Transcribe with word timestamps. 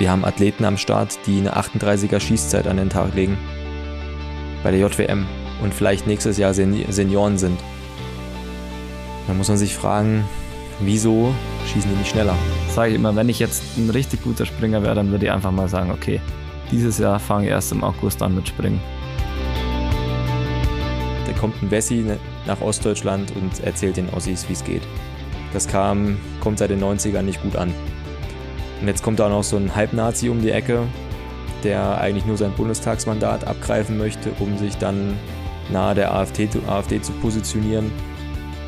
Wir 0.00 0.10
haben 0.10 0.24
Athleten 0.24 0.64
am 0.64 0.78
Start, 0.78 1.18
die 1.26 1.40
eine 1.40 1.58
38er 1.58 2.20
Schießzeit 2.20 2.66
an 2.66 2.78
den 2.78 2.88
Tag 2.88 3.14
legen. 3.14 3.36
Bei 4.62 4.70
der 4.70 4.80
JWM 4.80 5.26
und 5.62 5.74
vielleicht 5.74 6.06
nächstes 6.06 6.38
Jahr 6.38 6.54
Senioren 6.54 7.36
sind. 7.36 7.60
Da 9.26 9.34
muss 9.34 9.48
man 9.48 9.58
sich 9.58 9.74
fragen, 9.74 10.24
wieso 10.80 11.34
schießen 11.66 11.90
die 11.90 11.98
nicht 11.98 12.12
schneller? 12.12 12.34
Sage 12.70 12.92
ich 12.92 12.96
immer, 12.96 13.14
wenn 13.14 13.28
ich 13.28 13.40
jetzt 13.40 13.62
ein 13.76 13.90
richtig 13.90 14.24
guter 14.24 14.46
Springer 14.46 14.82
wäre, 14.82 14.94
dann 14.94 15.10
würde 15.10 15.26
ich 15.26 15.32
einfach 15.32 15.52
mal 15.52 15.68
sagen, 15.68 15.90
okay, 15.90 16.18
dieses 16.72 16.96
Jahr 16.96 17.20
fange 17.20 17.44
ich 17.44 17.50
erst 17.50 17.70
im 17.72 17.84
August 17.84 18.22
an 18.22 18.34
mit 18.34 18.48
Springen. 18.48 18.80
Da 21.26 21.32
kommt 21.34 21.62
ein 21.62 21.70
Wessi 21.70 22.06
nach 22.46 22.62
Ostdeutschland 22.62 23.36
und 23.36 23.62
erzählt 23.64 23.98
den 23.98 24.08
Ossis, 24.14 24.48
wie 24.48 24.54
es 24.54 24.64
geht. 24.64 24.82
Das 25.52 25.68
kam, 25.68 26.16
kommt 26.40 26.58
seit 26.58 26.70
den 26.70 26.82
90ern 26.82 27.20
nicht 27.20 27.42
gut 27.42 27.54
an. 27.54 27.74
Und 28.80 28.88
jetzt 28.88 29.02
kommt 29.02 29.20
da 29.20 29.28
noch 29.28 29.44
so 29.44 29.56
ein 29.56 29.74
Halbnazi 29.74 30.28
um 30.30 30.40
die 30.40 30.50
Ecke, 30.50 30.84
der 31.62 32.00
eigentlich 32.00 32.24
nur 32.24 32.38
sein 32.38 32.52
Bundestagsmandat 32.52 33.46
abgreifen 33.46 33.98
möchte, 33.98 34.30
um 34.38 34.56
sich 34.56 34.76
dann 34.78 35.18
nahe 35.70 35.94
der 35.94 36.14
AfD, 36.14 36.48
AfD 36.66 37.02
zu 37.02 37.12
positionieren. 37.12 37.92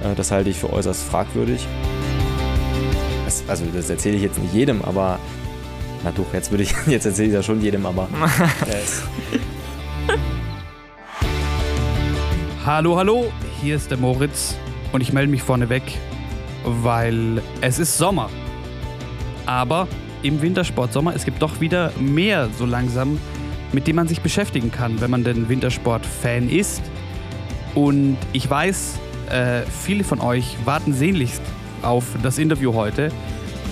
Äh, 0.03 0.15
das 0.15 0.31
halte 0.31 0.51
ich 0.51 0.59
für 0.59 0.73
äußerst 0.73 1.03
fragwürdig. 1.05 1.67
Das, 3.25 3.45
also 3.49 3.65
das 3.75 3.89
erzähle 3.89 4.17
ich 4.17 4.23
jetzt 4.23 4.39
nicht 4.39 4.53
jedem, 4.53 4.83
aber 4.83 5.19
na 6.05 6.11
doch, 6.11 6.33
jetzt 6.35 6.51
würde 6.51 6.65
ich, 6.65 6.75
jetzt 6.87 7.07
erzähle 7.07 7.29
ich 7.29 7.35
das 7.35 7.47
schon 7.47 7.61
jedem, 7.61 7.87
aber. 7.87 8.09
Äh, 10.09 10.17
hallo, 12.67 12.97
hallo, 12.97 13.33
hier 13.61 13.77
ist 13.77 13.91
der 13.91 13.99
Moritz 13.99 14.57
und 14.93 15.01
ich 15.01 15.13
melde 15.13 15.31
mich 15.31 15.43
vorneweg, 15.43 15.83
weil 16.65 17.41
es 17.61 17.79
ist 17.79 17.97
Sommer. 17.99 18.29
Aber 19.47 19.89
im 20.23 20.43
Wintersport-Sommer, 20.43 21.15
es 21.15 21.25
gibt 21.25 21.43
doch 21.43 21.61
wieder 21.61 21.93
mehr 21.99 22.49
so 22.59 22.67
langsam, 22.67 23.19
mit 23.73 23.87
dem 23.87 23.97
man 23.97 24.09
sich 24.09 24.21
beschäftigen 24.21 24.71
kann, 24.71 25.01
wenn 25.01 25.11
man 25.11 25.25
denn 25.25 25.49
Wintersport-Fan 25.49 26.49
ist. 26.49 26.83
Und 27.75 28.19
ich 28.33 28.49
weiß, 28.49 28.99
äh, 29.31 29.63
viele 29.63 30.05
von 30.05 30.21
euch 30.21 30.57
warten 30.65 30.93
sehnlichst 30.93 31.43
auf 31.83 32.05
das 32.23 32.39
Interview 32.39 32.75
heute 32.75 33.11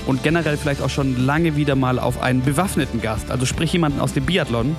und 0.07 0.23
generell 0.23 0.57
vielleicht 0.57 0.83
auch 0.83 0.91
schon 0.91 1.25
lange 1.27 1.57
wieder 1.57 1.77
mal 1.77 1.99
auf 1.99 2.23
einen 2.23 2.43
bewaffneten 2.43 3.01
Gast, 3.01 3.31
also 3.31 3.47
sprich 3.47 3.73
jemanden 3.73 4.01
aus 4.01 4.13
dem 4.15 4.25
Biathlon. 4.25 4.75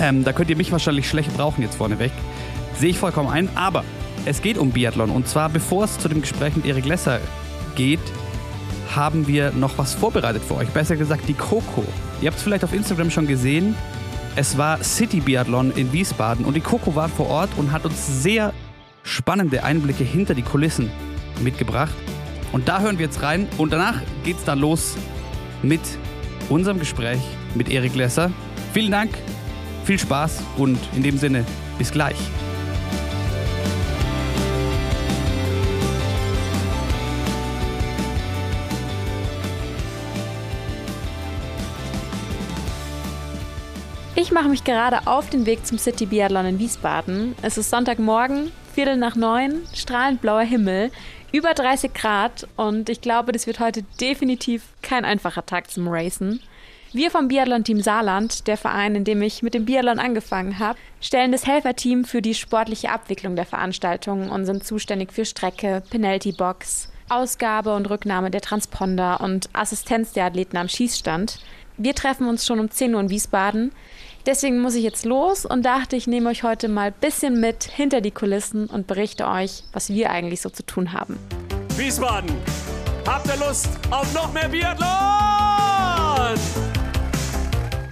Ähm, 0.00 0.24
da 0.24 0.32
könnt 0.32 0.48
ihr 0.48 0.56
mich 0.56 0.72
wahrscheinlich 0.72 1.08
schlecht 1.08 1.34
brauchen 1.36 1.62
jetzt 1.62 1.76
vorneweg. 1.76 2.12
Sehe 2.78 2.90
ich 2.90 2.98
vollkommen 2.98 3.28
ein, 3.28 3.48
aber 3.54 3.84
es 4.24 4.40
geht 4.40 4.56
um 4.56 4.70
Biathlon 4.70 5.10
und 5.10 5.28
zwar 5.28 5.48
bevor 5.50 5.84
es 5.84 5.98
zu 5.98 6.08
dem 6.08 6.22
Gespräch 6.22 6.56
mit 6.56 6.64
Erik 6.64 6.86
Lesser 6.86 7.20
geht, 7.76 8.00
haben 8.96 9.26
wir 9.26 9.52
noch 9.52 9.78
was 9.78 9.94
vorbereitet 9.94 10.42
für 10.42 10.56
euch. 10.56 10.68
Besser 10.68 10.96
gesagt 10.96 11.28
die 11.28 11.34
Coco. 11.34 11.84
Ihr 12.20 12.28
habt 12.28 12.38
es 12.38 12.42
vielleicht 12.42 12.64
auf 12.64 12.72
Instagram 12.72 13.10
schon 13.10 13.26
gesehen. 13.26 13.74
Es 14.36 14.56
war 14.56 14.82
City 14.82 15.20
Biathlon 15.20 15.72
in 15.72 15.92
Wiesbaden 15.92 16.44
und 16.44 16.54
die 16.54 16.60
Coco 16.60 16.94
war 16.94 17.08
vor 17.08 17.28
Ort 17.28 17.50
und 17.56 17.72
hat 17.72 17.84
uns 17.84 18.22
sehr 18.22 18.52
spannende 19.02 19.64
Einblicke 19.64 20.04
hinter 20.04 20.34
die 20.34 20.42
Kulissen 20.42 20.90
mitgebracht. 21.40 21.94
Und 22.52 22.68
da 22.68 22.80
hören 22.80 22.98
wir 22.98 23.06
jetzt 23.06 23.22
rein 23.22 23.48
und 23.58 23.72
danach 23.72 24.00
geht 24.24 24.38
es 24.38 24.44
dann 24.44 24.58
los 24.58 24.96
mit 25.62 25.80
unserem 26.48 26.78
Gespräch 26.78 27.20
mit 27.54 27.70
Erik 27.70 27.94
Lesser. 27.94 28.30
Vielen 28.72 28.90
Dank, 28.90 29.10
viel 29.84 29.98
Spaß 29.98 30.42
und 30.56 30.78
in 30.94 31.02
dem 31.02 31.18
Sinne 31.18 31.44
bis 31.78 31.90
gleich. 31.90 32.16
Ich 44.22 44.30
mache 44.30 44.48
mich 44.48 44.62
gerade 44.62 45.08
auf 45.08 45.30
den 45.30 45.46
Weg 45.46 45.66
zum 45.66 45.78
City 45.78 46.06
Biathlon 46.06 46.46
in 46.46 46.58
Wiesbaden. 46.60 47.34
Es 47.42 47.58
ist 47.58 47.70
Sonntagmorgen, 47.70 48.52
Viertel 48.72 48.96
nach 48.96 49.16
neun, 49.16 49.62
strahlend 49.74 50.20
blauer 50.20 50.42
Himmel, 50.42 50.92
über 51.32 51.54
30 51.54 51.92
Grad 51.92 52.46
und 52.54 52.88
ich 52.88 53.00
glaube, 53.00 53.32
das 53.32 53.48
wird 53.48 53.58
heute 53.58 53.82
definitiv 54.00 54.62
kein 54.80 55.04
einfacher 55.04 55.44
Tag 55.44 55.72
zum 55.72 55.88
Racen. 55.88 56.38
Wir 56.92 57.10
vom 57.10 57.26
Biathlon-Team 57.26 57.80
Saarland, 57.80 58.46
der 58.46 58.56
Verein, 58.56 58.94
in 58.94 59.02
dem 59.02 59.22
ich 59.22 59.42
mit 59.42 59.54
dem 59.54 59.64
Biathlon 59.64 59.98
angefangen 59.98 60.60
habe, 60.60 60.78
stellen 61.00 61.32
das 61.32 61.48
Helferteam 61.48 62.04
für 62.04 62.22
die 62.22 62.34
sportliche 62.34 62.90
Abwicklung 62.90 63.34
der 63.34 63.44
Veranstaltung 63.46 64.30
und 64.30 64.46
sind 64.46 64.64
zuständig 64.64 65.12
für 65.12 65.24
Strecke, 65.24 65.82
Penalty-Box, 65.90 66.92
Ausgabe 67.08 67.74
und 67.74 67.90
Rücknahme 67.90 68.30
der 68.30 68.40
Transponder 68.40 69.20
und 69.20 69.48
Assistenz 69.52 70.12
der 70.12 70.26
Athleten 70.26 70.58
am 70.58 70.68
Schießstand. 70.68 71.40
Wir 71.76 71.94
treffen 71.96 72.28
uns 72.28 72.46
schon 72.46 72.60
um 72.60 72.70
10 72.70 72.94
Uhr 72.94 73.00
in 73.00 73.10
Wiesbaden. 73.10 73.72
Deswegen 74.24 74.60
muss 74.60 74.76
ich 74.76 74.84
jetzt 74.84 75.04
los 75.04 75.44
und 75.44 75.64
dachte, 75.64 75.96
ich 75.96 76.06
nehme 76.06 76.30
euch 76.30 76.44
heute 76.44 76.68
mal 76.68 76.88
ein 76.88 76.94
bisschen 77.00 77.40
mit 77.40 77.64
hinter 77.64 78.00
die 78.00 78.12
Kulissen 78.12 78.68
und 78.68 78.86
berichte 78.86 79.26
euch, 79.26 79.64
was 79.72 79.88
wir 79.88 80.10
eigentlich 80.10 80.40
so 80.40 80.48
zu 80.48 80.64
tun 80.64 80.92
haben. 80.92 81.18
Wiesbaden, 81.76 82.30
habt 83.04 83.26
ihr 83.26 83.36
Lust 83.44 83.68
auf 83.90 84.14
noch 84.14 84.32
mehr 84.32 84.48
Biathlon? 84.48 86.38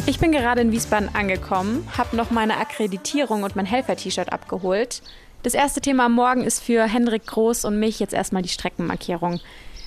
Ich 0.07 0.21
bin 0.21 0.31
gerade 0.31 0.61
in 0.61 0.71
Wiesbaden 0.71 1.13
angekommen, 1.15 1.87
habe 1.99 2.17
noch 2.17 2.31
meine 2.31 2.59
Akkreditierung 2.59 3.43
und 3.43 3.57
mein 3.57 3.67
Helfer-T-Shirt 3.67 4.33
abgeholt. 4.33 5.03
Das 5.43 5.55
erste 5.55 5.81
Thema 5.81 6.07
am 6.07 6.13
Morgen 6.13 6.45
ist 6.45 6.63
für 6.63 6.85
Hendrik 6.85 7.27
Groß 7.27 7.65
und 7.65 7.81
mich 7.81 7.99
jetzt 7.99 8.15
erstmal 8.15 8.43
die 8.43 8.49
Streckenmarkierung. 8.49 9.41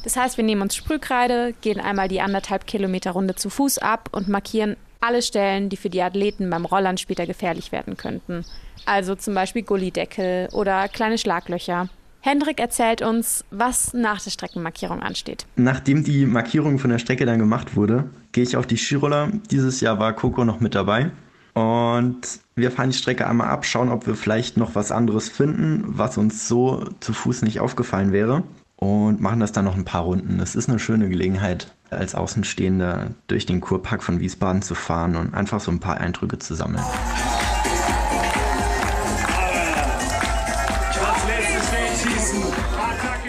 Das 0.04 0.18
heißt, 0.18 0.36
wir 0.36 0.44
nehmen 0.44 0.62
uns 0.62 0.76
Sprühkreide, 0.76 1.54
gehen 1.62 1.80
einmal 1.80 2.10
die 2.10 2.20
anderthalb 2.20 2.68
Kilometer 2.68 3.12
Runde 3.12 3.36
zu 3.36 3.50
Fuß 3.50 3.78
ab 3.78 4.10
und 4.12 4.28
markieren 4.28 4.76
alle 5.04 5.22
Stellen, 5.22 5.70
die 5.70 5.78
für 5.78 5.90
die 5.90 6.02
Athleten 6.02 6.50
beim 6.50 6.66
Rollern 6.66 6.98
später 6.98 7.26
gefährlich 7.26 7.72
werden 7.72 7.98
könnten. 7.98 8.46
Also 8.86 9.16
zum 9.16 9.34
Beispiel 9.34 9.64
Gullideckel 9.64 10.50
oder 10.52 10.88
kleine 10.88 11.18
Schlaglöcher. 11.18 11.90
Hendrik 12.22 12.62
erzählt 12.62 13.02
uns, 13.02 13.44
was 13.52 13.94
nach 13.94 14.22
der 14.22 14.32
Streckenmarkierung 14.32 15.02
ansteht. 15.02 15.46
Nachdem 15.58 16.06
die 16.06 16.26
Markierung 16.26 16.80
von 16.80 16.90
der 16.90 17.00
Strecke 17.00 17.26
dann 17.26 17.38
gemacht 17.38 17.76
wurde, 17.76 18.06
gehe 18.32 18.46
ich 18.46 18.56
auf 18.56 18.66
die 18.66 18.78
Skiroller. 18.78 19.30
Dieses 19.52 19.82
Jahr 19.82 20.00
war 20.00 20.14
Coco 20.14 20.46
noch 20.46 20.62
mit 20.62 20.74
dabei. 20.74 21.12
Und 21.54 22.22
wir 22.56 22.72
fahren 22.72 22.92
die 22.92 22.98
Strecke 22.98 23.28
einmal 23.28 23.50
ab, 23.50 23.66
schauen, 23.66 23.90
ob 23.90 24.08
wir 24.08 24.16
vielleicht 24.16 24.56
noch 24.56 24.74
was 24.74 24.92
anderes 24.92 25.28
finden, 25.28 25.84
was 25.86 26.18
uns 26.18 26.48
so 26.48 26.86
zu 27.02 27.14
Fuß 27.14 27.42
nicht 27.42 27.60
aufgefallen 27.60 28.14
wäre. 28.14 28.44
Und 28.78 29.22
machen 29.22 29.40
das 29.40 29.52
dann 29.52 29.66
noch 29.66 29.76
ein 29.76 29.86
paar 29.86 30.04
Runden. 30.04 30.40
Es 30.40 30.56
ist 30.56 30.70
eine 30.70 30.80
schöne 30.80 31.10
Gelegenheit, 31.10 31.74
als 31.98 32.16
Außenstehender 32.16 33.12
durch 33.28 33.46
den 33.46 33.62
Kurpark 33.62 34.04
von 34.04 34.20
Wiesbaden 34.20 34.62
zu 34.62 34.76
fahren 34.76 35.16
und 35.16 35.34
einfach 35.34 35.60
so 35.60 35.72
ein 35.72 35.80
paar 35.80 35.98
Eindrücke 36.00 36.40
zu 36.40 36.56
sammeln. 36.56 36.84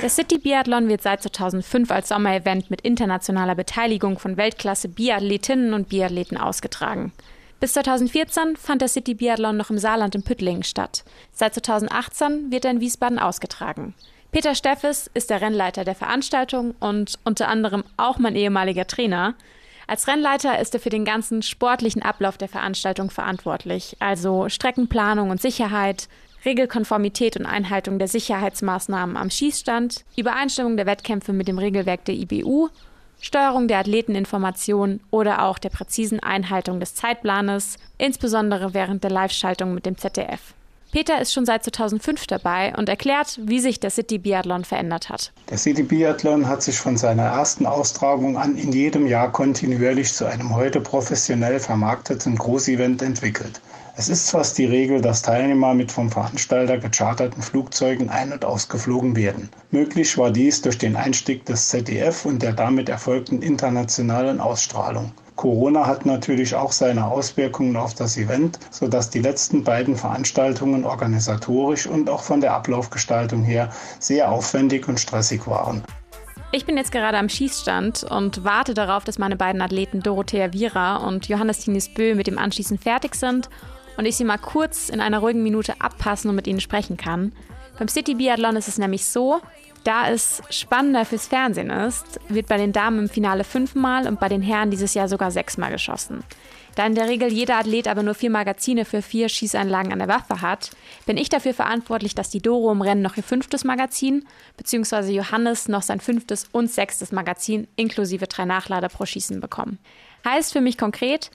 Der 0.04 0.10
City 0.10 0.36
Biathlon 0.36 0.88
wird 0.88 1.00
seit 1.00 1.22
2005 1.22 1.90
als 1.90 2.08
Sommerevent 2.10 2.70
mit 2.70 2.82
internationaler 2.82 3.54
Beteiligung 3.54 4.18
von 4.18 4.36
Weltklasse 4.36 4.88
Biathletinnen 4.88 5.72
und 5.72 5.88
Biathleten 5.88 6.36
ausgetragen. 6.36 7.12
Bis 7.58 7.72
2014 7.72 8.56
fand 8.56 8.82
der 8.82 8.88
City 8.88 9.14
Biathlon 9.14 9.56
noch 9.56 9.70
im 9.70 9.78
Saarland 9.78 10.14
in 10.14 10.22
Püttlingen 10.22 10.64
statt. 10.64 11.04
Seit 11.32 11.54
2018 11.54 12.52
wird 12.52 12.66
er 12.66 12.72
in 12.72 12.80
Wiesbaden 12.80 13.18
ausgetragen. 13.18 13.94
Peter 14.34 14.56
Steffes 14.56 15.08
ist 15.14 15.30
der 15.30 15.40
Rennleiter 15.40 15.84
der 15.84 15.94
Veranstaltung 15.94 16.74
und 16.80 17.20
unter 17.22 17.46
anderem 17.46 17.84
auch 17.96 18.18
mein 18.18 18.34
ehemaliger 18.34 18.84
Trainer. 18.84 19.34
Als 19.86 20.08
Rennleiter 20.08 20.58
ist 20.58 20.74
er 20.74 20.80
für 20.80 20.90
den 20.90 21.04
ganzen 21.04 21.40
sportlichen 21.40 22.02
Ablauf 22.02 22.36
der 22.36 22.48
Veranstaltung 22.48 23.10
verantwortlich, 23.10 23.96
also 24.00 24.48
Streckenplanung 24.48 25.30
und 25.30 25.40
Sicherheit, 25.40 26.08
Regelkonformität 26.44 27.36
und 27.36 27.46
Einhaltung 27.46 28.00
der 28.00 28.08
Sicherheitsmaßnahmen 28.08 29.16
am 29.16 29.30
Schießstand, 29.30 30.04
Übereinstimmung 30.16 30.76
der 30.76 30.86
Wettkämpfe 30.86 31.32
mit 31.32 31.46
dem 31.46 31.58
Regelwerk 31.58 32.04
der 32.04 32.16
IBU, 32.16 32.70
Steuerung 33.20 33.68
der 33.68 33.78
Athleteninformation 33.78 34.98
oder 35.12 35.44
auch 35.44 35.60
der 35.60 35.70
präzisen 35.70 36.18
Einhaltung 36.18 36.80
des 36.80 36.96
Zeitplanes, 36.96 37.76
insbesondere 37.98 38.74
während 38.74 39.04
der 39.04 39.12
Live-Schaltung 39.12 39.74
mit 39.74 39.86
dem 39.86 39.96
ZDF. 39.96 40.54
Peter 40.94 41.20
ist 41.20 41.32
schon 41.32 41.44
seit 41.44 41.64
2005 41.64 42.28
dabei 42.28 42.72
und 42.76 42.88
erklärt, 42.88 43.40
wie 43.42 43.58
sich 43.58 43.80
der 43.80 43.90
City 43.90 44.18
Biathlon 44.18 44.64
verändert 44.64 45.08
hat. 45.08 45.32
Der 45.50 45.58
City 45.58 45.82
Biathlon 45.82 46.46
hat 46.46 46.62
sich 46.62 46.78
von 46.78 46.96
seiner 46.96 47.24
ersten 47.24 47.66
Austragung 47.66 48.38
an 48.38 48.56
in 48.56 48.70
jedem 48.70 49.08
Jahr 49.08 49.32
kontinuierlich 49.32 50.12
zu 50.12 50.24
einem 50.24 50.54
heute 50.54 50.80
professionell 50.80 51.58
vermarkteten 51.58 52.36
Großevent 52.36 53.02
entwickelt. 53.02 53.60
Es 53.96 54.08
ist 54.08 54.30
fast 54.30 54.56
die 54.56 54.66
Regel, 54.66 55.00
dass 55.00 55.22
Teilnehmer 55.22 55.74
mit 55.74 55.90
vom 55.90 56.12
Veranstalter 56.12 56.78
gecharterten 56.78 57.42
Flugzeugen 57.42 58.08
ein- 58.08 58.32
und 58.32 58.44
ausgeflogen 58.44 59.16
werden. 59.16 59.48
Möglich 59.72 60.16
war 60.16 60.30
dies 60.30 60.62
durch 60.62 60.78
den 60.78 60.94
Einstieg 60.94 61.44
des 61.44 61.70
ZDF 61.70 62.24
und 62.24 62.40
der 62.40 62.52
damit 62.52 62.88
erfolgten 62.88 63.42
internationalen 63.42 64.38
Ausstrahlung. 64.38 65.10
Corona 65.36 65.86
hat 65.86 66.06
natürlich 66.06 66.54
auch 66.54 66.72
seine 66.72 67.06
Auswirkungen 67.06 67.76
auf 67.76 67.94
das 67.94 68.16
Event, 68.16 68.58
sodass 68.70 69.10
die 69.10 69.20
letzten 69.20 69.64
beiden 69.64 69.96
Veranstaltungen 69.96 70.84
organisatorisch 70.84 71.86
und 71.86 72.08
auch 72.08 72.22
von 72.22 72.40
der 72.40 72.54
Ablaufgestaltung 72.54 73.42
her 73.42 73.70
sehr 73.98 74.30
aufwendig 74.30 74.88
und 74.88 75.00
stressig 75.00 75.46
waren. 75.46 75.82
Ich 76.52 76.66
bin 76.66 76.76
jetzt 76.76 76.92
gerade 76.92 77.18
am 77.18 77.28
Schießstand 77.28 78.04
und 78.04 78.44
warte 78.44 78.74
darauf, 78.74 79.02
dass 79.02 79.18
meine 79.18 79.34
beiden 79.34 79.60
Athleten 79.60 80.00
Dorothea 80.00 80.52
Viera 80.52 80.98
und 80.98 81.26
Johannes 81.26 81.58
Tinis 81.58 81.92
Bö 81.92 82.14
mit 82.14 82.28
dem 82.28 82.38
Anschießen 82.38 82.78
fertig 82.78 83.16
sind 83.16 83.50
und 83.96 84.06
ich 84.06 84.16
sie 84.16 84.24
mal 84.24 84.38
kurz 84.38 84.88
in 84.88 85.00
einer 85.00 85.18
ruhigen 85.18 85.42
Minute 85.42 85.80
abpassen 85.80 86.30
und 86.30 86.36
mit 86.36 86.46
ihnen 86.46 86.60
sprechen 86.60 86.96
kann. 86.96 87.32
Beim 87.76 87.88
City 87.88 88.14
Biathlon 88.14 88.54
ist 88.54 88.68
es 88.68 88.78
nämlich 88.78 89.04
so, 89.04 89.40
da 89.84 90.10
es 90.10 90.42
spannender 90.50 91.04
fürs 91.04 91.26
Fernsehen 91.26 91.70
ist, 91.70 92.20
wird 92.28 92.48
bei 92.48 92.56
den 92.56 92.72
Damen 92.72 93.00
im 93.00 93.08
Finale 93.08 93.44
fünfmal 93.44 94.08
und 94.08 94.18
bei 94.18 94.28
den 94.28 94.42
Herren 94.42 94.70
dieses 94.70 94.94
Jahr 94.94 95.08
sogar 95.08 95.30
sechsmal 95.30 95.70
geschossen. 95.70 96.24
Da 96.74 96.86
in 96.86 96.94
der 96.94 97.08
Regel 97.08 97.32
jeder 97.32 97.58
Athlet 97.58 97.86
aber 97.86 98.02
nur 98.02 98.14
vier 98.14 98.30
Magazine 98.30 98.84
für 98.84 99.00
vier 99.00 99.28
Schießanlagen 99.28 99.92
an 99.92 100.00
der 100.00 100.08
Waffe 100.08 100.40
hat, 100.40 100.70
bin 101.06 101.16
ich 101.16 101.28
dafür 101.28 101.54
verantwortlich, 101.54 102.14
dass 102.14 102.30
die 102.30 102.42
Doro 102.42 102.72
im 102.72 102.82
Rennen 102.82 103.02
noch 103.02 103.16
ihr 103.16 103.22
fünftes 103.22 103.62
Magazin, 103.62 104.26
beziehungsweise 104.56 105.12
Johannes 105.12 105.68
noch 105.68 105.82
sein 105.82 106.00
fünftes 106.00 106.48
und 106.50 106.70
sechstes 106.70 107.12
Magazin 107.12 107.68
inklusive 107.76 108.26
drei 108.26 108.44
Nachlader 108.44 108.88
pro 108.88 109.06
Schießen 109.06 109.40
bekommen. 109.40 109.78
Heißt 110.24 110.52
für 110.52 110.60
mich 110.60 110.78
konkret, 110.78 111.30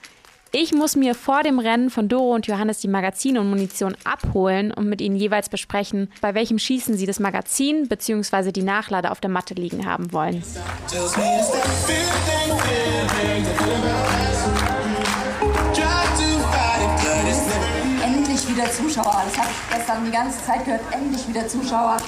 ich 0.52 0.72
muss 0.72 0.96
mir 0.96 1.14
vor 1.14 1.42
dem 1.42 1.58
Rennen 1.58 1.90
von 1.90 2.08
Doro 2.08 2.34
und 2.34 2.46
Johannes 2.46 2.80
die 2.80 2.88
Magazine 2.88 3.40
und 3.40 3.50
Munition 3.50 3.96
abholen 4.04 4.72
und 4.72 4.88
mit 4.88 5.00
ihnen 5.00 5.14
jeweils 5.14 5.48
besprechen, 5.48 6.10
bei 6.20 6.34
welchem 6.34 6.58
Schießen 6.58 6.96
sie 6.96 7.06
das 7.06 7.20
Magazin 7.20 7.86
bzw. 7.88 8.50
die 8.50 8.62
Nachlade 8.62 9.12
auf 9.12 9.20
der 9.20 9.30
Matte 9.30 9.54
liegen 9.54 9.86
haben 9.86 10.12
wollen. 10.12 10.42
Endlich 18.02 18.48
wieder 18.48 18.70
Zuschauer. 18.72 19.22
Das 19.24 19.38
habe 19.38 19.50
ich 19.50 19.76
gestern 19.76 20.04
die 20.04 20.10
ganze 20.10 20.44
Zeit 20.44 20.64
gehört. 20.64 20.82
Endlich 20.92 21.28
wieder 21.28 21.46
Zuschauer. 21.46 21.98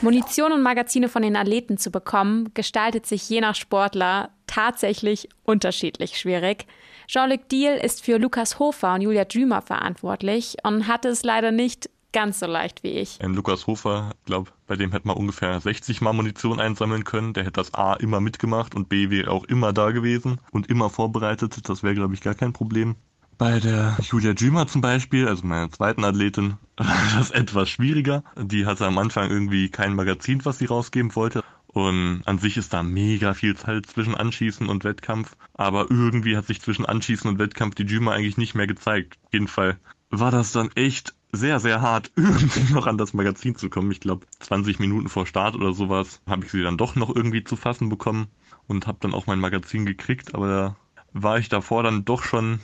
Munition 0.00 0.52
und 0.52 0.62
Magazine 0.62 1.10
von 1.10 1.20
den 1.20 1.36
Athleten 1.36 1.76
zu 1.76 1.90
bekommen, 1.90 2.54
gestaltet 2.54 3.04
sich 3.04 3.28
je 3.28 3.42
nach 3.42 3.54
Sportler 3.54 4.30
tatsächlich 4.46 5.28
unterschiedlich 5.44 6.18
schwierig. 6.18 6.66
Jean-Luc 7.12 7.48
Diel 7.48 7.72
ist 7.72 8.04
für 8.04 8.18
Lukas 8.18 8.60
Hofer 8.60 8.94
und 8.94 9.00
Julia 9.00 9.24
Drümer 9.24 9.62
verantwortlich 9.62 10.58
und 10.62 10.86
hatte 10.86 11.08
es 11.08 11.24
leider 11.24 11.50
nicht 11.50 11.90
ganz 12.12 12.38
so 12.38 12.46
leicht 12.46 12.84
wie 12.84 12.90
ich. 12.90 13.18
Ähm, 13.20 13.34
Lukas 13.34 13.66
Hofer, 13.66 14.12
glaube, 14.26 14.52
bei 14.68 14.76
dem 14.76 14.92
hätte 14.92 15.08
man 15.08 15.16
ungefähr 15.16 15.60
60 15.60 16.02
Mal 16.02 16.12
Munition 16.12 16.60
einsammeln 16.60 17.02
können. 17.02 17.32
Der 17.32 17.42
hätte 17.42 17.54
das 17.54 17.74
A 17.74 17.94
immer 17.94 18.20
mitgemacht 18.20 18.76
und 18.76 18.88
B 18.88 19.10
wäre 19.10 19.32
auch 19.32 19.42
immer 19.46 19.72
da 19.72 19.90
gewesen 19.90 20.38
und 20.52 20.68
immer 20.68 20.88
vorbereitet. 20.88 21.68
Das 21.68 21.82
wäre, 21.82 21.96
glaube 21.96 22.14
ich, 22.14 22.20
gar 22.20 22.36
kein 22.36 22.52
Problem. 22.52 22.94
Bei 23.38 23.58
der 23.58 23.96
Julia 24.02 24.34
Dümer 24.34 24.68
zum 24.68 24.80
Beispiel, 24.80 25.26
also 25.26 25.44
meiner 25.44 25.72
zweiten 25.72 26.04
Athletin, 26.04 26.58
war 26.76 26.94
das 27.18 27.32
etwas 27.32 27.70
schwieriger. 27.70 28.22
Die 28.36 28.66
hatte 28.66 28.86
am 28.86 28.98
Anfang 28.98 29.30
irgendwie 29.30 29.68
kein 29.68 29.96
Magazin, 29.96 30.44
was 30.44 30.58
sie 30.58 30.66
rausgeben 30.66 31.16
wollte. 31.16 31.42
Und 31.72 32.22
an 32.24 32.38
sich 32.38 32.56
ist 32.56 32.72
da 32.72 32.82
mega 32.82 33.32
viel 33.32 33.56
Zeit 33.56 33.86
zwischen 33.86 34.16
Anschießen 34.16 34.68
und 34.68 34.84
Wettkampf. 34.84 35.36
Aber 35.54 35.86
irgendwie 35.88 36.36
hat 36.36 36.46
sich 36.46 36.60
zwischen 36.60 36.84
Anschießen 36.84 37.30
und 37.30 37.38
Wettkampf 37.38 37.76
die 37.76 37.86
Dümer 37.86 38.12
eigentlich 38.12 38.36
nicht 38.36 38.54
mehr 38.54 38.66
gezeigt. 38.66 39.18
Auf 39.24 39.32
jeden 39.32 39.48
Fall 39.48 39.78
war 40.10 40.32
das 40.32 40.52
dann 40.52 40.70
echt 40.74 41.14
sehr, 41.32 41.60
sehr 41.60 41.80
hart, 41.80 42.10
irgendwie 42.16 42.72
noch 42.72 42.86
an 42.88 42.98
das 42.98 43.14
Magazin 43.14 43.54
zu 43.54 43.70
kommen. 43.70 43.92
Ich 43.92 44.00
glaube, 44.00 44.26
20 44.40 44.80
Minuten 44.80 45.08
vor 45.08 45.26
Start 45.26 45.54
oder 45.54 45.72
sowas 45.72 46.20
habe 46.26 46.44
ich 46.44 46.50
sie 46.50 46.62
dann 46.62 46.76
doch 46.76 46.96
noch 46.96 47.14
irgendwie 47.14 47.44
zu 47.44 47.54
fassen 47.54 47.88
bekommen 47.88 48.26
und 48.66 48.88
habe 48.88 48.98
dann 49.00 49.14
auch 49.14 49.26
mein 49.26 49.38
Magazin 49.38 49.86
gekriegt. 49.86 50.34
Aber 50.34 50.48
da 50.48 50.76
war 51.12 51.38
ich 51.38 51.48
davor 51.48 51.84
dann 51.84 52.04
doch 52.04 52.24
schon 52.24 52.58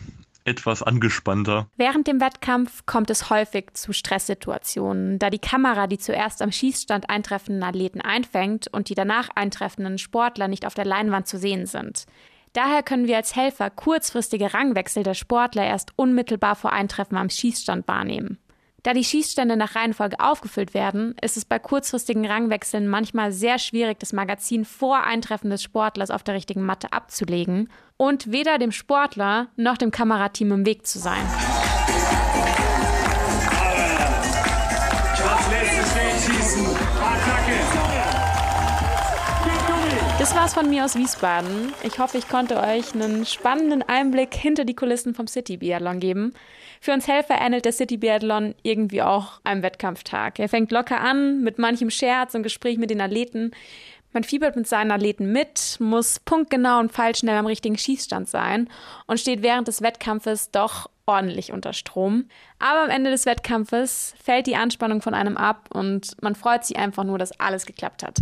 etwas 0.46 0.82
angespannter. 0.82 1.68
Während 1.76 2.06
dem 2.06 2.20
Wettkampf 2.20 2.86
kommt 2.86 3.10
es 3.10 3.30
häufig 3.30 3.74
zu 3.74 3.92
Stresssituationen, 3.92 5.18
da 5.18 5.30
die 5.30 5.38
Kamera 5.38 5.86
die 5.86 5.98
zuerst 5.98 6.42
am 6.42 6.52
Schießstand 6.52 7.10
eintreffenden 7.10 7.62
Athleten 7.62 8.00
einfängt 8.00 8.68
und 8.68 8.88
die 8.88 8.94
danach 8.94 9.28
eintreffenden 9.34 9.98
Sportler 9.98 10.48
nicht 10.48 10.66
auf 10.66 10.74
der 10.74 10.84
Leinwand 10.84 11.26
zu 11.26 11.38
sehen 11.38 11.66
sind. 11.66 12.06
Daher 12.52 12.82
können 12.82 13.06
wir 13.06 13.16
als 13.16 13.36
Helfer 13.36 13.68
kurzfristige 13.68 14.54
Rangwechsel 14.54 15.02
der 15.02 15.14
Sportler 15.14 15.64
erst 15.66 15.92
unmittelbar 15.96 16.56
vor 16.56 16.72
Eintreffen 16.72 17.18
am 17.18 17.28
Schießstand 17.28 17.86
wahrnehmen. 17.86 18.38
Da 18.86 18.94
die 18.94 19.02
Schießstände 19.02 19.56
nach 19.56 19.74
Reihenfolge 19.74 20.20
aufgefüllt 20.20 20.72
werden, 20.72 21.16
ist 21.20 21.36
es 21.36 21.44
bei 21.44 21.58
kurzfristigen 21.58 22.24
Rangwechseln 22.24 22.86
manchmal 22.86 23.32
sehr 23.32 23.58
schwierig, 23.58 23.98
das 23.98 24.12
Magazin 24.12 24.64
vor 24.64 25.02
Eintreffen 25.02 25.50
des 25.50 25.62
Sportlers 25.62 26.12
auf 26.12 26.22
der 26.22 26.36
richtigen 26.36 26.62
Matte 26.62 26.92
abzulegen 26.92 27.68
und 27.96 28.30
weder 28.30 28.58
dem 28.58 28.72
Sportler 28.72 29.48
noch 29.56 29.76
dem 29.76 29.90
Kamerateam 29.90 30.52
im 30.52 30.66
Weg 30.66 30.86
zu 30.86 30.98
sein. 30.98 31.22
Das 40.18 40.34
war's 40.34 40.54
von 40.54 40.68
mir 40.68 40.84
aus 40.84 40.96
Wiesbaden. 40.96 41.72
Ich 41.82 41.98
hoffe, 41.98 42.18
ich 42.18 42.28
konnte 42.28 42.58
euch 42.58 42.94
einen 42.94 43.26
spannenden 43.26 43.82
Einblick 43.82 44.34
hinter 44.34 44.64
die 44.64 44.74
Kulissen 44.74 45.14
vom 45.14 45.26
City 45.26 45.58
Biathlon 45.58 46.00
geben. 46.00 46.32
Für 46.80 46.92
uns 46.92 47.06
Helfer 47.06 47.40
ähnelt 47.40 47.64
der 47.64 47.72
City 47.72 47.96
Biathlon 47.96 48.54
irgendwie 48.62 49.02
auch 49.02 49.40
einem 49.44 49.62
Wettkampftag. 49.62 50.38
Er 50.38 50.48
fängt 50.48 50.72
locker 50.72 51.00
an 51.00 51.42
mit 51.42 51.58
manchem 51.58 51.90
Scherz 51.90 52.34
und 52.34 52.42
Gespräch 52.42 52.78
mit 52.78 52.90
den 52.90 53.00
Athleten. 53.00 53.52
Man 54.16 54.24
fiebert 54.24 54.56
mit 54.56 54.66
seinen 54.66 54.92
Athleten 54.92 55.30
mit, 55.30 55.76
muss 55.78 56.20
punktgenau 56.20 56.80
und 56.80 56.90
pfeilschnell 56.90 57.36
am 57.36 57.44
richtigen 57.44 57.76
Schießstand 57.76 58.30
sein 58.30 58.70
und 59.06 59.20
steht 59.20 59.42
während 59.42 59.68
des 59.68 59.82
Wettkampfes 59.82 60.50
doch 60.50 60.88
ordentlich 61.04 61.52
unter 61.52 61.74
Strom. 61.74 62.24
Aber 62.58 62.84
am 62.84 62.88
Ende 62.88 63.10
des 63.10 63.26
Wettkampfes 63.26 64.14
fällt 64.18 64.46
die 64.46 64.56
Anspannung 64.56 65.02
von 65.02 65.12
einem 65.12 65.36
ab 65.36 65.68
und 65.70 66.16
man 66.22 66.34
freut 66.34 66.64
sich 66.64 66.78
einfach 66.78 67.04
nur, 67.04 67.18
dass 67.18 67.38
alles 67.38 67.66
geklappt 67.66 68.02
hat. 68.02 68.16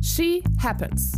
She 0.00 0.42
Happens. 0.62 1.12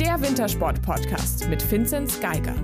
Der 0.00 0.20
Wintersport-Podcast 0.20 1.48
mit 1.48 1.70
Vinzenz 1.70 2.18
Geiger. 2.18 2.56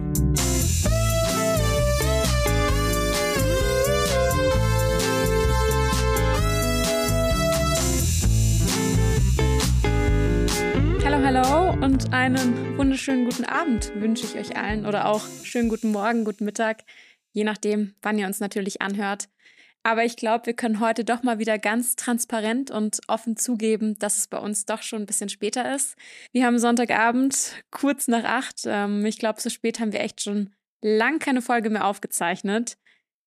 Und 11.89 12.13
einen 12.13 12.77
wunderschönen 12.77 13.25
guten 13.25 13.47
Abend 13.47 13.95
wünsche 13.95 14.27
ich 14.27 14.35
euch 14.35 14.59
allen 14.59 14.85
oder 14.85 15.09
auch 15.09 15.27
schönen 15.43 15.71
guten 15.71 15.91
Morgen, 15.91 16.23
guten 16.23 16.45
Mittag, 16.45 16.85
je 17.33 17.45
nachdem, 17.45 17.95
wann 18.03 18.19
ihr 18.19 18.27
uns 18.27 18.41
natürlich 18.41 18.83
anhört. 18.83 19.31
Aber 19.85 20.05
ich 20.05 20.17
glaube, 20.17 20.45
wir 20.45 20.53
können 20.53 20.81
heute 20.81 21.03
doch 21.03 21.23
mal 21.23 21.39
wieder 21.39 21.59
ganz 21.59 21.97
transparent 21.97 22.71
und 22.71 23.01
offen 23.09 23.39
zugeben, 23.39 23.99
dass 23.99 24.19
es 24.19 24.29
bei 24.29 24.37
uns 24.37 24.67
doch 24.67 24.83
schon 24.83 25.01
ein 25.01 25.07
bisschen 25.07 25.31
später 25.31 25.75
ist. 25.75 25.97
Wir 26.31 26.45
haben 26.45 26.59
Sonntagabend, 26.59 27.55
kurz 27.71 28.07
nach 28.07 28.25
acht. 28.25 28.65
Ähm, 28.67 29.07
ich 29.07 29.17
glaube, 29.17 29.41
so 29.41 29.49
spät 29.49 29.81
haben 29.81 29.95
wir 29.95 30.01
echt 30.01 30.21
schon 30.21 30.51
lang 30.83 31.21
keine 31.21 31.41
Folge 31.41 31.71
mehr 31.71 31.87
aufgezeichnet. 31.87 32.77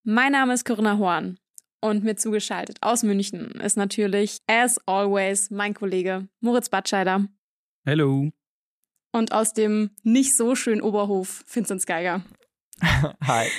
Mein 0.03 0.33
Name 0.33 0.53
ist 0.53 0.65
Corinna 0.65 0.99
Horn 0.99 1.39
und 1.79 2.03
mir 2.03 2.15
zugeschaltet 2.15 2.77
aus 2.81 3.01
München 3.01 3.59
ist 3.59 3.75
natürlich, 3.75 4.37
as 4.45 4.77
always, 4.85 5.49
mein 5.49 5.73
Kollege 5.73 6.27
Moritz 6.41 6.69
Batscheider. 6.69 7.25
Hello. 7.85 8.29
Und 9.11 9.33
aus 9.33 9.53
dem 9.53 9.91
nicht 10.03 10.35
so 10.35 10.55
schönen 10.55 10.81
Oberhof, 10.81 11.43
Vincent 11.51 11.85
Geiger. 11.85 12.21
Hi. 12.81 13.49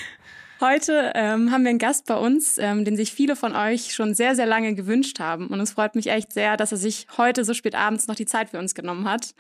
Heute 0.60 1.12
ähm, 1.14 1.50
haben 1.50 1.64
wir 1.64 1.70
einen 1.70 1.78
Gast 1.78 2.06
bei 2.06 2.14
uns, 2.14 2.56
ähm, 2.56 2.84
den 2.84 2.96
sich 2.96 3.12
viele 3.12 3.34
von 3.34 3.54
euch 3.54 3.92
schon 3.94 4.14
sehr, 4.14 4.36
sehr 4.36 4.46
lange 4.46 4.74
gewünscht 4.74 5.18
haben. 5.18 5.48
Und 5.48 5.60
es 5.60 5.72
freut 5.72 5.94
mich 5.94 6.06
echt 6.06 6.32
sehr, 6.32 6.56
dass 6.56 6.72
er 6.72 6.78
sich 6.78 7.06
heute 7.16 7.44
so 7.44 7.52
spät 7.52 7.74
abends 7.74 8.06
noch 8.06 8.14
die 8.14 8.26
Zeit 8.26 8.50
für 8.50 8.58
uns 8.58 8.74
genommen 8.74 9.08
hat. 9.08 9.34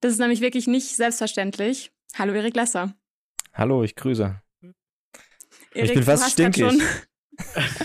Das 0.00 0.12
ist 0.12 0.18
nämlich 0.18 0.40
wirklich 0.40 0.66
nicht 0.66 0.94
selbstverständlich. 0.94 1.90
Hallo, 2.18 2.34
Erik 2.34 2.54
Lesser. 2.54 2.94
Hallo, 3.54 3.82
ich 3.82 3.96
grüße. 3.96 4.40
Erik, 4.62 4.74
ich 5.74 5.94
bin 5.94 6.02
fast 6.02 6.32
stinkig. 6.32 6.64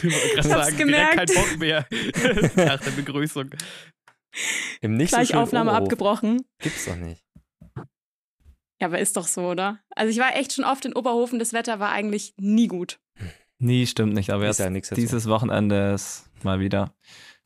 ich 0.03 0.37
hab's 0.37 0.47
sagen, 0.47 0.77
gemerkt. 0.77 1.15
Kein 1.15 1.27
Bock 1.27 1.57
mehr 1.57 1.87
nach 2.55 2.81
der 2.81 2.91
Begrüßung. 2.91 3.49
Im 4.81 4.97
nicht 4.97 5.09
Gleich 5.09 5.29
so 5.29 5.35
Aufnahme 5.35 5.71
Oberhof. 5.71 5.85
abgebrochen. 5.85 6.41
Gibt's 6.59 6.85
doch 6.85 6.95
nicht. 6.95 7.23
Ja, 8.79 8.87
aber 8.87 8.99
ist 8.99 9.17
doch 9.17 9.27
so, 9.27 9.49
oder? 9.49 9.79
Also 9.95 10.11
ich 10.11 10.19
war 10.19 10.35
echt 10.35 10.53
schon 10.53 10.65
oft 10.65 10.85
in 10.85 10.93
Oberhofen, 10.93 11.39
das 11.39 11.53
Wetter 11.53 11.79
war 11.79 11.91
eigentlich 11.91 12.33
nie 12.37 12.67
gut. 12.67 12.99
Nie 13.59 13.87
stimmt 13.87 14.13
nicht, 14.13 14.29
aber 14.29 14.43
Ist 14.47 14.59
jetzt 14.59 14.65
ja 14.65 14.69
nichts 14.69 14.89
dazu. 14.89 15.01
dieses 15.01 15.27
Wochenende 15.27 15.93
ist 15.93 16.29
mal 16.43 16.59
wieder 16.59 16.93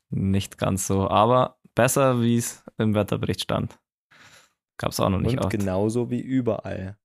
nicht 0.10 0.58
ganz 0.58 0.88
so. 0.88 1.10
Aber 1.10 1.58
besser, 1.74 2.22
wie 2.22 2.36
es 2.36 2.64
im 2.78 2.94
Wetterbericht 2.94 3.42
stand. 3.42 3.80
Gab 4.78 4.92
es 4.92 5.00
auch 5.00 5.10
noch 5.10 5.20
nicht 5.22 5.38
Und 5.38 5.46
oft. 5.46 5.52
genauso 5.52 6.10
wie 6.10 6.20
überall. 6.20 6.98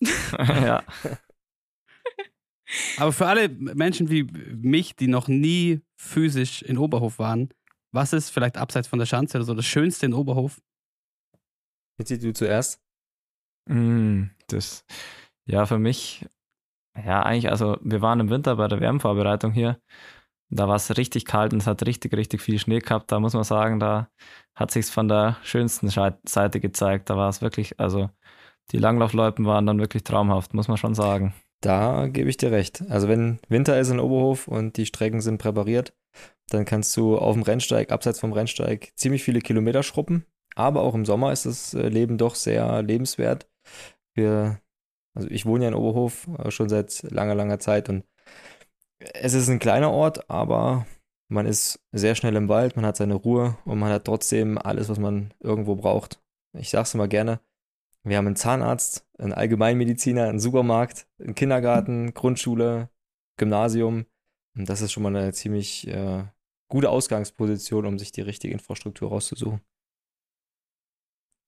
ja. 0.38 0.82
Aber 2.98 3.12
für 3.12 3.26
alle 3.26 3.48
Menschen 3.48 4.10
wie 4.10 4.24
mich, 4.24 4.96
die 4.96 5.06
noch 5.06 5.28
nie 5.28 5.80
physisch 5.96 6.62
in 6.62 6.76
Oberhof 6.76 7.18
waren, 7.18 7.50
was 7.92 8.12
ist 8.12 8.30
vielleicht 8.30 8.56
abseits 8.56 8.88
von 8.88 8.98
der 8.98 9.06
Schanze 9.06 9.38
oder 9.38 9.44
so 9.44 9.54
das 9.54 9.64
Schönste 9.66 10.06
in 10.06 10.14
Oberhof? 10.14 10.60
Jetzt 11.98 12.10
du 12.10 12.32
zuerst. 12.32 12.83
Mm, 13.66 14.24
das, 14.48 14.84
ja, 15.46 15.66
für 15.66 15.78
mich, 15.78 16.26
ja, 16.96 17.22
eigentlich, 17.22 17.50
also 17.50 17.76
wir 17.82 18.02
waren 18.02 18.20
im 18.20 18.30
Winter 18.30 18.56
bei 18.56 18.68
der 18.68 18.80
Wärmvorbereitung 18.80 19.52
hier. 19.52 19.80
Da 20.50 20.68
war 20.68 20.76
es 20.76 20.96
richtig 20.96 21.24
kalt 21.24 21.52
und 21.52 21.60
es 21.60 21.66
hat 21.66 21.84
richtig, 21.86 22.14
richtig 22.14 22.40
viel 22.42 22.58
Schnee 22.58 22.78
gehabt. 22.78 23.10
Da 23.10 23.18
muss 23.18 23.32
man 23.34 23.44
sagen, 23.44 23.80
da 23.80 24.08
hat 24.54 24.70
sich's 24.70 24.90
von 24.90 25.08
der 25.08 25.36
schönsten 25.42 25.88
Seite 25.88 26.60
gezeigt. 26.60 27.10
Da 27.10 27.16
war 27.16 27.28
es 27.28 27.42
wirklich, 27.42 27.80
also 27.80 28.10
die 28.70 28.78
Langlaufloipen 28.78 29.46
waren 29.46 29.66
dann 29.66 29.80
wirklich 29.80 30.04
traumhaft, 30.04 30.54
muss 30.54 30.68
man 30.68 30.76
schon 30.76 30.94
sagen. 30.94 31.34
Da 31.60 32.08
gebe 32.08 32.28
ich 32.28 32.36
dir 32.36 32.52
recht. 32.52 32.84
Also 32.90 33.08
wenn 33.08 33.40
Winter 33.48 33.78
ist 33.80 33.90
in 33.90 34.00
Oberhof 34.00 34.48
und 34.48 34.76
die 34.76 34.86
Strecken 34.86 35.20
sind 35.20 35.38
präpariert, 35.38 35.94
dann 36.50 36.64
kannst 36.64 36.96
du 36.96 37.16
auf 37.18 37.34
dem 37.34 37.42
Rennsteig, 37.42 37.90
abseits 37.90 38.20
vom 38.20 38.32
Rennsteig, 38.32 38.92
ziemlich 38.96 39.24
viele 39.24 39.40
Kilometer 39.40 39.82
schruppen. 39.82 40.26
Aber 40.54 40.82
auch 40.82 40.94
im 40.94 41.04
Sommer 41.04 41.32
ist 41.32 41.46
das 41.46 41.74
äh, 41.74 41.88
Leben 41.88 42.18
doch 42.18 42.34
sehr 42.34 42.82
lebenswert. 42.82 43.48
Wir, 44.14 44.60
also 45.14 45.28
ich 45.30 45.46
wohne 45.46 45.64
ja 45.64 45.68
in 45.68 45.74
Oberhof 45.74 46.28
äh, 46.38 46.50
schon 46.50 46.68
seit 46.68 47.02
langer, 47.10 47.34
langer 47.34 47.58
Zeit 47.58 47.88
und 47.88 48.04
es 48.98 49.34
ist 49.34 49.48
ein 49.48 49.58
kleiner 49.58 49.90
Ort, 49.90 50.30
aber 50.30 50.86
man 51.28 51.46
ist 51.46 51.80
sehr 51.92 52.14
schnell 52.14 52.36
im 52.36 52.48
Wald, 52.48 52.76
man 52.76 52.86
hat 52.86 52.96
seine 52.96 53.14
Ruhe 53.14 53.58
und 53.64 53.78
man 53.78 53.92
hat 53.92 54.04
trotzdem 54.04 54.58
alles, 54.58 54.88
was 54.88 54.98
man 54.98 55.32
irgendwo 55.40 55.74
braucht. 55.74 56.22
Ich 56.52 56.70
sage 56.70 56.84
es 56.84 56.94
immer 56.94 57.08
gerne. 57.08 57.40
Wir 58.04 58.18
haben 58.18 58.26
einen 58.26 58.36
Zahnarzt, 58.36 59.06
einen 59.18 59.32
Allgemeinmediziner, 59.32 60.24
einen 60.24 60.38
Supermarkt, 60.38 61.06
einen 61.18 61.34
Kindergarten, 61.34 62.12
Grundschule, 62.12 62.90
Gymnasium. 63.38 64.04
Und 64.56 64.68
das 64.68 64.82
ist 64.82 64.92
schon 64.92 65.02
mal 65.02 65.16
eine 65.16 65.32
ziemlich 65.32 65.88
äh, 65.88 66.24
gute 66.68 66.90
Ausgangsposition, 66.90 67.86
um 67.86 67.98
sich 67.98 68.12
die 68.12 68.20
richtige 68.20 68.52
Infrastruktur 68.52 69.08
rauszusuchen. 69.08 69.60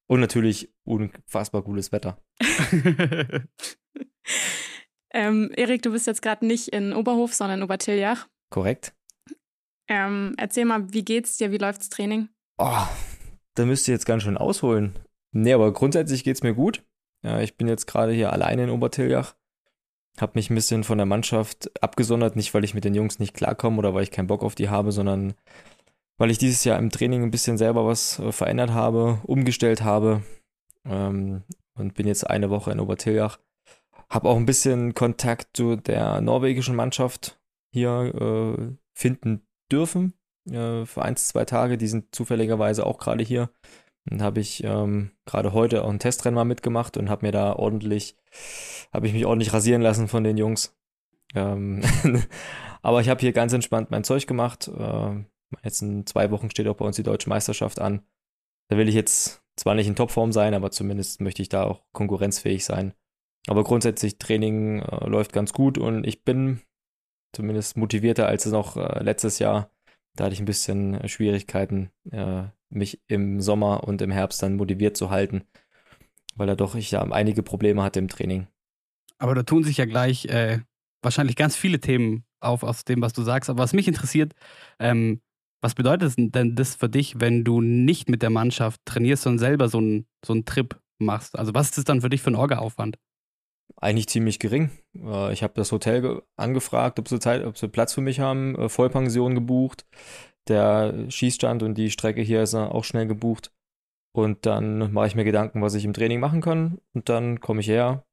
Und 0.09 0.21
natürlich 0.21 0.73
unfassbar 0.85 1.63
cooles 1.63 1.91
Wetter. 1.91 2.23
ähm, 5.13 5.51
Erik, 5.57 5.83
du 5.83 5.91
bist 5.91 6.07
jetzt 6.07 6.23
gerade 6.23 6.47
nicht 6.47 6.69
in 6.69 6.93
Oberhof, 6.93 7.35
sondern 7.35 7.59
in 7.59 7.65
Obertiljach. 7.65 8.29
Korrekt. 8.51 8.95
Ähm, 9.89 10.35
erzähl 10.39 10.65
mal, 10.65 10.93
wie 10.93 11.05
geht's 11.05 11.37
dir? 11.37 11.51
Wie 11.51 11.59
läuft's 11.59 11.89
Training? 11.89 12.29
Oh, 12.59 12.87
da 13.55 13.65
müsst 13.65 13.89
ihr 13.89 13.95
jetzt 13.95 14.07
ganz 14.07 14.23
schön 14.23 14.37
ausholen. 14.37 14.95
Nee, 15.33 15.53
aber 15.53 15.73
grundsätzlich 15.73 16.25
geht's 16.25 16.43
mir 16.43 16.55
gut. 16.55 16.85
Ja, 17.23 17.41
ich 17.41 17.57
bin 17.57 17.69
jetzt 17.69 17.87
gerade 17.87 18.13
hier 18.13 18.33
alleine 18.33 18.65
in 18.65 18.71
Obertiljach. 18.71 19.35
Hab 20.19 20.35
mich 20.35 20.51
ein 20.51 20.55
bisschen 20.55 20.85
von 20.85 20.99
der 20.99 21.07
Mannschaft 21.07 21.71
abgesondert, 21.83 22.37
nicht 22.37 22.55
weil 22.55 22.65
ich 22.65 22.75
mit 22.75 22.85
den 22.85 22.95
Jungs 22.95 23.19
nicht 23.19 23.35
klarkomme 23.35 23.79
oder 23.79 23.93
weil 23.93 24.03
ich 24.03 24.11
keinen 24.11 24.29
Bock 24.29 24.43
auf 24.43 24.55
die 24.55 24.69
habe, 24.69 24.93
sondern 24.93 25.35
weil 26.19 26.31
ich 26.31 26.39
dieses 26.39 26.65
Jahr 26.65 26.79
im 26.79 26.91
Training 26.91 27.23
ein 27.23 27.31
bisschen 27.31 27.59
selber 27.59 27.87
was 27.87 28.19
äh, 28.19 28.33
verändert 28.33 28.71
habe, 28.71 29.21
umgestellt 29.25 29.83
habe 29.83 30.23
ähm, 30.85 31.43
und 31.75 31.95
bin 31.95 32.07
jetzt 32.07 32.29
eine 32.29 32.51
Woche 32.51 32.71
in 32.73 32.81
Obertiljach. 32.81 33.39
Habe 34.09 34.29
auch 34.29 34.37
ein 34.37 34.47
bisschen 34.47 34.95
Kontakt 34.95 35.57
zu 35.57 35.77
der 35.77 36.21
norwegischen 36.21 36.77
Mannschaft 36.77 37.41
hier 37.73 38.15
äh, 38.15 38.77
finden 38.95 39.47
dürfen 39.71 40.15
äh, 40.51 40.87
für 40.87 41.03
eins, 41.03 41.29
zwei 41.29 41.45
Tage. 41.45 41.77
Die 41.77 41.89
sind 41.89 42.15
zufälligerweise 42.15 42.87
auch 42.87 42.99
gerade 42.99 43.25
hier. 43.25 43.51
Dann 44.07 44.23
habe 44.23 44.41
ich 44.41 44.63
ähm, 44.63 45.11
gerade 45.25 45.53
heute 45.53 45.83
auch 45.83 45.91
ein 45.91 45.99
Testrennen 45.99 46.37
mal 46.37 46.45
mitgemacht 46.45 46.97
und 46.97 47.11
habe 47.11 47.27
mir 47.27 47.33
da 47.33 47.55
ordentlich, 47.55 48.17
habe 48.93 49.09
ich 49.09 49.13
mich 49.13 49.27
ordentlich 49.27 49.53
rasieren 49.53 49.83
lassen 49.83 50.07
von 50.07 50.23
den 50.23 50.37
Jungs. 50.37 50.77
Ähm 51.35 51.83
aber 52.83 53.01
ich 53.01 53.09
habe 53.09 53.21
hier 53.21 53.33
ganz 53.33 53.53
entspannt 53.53 53.91
mein 53.91 54.05
Zeug 54.05 54.29
gemacht. 54.29 54.69
Äh, 54.69 55.25
Jetzt 55.63 55.83
in 55.83 56.07
zwei 56.07 56.31
Wochen 56.31 56.51
steht 56.51 56.67
auch 56.69 56.77
bei 56.77 56.85
uns 56.85 56.97
die 56.97 57.03
deutsche 57.03 57.29
Meisterschaft 57.29 57.81
an. 57.81 58.03
Da 58.69 58.77
will 58.77 58.89
ich 58.89 58.95
jetzt 58.95 59.43
zwar 59.57 59.75
nicht 59.75 59.87
in 59.87 59.97
Topform 59.97 60.33
sein, 60.33 60.55
aber 60.55 60.71
zumindest 60.71 61.21
möchte 61.21 61.43
ich 61.43 61.49
da 61.49 61.65
auch 61.65 61.83
konkurrenzfähig 61.93 62.65
sein. 62.65 62.95
Aber 63.47 63.65
grundsätzlich 63.65 64.19
Training 64.19 64.81
äh, 64.81 65.09
läuft 65.09 65.33
ganz 65.33 65.53
gut 65.53 65.79
und 65.79 66.05
ich 66.05 66.25
bin 66.25 66.61
zumindest 67.33 67.77
motivierter 67.77 68.27
als 68.27 68.47
noch 68.47 68.77
äh, 68.77 69.03
letztes 69.03 69.39
Jahr. 69.39 69.71
Da 70.17 70.25
hatte 70.25 70.35
ich 70.35 70.41
ein 70.41 70.47
bisschen 70.47 70.95
äh, 70.95 71.09
Schwierigkeiten, 71.09 71.91
äh, 72.11 72.45
mich 72.71 73.01
im 73.07 73.41
Sommer 73.41 73.85
und 73.85 74.03
im 74.03 74.11
Herbst 74.11 74.43
dann 74.43 74.57
motiviert 74.57 74.97
zu 74.97 75.11
halten, 75.11 75.45
weil 76.35 76.49
da 76.49 76.57
doch 76.57 76.75
ich 76.75 76.91
ja 76.91 77.03
einige 77.03 77.43
Probleme 77.43 77.83
hatte 77.83 78.01
im 78.01 78.09
Training. 78.09 78.49
Aber 79.19 79.35
da 79.35 79.45
tun 79.45 79.63
sich 79.63 79.77
ja 79.77 79.85
gleich 79.85 80.27
äh, 80.27 80.61
wahrscheinlich 81.03 81.37
ganz 81.37 81.57
viele 81.57 81.81
Themen 81.81 82.25
auf 82.41 82.63
aus 82.63 82.85
dem, 82.85 83.01
was 83.01 83.13
du 83.13 83.23
sagst. 83.23 83.49
Aber 83.49 83.63
was 83.63 83.73
mich 83.73 83.89
interessiert, 83.89 84.35
ähm, 84.79 85.21
was 85.61 85.75
bedeutet 85.75 86.15
denn 86.17 86.55
das 86.55 86.75
für 86.75 86.89
dich, 86.89 87.21
wenn 87.21 87.45
du 87.45 87.61
nicht 87.61 88.09
mit 88.09 88.23
der 88.23 88.31
Mannschaft 88.31 88.81
trainierst, 88.85 89.23
sondern 89.25 89.39
selber 89.39 89.69
so 89.69 89.79
einen 89.79 90.07
so 90.25 90.41
Trip 90.43 90.79
machst? 90.99 91.39
Also 91.39 91.55
was 91.55 91.67
ist 91.69 91.79
das 91.79 91.85
dann 91.85 92.01
für 92.01 92.11
dich 92.11 92.23
für 92.23 92.31
ein 92.31 92.37
Orga-Aufwand? 92.37 92.99
Eigentlich 93.77 94.09
ziemlich 94.09 94.39
gering. 94.39 94.71
Äh, 94.97 95.33
ich 95.33 95.43
habe 95.43 95.55
das 95.55 95.73
Hotel 95.73 96.23
angefragt, 96.37 96.99
ob 96.99 97.09
sie, 97.09 97.19
Zeit, 97.19 97.45
ob 97.45 97.59
sie 97.59 97.69
Platz 97.69 97.95
für 97.95 98.01
mich 98.01 98.21
haben, 98.21 98.55
äh, 98.57 98.69
Vollpension 98.69 99.35
gebucht. 99.35 99.87
Der 100.49 101.11
Schießstand 101.11 101.63
und 101.63 101.75
die 101.75 101.91
Strecke 101.91 102.23
hier 102.23 102.43
ist 102.43 102.55
auch 102.55 102.85
schnell 102.85 103.07
gebucht. 103.07 103.53
Und 104.15 104.47
dann 104.47 104.93
mache 104.93 105.09
ich 105.09 105.15
mir 105.15 105.25
Gedanken, 105.25 105.61
was 105.61 105.75
ich 105.75 105.85
im 105.85 105.93
Training 105.93 106.21
machen 106.21 106.41
kann. 106.41 106.79
Und 106.95 107.09
dann 107.09 107.41
komme 107.41 107.61
ich 107.61 107.69
her 107.69 108.07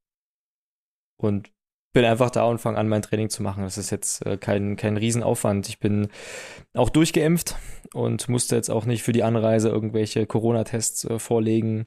und 1.18 1.52
bin 1.94 2.06
einfach 2.06 2.32
da 2.32 2.46
und 2.46 2.58
fange 2.58 2.78
an, 2.78 2.90
mein 2.90 3.04
Training 3.04 3.30
zu 3.30 3.44
machen. 3.44 3.64
Das 3.64 3.78
ist 3.78 3.92
jetzt 3.92 4.26
äh, 4.26 4.38
kein, 4.38 4.76
kein 4.76 4.98
Riesenaufwand. 4.98 5.70
Ich 5.70 5.80
bin 5.80 6.10
auch 6.74 6.90
durchgeimpft 6.90 7.56
und 7.94 8.28
musste 8.28 8.56
jetzt 8.56 8.70
auch 8.70 8.86
nicht 8.86 9.04
für 9.04 9.14
die 9.14 9.24
Anreise 9.24 9.70
irgendwelche 9.70 10.26
Corona-Tests 10.26 11.06
äh, 11.06 11.20
vorlegen 11.20 11.86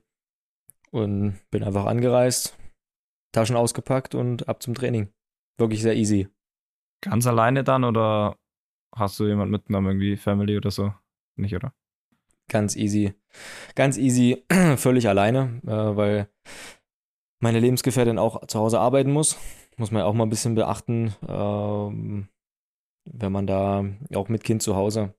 und 0.92 1.40
bin 1.50 1.64
einfach 1.64 1.86
angereist, 1.86 2.56
Taschen 3.32 3.56
ausgepackt 3.56 4.14
und 4.14 4.48
ab 4.48 4.62
zum 4.62 4.74
Training. 4.74 5.12
Wirklich 5.58 5.82
sehr 5.82 5.96
easy. 5.96 6.28
Ganz 7.02 7.26
alleine 7.26 7.64
dann 7.64 7.84
oder 7.84 8.36
hast 8.94 9.18
du 9.18 9.26
jemand 9.26 9.50
mitgenommen, 9.50 9.88
irgendwie 9.88 10.16
Family 10.16 10.56
oder 10.56 10.70
so? 10.70 10.94
Nicht, 11.36 11.54
oder? 11.54 11.74
Ganz 12.48 12.76
easy. 12.76 13.12
Ganz 13.74 13.98
easy, 13.98 14.44
völlig 14.76 15.08
alleine, 15.08 15.60
äh, 15.66 15.96
weil 15.96 16.30
meine 17.40 17.58
Lebensgefährtin 17.58 18.18
auch 18.18 18.46
zu 18.46 18.60
Hause 18.60 18.78
arbeiten 18.78 19.10
muss 19.10 19.36
muss 19.76 19.90
man 19.90 20.02
auch 20.02 20.14
mal 20.14 20.24
ein 20.24 20.30
bisschen 20.30 20.54
beachten, 20.54 21.14
ähm, 21.28 22.28
wenn 23.04 23.32
man 23.32 23.46
da 23.46 23.84
auch 24.14 24.28
mit 24.28 24.44
Kind 24.44 24.62
zu 24.62 24.74
Hause, 24.76 25.14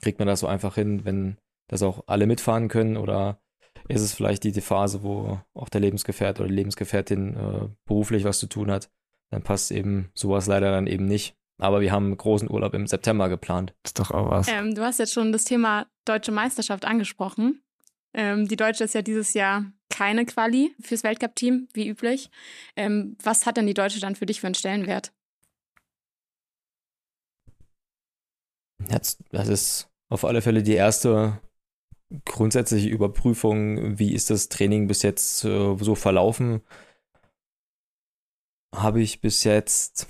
kriegt 0.00 0.18
man 0.18 0.28
das 0.28 0.40
so 0.40 0.46
einfach 0.46 0.76
hin, 0.76 1.04
wenn 1.04 1.36
das 1.68 1.82
auch 1.82 2.04
alle 2.06 2.26
mitfahren 2.26 2.68
können 2.68 2.96
oder 2.96 3.40
ist 3.88 4.02
es 4.02 4.14
vielleicht 4.14 4.44
die, 4.44 4.52
die 4.52 4.60
Phase, 4.60 5.02
wo 5.02 5.40
auch 5.54 5.68
der 5.68 5.80
Lebensgefährt 5.80 6.40
oder 6.40 6.48
die 6.48 6.54
Lebensgefährtin 6.54 7.36
äh, 7.36 7.68
beruflich 7.86 8.24
was 8.24 8.38
zu 8.38 8.46
tun 8.46 8.70
hat, 8.70 8.90
dann 9.30 9.42
passt 9.42 9.70
eben 9.70 10.10
sowas 10.14 10.46
leider 10.46 10.70
dann 10.70 10.86
eben 10.86 11.06
nicht. 11.06 11.36
Aber 11.58 11.80
wir 11.80 11.92
haben 11.92 12.06
einen 12.06 12.16
großen 12.16 12.50
Urlaub 12.50 12.72
im 12.74 12.86
September 12.86 13.28
geplant. 13.28 13.74
Das 13.82 13.90
ist 13.90 13.98
doch 13.98 14.10
auch 14.10 14.30
was. 14.30 14.48
Ähm, 14.48 14.74
du 14.74 14.82
hast 14.82 14.98
jetzt 14.98 15.12
schon 15.12 15.30
das 15.30 15.44
Thema 15.44 15.86
Deutsche 16.06 16.32
Meisterschaft 16.32 16.84
angesprochen. 16.84 17.62
Ähm, 18.14 18.48
die 18.48 18.56
Deutsche 18.56 18.84
ist 18.84 18.94
ja 18.94 19.02
dieses 19.02 19.34
Jahr 19.34 19.64
keine 20.00 20.24
Quali 20.24 20.74
fürs 20.80 21.04
Weltcup-Team, 21.04 21.68
wie 21.74 21.86
üblich. 21.86 22.30
Ähm, 22.74 23.18
was 23.22 23.44
hat 23.44 23.58
denn 23.58 23.66
die 23.66 23.74
Deutsche 23.74 24.00
dann 24.00 24.16
für 24.16 24.24
dich 24.24 24.40
für 24.40 24.46
einen 24.46 24.54
Stellenwert? 24.54 25.12
Das 28.88 29.48
ist 29.48 29.90
auf 30.08 30.24
alle 30.24 30.40
Fälle 30.40 30.62
die 30.62 30.72
erste 30.72 31.38
grundsätzliche 32.24 32.88
Überprüfung. 32.88 33.98
Wie 33.98 34.14
ist 34.14 34.30
das 34.30 34.48
Training 34.48 34.86
bis 34.86 35.02
jetzt 35.02 35.44
äh, 35.44 35.76
so 35.78 35.94
verlaufen? 35.94 36.62
Habe 38.74 39.02
ich 39.02 39.20
bis 39.20 39.44
jetzt 39.44 40.06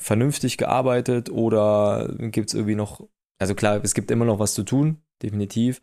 vernünftig 0.00 0.56
gearbeitet 0.56 1.28
oder 1.28 2.08
gibt 2.18 2.48
es 2.48 2.54
irgendwie 2.54 2.76
noch, 2.76 3.06
also 3.38 3.54
klar, 3.54 3.84
es 3.84 3.92
gibt 3.92 4.10
immer 4.10 4.24
noch 4.24 4.38
was 4.38 4.54
zu 4.54 4.62
tun, 4.62 5.02
definitiv. 5.20 5.82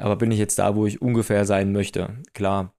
Aber 0.00 0.16
bin 0.16 0.32
ich 0.32 0.38
jetzt 0.38 0.58
da, 0.58 0.74
wo 0.74 0.86
ich 0.86 1.02
ungefähr 1.02 1.44
sein 1.44 1.72
möchte? 1.72 2.22
Klar, 2.32 2.74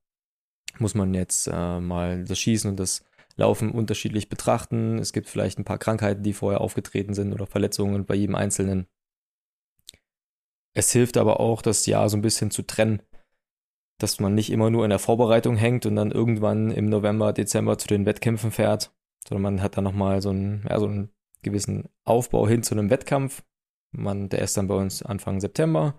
muss 0.80 0.96
man 0.96 1.14
jetzt 1.14 1.48
äh, 1.48 1.80
mal 1.80 2.26
das 2.26 2.40
Schießen 2.40 2.70
und 2.70 2.80
das 2.80 3.04
Laufen 3.36 3.72
unterschiedlich 3.72 4.28
betrachten. 4.28 4.98
Es 5.00 5.14
gibt 5.14 5.30
vielleicht 5.30 5.60
ein 5.60 5.64
paar 5.64 5.78
Krankheiten, 5.78 6.24
die 6.24 6.34
vorher 6.34 6.62
aufgetreten 6.62 7.14
sind 7.14 7.32
oder 7.32 7.46
Verletzungen 7.46 8.06
bei 8.06 8.16
jedem 8.16 8.36
Einzelnen. 8.36 8.88
Es 10.74 10.92
hilft 10.92 11.18
aber 11.18 11.40
auch, 11.40 11.62
das 11.62 11.86
Jahr 11.86 12.10
so 12.10 12.18
ein 12.18 12.22
bisschen 12.22 12.50
zu 12.50 12.64
trennen, 12.64 13.02
dass 14.00 14.20
man 14.20 14.34
nicht 14.34 14.52
immer 14.52 14.70
nur 14.70 14.84
in 14.84 14.90
der 14.90 15.00
Vorbereitung 15.00 15.58
hängt 15.58 15.86
und 15.86 15.96
dann 15.96 16.12
irgendwann 16.12 16.72
im 16.72 16.90
November, 16.90 17.34
Dezember 17.34 17.78
zu 17.78 17.88
den 17.88 18.06
Wettkämpfen 18.06 18.52
fährt, 18.52 18.92
sondern 19.28 19.44
man 19.44 19.62
hat 19.62 19.78
dann 19.78 19.84
nochmal 19.84 20.22
so 20.22 20.30
einen, 20.30 20.66
ja, 20.68 20.80
so 20.80 20.88
einen 20.88 21.10
gewissen 21.44 21.90
Aufbau 22.04 22.48
hin 22.48 22.64
zu 22.64 22.74
einem 22.74 22.90
Wettkampf. 22.90 23.44
Man, 23.92 24.30
der 24.30 24.42
ist 24.42 24.58
dann 24.58 24.68
bei 24.68 24.76
uns 24.76 25.04
Anfang 25.04 25.40
September 25.40 25.96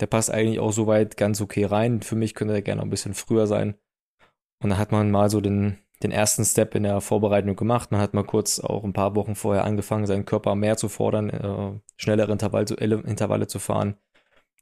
der 0.00 0.06
passt 0.06 0.30
eigentlich 0.30 0.60
auch 0.60 0.72
soweit 0.72 1.16
ganz 1.16 1.40
okay 1.40 1.64
rein. 1.64 2.02
Für 2.02 2.16
mich 2.16 2.34
könnte 2.34 2.54
er 2.54 2.62
gerne 2.62 2.82
ein 2.82 2.90
bisschen 2.90 3.14
früher 3.14 3.46
sein. 3.46 3.76
Und 4.62 4.70
dann 4.70 4.78
hat 4.78 4.92
man 4.92 5.10
mal 5.10 5.30
so 5.30 5.40
den, 5.40 5.78
den 6.02 6.10
ersten 6.10 6.44
Step 6.44 6.74
in 6.74 6.82
der 6.82 7.00
Vorbereitung 7.00 7.56
gemacht. 7.56 7.92
Man 7.92 8.00
hat 8.00 8.14
mal 8.14 8.24
kurz 8.24 8.60
auch 8.60 8.84
ein 8.84 8.92
paar 8.92 9.14
Wochen 9.14 9.34
vorher 9.34 9.64
angefangen, 9.64 10.06
seinen 10.06 10.24
Körper 10.24 10.54
mehr 10.54 10.76
zu 10.76 10.88
fordern, 10.88 11.30
äh, 11.30 11.80
schnellere 11.96 12.32
Intervall, 12.32 12.64
Intervalle 12.70 13.46
zu 13.46 13.58
fahren, 13.58 13.96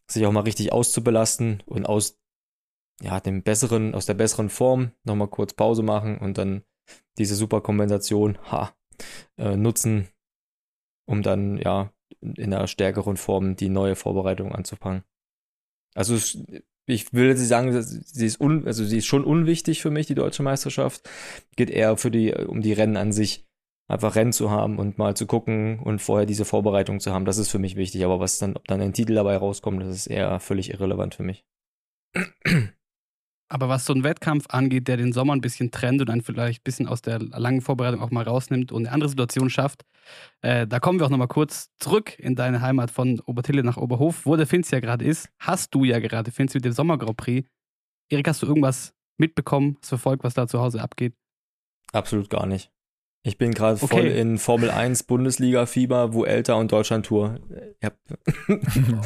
sich 0.09 0.25
auch 0.27 0.33
mal 0.33 0.41
richtig 0.41 0.73
auszubelasten 0.73 1.63
und 1.67 1.87
aus 1.87 2.21
ja, 3.03 3.21
dem 3.21 3.43
besseren, 3.43 3.95
aus 3.95 4.07
der 4.07 4.15
besseren 4.15 4.51
Form 4.51 4.93
nochmal 5.03 5.29
kurz 5.29 5.53
Pause 5.55 5.83
machen 5.83 6.19
und 6.19 6.39
dann 6.39 6.63
diese 7.19 7.35
Superkompensation 7.35 8.39
ha, 8.51 8.73
äh, 9.37 9.57
nutzen, 9.57 10.09
um 11.07 11.23
dann 11.23 11.59
ja 11.59 11.93
in 12.21 12.55
einer 12.55 12.67
stärkeren 12.69 13.17
Form 13.17 13.57
die 13.57 13.69
neue 13.69 13.97
Vorbereitung 13.97 14.55
anzufangen. 14.55 15.03
Also 15.95 16.17
ich 16.87 17.13
will 17.13 17.37
sie 17.37 17.47
sagen, 17.47 17.81
sie 17.83 18.27
ist 18.27 18.41
un, 18.41 18.67
also 18.67 18.85
sie 18.85 18.99
ist 18.99 19.07
schon 19.07 19.25
unwichtig 19.25 19.81
für 19.81 19.91
mich, 19.91 20.07
die 20.07 20.15
deutsche 20.15 20.43
Meisterschaft. 20.43 21.09
Geht 21.57 21.71
eher 21.71 21.97
für 21.97 22.11
die, 22.11 22.33
um 22.35 22.61
die 22.61 22.73
Rennen 22.73 22.97
an 22.97 23.13
sich. 23.13 23.47
Einfach 23.87 24.17
Rennen 24.17 24.33
zu 24.33 24.51
haben 24.51 24.79
und 24.79 24.97
mal 24.97 25.15
zu 25.15 25.27
gucken 25.27 25.79
und 25.79 26.01
vorher 26.01 26.25
diese 26.25 26.47
Vorbereitung 26.47 27.01
zu 27.01 27.13
haben. 27.13 27.27
Das 27.27 27.37
ist 27.37 27.51
für 27.51 27.59
mich 27.59 27.77
wichtig. 27.77 28.05
Aber 28.05 28.19
was 28.19 28.39
dann, 28.39 28.57
ob 28.57 28.67
dann 28.67 28.81
ein 28.81 28.95
Titel 28.95 29.15
dabei 29.15 29.37
rauskommt, 29.37 29.83
das 29.83 29.95
ist 29.95 30.07
eher 30.07 30.41
völlig 30.41 30.71
irrelevant 30.71 31.15
für 31.15 31.23
mich. 31.23 31.45
Aber 33.49 33.69
was 33.69 33.85
so 33.85 33.93
ein 33.93 34.05
Wettkampf 34.05 34.47
angeht, 34.49 34.89
der 34.89 34.97
den 34.97 35.13
Sommer 35.13 35.35
ein 35.35 35.41
bisschen 35.41 35.71
trennt 35.71 36.01
und 36.01 36.09
dann 36.09 36.23
vielleicht 36.23 36.61
ein 36.61 36.65
bisschen 36.65 36.89
aus 36.89 37.03
der 37.03 37.19
langen 37.21 37.61
Vorbereitung 37.61 38.01
auch 38.01 38.11
mal 38.11 38.25
rausnimmt 38.25 38.73
und 38.73 38.87
eine 38.87 38.93
andere 38.95 39.11
Situation 39.11 39.51
schafft, 39.51 39.83
äh, 40.43 40.67
da 40.67 40.81
kommen 40.81 40.99
wir 40.99 41.07
auch 41.07 41.11
nochmal 41.11 41.29
kurz 41.29 41.69
zurück 41.79 42.19
in 42.19 42.37
deine 42.37 42.63
Heimat 42.63 42.91
von 42.91 43.21
Obertille 43.21 43.63
nach 43.63 43.77
Oberhof, 43.77 44.25
wo 44.27 44.37
der 44.37 44.47
Finz 44.47 44.71
ja 44.71 44.81
gerade 44.81 45.05
ist. 45.05 45.29
Hast 45.39 45.75
du 45.75 45.85
ja 45.85 45.99
gerade, 45.99 46.31
Finz, 46.31 46.55
mit 46.55 46.65
dem 46.65 46.73
Sommer 46.73 46.97
Grand 46.99 47.17
Prix. 47.17 47.49
Erik, 48.11 48.27
hast 48.29 48.43
du 48.43 48.47
irgendwas 48.47 48.95
mitbekommen, 49.19 49.77
hast 49.81 49.89
verfolgt, 49.91 50.25
was 50.25 50.35
da 50.35 50.47
zu 50.47 50.61
Hause 50.61 50.83
abgeht? 50.83 51.15
Absolut 51.93 52.31
gar 52.31 52.47
nicht. 52.47 52.71
Ich 53.27 53.39
bin 53.39 53.53
gerade 53.53 53.77
Okay. 53.77 53.87
voll 53.87 54.07
in 54.07 54.37
Formel 54.37 54.71
1 54.71 55.05
Bundesliga-Fieber, 55.05 56.13
wo 56.13 56.25
Älter 56.25 56.59
und 56.59 56.71
Deutschland-Tour. 56.73 57.41
Ja. 57.83 57.91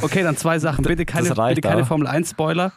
Okay, 0.01 0.23
dann 0.23 0.35
zwei 0.35 0.59
Sachen. 0.59 0.83
Bitte 0.83 1.05
keine, 1.05 1.29
bitte 1.29 1.61
keine. 1.61 1.85
Formel 1.85 2.07
1 2.07 2.31
Spoiler. 2.31 2.73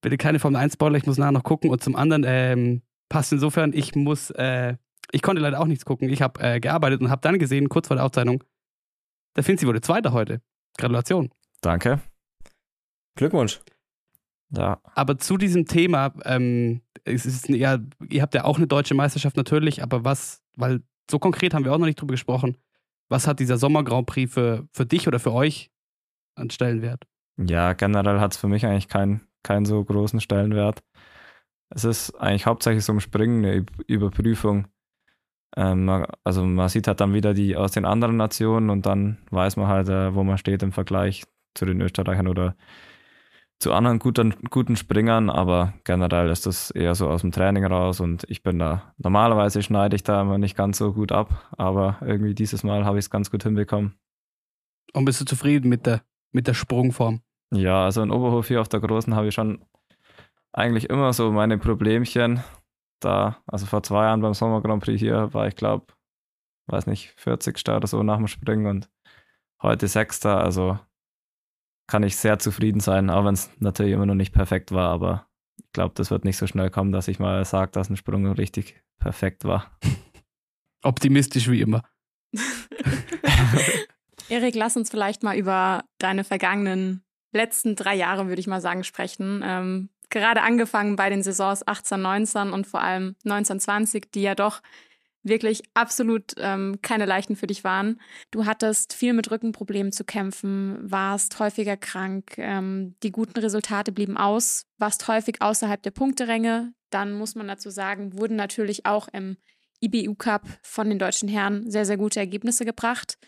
Bitte 0.00 0.16
keine 0.16 0.38
Formel 0.38 0.60
1 0.60 0.74
Spoiler, 0.74 0.96
ich 0.96 1.06
muss 1.06 1.18
nachher 1.18 1.32
noch 1.32 1.42
gucken. 1.42 1.70
Und 1.70 1.82
zum 1.82 1.96
anderen 1.96 2.24
ähm, 2.26 2.82
passt 3.08 3.32
insofern, 3.32 3.72
ich 3.72 3.94
muss, 3.94 4.30
äh, 4.30 4.76
ich 5.10 5.22
konnte 5.22 5.42
leider 5.42 5.60
auch 5.60 5.66
nichts 5.66 5.84
gucken. 5.84 6.08
Ich 6.08 6.22
habe 6.22 6.40
äh, 6.40 6.60
gearbeitet 6.60 7.00
und 7.00 7.10
habe 7.10 7.20
dann 7.22 7.38
gesehen, 7.38 7.68
kurz 7.68 7.88
vor 7.88 7.96
der 7.96 8.04
Aufzeichnung, 8.04 8.44
der 9.36 9.44
Finzi 9.44 9.66
wurde 9.66 9.80
Zweiter 9.80 10.12
heute. 10.12 10.40
Gratulation. 10.76 11.30
Danke. 11.60 12.00
Glückwunsch. 13.16 13.60
Ja, 14.50 14.80
Aber 14.94 15.18
zu 15.18 15.36
diesem 15.36 15.66
Thema, 15.66 16.14
ähm, 16.24 16.80
es 17.04 17.26
ist 17.26 17.48
ja, 17.48 17.78
ihr 18.08 18.22
habt 18.22 18.34
ja 18.34 18.44
auch 18.44 18.56
eine 18.56 18.66
deutsche 18.66 18.94
Meisterschaft 18.94 19.36
natürlich, 19.36 19.82
aber 19.82 20.04
was, 20.04 20.42
weil 20.56 20.80
so 21.10 21.18
konkret 21.18 21.52
haben 21.52 21.64
wir 21.64 21.72
auch 21.72 21.78
noch 21.78 21.86
nicht 21.86 22.00
drüber 22.00 22.12
gesprochen, 22.12 22.56
was 23.08 23.26
hat 23.26 23.40
dieser 23.40 23.58
Sommer 23.58 23.84
Grand 23.84 24.06
Prix 24.06 24.32
für, 24.32 24.66
für 24.72 24.86
dich 24.86 25.06
oder 25.06 25.18
für 25.18 25.32
euch 25.32 25.70
an 26.34 26.50
Stellenwert? 26.50 27.04
ja 27.36 27.72
generell 27.72 28.18
hat 28.18 28.32
es 28.32 28.38
für 28.38 28.48
mich 28.48 28.66
eigentlich 28.66 28.88
keinen 28.88 29.20
keinen 29.48 29.64
so 29.64 29.82
großen 29.82 30.20
Stellenwert. 30.20 30.82
Es 31.70 31.84
ist 31.84 32.14
eigentlich 32.20 32.46
hauptsächlich 32.46 32.84
so 32.84 32.92
ein 32.92 33.00
Springen, 33.00 33.44
eine 33.44 33.56
Üb- 33.56 33.82
Überprüfung. 33.86 34.68
Ähm, 35.56 36.06
also 36.22 36.44
man 36.44 36.68
sieht 36.68 36.86
halt 36.86 37.00
dann 37.00 37.14
wieder 37.14 37.32
die 37.32 37.56
aus 37.56 37.72
den 37.72 37.86
anderen 37.86 38.16
Nationen 38.16 38.68
und 38.70 38.84
dann 38.84 39.18
weiß 39.30 39.56
man 39.56 39.66
halt, 39.68 39.88
äh, 39.88 40.14
wo 40.14 40.22
man 40.22 40.38
steht 40.38 40.62
im 40.62 40.72
Vergleich 40.72 41.24
zu 41.54 41.64
den 41.64 41.80
Österreichern 41.80 42.28
oder 42.28 42.54
zu 43.58 43.72
anderen 43.72 43.98
guten, 43.98 44.34
guten 44.50 44.76
Springern, 44.76 45.30
aber 45.30 45.72
generell 45.84 46.30
ist 46.30 46.46
das 46.46 46.70
eher 46.70 46.94
so 46.94 47.08
aus 47.08 47.22
dem 47.22 47.32
Training 47.32 47.64
raus 47.64 48.00
und 48.00 48.24
ich 48.28 48.42
bin 48.42 48.58
da, 48.58 48.94
normalerweise 48.98 49.62
schneide 49.62 49.96
ich 49.96 50.04
da 50.04 50.22
immer 50.22 50.38
nicht 50.38 50.56
ganz 50.56 50.78
so 50.78 50.92
gut 50.92 51.10
ab, 51.10 51.48
aber 51.56 51.98
irgendwie 52.02 52.34
dieses 52.34 52.62
Mal 52.62 52.84
habe 52.84 52.98
ich 52.98 53.06
es 53.06 53.10
ganz 53.10 53.30
gut 53.30 53.42
hinbekommen. 53.42 53.94
Und 54.92 55.06
bist 55.06 55.20
du 55.20 55.24
zufrieden 55.24 55.68
mit 55.68 55.86
der, 55.86 56.02
mit 56.30 56.46
der 56.46 56.54
Sprungform? 56.54 57.22
Ja, 57.52 57.84
also 57.84 58.02
in 58.02 58.10
Oberhof 58.10 58.48
hier 58.48 58.60
auf 58.60 58.68
der 58.68 58.80
Großen 58.80 59.14
habe 59.14 59.28
ich 59.28 59.34
schon 59.34 59.64
eigentlich 60.52 60.90
immer 60.90 61.12
so 61.12 61.30
meine 61.32 61.58
Problemchen. 61.58 62.42
Da, 63.00 63.38
also 63.46 63.66
vor 63.66 63.82
zwei 63.82 64.04
Jahren 64.04 64.20
beim 64.20 64.34
Sommer 64.34 64.60
Grand 64.60 64.82
Prix 64.82 64.98
hier 64.98 65.32
war 65.32 65.46
ich, 65.46 65.56
glaube, 65.56 65.86
weiß 66.66 66.86
nicht, 66.86 67.10
40. 67.16 67.56
oder 67.68 67.86
so 67.86 68.02
nach 68.02 68.16
dem 68.16 68.26
Springen 68.26 68.66
und 68.66 68.90
heute 69.62 69.88
Sechster. 69.88 70.40
Also 70.40 70.78
kann 71.86 72.02
ich 72.02 72.16
sehr 72.16 72.38
zufrieden 72.38 72.80
sein, 72.80 73.08
auch 73.08 73.24
wenn 73.24 73.34
es 73.34 73.50
natürlich 73.60 73.92
immer 73.92 74.06
noch 74.06 74.14
nicht 74.14 74.34
perfekt 74.34 74.72
war. 74.72 74.90
Aber 74.90 75.26
ich 75.56 75.72
glaube, 75.72 75.94
das 75.94 76.10
wird 76.10 76.24
nicht 76.24 76.36
so 76.36 76.46
schnell 76.46 76.70
kommen, 76.70 76.92
dass 76.92 77.08
ich 77.08 77.18
mal 77.18 77.44
sage, 77.44 77.70
dass 77.72 77.88
ein 77.88 77.96
Sprung 77.96 78.26
richtig 78.26 78.82
perfekt 78.98 79.44
war. 79.44 79.70
Optimistisch 80.82 81.48
wie 81.48 81.60
immer. 81.62 81.82
Erik, 84.28 84.54
lass 84.54 84.76
uns 84.76 84.90
vielleicht 84.90 85.22
mal 85.22 85.36
über 85.36 85.84
deine 85.98 86.24
vergangenen 86.24 87.02
letzten 87.32 87.76
drei 87.76 87.94
Jahre, 87.94 88.28
würde 88.28 88.40
ich 88.40 88.46
mal 88.46 88.60
sagen, 88.60 88.84
sprechen. 88.84 89.42
Ähm, 89.44 89.88
gerade 90.10 90.42
angefangen 90.42 90.96
bei 90.96 91.10
den 91.10 91.22
Saisons 91.22 91.66
18, 91.66 92.00
19 92.00 92.52
und 92.52 92.66
vor 92.66 92.82
allem 92.82 93.16
19, 93.24 93.60
20, 93.60 94.12
die 94.12 94.22
ja 94.22 94.34
doch 94.34 94.62
wirklich 95.22 95.62
absolut 95.74 96.34
ähm, 96.38 96.78
keine 96.80 97.04
leichten 97.04 97.36
für 97.36 97.46
dich 97.46 97.64
waren. 97.64 98.00
Du 98.30 98.46
hattest 98.46 98.92
viel 98.94 99.12
mit 99.12 99.30
Rückenproblemen 99.30 99.92
zu 99.92 100.04
kämpfen, 100.04 100.78
warst 100.80 101.38
häufiger 101.38 101.76
krank, 101.76 102.38
ähm, 102.38 102.94
die 103.02 103.12
guten 103.12 103.38
Resultate 103.38 103.92
blieben 103.92 104.16
aus, 104.16 104.66
warst 104.78 105.06
häufig 105.08 105.42
außerhalb 105.42 105.82
der 105.82 105.90
Punkteränge. 105.90 106.72
Dann 106.90 107.12
muss 107.12 107.34
man 107.34 107.48
dazu 107.48 107.70
sagen, 107.70 108.18
wurden 108.18 108.36
natürlich 108.36 108.86
auch 108.86 109.08
im 109.08 109.36
IBU 109.80 110.14
Cup 110.14 110.42
von 110.62 110.88
den 110.88 110.98
deutschen 110.98 111.28
Herren 111.28 111.70
sehr, 111.70 111.84
sehr 111.84 111.96
gute 111.96 112.20
Ergebnisse 112.20 112.64
gebracht. 112.64 113.18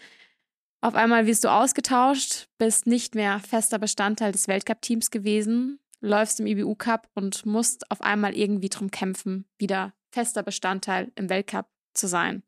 Auf 0.82 0.94
einmal 0.94 1.26
wirst 1.26 1.44
du 1.44 1.48
ausgetauscht, 1.48 2.48
bist 2.58 2.86
nicht 2.86 3.14
mehr 3.14 3.38
fester 3.40 3.78
Bestandteil 3.78 4.32
des 4.32 4.48
Weltcup-Teams 4.48 5.10
gewesen, 5.10 5.78
läufst 6.00 6.40
im 6.40 6.46
IBU 6.46 6.74
Cup 6.74 7.08
und 7.14 7.44
musst 7.44 7.90
auf 7.90 8.00
einmal 8.00 8.34
irgendwie 8.34 8.70
drum 8.70 8.90
kämpfen, 8.90 9.44
wieder 9.58 9.92
fester 10.10 10.42
Bestandteil 10.42 11.12
im 11.16 11.28
Weltcup 11.28 11.66
zu 11.92 12.08
sein. 12.08 12.42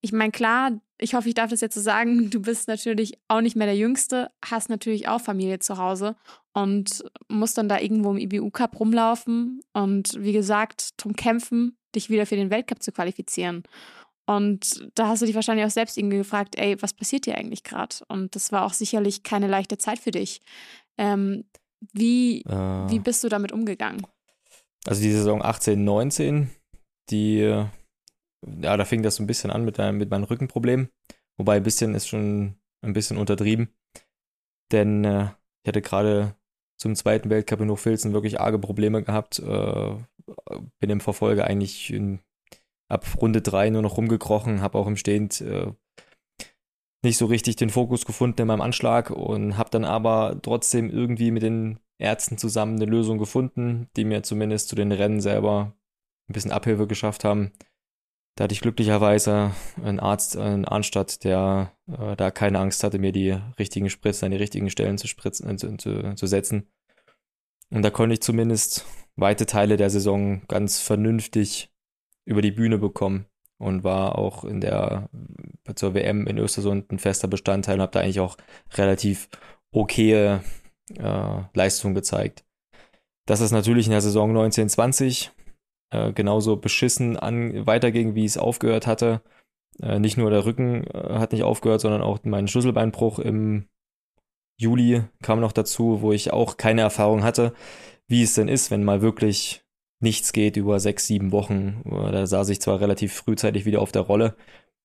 Ich 0.00 0.12
meine, 0.12 0.30
klar, 0.30 0.80
ich 0.98 1.14
hoffe, 1.14 1.28
ich 1.28 1.34
darf 1.34 1.50
das 1.50 1.60
jetzt 1.60 1.74
so 1.74 1.80
sagen, 1.80 2.30
du 2.30 2.40
bist 2.40 2.68
natürlich 2.68 3.18
auch 3.26 3.40
nicht 3.40 3.56
mehr 3.56 3.66
der 3.66 3.76
Jüngste, 3.76 4.30
hast 4.44 4.68
natürlich 4.68 5.08
auch 5.08 5.20
Familie 5.20 5.58
zu 5.58 5.78
Hause 5.78 6.14
und 6.52 7.04
musst 7.28 7.58
dann 7.58 7.68
da 7.68 7.80
irgendwo 7.80 8.12
im 8.12 8.18
IBU 8.18 8.50
Cup 8.50 8.78
rumlaufen 8.78 9.60
und 9.72 10.12
wie 10.18 10.32
gesagt, 10.32 10.90
drum 10.96 11.14
kämpfen, 11.14 11.76
dich 11.94 12.08
wieder 12.08 12.26
für 12.26 12.36
den 12.36 12.50
Weltcup 12.50 12.82
zu 12.82 12.92
qualifizieren. 12.92 13.64
Und 14.28 14.90
da 14.94 15.08
hast 15.08 15.22
du 15.22 15.26
dich 15.26 15.34
wahrscheinlich 15.34 15.64
auch 15.64 15.70
selbst 15.70 15.96
irgendwie 15.96 16.18
gefragt, 16.18 16.56
ey, 16.58 16.80
was 16.82 16.92
passiert 16.92 17.24
hier 17.24 17.38
eigentlich 17.38 17.62
gerade? 17.64 17.96
Und 18.08 18.34
das 18.34 18.52
war 18.52 18.64
auch 18.66 18.74
sicherlich 18.74 19.22
keine 19.22 19.46
leichte 19.46 19.78
Zeit 19.78 19.98
für 19.98 20.10
dich. 20.10 20.42
Ähm, 20.98 21.44
wie, 21.92 22.42
Äh, 22.42 22.90
wie 22.90 22.98
bist 22.98 23.24
du 23.24 23.28
damit 23.30 23.52
umgegangen? 23.52 24.06
Also 24.86 25.00
die 25.00 25.12
Saison 25.12 25.42
18, 25.42 25.82
19, 25.82 26.50
die, 27.10 27.38
ja, 27.38 28.76
da 28.76 28.84
fing 28.84 29.02
das 29.02 29.16
so 29.16 29.22
ein 29.22 29.26
bisschen 29.26 29.50
an 29.50 29.64
mit, 29.64 29.78
deinem- 29.78 29.96
mit 29.98 30.10
meinem 30.10 30.24
Rückenproblem. 30.24 30.90
Wobei 31.38 31.56
ein 31.56 31.62
bisschen 31.62 31.94
ist 31.94 32.08
schon 32.08 32.56
ein 32.84 32.92
bisschen 32.92 33.16
untertrieben. 33.16 33.68
Denn 34.72 35.04
äh, 35.04 35.30
ich 35.64 35.68
hatte 35.68 35.80
gerade 35.82 36.34
zum 36.78 36.94
zweiten 36.94 37.30
Weltcup 37.30 37.60
in 37.60 37.70
Hochfilzen 37.70 38.12
wirklich 38.12 38.40
arge 38.40 38.58
Probleme 38.58 39.02
gehabt. 39.02 39.38
Äh, 39.38 39.96
bin 40.80 40.90
im 40.90 41.00
Verfolger 41.00 41.44
eigentlich 41.46 41.90
in, 41.92 42.20
ab 42.88 43.06
Runde 43.20 43.42
3 43.42 43.70
nur 43.70 43.82
noch 43.82 43.96
rumgekrochen, 43.96 44.60
habe 44.60 44.78
auch 44.78 44.86
im 44.86 44.96
Stehend 44.96 45.40
äh, 45.40 45.72
nicht 47.02 47.18
so 47.18 47.26
richtig 47.26 47.56
den 47.56 47.70
Fokus 47.70 48.04
gefunden 48.04 48.40
in 48.40 48.48
meinem 48.48 48.60
Anschlag 48.60 49.10
und 49.10 49.56
habe 49.56 49.70
dann 49.70 49.84
aber 49.84 50.38
trotzdem 50.42 50.90
irgendwie 50.90 51.30
mit 51.30 51.42
den 51.42 51.78
Ärzten 51.98 52.38
zusammen 52.38 52.76
eine 52.76 52.90
Lösung 52.90 53.18
gefunden, 53.18 53.88
die 53.96 54.04
mir 54.04 54.22
zumindest 54.22 54.68
zu 54.68 54.76
den 54.76 54.92
Rennen 54.92 55.20
selber 55.20 55.74
ein 56.28 56.32
bisschen 56.32 56.52
Abhilfe 56.52 56.86
geschafft 56.86 57.24
haben. 57.24 57.52
Da 58.36 58.44
hatte 58.44 58.54
ich 58.54 58.60
glücklicherweise 58.60 59.52
einen 59.82 59.98
Arzt 59.98 60.36
in 60.36 60.64
Arnstadt, 60.64 61.24
der 61.24 61.72
äh, 61.88 62.14
da 62.14 62.30
keine 62.30 62.60
Angst 62.60 62.84
hatte, 62.84 63.00
mir 63.00 63.10
die 63.10 63.36
richtigen 63.58 63.90
Spritzen 63.90 64.26
an 64.26 64.30
die 64.30 64.36
richtigen 64.36 64.70
Stellen 64.70 64.96
zu, 64.96 65.08
spritzen, 65.08 65.50
äh, 65.50 65.56
zu, 65.56 65.76
zu, 65.76 66.14
zu 66.14 66.26
setzen. 66.26 66.68
Und 67.70 67.82
da 67.82 67.90
konnte 67.90 68.14
ich 68.14 68.22
zumindest 68.22 68.86
weite 69.16 69.44
Teile 69.44 69.76
der 69.76 69.90
Saison 69.90 70.42
ganz 70.46 70.80
vernünftig 70.80 71.72
über 72.28 72.42
die 72.42 72.50
Bühne 72.50 72.78
bekommen 72.78 73.26
und 73.58 73.84
war 73.84 74.18
auch 74.18 74.44
in 74.44 74.60
der 74.60 75.08
zur 75.74 75.94
WM 75.94 76.26
in 76.26 76.38
Östersund 76.38 76.92
ein 76.92 76.98
fester 76.98 77.26
Bestandteil 77.26 77.76
und 77.76 77.82
habe 77.82 77.92
da 77.92 78.00
eigentlich 78.00 78.20
auch 78.20 78.36
relativ 78.74 79.28
okaye 79.72 80.40
äh, 80.96 81.40
Leistung 81.54 81.94
gezeigt. 81.94 82.44
Dass 83.26 83.40
es 83.40 83.50
natürlich 83.50 83.86
in 83.86 83.92
der 83.92 84.00
Saison 84.00 84.30
1920 84.30 85.32
äh, 85.90 86.12
genauso 86.12 86.56
beschissen 86.56 87.16
an, 87.16 87.66
weiterging, 87.66 88.14
wie 88.14 88.24
es 88.24 88.36
aufgehört 88.36 88.86
hatte. 88.86 89.22
Äh, 89.80 89.98
nicht 89.98 90.18
nur 90.18 90.30
der 90.30 90.44
Rücken 90.44 90.84
äh, 90.84 91.18
hat 91.18 91.32
nicht 91.32 91.44
aufgehört, 91.44 91.80
sondern 91.80 92.02
auch 92.02 92.20
mein 92.24 92.46
Schlüsselbeinbruch 92.46 93.18
im 93.18 93.66
Juli 94.60 95.04
kam 95.22 95.40
noch 95.40 95.52
dazu, 95.52 96.02
wo 96.02 96.12
ich 96.12 96.32
auch 96.32 96.56
keine 96.58 96.82
Erfahrung 96.82 97.22
hatte, 97.22 97.54
wie 98.06 98.22
es 98.22 98.34
denn 98.34 98.48
ist, 98.48 98.70
wenn 98.70 98.84
mal 98.84 99.02
wirklich 99.02 99.64
nichts 100.00 100.32
geht 100.32 100.56
über 100.56 100.80
sechs, 100.80 101.06
sieben 101.06 101.32
Wochen. 101.32 101.82
Da 101.84 102.26
saß 102.26 102.48
ich 102.50 102.60
zwar 102.60 102.80
relativ 102.80 103.12
frühzeitig 103.14 103.64
wieder 103.64 103.80
auf 103.80 103.92
der 103.92 104.02
Rolle, 104.02 104.36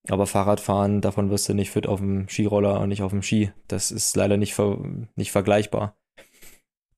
aber 0.10 0.28
Fahrradfahren, 0.28 1.02
davon 1.02 1.30
wirst 1.30 1.48
du 1.50 1.54
nicht 1.54 1.72
fit 1.72 1.88
auf 1.88 2.00
dem 2.00 2.28
Skiroller 2.30 2.80
und 2.80 2.90
nicht 2.90 3.04
auf 3.04 3.12
dem 3.12 3.22
Ski. 3.22 3.52
Das 3.68 3.92
ist 3.92 4.16
leider 4.16 4.38
nicht, 4.38 4.54
ver 4.54 4.78
nicht 5.16 5.32
vergleichbar. 5.32 5.98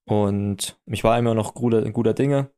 Und 0.07 0.79
ich 0.85 1.03
war 1.03 1.17
immer 1.17 1.33
noch 1.33 1.53
guter, 1.53 1.89
guter 1.91 2.13
Dinge. 2.13 2.51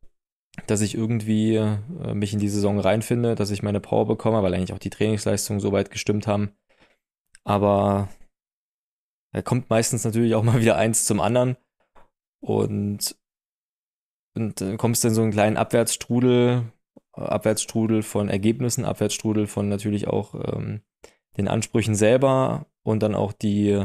dass 0.65 0.81
ich 0.81 0.95
irgendwie 0.95 1.55
äh, 1.55 1.77
mich 2.13 2.33
in 2.33 2.39
die 2.39 2.49
Saison 2.49 2.79
reinfinde, 2.79 3.35
dass 3.35 3.51
ich 3.51 3.61
meine 3.61 3.79
Power 3.79 4.07
bekomme, 4.07 4.41
weil 4.41 4.53
eigentlich 4.53 4.73
auch 4.73 4.79
die 4.79 4.89
Trainingsleistungen 4.89 5.59
soweit 5.59 5.91
gestimmt 5.91 6.25
haben. 6.25 6.51
Aber 7.43 8.09
da 9.33 9.41
kommt 9.41 9.69
meistens 9.69 10.03
natürlich 10.03 10.33
auch 10.35 10.43
mal 10.43 10.59
wieder 10.59 10.77
eins 10.77 11.05
zum 11.05 11.21
anderen. 11.21 11.57
Und, 12.41 13.15
und 14.37 14.61
dann 14.61 14.77
kommst 14.77 15.03
in 15.05 15.13
so 15.13 15.21
einen 15.21 15.31
kleinen 15.31 15.57
Abwärtsstrudel, 15.57 16.63
Abwärtsstrudel 17.13 18.03
von 18.03 18.29
Ergebnissen, 18.29 18.85
Abwärtsstrudel 18.85 19.47
von 19.47 19.69
natürlich 19.69 20.07
auch 20.07 20.35
ähm, 20.35 20.81
den 21.37 21.47
Ansprüchen 21.47 21.95
selber 21.95 22.67
und 22.83 23.03
dann 23.03 23.15
auch 23.15 23.33
die 23.33 23.83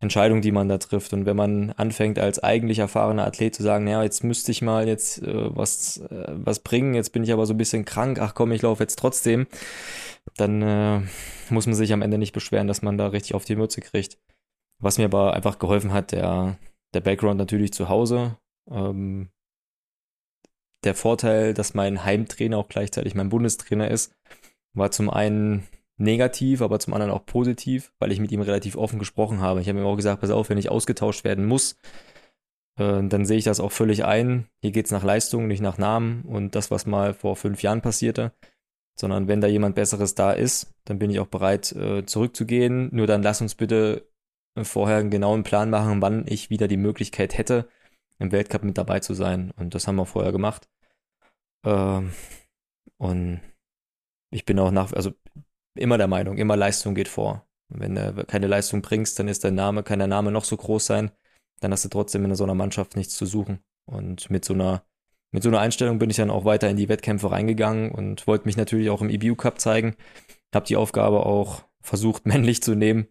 Entscheidung, 0.00 0.40
die 0.40 0.52
man 0.52 0.68
da 0.68 0.78
trifft. 0.78 1.12
Und 1.12 1.26
wenn 1.26 1.36
man 1.36 1.72
anfängt, 1.72 2.18
als 2.18 2.42
eigentlich 2.42 2.78
erfahrener 2.78 3.26
Athlet 3.26 3.54
zu 3.54 3.62
sagen, 3.62 3.86
ja, 3.86 4.02
jetzt 4.02 4.24
müsste 4.24 4.50
ich 4.50 4.62
mal 4.62 4.88
jetzt 4.88 5.22
äh, 5.22 5.56
was, 5.56 5.98
äh, 5.98 6.26
was 6.28 6.60
bringen, 6.60 6.94
jetzt 6.94 7.12
bin 7.12 7.22
ich 7.22 7.32
aber 7.32 7.44
so 7.46 7.54
ein 7.54 7.58
bisschen 7.58 7.84
krank, 7.84 8.18
ach 8.20 8.34
komm, 8.34 8.52
ich 8.52 8.62
laufe 8.62 8.82
jetzt 8.82 8.98
trotzdem, 8.98 9.46
dann 10.36 10.62
äh, 10.62 11.00
muss 11.50 11.66
man 11.66 11.74
sich 11.74 11.92
am 11.92 12.02
Ende 12.02 12.16
nicht 12.16 12.32
beschweren, 12.32 12.66
dass 12.66 12.82
man 12.82 12.96
da 12.96 13.08
richtig 13.08 13.34
auf 13.34 13.44
die 13.44 13.56
Mütze 13.56 13.82
kriegt. 13.82 14.18
Was 14.78 14.96
mir 14.96 15.04
aber 15.04 15.34
einfach 15.34 15.58
geholfen 15.58 15.92
hat, 15.92 16.12
der, 16.12 16.56
der 16.94 17.00
Background 17.00 17.36
natürlich 17.36 17.74
zu 17.74 17.90
Hause. 17.90 18.38
Ähm, 18.70 19.28
der 20.84 20.94
Vorteil, 20.94 21.54
dass 21.54 21.74
mein 21.74 22.04
Heimtrainer 22.04 22.58
auch 22.58 22.68
gleichzeitig 22.68 23.14
mein 23.14 23.28
Bundestrainer 23.28 23.90
ist, 23.90 24.12
war 24.72 24.90
zum 24.90 25.10
einen 25.10 25.66
negativ, 25.96 26.62
aber 26.62 26.78
zum 26.78 26.94
anderen 26.94 27.12
auch 27.12 27.26
positiv, 27.26 27.92
weil 27.98 28.12
ich 28.12 28.20
mit 28.20 28.32
ihm 28.32 28.40
relativ 28.40 28.76
offen 28.76 28.98
gesprochen 28.98 29.40
habe. 29.40 29.60
Ich 29.60 29.68
habe 29.68 29.78
ihm 29.78 29.86
auch 29.86 29.96
gesagt, 29.96 30.20
pass 30.20 30.30
auf, 30.30 30.48
wenn 30.48 30.58
ich 30.58 30.70
ausgetauscht 30.70 31.24
werden 31.24 31.44
muss, 31.44 31.76
äh, 32.78 33.02
dann 33.02 33.26
sehe 33.26 33.38
ich 33.38 33.44
das 33.44 33.60
auch 33.60 33.72
völlig 33.72 34.04
ein. 34.04 34.46
Hier 34.62 34.72
geht 34.72 34.86
es 34.86 34.92
nach 34.92 35.04
Leistung, 35.04 35.46
nicht 35.46 35.60
nach 35.60 35.78
Namen 35.78 36.22
und 36.22 36.54
das, 36.54 36.70
was 36.70 36.86
mal 36.86 37.12
vor 37.12 37.36
fünf 37.36 37.62
Jahren 37.62 37.82
passierte, 37.82 38.32
sondern 38.98 39.28
wenn 39.28 39.42
da 39.42 39.46
jemand 39.46 39.74
Besseres 39.74 40.14
da 40.14 40.32
ist, 40.32 40.72
dann 40.86 40.98
bin 40.98 41.10
ich 41.10 41.20
auch 41.20 41.26
bereit, 41.26 41.72
äh, 41.72 42.06
zurückzugehen. 42.06 42.88
Nur 42.92 43.06
dann 43.06 43.22
lass 43.22 43.42
uns 43.42 43.54
bitte 43.54 44.08
vorher 44.62 44.98
einen 44.98 45.10
genauen 45.10 45.42
Plan 45.42 45.70
machen, 45.70 46.02
wann 46.02 46.24
ich 46.26 46.50
wieder 46.50 46.66
die 46.66 46.76
Möglichkeit 46.76 47.36
hätte, 47.36 47.68
im 48.20 48.30
Weltcup 48.30 48.62
mit 48.62 48.78
dabei 48.78 49.00
zu 49.00 49.14
sein. 49.14 49.50
Und 49.56 49.74
das 49.74 49.88
haben 49.88 49.96
wir 49.96 50.06
vorher 50.06 50.30
gemacht. 50.30 50.68
Ähm, 51.64 52.12
und 52.98 53.40
ich 54.30 54.44
bin 54.44 54.58
auch 54.58 54.70
nach, 54.70 54.92
also 54.92 55.12
immer 55.74 55.98
der 55.98 56.06
Meinung, 56.06 56.38
immer 56.38 56.56
Leistung 56.56 56.94
geht 56.94 57.08
vor. 57.08 57.46
Wenn 57.68 57.94
du 57.94 58.24
keine 58.26 58.46
Leistung 58.46 58.82
bringst, 58.82 59.18
dann 59.18 59.28
ist 59.28 59.44
dein 59.44 59.54
Name, 59.54 59.82
kann 59.82 59.98
der 59.98 60.08
Name 60.08 60.30
noch 60.30 60.44
so 60.44 60.56
groß 60.56 60.86
sein, 60.86 61.10
dann 61.60 61.72
hast 61.72 61.84
du 61.84 61.88
trotzdem 61.88 62.24
in 62.24 62.34
so 62.34 62.44
einer 62.44 62.54
Mannschaft 62.54 62.96
nichts 62.96 63.16
zu 63.16 63.26
suchen. 63.26 63.60
Und 63.86 64.30
mit 64.30 64.44
so 64.44 64.54
einer, 64.54 64.84
mit 65.32 65.42
so 65.42 65.48
einer 65.48 65.60
Einstellung 65.60 65.98
bin 65.98 66.10
ich 66.10 66.16
dann 66.16 66.30
auch 66.30 66.44
weiter 66.44 66.68
in 66.68 66.76
die 66.76 66.88
Wettkämpfe 66.88 67.30
reingegangen 67.30 67.90
und 67.92 68.26
wollte 68.26 68.46
mich 68.46 68.56
natürlich 68.56 68.90
auch 68.90 69.02
im 69.02 69.10
EBU 69.10 69.36
Cup 69.36 69.60
zeigen. 69.60 69.96
Habe 70.54 70.66
die 70.66 70.76
Aufgabe 70.76 71.24
auch 71.24 71.64
versucht, 71.80 72.26
männlich 72.26 72.62
zu 72.62 72.74
nehmen, 72.74 73.08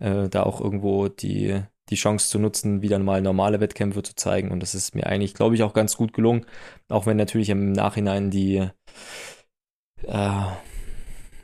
äh, 0.00 0.28
da 0.28 0.42
auch 0.42 0.60
irgendwo 0.60 1.08
die, 1.08 1.62
die 1.90 1.96
Chance 1.96 2.28
zu 2.28 2.38
nutzen, 2.38 2.82
wieder 2.82 2.98
mal 2.98 3.20
normale 3.20 3.60
Wettkämpfe 3.60 4.02
zu 4.02 4.14
zeigen. 4.14 4.50
Und 4.50 4.60
das 4.60 4.74
ist 4.74 4.94
mir 4.94 5.06
eigentlich, 5.06 5.34
glaube 5.34 5.54
ich, 5.54 5.62
auch 5.62 5.74
ganz 5.74 5.96
gut 5.96 6.12
gelungen. 6.12 6.46
Auch 6.88 7.06
wenn 7.06 7.16
natürlich 7.16 7.50
im 7.50 7.72
Nachhinein 7.72 8.30
die, 8.30 8.68
äh, 10.02 10.42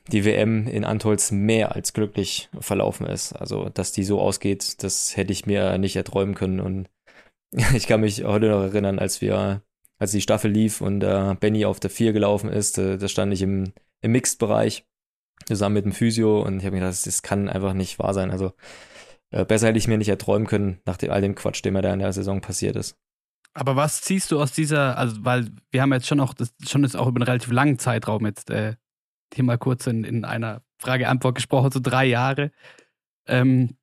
die 0.09 0.24
WM 0.24 0.66
in 0.66 0.85
Antolz 0.85 1.31
mehr 1.31 1.74
als 1.74 1.92
glücklich 1.92 2.48
verlaufen 2.59 3.07
ist. 3.07 3.33
Also, 3.33 3.68
dass 3.68 3.92
die 3.92 4.05
so 4.05 4.20
ausgeht, 4.20 4.83
das 4.83 5.16
hätte 5.16 5.33
ich 5.33 5.46
mir 5.46 5.76
nicht 5.79 5.96
erträumen 5.96 6.35
können. 6.35 6.61
Und 6.61 6.88
ich 7.74 7.87
kann 7.87 8.00
mich 8.00 8.24
heute 8.24 8.48
noch 8.48 8.62
erinnern, 8.62 8.98
als 8.98 9.20
wir, 9.20 9.62
als 9.98 10.12
die 10.12 10.22
Staffel 10.22 10.50
lief 10.50 10.81
und 10.81 11.03
äh, 11.03 11.35
Benny 11.38 11.66
auf 11.66 11.81
der 11.81 11.90
4 11.90 12.12
gelaufen 12.12 12.48
ist, 12.48 12.79
äh, 12.79 12.96
da 12.96 13.09
stand 13.09 13.33
ich 13.35 13.42
im, 13.42 13.72
im 14.00 14.12
Mixed-Bereich 14.12 14.85
zusammen 15.46 15.74
mit 15.74 15.85
dem 15.85 15.92
Physio 15.92 16.42
und 16.42 16.59
ich 16.59 16.64
habe 16.64 16.76
mir 16.76 16.83
gedacht, 16.83 17.07
das 17.07 17.22
kann 17.22 17.48
einfach 17.48 17.74
nicht 17.74 17.98
wahr 17.98 18.14
sein. 18.14 18.31
Also 18.31 18.53
besser 19.31 19.69
hätte 19.69 19.79
ich 19.79 19.88
mir 19.88 19.99
nicht 19.99 20.09
erträumen 20.09 20.47
können, 20.47 20.81
nach 20.85 20.97
dem, 20.97 21.11
all 21.11 21.21
dem 21.21 21.35
Quatsch, 21.35 21.64
der 21.64 21.73
mir 21.73 21.83
da 21.83 21.93
in 21.93 22.01
der 22.01 22.12
Saison 22.12 22.40
passiert 22.40 22.77
ist. 22.77 22.97
Aber 23.53 23.77
was 23.77 24.03
ziehst 24.03 24.31
du 24.31 24.40
aus 24.40 24.53
dieser, 24.53 24.97
also 24.97 25.25
weil 25.25 25.51
wir 25.71 25.83
haben 25.83 25.93
jetzt 25.93 26.07
schon 26.07 26.21
auch, 26.21 26.35
das, 26.35 26.53
schon 26.66 26.83
jetzt 26.83 26.97
auch 26.97 27.09
über 27.09 27.19
einen 27.19 27.29
relativ 27.29 27.51
langen 27.51 27.79
Zeitraum 27.79 28.27
jetzt 28.27 28.51
äh, 28.51 28.77
hier 29.35 29.45
mal 29.45 29.59
kurz 29.59 29.87
in, 29.87 30.05
in 30.05 30.25
einer 30.25 30.62
Frage-Antwort 30.79 31.35
gesprochen, 31.35 31.71
so 31.73 31.81
drei 31.81 32.07
Jahre. 32.07 32.53
Ähm, 33.27 33.77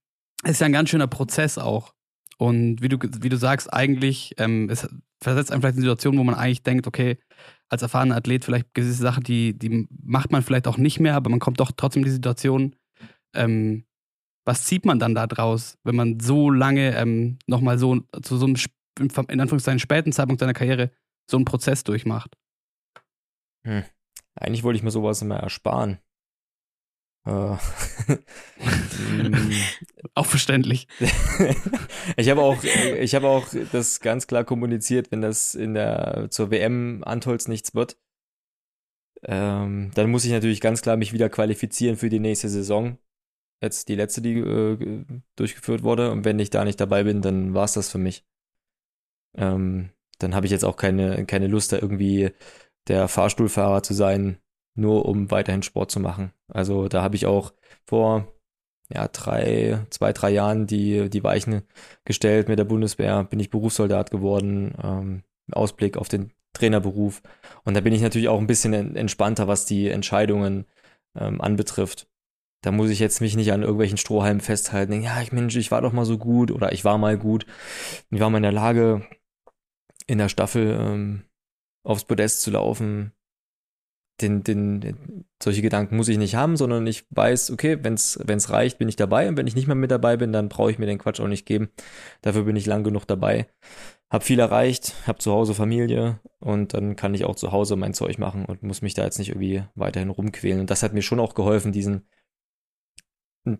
ist 0.44 0.62
ja 0.62 0.66
ein 0.66 0.74
ganz 0.74 0.90
schöner 0.90 1.08
Prozess 1.08 1.58
auch. 1.58 1.94
Und 2.38 2.82
wie 2.82 2.90
du, 2.90 2.98
wie 3.02 3.30
du 3.30 3.38
sagst, 3.38 3.72
eigentlich, 3.74 4.36
ähm, 4.38 4.70
es 4.70 4.88
versetzt 5.22 5.52
einen 5.52 5.62
vielleicht 5.62 5.78
in 5.78 5.82
Situationen, 5.82 6.20
wo 6.20 6.24
man 6.24 6.36
eigentlich 6.36 6.64
denkt, 6.64 6.88
okay, 6.88 7.18
als 7.70 7.82
erfahrener 7.82 8.16
Athlet 8.16 8.46
vielleicht 8.46 8.74
gewisse 8.74 8.94
Sachen, 8.94 9.24
die, 9.24 9.58
die 9.58 9.88
macht 9.90 10.32
man 10.32 10.44
vielleicht 10.44 10.68
auch 10.68 10.78
nicht 10.78 11.00
mehr, 11.00 11.16
aber 11.16 11.30
man 11.30 11.40
kommt 11.40 11.60
doch 11.60 11.72
trotzdem 11.76 12.04
in 12.04 12.06
die 12.06 12.12
Situation. 12.12 12.76
Ähm, 13.34 13.86
was 14.48 14.64
zieht 14.64 14.86
man 14.86 14.98
dann 14.98 15.14
da 15.14 15.28
draus, 15.28 15.78
wenn 15.84 15.96
man 15.96 16.22
so 16.22 16.50
lange 16.50 16.96
ähm, 16.96 17.38
nochmal 17.48 17.78
so 17.78 18.00
zu 18.22 18.38
so 18.38 18.46
einem, 18.46 18.56
in 18.98 19.42
Anführungszeichen, 19.42 19.80
späten 19.80 20.14
Zeitpunkt 20.14 20.40
seiner 20.40 20.54
Karriere 20.54 20.90
so 21.30 21.36
einen 21.36 21.46
Prozess 21.46 21.84
durchmacht? 21.84 22.38
Hm. 23.66 23.84
Eigentlich 24.36 24.64
wollte 24.64 24.78
ich 24.78 24.84
mir 24.84 24.92
sowas 24.92 25.22
immer 25.22 25.36
ersparen. 25.36 26.00
Äh, 27.26 27.58
auch 30.14 30.26
verständlich. 30.26 30.88
ich 32.16 32.30
habe 32.30 32.42
auch, 32.42 32.64
ich 32.64 33.16
habe 33.16 33.28
auch 33.28 33.48
das 33.74 34.00
ganz 34.00 34.28
klar 34.28 34.46
kommuniziert, 34.46 35.12
wenn 35.12 35.22
das 35.22 35.56
in 35.56 35.74
der 35.74 36.28
zur 36.30 36.52
WM 36.52 37.04
Antolz 37.04 37.50
nichts 37.50 37.76
wird, 37.76 37.98
ähm, 39.24 39.92
dann 39.94 40.10
muss 40.10 40.24
ich 40.24 40.32
natürlich 40.32 40.62
ganz 40.62 40.82
klar 40.82 40.96
mich 40.96 41.12
wieder 41.12 41.28
qualifizieren 41.28 41.98
für 41.98 42.10
die 42.10 42.20
nächste 42.20 42.48
Saison. 42.48 42.98
Jetzt 43.62 43.90
die 43.90 43.96
letzte, 43.96 44.22
die 44.22 44.40
äh, 44.40 45.06
durchgeführt 45.36 45.84
wurde. 45.84 46.12
Und 46.12 46.26
wenn 46.26 46.40
ich 46.40 46.50
da 46.50 46.64
nicht 46.64 46.80
dabei 46.80 47.04
bin, 47.04 47.22
dann 47.22 47.54
war 47.54 47.66
es 47.66 47.74
das 47.74 47.90
für 47.90 47.98
mich. 47.98 48.24
Ähm, 49.36 49.90
dann 50.20 50.36
habe 50.36 50.46
ich 50.46 50.52
jetzt 50.52 50.66
auch 50.66 50.78
keine, 50.78 51.26
keine 51.26 51.48
Lust, 51.48 51.72
da 51.72 51.78
irgendwie 51.78 52.32
der 52.88 53.08
Fahrstuhlfahrer 53.08 53.84
zu 53.84 53.94
sein, 53.94 54.38
nur 54.76 55.06
um 55.06 55.32
weiterhin 55.32 55.64
Sport 55.64 55.92
zu 55.92 56.00
machen. 56.00 56.32
Also 56.48 56.88
da 56.88 57.04
habe 57.04 57.16
ich 57.16 57.26
auch 57.26 57.54
vor 57.86 58.34
ja, 58.90 59.08
drei, 59.08 59.86
zwei, 59.90 60.14
drei 60.14 60.30
Jahren 60.30 60.68
die, 60.68 61.10
die 61.10 61.24
Weichen 61.24 61.64
gestellt 62.06 62.48
mit 62.48 62.58
der 62.60 62.64
Bundeswehr, 62.66 63.24
bin 63.24 63.40
ich 63.40 63.50
Berufssoldat 63.50 64.12
geworden, 64.12 64.74
ähm, 64.82 65.24
Ausblick 65.52 65.98
auf 65.98 66.08
den 66.08 66.32
Trainerberuf. 66.54 67.22
Und 67.64 67.76
da 67.76 67.82
bin 67.82 67.94
ich 67.94 68.02
natürlich 68.02 68.30
auch 68.30 68.40
ein 68.40 68.48
bisschen 68.48 68.96
entspannter, 68.96 69.48
was 69.48 69.66
die 69.66 69.90
Entscheidungen 69.90 70.66
ähm, 71.16 71.42
anbetrifft. 71.42 72.08
Da 72.62 72.72
muss 72.72 72.90
ich 72.90 73.00
jetzt 73.00 73.22
mich 73.22 73.36
nicht 73.36 73.52
an 73.52 73.62
irgendwelchen 73.62 73.98
Strohhalmen 73.98 74.42
festhalten. 74.42 75.02
Ja, 75.02 75.22
ich 75.22 75.32
Mensch, 75.32 75.56
ich 75.56 75.72
war 75.72 75.82
doch 75.82 75.94
mal 75.94 76.06
so 76.06 76.18
gut 76.18 76.52
oder 76.52 76.72
ich 76.72 76.84
war 76.84 76.98
mal 76.98 77.18
gut. 77.18 77.46
Ich 78.10 78.20
war 78.20 78.30
mal 78.30 78.38
in 78.38 78.44
der 78.44 78.52
Lage, 78.52 79.08
in 80.08 80.18
der 80.18 80.30
Staffel 80.30 80.78
ähm, 80.80 81.24
aufs 81.84 82.06
Podest 82.06 82.42
zu 82.42 82.52
laufen. 82.52 83.14
Den, 84.20 84.44
den, 84.44 85.26
solche 85.42 85.62
Gedanken 85.62 85.96
muss 85.96 86.08
ich 86.08 86.18
nicht 86.18 86.34
haben, 86.34 86.58
sondern 86.58 86.88
ich 86.88 87.06
weiß, 87.12 87.52
okay, 87.52 87.78
wenn 87.84 87.94
es 87.94 88.50
reicht, 88.50 88.80
bin 88.80 88.90
ich 88.90 88.96
dabei 88.96 89.30
und 89.30 89.38
wenn 89.38 89.46
ich 89.46 89.56
nicht 89.56 89.68
mehr 89.68 89.76
mit 89.76 89.92
dabei 89.92 90.18
bin, 90.18 90.34
dann 90.34 90.50
brauche 90.50 90.72
ich 90.72 90.80
mir 90.80 90.88
den 90.88 90.98
Quatsch 90.98 91.20
auch 91.20 91.28
nicht 91.28 91.46
geben. 91.46 91.70
Dafür 92.24 92.44
bin 92.44 92.56
ich 92.56 92.66
lang 92.66 92.84
genug 92.84 93.06
dabei. 93.06 93.46
Hab 94.10 94.24
viel 94.24 94.40
erreicht, 94.40 94.96
hab 95.06 95.22
zu 95.22 95.32
Hause 95.32 95.54
Familie 95.54 96.20
und 96.40 96.74
dann 96.74 96.96
kann 96.96 97.14
ich 97.14 97.26
auch 97.26 97.36
zu 97.36 97.52
Hause 97.52 97.76
mein 97.76 97.94
Zeug 97.94 98.18
machen 98.18 98.46
und 98.46 98.64
muss 98.64 98.82
mich 98.82 98.96
da 98.96 99.04
jetzt 99.04 99.20
nicht 99.20 99.30
irgendwie 99.30 99.64
weiterhin 99.76 100.10
rumquälen. 100.10 100.62
Und 100.62 100.72
das 100.72 100.82
hat 100.82 100.94
mir 100.94 101.04
schon 101.04 101.20
auch 101.20 101.36
geholfen, 101.36 101.72
diesen 101.72 102.08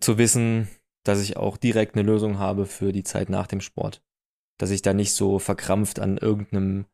zu 0.00 0.18
wissen, 0.18 0.68
dass 1.04 1.22
ich 1.22 1.36
auch 1.36 1.56
direkt 1.56 1.94
eine 1.94 2.04
Lösung 2.04 2.38
habe 2.38 2.66
für 2.66 2.92
die 2.92 3.04
Zeit 3.04 3.30
nach 3.30 3.46
dem 3.46 3.60
Sport. 3.60 4.02
Dass 4.58 4.70
ich 4.70 4.82
da 4.82 4.92
nicht 4.92 5.12
so 5.12 5.38
verkrampft 5.38 6.00
an 6.00 6.18
irgendeinem 6.18 6.86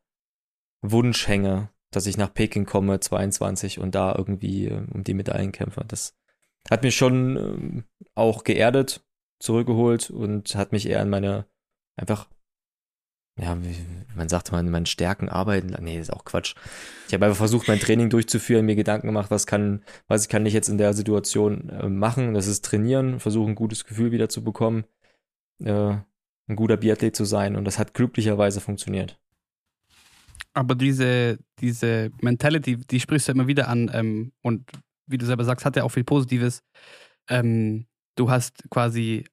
Wunsch 0.81 1.27
hänge, 1.27 1.69
dass 1.91 2.07
ich 2.07 2.17
nach 2.17 2.33
Peking 2.33 2.65
komme, 2.65 2.99
22, 2.99 3.79
und 3.79 3.95
da 3.95 4.15
irgendwie 4.15 4.67
äh, 4.67 4.85
um 4.93 5.03
die 5.03 5.13
Medaillen 5.13 5.51
kämpfe. 5.51 5.83
Das 5.87 6.15
hat 6.69 6.83
mich 6.83 6.95
schon 6.95 7.37
ähm, 7.37 7.83
auch 8.13 8.43
geerdet, 8.43 9.05
zurückgeholt 9.39 10.09
und 10.09 10.55
hat 10.55 10.71
mich 10.71 10.87
eher 10.87 11.01
in 11.01 11.09
meine, 11.09 11.45
einfach, 11.95 12.29
ja, 13.37 13.57
man 14.15 14.29
sagt 14.29 14.51
mal, 14.51 14.61
in 14.61 14.69
meinen 14.69 14.85
Stärken 14.85 15.27
arbeiten. 15.27 15.75
Nee, 15.81 15.99
ist 15.99 16.13
auch 16.13 16.23
Quatsch. 16.23 16.55
Ich 17.07 17.13
habe 17.13 17.25
einfach 17.25 17.37
versucht, 17.37 17.67
mein 17.67 17.79
Training 17.79 18.09
durchzuführen, 18.09 18.65
mir 18.65 18.75
Gedanken 18.75 19.07
gemacht, 19.07 19.29
was 19.29 19.45
kann, 19.45 19.83
was 20.07 20.29
kann 20.29 20.45
ich 20.45 20.53
jetzt 20.53 20.69
in 20.69 20.77
der 20.77 20.93
Situation 20.93 21.69
äh, 21.69 21.89
machen. 21.89 22.33
Das 22.33 22.47
ist 22.47 22.63
trainieren, 22.63 23.19
versuchen, 23.19 23.49
ein 23.51 23.55
gutes 23.55 23.85
Gefühl 23.85 24.11
wieder 24.11 24.29
zu 24.29 24.41
bekommen, 24.41 24.85
äh, 25.61 25.97
ein 26.47 26.55
guter 26.55 26.77
Biathlet 26.77 27.15
zu 27.15 27.25
sein. 27.25 27.57
Und 27.57 27.65
das 27.65 27.77
hat 27.77 27.93
glücklicherweise 27.93 28.61
funktioniert. 28.61 29.19
Aber 30.53 30.75
diese, 30.75 31.37
diese 31.59 32.11
Mentality, 32.21 32.77
die 32.77 33.01
sprichst 33.01 33.27
du 33.27 33.33
immer 33.33 33.47
wieder 33.47 33.67
an 33.67 33.91
ähm, 33.93 34.31
und 34.41 34.71
wie 35.07 35.17
du 35.17 35.25
selber 35.25 35.43
sagst, 35.43 35.65
hat 35.65 35.75
ja 35.75 35.83
auch 35.83 35.89
viel 35.89 36.05
Positives. 36.05 36.63
Ähm, 37.29 37.85
du 38.15 38.29
hast 38.29 38.63
quasi 38.69 39.25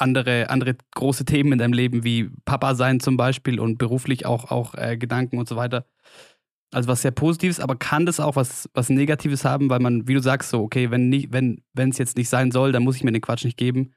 andere, 0.00 0.50
andere 0.50 0.76
große 0.94 1.24
Themen 1.24 1.52
in 1.52 1.58
deinem 1.58 1.72
Leben, 1.72 2.04
wie 2.04 2.30
Papa 2.44 2.74
sein 2.74 3.00
zum 3.00 3.16
Beispiel 3.16 3.60
und 3.60 3.78
beruflich 3.78 4.26
auch, 4.26 4.50
auch 4.50 4.74
äh, 4.74 4.96
Gedanken 4.96 5.38
und 5.38 5.48
so 5.48 5.56
weiter. 5.56 5.86
Also 6.72 6.88
was 6.88 7.02
sehr 7.02 7.10
Positives, 7.10 7.58
aber 7.58 7.76
kann 7.76 8.06
das 8.06 8.20
auch 8.20 8.36
was, 8.36 8.68
was 8.74 8.90
Negatives 8.90 9.44
haben, 9.44 9.70
weil 9.70 9.80
man, 9.80 10.06
wie 10.06 10.14
du 10.14 10.20
sagst, 10.20 10.50
so, 10.50 10.62
okay, 10.62 10.90
wenn 10.90 11.08
nicht, 11.08 11.32
wenn 11.32 11.62
es 11.74 11.98
jetzt 11.98 12.16
nicht 12.16 12.28
sein 12.28 12.52
soll, 12.52 12.70
dann 12.70 12.84
muss 12.84 12.96
ich 12.96 13.02
mir 13.02 13.12
den 13.12 13.20
Quatsch 13.20 13.44
nicht 13.44 13.56
geben, 13.56 13.92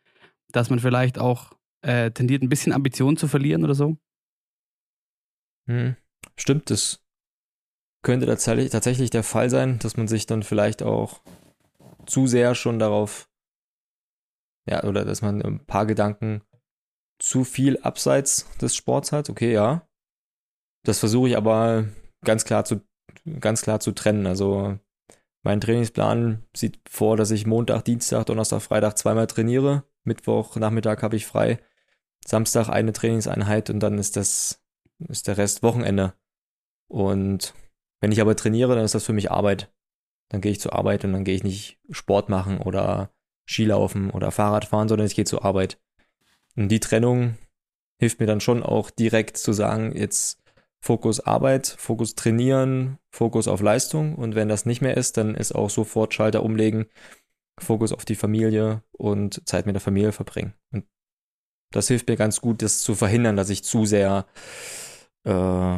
dass 0.51 0.69
man 0.69 0.79
vielleicht 0.79 1.19
auch 1.19 1.53
äh, 1.81 2.09
tendiert, 2.11 2.41
ein 2.41 2.49
bisschen 2.49 2.73
Ambitionen 2.73 3.17
zu 3.17 3.27
verlieren 3.27 3.63
oder 3.63 3.75
so? 3.75 3.97
Hm. 5.67 5.95
Stimmt, 6.35 6.69
das 6.71 7.03
könnte 8.01 8.25
tatsächlich, 8.25 8.69
tatsächlich 8.71 9.09
der 9.09 9.23
Fall 9.23 9.49
sein, 9.49 9.79
dass 9.79 9.97
man 9.97 10.07
sich 10.07 10.25
dann 10.25 10.43
vielleicht 10.43 10.83
auch 10.83 11.21
zu 12.05 12.27
sehr 12.27 12.55
schon 12.55 12.79
darauf, 12.79 13.29
ja, 14.65 14.83
oder 14.83 15.05
dass 15.05 15.21
man 15.21 15.41
ein 15.41 15.65
paar 15.65 15.85
Gedanken 15.85 16.41
zu 17.19 17.43
viel 17.43 17.77
abseits 17.81 18.47
des 18.57 18.75
Sports 18.75 19.11
hat. 19.11 19.29
Okay, 19.29 19.53
ja. 19.53 19.87
Das 20.83 20.99
versuche 20.99 21.29
ich 21.29 21.37
aber 21.37 21.85
ganz 22.23 22.45
klar 22.45 22.65
zu, 22.65 22.81
ganz 23.39 23.61
klar 23.61 23.79
zu 23.79 23.91
trennen. 23.91 24.27
Also 24.27 24.77
mein 25.43 25.61
Trainingsplan 25.61 26.43
sieht 26.55 26.79
vor, 26.89 27.17
dass 27.17 27.31
ich 27.31 27.45
Montag, 27.45 27.83
Dienstag, 27.85 28.25
Donnerstag, 28.25 28.61
Freitag 28.61 28.97
zweimal 28.97 29.27
trainiere. 29.27 29.83
Mittwoch, 30.03 30.55
Nachmittag 30.55 31.03
habe 31.03 31.15
ich 31.15 31.25
frei. 31.25 31.59
Samstag 32.25 32.69
eine 32.69 32.93
Trainingseinheit 32.93 33.69
und 33.69 33.79
dann 33.79 33.97
ist 33.97 34.15
das, 34.15 34.61
ist 35.09 35.27
der 35.27 35.37
Rest 35.37 35.63
Wochenende. 35.63 36.13
Und 36.89 37.53
wenn 37.99 38.11
ich 38.11 38.21
aber 38.21 38.35
trainiere, 38.35 38.75
dann 38.75 38.85
ist 38.85 38.95
das 38.95 39.05
für 39.05 39.13
mich 39.13 39.31
Arbeit. 39.31 39.73
Dann 40.29 40.41
gehe 40.41 40.51
ich 40.51 40.59
zur 40.59 40.73
Arbeit 40.73 41.03
und 41.05 41.13
dann 41.13 41.25
gehe 41.25 41.35
ich 41.35 41.43
nicht 41.43 41.79
Sport 41.89 42.29
machen 42.29 42.59
oder 42.59 43.13
Skilaufen 43.45 44.09
oder 44.09 44.31
Fahrrad 44.31 44.65
fahren, 44.65 44.87
sondern 44.87 45.07
ich 45.07 45.15
gehe 45.15 45.25
zur 45.25 45.45
Arbeit. 45.45 45.79
Und 46.55 46.69
die 46.69 46.79
Trennung 46.79 47.37
hilft 47.99 48.19
mir 48.19 48.27
dann 48.27 48.41
schon 48.41 48.63
auch 48.63 48.89
direkt 48.89 49.37
zu 49.37 49.53
sagen, 49.53 49.95
jetzt 49.95 50.39
Fokus 50.81 51.21
Arbeit, 51.21 51.75
Fokus 51.77 52.15
Trainieren, 52.15 52.97
Fokus 53.09 53.47
auf 53.47 53.61
Leistung. 53.61 54.15
Und 54.15 54.35
wenn 54.35 54.49
das 54.49 54.65
nicht 54.65 54.81
mehr 54.81 54.97
ist, 54.97 55.17
dann 55.17 55.35
ist 55.35 55.53
auch 55.53 55.69
sofort 55.69 56.13
Schalter 56.13 56.43
umlegen, 56.43 56.87
Fokus 57.57 57.93
auf 57.93 58.03
die 58.03 58.15
Familie 58.15 58.83
und 58.91 59.47
Zeit 59.47 59.65
mit 59.65 59.75
der 59.75 59.81
Familie 59.81 60.11
verbringen. 60.11 60.53
Und 60.71 60.85
das 61.71 61.87
hilft 61.87 62.09
mir 62.09 62.17
ganz 62.17 62.41
gut, 62.41 62.61
das 62.61 62.81
zu 62.81 62.95
verhindern, 62.95 63.37
dass 63.37 63.49
ich 63.49 63.63
zu 63.63 63.85
sehr 63.85 64.25
äh, 65.23 65.77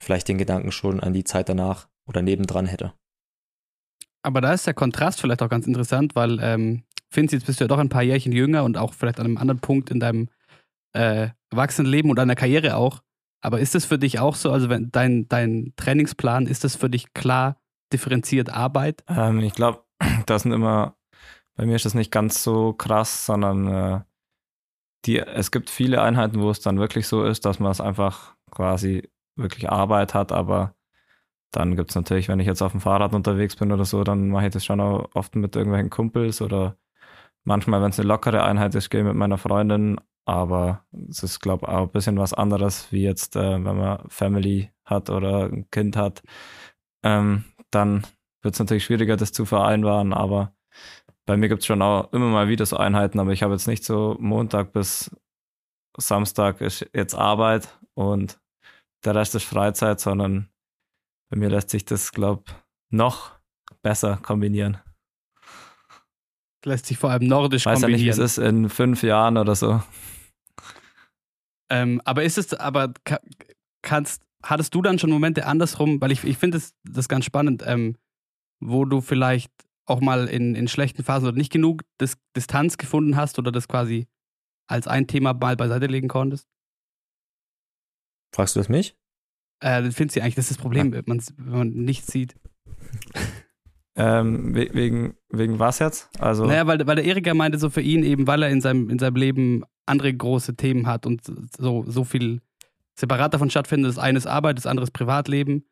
vielleicht 0.00 0.28
den 0.28 0.38
Gedanken 0.38 0.72
schon 0.72 1.00
an 1.00 1.12
die 1.12 1.24
Zeit 1.24 1.48
danach 1.48 1.88
oder 2.06 2.22
nebendran 2.22 2.66
hätte. 2.66 2.94
Aber 4.22 4.40
da 4.40 4.52
ist 4.52 4.66
der 4.66 4.74
Kontrast 4.74 5.20
vielleicht 5.20 5.42
auch 5.42 5.48
ganz 5.48 5.66
interessant, 5.66 6.14
weil 6.14 6.38
ähm, 6.40 6.82
Finz, 7.10 7.32
jetzt 7.32 7.46
bist 7.46 7.60
du 7.60 7.64
ja 7.64 7.68
doch 7.68 7.78
ein 7.78 7.88
paar 7.88 8.02
Jährchen 8.02 8.32
jünger 8.32 8.64
und 8.64 8.76
auch 8.76 8.92
vielleicht 8.92 9.18
an 9.20 9.26
einem 9.26 9.38
anderen 9.38 9.60
Punkt 9.60 9.90
in 9.90 10.00
deinem 10.00 10.28
äh, 10.92 11.28
Erwachsenenleben 11.50 12.10
und 12.10 12.16
deiner 12.16 12.34
Karriere 12.34 12.76
auch. 12.76 13.02
Aber 13.40 13.60
ist 13.60 13.74
es 13.74 13.84
für 13.84 13.98
dich 13.98 14.18
auch 14.18 14.34
so, 14.34 14.50
also 14.50 14.68
wenn 14.68 14.90
dein, 14.90 15.28
dein 15.28 15.72
Trainingsplan, 15.76 16.46
ist 16.46 16.64
das 16.64 16.76
für 16.76 16.90
dich 16.90 17.14
klar 17.14 17.56
differenziert 17.92 18.50
Arbeit? 18.50 19.04
Ähm, 19.08 19.40
ich 19.40 19.54
glaube, 19.54 19.84
das 20.26 20.42
sind 20.42 20.52
immer, 20.52 20.96
bei 21.56 21.64
mir 21.64 21.76
ist 21.76 21.84
das 21.84 21.94
nicht 21.94 22.10
ganz 22.10 22.42
so 22.42 22.72
krass, 22.72 23.26
sondern 23.26 23.68
äh, 23.68 24.00
die, 25.06 25.18
es 25.18 25.50
gibt 25.50 25.70
viele 25.70 26.02
Einheiten, 26.02 26.40
wo 26.40 26.50
es 26.50 26.60
dann 26.60 26.78
wirklich 26.78 27.06
so 27.06 27.24
ist, 27.24 27.44
dass 27.44 27.60
man 27.60 27.70
es 27.70 27.80
einfach 27.80 28.34
quasi 28.50 29.08
wirklich 29.36 29.70
Arbeit 29.70 30.14
hat, 30.14 30.32
aber 30.32 30.74
dann 31.50 31.76
gibt 31.76 31.90
es 31.90 31.96
natürlich, 31.96 32.28
wenn 32.28 32.40
ich 32.40 32.46
jetzt 32.46 32.62
auf 32.62 32.72
dem 32.72 32.80
Fahrrad 32.80 33.14
unterwegs 33.14 33.56
bin 33.56 33.72
oder 33.72 33.84
so, 33.84 34.04
dann 34.04 34.28
mache 34.28 34.46
ich 34.46 34.52
das 34.52 34.64
schon 34.64 34.80
auch 34.80 35.08
oft 35.14 35.34
mit 35.36 35.56
irgendwelchen 35.56 35.90
Kumpels 35.90 36.42
oder 36.42 36.76
manchmal, 37.44 37.82
wenn 37.82 37.90
es 37.90 37.98
eine 37.98 38.08
lockere 38.08 38.44
Einheit 38.44 38.74
ist, 38.74 38.90
gehe 38.90 39.00
ich 39.00 39.06
mit 39.06 39.16
meiner 39.16 39.38
Freundin, 39.38 39.98
aber 40.26 40.84
es 41.08 41.22
ist, 41.22 41.40
glaube 41.40 41.66
ich, 41.66 41.72
auch 41.72 41.82
ein 41.84 41.92
bisschen 41.92 42.18
was 42.18 42.34
anderes, 42.34 42.92
wie 42.92 43.02
jetzt, 43.02 43.36
äh, 43.36 43.64
wenn 43.64 43.76
man 43.76 44.08
Family 44.08 44.70
hat 44.84 45.10
oder 45.10 45.46
ein 45.46 45.70
Kind 45.70 45.96
hat. 45.96 46.22
Ähm, 47.02 47.44
dann 47.70 48.06
wird 48.42 48.54
es 48.54 48.60
natürlich 48.60 48.84
schwieriger, 48.84 49.16
das 49.16 49.32
zu 49.32 49.44
vereinbaren, 49.46 50.12
aber 50.12 50.52
bei 51.26 51.36
mir 51.36 51.48
gibt 51.48 51.62
es 51.62 51.66
schon 51.66 51.82
auch 51.82 52.12
immer 52.12 52.26
mal 52.26 52.48
wieder 52.48 52.66
so 52.66 52.76
Einheiten, 52.76 53.20
aber 53.20 53.32
ich 53.32 53.42
habe 53.42 53.54
jetzt 53.54 53.68
nicht 53.68 53.84
so 53.84 54.16
Montag 54.20 54.72
bis 54.72 55.10
Samstag 55.98 56.60
ist 56.60 56.88
jetzt 56.94 57.14
Arbeit 57.14 57.78
und 57.94 58.40
der 59.04 59.14
Rest 59.14 59.34
ist 59.34 59.44
Freizeit, 59.44 60.00
sondern 60.00 60.48
bei 61.30 61.36
mir 61.36 61.48
lässt 61.48 61.70
sich 61.70 61.84
das, 61.84 62.12
glaube 62.12 62.44
ich, 62.46 62.54
noch 62.90 63.38
besser 63.82 64.18
kombinieren. 64.22 64.78
Lässt 66.64 66.86
sich 66.86 66.98
vor 66.98 67.10
allem 67.10 67.26
nordisch 67.26 67.66
Weiß 67.66 67.80
kombinieren. 67.80 68.00
ja 68.00 68.06
nicht, 68.06 68.18
wie 68.18 68.22
es 68.22 68.36
ist 68.36 68.38
in 68.38 68.68
fünf 68.68 69.02
Jahren 69.02 69.36
oder 69.36 69.54
so. 69.54 69.82
Ähm, 71.70 72.00
aber 72.04 72.24
ist 72.24 72.38
es, 72.38 72.54
aber 72.54 72.92
kannst, 73.82 74.22
hattest 74.42 74.74
du 74.74 74.82
dann 74.82 74.98
schon 74.98 75.10
Momente 75.10 75.46
andersrum, 75.46 76.00
weil 76.00 76.12
ich, 76.12 76.24
ich 76.24 76.38
finde 76.38 76.58
das, 76.58 76.74
das 76.84 77.08
ganz 77.08 77.24
spannend, 77.24 77.62
ähm, 77.66 77.96
wo 78.60 78.84
du 78.84 79.00
vielleicht 79.00 79.52
auch 79.84 80.00
mal 80.00 80.28
in, 80.28 80.54
in 80.54 80.68
schlechten 80.68 81.04
Phasen 81.04 81.28
oder 81.28 81.36
nicht 81.36 81.52
genug 81.52 81.82
Dis 82.00 82.16
Distanz 82.36 82.76
gefunden 82.76 83.16
hast 83.16 83.38
oder 83.38 83.52
das 83.52 83.68
quasi 83.68 84.06
als 84.66 84.86
ein 84.86 85.06
Thema 85.06 85.32
mal 85.32 85.56
beiseite 85.56 85.86
legen 85.86 86.08
konntest? 86.08 86.46
Fragst 88.34 88.56
du 88.56 88.60
das 88.60 88.68
mich? 88.68 88.97
Äh, 89.60 89.82
das 89.82 89.94
findest 89.94 90.16
du 90.16 90.22
eigentlich, 90.22 90.34
das 90.34 90.46
ist 90.46 90.52
das 90.52 90.62
Problem, 90.62 90.92
ja. 90.92 91.02
wenn, 91.06 91.22
wenn 91.36 91.58
man 91.58 91.68
nichts 91.70 92.12
sieht. 92.12 92.34
Ähm, 93.96 94.54
wegen, 94.54 95.16
wegen 95.28 95.58
was 95.58 95.80
jetzt? 95.80 96.08
Also 96.20 96.46
naja, 96.46 96.66
weil, 96.68 96.86
weil 96.86 96.96
der 96.96 97.04
Erika 97.04 97.34
meinte, 97.34 97.58
so 97.58 97.68
für 97.68 97.80
ihn 97.80 98.04
eben, 98.04 98.28
weil 98.28 98.44
er 98.44 98.48
in 98.48 98.60
seinem, 98.60 98.90
in 98.90 98.98
seinem 99.00 99.16
Leben 99.16 99.64
andere 99.86 100.14
große 100.14 100.54
Themen 100.54 100.86
hat 100.86 101.04
und 101.04 101.22
so, 101.58 101.84
so 101.86 102.04
viel 102.04 102.40
separat 102.94 103.34
davon 103.34 103.50
stattfindet. 103.50 103.90
Das 103.90 103.98
eine 103.98 104.18
ist 104.18 104.26
Arbeit, 104.26 104.56
das 104.56 104.66
andere 104.66 104.84
ist 104.84 104.92
Privatleben. 104.92 105.64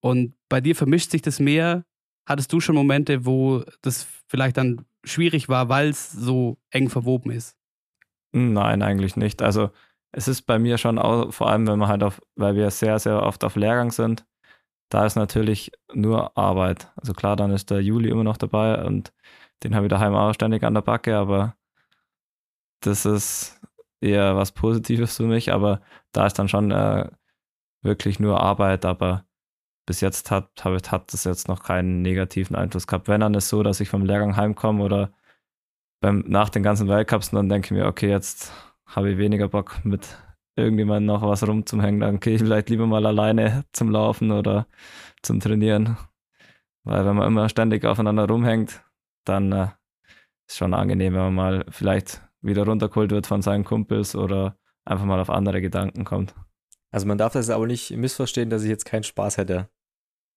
Und 0.00 0.34
bei 0.48 0.60
dir 0.60 0.74
vermischt 0.74 1.12
sich 1.12 1.22
das 1.22 1.38
mehr. 1.38 1.84
Hattest 2.26 2.52
du 2.52 2.60
schon 2.60 2.74
Momente, 2.74 3.24
wo 3.24 3.62
das 3.82 4.06
vielleicht 4.26 4.56
dann 4.56 4.84
schwierig 5.04 5.48
war, 5.48 5.68
weil 5.68 5.88
es 5.88 6.10
so 6.10 6.58
eng 6.70 6.88
verwoben 6.88 7.30
ist? 7.30 7.56
Nein, 8.32 8.82
eigentlich 8.82 9.16
nicht. 9.16 9.40
Also 9.40 9.70
es 10.12 10.28
ist 10.28 10.42
bei 10.42 10.58
mir 10.58 10.78
schon 10.78 10.98
auch, 10.98 11.32
vor 11.32 11.48
allem 11.48 11.66
wenn 11.66 11.78
man 11.78 11.88
halt 11.88 12.02
auf, 12.02 12.20
weil 12.36 12.54
wir 12.56 12.70
sehr, 12.70 12.98
sehr 12.98 13.22
oft 13.22 13.44
auf 13.44 13.56
Lehrgang 13.56 13.90
sind, 13.90 14.26
da 14.90 15.04
ist 15.06 15.16
natürlich 15.16 15.72
nur 15.92 16.36
Arbeit. 16.36 16.90
Also 16.96 17.12
klar, 17.12 17.36
dann 17.36 17.52
ist 17.52 17.70
der 17.70 17.82
Juli 17.82 18.10
immer 18.10 18.24
noch 18.24 18.38
dabei 18.38 18.84
und 18.84 19.12
den 19.62 19.74
habe 19.74 19.86
ich 19.86 19.90
daheim 19.90 20.14
auch 20.14 20.32
ständig 20.34 20.62
an 20.64 20.74
der 20.74 20.82
Backe, 20.82 21.16
aber 21.16 21.56
das 22.80 23.04
ist 23.06 23.60
eher 24.00 24.36
was 24.36 24.52
Positives 24.52 25.16
für 25.16 25.24
mich, 25.24 25.52
aber 25.52 25.80
da 26.12 26.26
ist 26.26 26.38
dann 26.38 26.48
schon 26.48 26.70
äh, 26.70 27.10
wirklich 27.82 28.20
nur 28.20 28.40
Arbeit, 28.40 28.84
aber 28.84 29.24
bis 29.86 30.00
jetzt 30.00 30.30
hat, 30.30 30.50
hat, 30.64 30.92
hat 30.92 31.12
das 31.12 31.24
jetzt 31.24 31.48
noch 31.48 31.62
keinen 31.62 32.02
negativen 32.02 32.56
Einfluss 32.56 32.86
gehabt. 32.86 33.08
Wenn 33.08 33.20
dann 33.20 33.34
ist 33.34 33.48
so, 33.48 33.62
dass 33.62 33.80
ich 33.80 33.88
vom 33.88 34.04
Lehrgang 34.04 34.36
heimkomme 34.36 34.84
oder 34.84 35.12
beim, 36.00 36.24
nach 36.26 36.50
den 36.50 36.62
ganzen 36.62 36.88
Weltcups, 36.88 37.30
dann 37.30 37.48
denke 37.48 37.66
ich 37.66 37.70
mir, 37.72 37.86
okay, 37.86 38.08
jetzt 38.08 38.52
habe 38.88 39.10
ich 39.10 39.18
weniger 39.18 39.48
Bock 39.48 39.84
mit 39.84 40.18
irgendjemand 40.56 41.06
noch 41.06 41.22
was 41.22 41.46
rumzuhängen, 41.46 42.00
dann 42.00 42.20
gehe 42.20 42.34
ich 42.34 42.40
vielleicht 42.40 42.68
lieber 42.68 42.86
mal 42.86 43.06
alleine 43.06 43.64
zum 43.72 43.90
Laufen 43.90 44.32
oder 44.32 44.66
zum 45.22 45.40
Trainieren. 45.40 45.96
Weil 46.84 47.06
wenn 47.06 47.16
man 47.16 47.28
immer 47.28 47.48
ständig 47.48 47.84
aufeinander 47.84 48.26
rumhängt, 48.26 48.82
dann 49.24 49.52
äh, 49.52 49.68
ist 50.48 50.56
schon 50.56 50.74
angenehm, 50.74 51.14
wenn 51.14 51.20
man 51.20 51.34
mal 51.34 51.64
vielleicht 51.68 52.22
wieder 52.40 52.64
runtergeholt 52.64 53.10
wird 53.10 53.26
von 53.26 53.42
seinen 53.42 53.64
Kumpels 53.64 54.16
oder 54.16 54.56
einfach 54.84 55.04
mal 55.04 55.20
auf 55.20 55.30
andere 55.30 55.60
Gedanken 55.60 56.04
kommt. 56.04 56.34
Also 56.90 57.06
man 57.06 57.18
darf 57.18 57.34
das 57.34 57.50
aber 57.50 57.66
nicht 57.66 57.90
missverstehen, 57.90 58.50
dass 58.50 58.62
ich 58.62 58.70
jetzt 58.70 58.86
keinen 58.86 59.04
Spaß 59.04 59.36
hätte. 59.36 59.68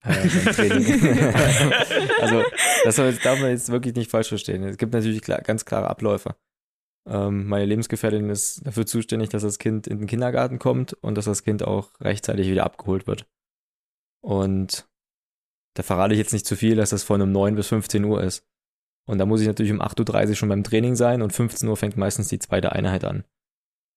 Äh, 0.04 0.12
also 2.22 2.44
das 2.84 3.20
darf 3.22 3.40
man 3.40 3.50
jetzt 3.50 3.72
wirklich 3.72 3.96
nicht 3.96 4.12
falsch 4.12 4.28
verstehen. 4.28 4.64
Es 4.64 4.78
gibt 4.78 4.94
natürlich 4.94 5.22
klar, 5.22 5.42
ganz 5.42 5.66
klare 5.66 5.90
Abläufe. 5.90 6.36
Ähm, 7.08 7.48
meine 7.48 7.66
Lebensgefährtin 7.66 8.30
ist 8.30 8.66
dafür 8.66 8.86
zuständig, 8.86 9.30
dass 9.30 9.42
das 9.42 9.60
Kind 9.60 9.88
in 9.88 10.00
den 10.00 10.08
Kindergarten 10.08 10.60
kommt 10.60 10.94
und 10.94 11.16
dass 11.16 11.26
das 11.26 11.44
Kind 11.44 11.64
auch 11.64 11.92
rechtzeitig 12.00 12.48
wieder 12.48 12.66
abgeholt 12.66 13.08
wird. 13.08 13.28
Und 14.22 14.88
da 15.76 15.84
verrate 15.84 16.14
ich 16.14 16.20
jetzt 16.20 16.34
nicht 16.34 16.46
zu 16.46 16.56
viel, 16.56 16.76
dass 16.76 16.92
das 16.92 17.04
von 17.04 17.22
um 17.22 17.32
9 17.32 17.56
bis 17.56 17.68
15 17.68 18.04
Uhr 18.04 18.24
ist. 18.24 18.46
Und 19.08 19.18
da 19.18 19.26
muss 19.26 19.42
ich 19.42 19.48
natürlich 19.48 19.72
um 19.72 19.82
8.30 19.82 20.30
Uhr 20.30 20.36
schon 20.36 20.50
beim 20.50 20.64
Training 20.64 20.96
sein 20.96 21.22
und 21.22 21.34
15 21.34 21.68
Uhr 21.68 21.78
fängt 21.78 21.98
meistens 21.98 22.28
die 22.28 22.40
zweite 22.40 22.72
Einheit 22.72 23.04
an. 23.04 23.24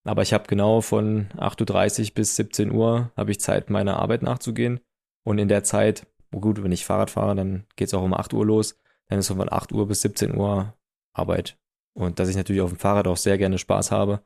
Aber 0.04 0.22
ich 0.22 0.32
habe 0.32 0.46
genau 0.46 0.80
von 0.80 1.28
8.30 1.36 2.08
Uhr 2.08 2.14
bis 2.14 2.36
17 2.36 2.70
Uhr 2.70 3.10
habe 3.16 3.30
ich 3.30 3.40
Zeit, 3.40 3.70
meiner 3.70 3.98
Arbeit 3.98 4.22
nachzugehen. 4.22 4.80
Und 5.24 5.38
in 5.38 5.48
der 5.48 5.64
Zeit, 5.64 6.06
oh 6.32 6.40
gut, 6.40 6.62
wenn 6.62 6.72
ich 6.72 6.84
Fahrrad 6.84 7.10
fahre, 7.10 7.34
dann 7.34 7.64
geht 7.76 7.88
es 7.88 7.94
auch 7.94 8.02
um 8.02 8.14
8 8.14 8.34
Uhr 8.34 8.44
los. 8.44 8.78
Dann 9.08 9.18
ist 9.18 9.28
von 9.28 9.52
8 9.52 9.72
Uhr 9.72 9.88
bis 9.88 10.02
17 10.02 10.36
Uhr 10.36 10.74
Arbeit. 11.12 11.58
Und 11.94 12.18
dass 12.18 12.28
ich 12.28 12.36
natürlich 12.36 12.62
auf 12.62 12.70
dem 12.70 12.78
Fahrrad 12.78 13.06
auch 13.06 13.16
sehr 13.16 13.38
gerne 13.38 13.58
Spaß 13.58 13.90
habe, 13.90 14.20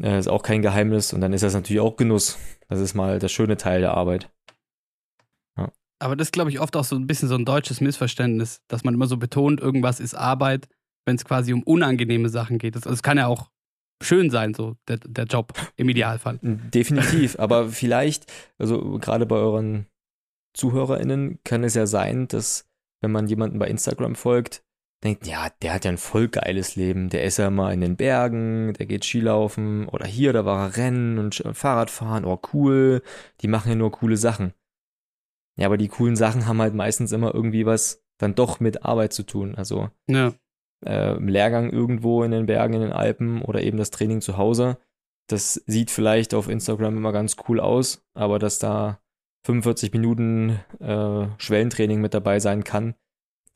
äh, 0.00 0.18
ist 0.18 0.28
auch 0.28 0.42
kein 0.42 0.62
Geheimnis. 0.62 1.12
Und 1.12 1.20
dann 1.20 1.32
ist 1.32 1.42
das 1.42 1.54
natürlich 1.54 1.80
auch 1.80 1.96
Genuss. 1.96 2.38
Das 2.68 2.80
ist 2.80 2.94
mal 2.94 3.18
der 3.18 3.28
schöne 3.28 3.56
Teil 3.56 3.80
der 3.80 3.94
Arbeit. 3.94 4.30
Ja. 5.56 5.72
Aber 5.98 6.16
das 6.16 6.28
ist, 6.28 6.32
glaube 6.32 6.50
ich, 6.50 6.60
oft 6.60 6.76
auch 6.76 6.84
so 6.84 6.96
ein 6.96 7.06
bisschen 7.06 7.28
so 7.28 7.34
ein 7.34 7.44
deutsches 7.44 7.80
Missverständnis, 7.80 8.62
dass 8.68 8.84
man 8.84 8.94
immer 8.94 9.06
so 9.06 9.16
betont, 9.16 9.60
irgendwas 9.60 10.00
ist 10.00 10.14
Arbeit, 10.14 10.68
wenn 11.04 11.16
es 11.16 11.24
quasi 11.24 11.52
um 11.52 11.62
unangenehme 11.62 12.28
Sachen 12.28 12.58
geht. 12.58 12.76
Also 12.76 12.90
es 12.90 13.02
kann 13.02 13.18
ja 13.18 13.26
auch 13.26 13.50
schön 14.02 14.30
sein, 14.30 14.54
so 14.54 14.76
der, 14.86 14.98
der 14.98 15.24
Job 15.24 15.52
im 15.76 15.88
Idealfall. 15.88 16.38
Definitiv, 16.42 17.38
aber 17.38 17.68
vielleicht, 17.68 18.32
also 18.58 18.98
gerade 18.98 19.26
bei 19.26 19.36
euren 19.36 19.86
ZuhörerInnen 20.54 21.40
kann 21.44 21.64
es 21.64 21.74
ja 21.74 21.86
sein, 21.86 22.28
dass, 22.28 22.68
wenn 23.00 23.10
man 23.10 23.26
jemanden 23.26 23.58
bei 23.58 23.68
Instagram 23.68 24.14
folgt, 24.14 24.62
denkt, 25.04 25.26
ja, 25.26 25.48
der 25.62 25.74
hat 25.74 25.84
ja 25.84 25.90
ein 25.92 25.98
voll 25.98 26.28
geiles 26.28 26.76
Leben. 26.76 27.08
Der 27.08 27.24
ist 27.24 27.36
ja 27.38 27.50
mal 27.50 27.72
in 27.72 27.80
den 27.80 27.96
Bergen, 27.96 28.72
der 28.74 28.86
geht 28.86 29.04
Skilaufen 29.04 29.88
oder 29.88 30.06
hier, 30.06 30.32
da 30.32 30.44
war 30.44 30.66
er 30.68 30.76
Rennen 30.76 31.18
und 31.18 31.42
Fahrradfahren, 31.52 32.24
oh 32.24 32.40
cool, 32.52 33.02
die 33.40 33.48
machen 33.48 33.68
ja 33.70 33.74
nur 33.76 33.92
coole 33.92 34.16
Sachen. 34.16 34.52
Ja, 35.56 35.66
aber 35.66 35.76
die 35.76 35.88
coolen 35.88 36.16
Sachen 36.16 36.46
haben 36.46 36.60
halt 36.60 36.74
meistens 36.74 37.12
immer 37.12 37.34
irgendwie 37.34 37.66
was 37.66 38.02
dann 38.18 38.34
doch 38.34 38.58
mit 38.60 38.84
Arbeit 38.84 39.12
zu 39.12 39.22
tun. 39.24 39.54
Also 39.54 39.90
Ja. 40.08 40.32
äh, 40.84 41.16
im 41.16 41.28
Lehrgang 41.28 41.70
irgendwo 41.70 42.22
in 42.24 42.30
den 42.32 42.46
Bergen, 42.46 42.74
in 42.74 42.80
den 42.80 42.92
Alpen 42.92 43.42
oder 43.42 43.62
eben 43.62 43.78
das 43.78 43.90
Training 43.90 44.20
zu 44.20 44.36
Hause. 44.36 44.78
Das 45.28 45.54
sieht 45.66 45.90
vielleicht 45.90 46.34
auf 46.34 46.48
Instagram 46.48 46.96
immer 46.96 47.12
ganz 47.12 47.36
cool 47.48 47.60
aus, 47.60 48.02
aber 48.14 48.38
dass 48.38 48.58
da 48.58 49.00
45 49.44 49.92
Minuten 49.92 50.58
äh, 50.80 51.26
Schwellentraining 51.38 52.00
mit 52.00 52.14
dabei 52.14 52.40
sein 52.40 52.64
kann, 52.64 52.94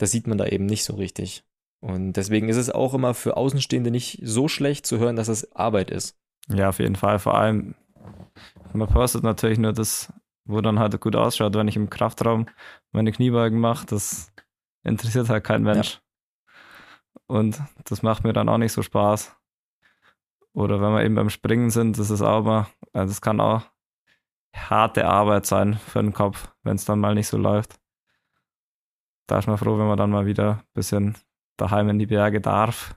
das 0.02 0.10
sieht 0.10 0.26
man 0.26 0.36
da 0.36 0.46
eben 0.46 0.66
nicht 0.66 0.82
so 0.82 0.96
richtig. 0.96 1.44
Und 1.80 2.14
deswegen 2.14 2.48
ist 2.48 2.56
es 2.56 2.70
auch 2.70 2.92
immer 2.92 3.14
für 3.14 3.36
Außenstehende 3.36 3.92
nicht 3.92 4.18
so 4.24 4.48
schlecht 4.48 4.84
zu 4.84 4.98
hören, 4.98 5.14
dass 5.14 5.28
es 5.28 5.52
Arbeit 5.52 5.92
ist. 5.92 6.18
Ja, 6.48 6.70
auf 6.70 6.80
jeden 6.80 6.96
Fall. 6.96 7.20
Vor 7.20 7.38
allem, 7.38 7.76
man 8.72 8.88
postet 8.88 9.22
natürlich 9.22 9.60
nur 9.60 9.72
das, 9.72 10.12
wo 10.44 10.60
dann 10.60 10.80
halt 10.80 11.00
gut 11.00 11.14
ausschaut, 11.14 11.54
wenn 11.54 11.68
ich 11.68 11.76
im 11.76 11.88
Kraftraum 11.88 12.46
meine 12.90 13.12
Kniebeugen 13.12 13.60
mache. 13.60 13.86
Das 13.86 14.32
interessiert 14.82 15.28
halt 15.28 15.44
kein 15.44 15.62
Mensch. 15.62 16.00
Und 17.28 17.62
das 17.84 18.02
macht 18.02 18.24
mir 18.24 18.32
dann 18.32 18.48
auch 18.48 18.58
nicht 18.58 18.72
so 18.72 18.82
Spaß. 18.82 19.36
Oder 20.52 20.80
wenn 20.80 20.94
wir 20.94 21.04
eben 21.04 21.14
beim 21.14 21.30
Springen 21.30 21.70
sind, 21.70 21.96
das 21.96 22.10
ist 22.10 22.22
auch 22.22 22.42
mal, 22.42 22.66
also 22.92 23.12
das 23.12 23.20
kann 23.20 23.40
auch 23.40 23.62
harte 24.52 25.06
Arbeit 25.06 25.46
sein 25.46 25.78
für 25.78 26.02
den 26.02 26.12
Kopf, 26.12 26.52
wenn 26.64 26.74
es 26.74 26.84
dann 26.86 26.98
mal 26.98 27.14
nicht 27.14 27.28
so 27.28 27.36
läuft. 27.36 27.78
Da 29.26 29.38
ist 29.38 29.46
man 29.46 29.58
froh, 29.58 29.78
wenn 29.78 29.87
man 29.87 29.98
dann 29.98 30.11
mal 30.11 30.26
wieder 30.26 30.52
ein 30.52 30.62
bisschen 30.74 31.16
daheim 31.56 31.88
in 31.88 31.98
die 31.98 32.06
Berge 32.06 32.40
darf. 32.40 32.96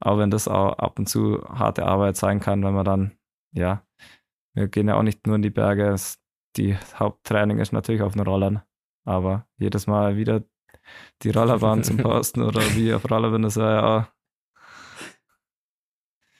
Auch 0.00 0.18
wenn 0.18 0.30
das 0.30 0.48
auch 0.48 0.78
ab 0.78 0.98
und 0.98 1.08
zu 1.08 1.42
harte 1.48 1.84
Arbeit 1.84 2.16
sein 2.16 2.40
kann, 2.40 2.64
wenn 2.64 2.74
man 2.74 2.84
dann, 2.84 3.12
ja, 3.52 3.82
wir 4.54 4.68
gehen 4.68 4.88
ja 4.88 4.94
auch 4.96 5.02
nicht 5.02 5.26
nur 5.26 5.36
in 5.36 5.42
die 5.42 5.50
Berge. 5.50 5.88
Es, 5.88 6.18
die 6.56 6.76
Haupttraining 6.94 7.58
ist 7.58 7.72
natürlich 7.72 8.02
auf 8.02 8.14
den 8.14 8.22
Rollern. 8.22 8.62
Aber 9.04 9.46
jedes 9.58 9.86
Mal 9.86 10.16
wieder 10.16 10.42
die 11.22 11.30
Rollerbahn 11.30 11.84
zum 11.84 11.96
Posten 11.98 12.42
oder 12.42 12.60
wie 12.74 12.94
auf 12.94 13.10
Roller 13.10 13.30
bin, 13.30 13.42
das 13.42 13.56
wäre 13.56 13.74
ja 13.74 13.98
auch, 13.98 14.04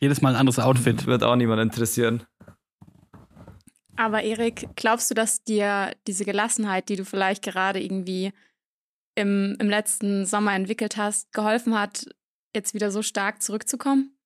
Jedes 0.01 0.23
Mal 0.23 0.31
ein 0.31 0.41
anderes 0.41 0.59
Outfit. 0.59 1.07
wird 1.07 1.23
auch 1.23 1.37
niemand 1.37 1.61
interessieren. 1.61 2.23
Aber 3.97 4.23
Erik, 4.23 4.69
glaubst 4.77 5.11
du, 5.11 5.15
dass 5.15 5.45
dir 5.45 5.95
diese 6.07 6.25
Gelassenheit, 6.25 6.89
die 6.89 6.97
du 6.97 7.05
vielleicht 7.05 7.45
gerade 7.45 7.83
irgendwie 7.83 8.33
im, 9.21 9.57
im 9.59 9.69
letzten 9.69 10.27
Sommer 10.27 10.55
entwickelt 10.55 10.97
hast, 10.97 11.33
geholfen 11.33 11.79
hat, 11.79 12.07
jetzt 12.55 12.75
wieder 12.75 12.91
so 12.91 13.03
stark 13.03 13.43
zurückzukommen? 13.43 14.17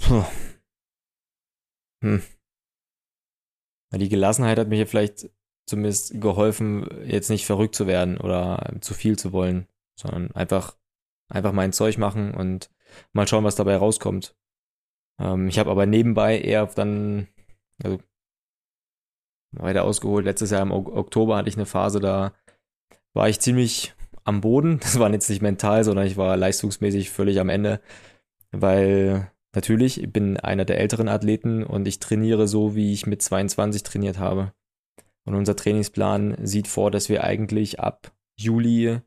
Puh. 0.00 0.24
Hm. 2.02 2.22
Die 3.94 4.08
Gelassenheit 4.08 4.58
hat 4.58 4.68
mir 4.68 4.76
hier 4.76 4.86
vielleicht 4.86 5.30
zumindest 5.66 6.20
geholfen, 6.20 6.86
jetzt 7.06 7.30
nicht 7.30 7.46
verrückt 7.46 7.74
zu 7.74 7.86
werden 7.86 8.18
oder 8.18 8.74
zu 8.80 8.92
viel 8.92 9.18
zu 9.18 9.32
wollen, 9.32 9.66
sondern 9.98 10.30
einfach, 10.32 10.76
einfach 11.30 11.52
mein 11.52 11.72
Zeug 11.72 11.96
machen 11.96 12.34
und 12.34 12.70
mal 13.12 13.26
schauen, 13.26 13.44
was 13.44 13.54
dabei 13.54 13.76
rauskommt. 13.76 14.36
Ähm, 15.18 15.48
ich 15.48 15.58
habe 15.58 15.70
aber 15.70 15.86
nebenbei 15.86 16.38
eher 16.38 16.66
dann, 16.66 17.28
also 17.82 18.00
weiter 19.58 19.84
ausgeholt, 19.84 20.24
letztes 20.24 20.50
Jahr 20.50 20.62
im 20.62 20.72
Ok- 20.72 20.94
Oktober 20.94 21.36
hatte 21.36 21.48
ich 21.48 21.56
eine 21.56 21.66
Phase, 21.66 22.00
da 22.00 22.32
war 23.14 23.28
ich 23.28 23.40
ziemlich 23.40 23.94
am 24.24 24.40
Boden. 24.40 24.78
Das 24.82 24.98
war 24.98 25.10
jetzt 25.12 25.28
nicht 25.30 25.42
mental, 25.42 25.84
sondern 25.84 26.06
ich 26.06 26.16
war 26.16 26.36
leistungsmäßig 26.36 27.10
völlig 27.10 27.40
am 27.40 27.48
Ende, 27.48 27.80
weil 28.52 29.30
natürlich, 29.54 30.02
ich 30.02 30.12
bin 30.12 30.36
einer 30.38 30.64
der 30.64 30.78
älteren 30.80 31.08
Athleten 31.08 31.64
und 31.64 31.86
ich 31.86 32.00
trainiere 32.00 32.48
so, 32.48 32.74
wie 32.74 32.92
ich 32.92 33.06
mit 33.06 33.22
22 33.22 33.82
trainiert 33.82 34.18
habe. 34.18 34.52
Und 35.26 35.34
unser 35.34 35.56
Trainingsplan 35.56 36.36
sieht 36.42 36.68
vor, 36.68 36.90
dass 36.90 37.08
wir 37.08 37.24
eigentlich 37.24 37.80
ab 37.80 38.12
Juli 38.36 39.00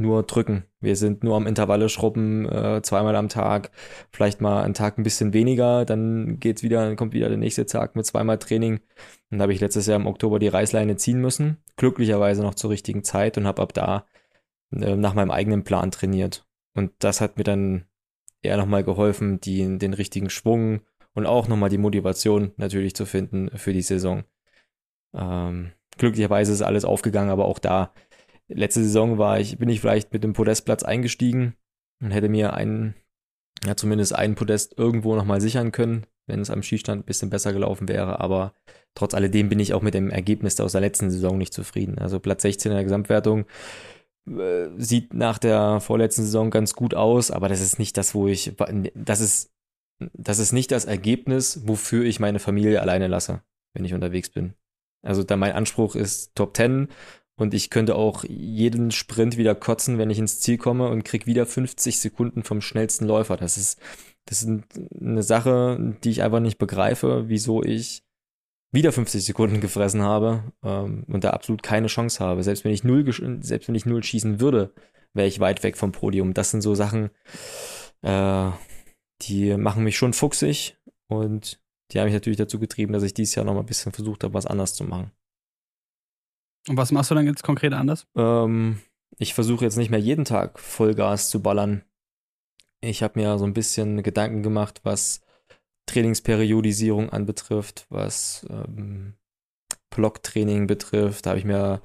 nur 0.00 0.22
drücken. 0.22 0.64
Wir 0.80 0.96
sind 0.96 1.22
nur 1.22 1.36
am 1.36 1.46
Intervalle 1.46 1.88
schrubben, 1.90 2.48
äh, 2.48 2.80
zweimal 2.82 3.14
am 3.16 3.28
Tag, 3.28 3.70
vielleicht 4.10 4.40
mal 4.40 4.62
einen 4.62 4.74
Tag 4.74 4.96
ein 4.96 5.02
bisschen 5.02 5.34
weniger, 5.34 5.84
dann 5.84 6.40
geht's 6.40 6.62
wieder, 6.62 6.86
dann 6.86 6.96
kommt 6.96 7.12
wieder 7.12 7.28
der 7.28 7.36
nächste 7.36 7.66
Tag 7.66 7.96
mit 7.96 8.06
zweimal 8.06 8.38
Training. 8.38 8.80
Und 9.30 9.38
da 9.38 9.42
habe 9.42 9.52
ich 9.52 9.60
letztes 9.60 9.86
Jahr 9.86 9.98
im 9.98 10.06
Oktober 10.06 10.38
die 10.38 10.48
Reißleine 10.48 10.96
ziehen 10.96 11.20
müssen, 11.20 11.58
glücklicherweise 11.76 12.42
noch 12.42 12.54
zur 12.54 12.70
richtigen 12.70 13.04
Zeit 13.04 13.38
und 13.38 13.46
habe 13.46 13.62
ab 13.62 13.72
da 13.72 14.06
äh, 14.72 14.96
nach 14.96 15.14
meinem 15.14 15.30
eigenen 15.30 15.64
Plan 15.64 15.90
trainiert. 15.90 16.46
Und 16.74 16.92
das 16.98 17.20
hat 17.20 17.36
mir 17.36 17.44
dann 17.44 17.86
eher 18.42 18.56
nochmal 18.56 18.84
geholfen, 18.84 19.40
die, 19.40 19.78
den 19.78 19.94
richtigen 19.94 20.30
Schwung 20.30 20.80
und 21.14 21.26
auch 21.26 21.48
nochmal 21.48 21.68
die 21.68 21.78
Motivation 21.78 22.52
natürlich 22.56 22.94
zu 22.94 23.06
finden 23.06 23.50
für 23.56 23.72
die 23.72 23.82
Saison. 23.82 24.24
Ähm, 25.14 25.72
glücklicherweise 25.98 26.52
ist 26.52 26.62
alles 26.62 26.84
aufgegangen, 26.84 27.30
aber 27.30 27.44
auch 27.44 27.58
da, 27.58 27.92
letzte 28.48 28.82
Saison 28.82 29.18
war 29.18 29.38
ich, 29.40 29.58
bin 29.58 29.68
ich 29.68 29.80
vielleicht 29.80 30.12
mit 30.12 30.24
dem 30.24 30.32
Podestplatz 30.32 30.82
eingestiegen 30.82 31.54
und 32.00 32.10
hätte 32.10 32.28
mir 32.28 32.54
einen, 32.54 32.94
ja, 33.64 33.76
zumindest 33.76 34.14
einen 34.14 34.34
Podest 34.34 34.78
irgendwo 34.78 35.14
nochmal 35.14 35.40
sichern 35.40 35.72
können, 35.72 36.06
wenn 36.30 36.40
es 36.40 36.50
am 36.50 36.62
Skistand 36.62 37.02
ein 37.02 37.06
bisschen 37.06 37.30
besser 37.30 37.52
gelaufen 37.52 37.88
wäre, 37.88 38.20
aber 38.20 38.54
trotz 38.94 39.14
alledem 39.14 39.48
bin 39.48 39.60
ich 39.60 39.74
auch 39.74 39.82
mit 39.82 39.94
dem 39.94 40.10
Ergebnis 40.10 40.58
aus 40.60 40.72
der 40.72 40.80
letzten 40.80 41.10
Saison 41.10 41.36
nicht 41.36 41.52
zufrieden. 41.52 41.98
Also 41.98 42.20
Platz 42.20 42.42
16 42.42 42.72
in 42.72 42.76
der 42.76 42.84
Gesamtwertung 42.84 43.44
äh, 44.28 44.68
sieht 44.76 45.14
nach 45.14 45.38
der 45.38 45.80
vorletzten 45.80 46.22
Saison 46.22 46.50
ganz 46.50 46.74
gut 46.74 46.94
aus, 46.94 47.30
aber 47.30 47.48
das 47.48 47.60
ist 47.60 47.78
nicht 47.78 47.96
das, 47.96 48.14
wo 48.14 48.28
ich, 48.28 48.54
das 48.94 49.20
ist, 49.20 49.52
das 50.14 50.38
ist 50.38 50.52
nicht 50.52 50.70
das 50.70 50.86
Ergebnis, 50.86 51.62
wofür 51.66 52.04
ich 52.04 52.20
meine 52.20 52.38
Familie 52.38 52.80
alleine 52.80 53.06
lasse, 53.06 53.42
wenn 53.74 53.84
ich 53.84 53.94
unterwegs 53.94 54.30
bin. 54.30 54.54
Also 55.02 55.22
da 55.22 55.36
mein 55.36 55.52
Anspruch 55.52 55.94
ist 55.94 56.34
Top 56.34 56.56
10 56.56 56.88
und 57.36 57.54
ich 57.54 57.70
könnte 57.70 57.94
auch 57.94 58.24
jeden 58.24 58.90
Sprint 58.90 59.38
wieder 59.38 59.54
kotzen, 59.54 59.96
wenn 59.96 60.10
ich 60.10 60.18
ins 60.18 60.40
Ziel 60.40 60.58
komme 60.58 60.88
und 60.88 61.04
krieg 61.04 61.26
wieder 61.26 61.46
50 61.46 61.98
Sekunden 61.98 62.42
vom 62.42 62.60
schnellsten 62.60 63.06
Läufer. 63.06 63.38
Das 63.38 63.56
ist, 63.56 63.80
das 64.26 64.42
ist 64.42 64.48
eine 65.00 65.22
Sache, 65.22 65.96
die 66.04 66.10
ich 66.10 66.22
einfach 66.22 66.40
nicht 66.40 66.58
begreife, 66.58 67.24
wieso 67.28 67.62
ich 67.62 68.04
wieder 68.72 68.92
50 68.92 69.24
Sekunden 69.24 69.60
gefressen 69.60 70.02
habe 70.02 70.52
ähm, 70.62 71.04
und 71.08 71.24
da 71.24 71.30
absolut 71.30 71.62
keine 71.62 71.88
Chance 71.88 72.24
habe. 72.24 72.42
Selbst 72.42 72.64
wenn 72.64 72.72
ich 72.72 72.84
null, 72.84 73.04
selbst 73.42 73.68
wenn 73.68 73.74
ich 73.74 73.86
null 73.86 74.02
schießen 74.02 74.40
würde, 74.40 74.72
wäre 75.12 75.28
ich 75.28 75.40
weit 75.40 75.62
weg 75.62 75.76
vom 75.76 75.92
Podium. 75.92 76.34
Das 76.34 76.50
sind 76.50 76.60
so 76.60 76.74
Sachen, 76.74 77.10
äh, 78.02 78.50
die 79.22 79.56
machen 79.56 79.84
mich 79.84 79.96
schon 79.96 80.12
fuchsig 80.12 80.78
und 81.08 81.60
die 81.90 81.98
haben 81.98 82.06
mich 82.06 82.14
natürlich 82.14 82.38
dazu 82.38 82.58
getrieben, 82.58 82.92
dass 82.92 83.02
ich 83.02 83.14
dieses 83.14 83.34
Jahr 83.34 83.44
noch 83.44 83.54
mal 83.54 83.60
ein 83.60 83.66
bisschen 83.66 83.92
versucht 83.92 84.22
habe, 84.22 84.34
was 84.34 84.46
anders 84.46 84.74
zu 84.74 84.84
machen. 84.84 85.10
Und 86.68 86.76
was 86.76 86.92
machst 86.92 87.10
du 87.10 87.14
dann 87.14 87.26
jetzt 87.26 87.42
konkret 87.42 87.72
anders? 87.72 88.06
Ähm, 88.14 88.80
ich 89.18 89.34
versuche 89.34 89.64
jetzt 89.64 89.76
nicht 89.76 89.90
mehr 89.90 89.98
jeden 89.98 90.24
Tag 90.24 90.58
Vollgas 90.60 91.30
zu 91.30 91.42
ballern. 91.42 91.82
Ich 92.82 93.02
habe 93.02 93.18
mir 93.18 93.38
so 93.38 93.44
ein 93.44 93.54
bisschen 93.54 94.02
Gedanken 94.02 94.42
gemacht, 94.42 94.80
was 94.84 95.20
Trainingsperiodisierung 95.86 97.10
anbetrifft, 97.10 97.86
was 97.90 98.46
ähm, 98.48 99.14
Blocktraining 99.90 100.66
betrifft. 100.66 101.26
Da 101.26 101.30
habe 101.30 101.38
ich 101.38 101.44
mir 101.44 101.82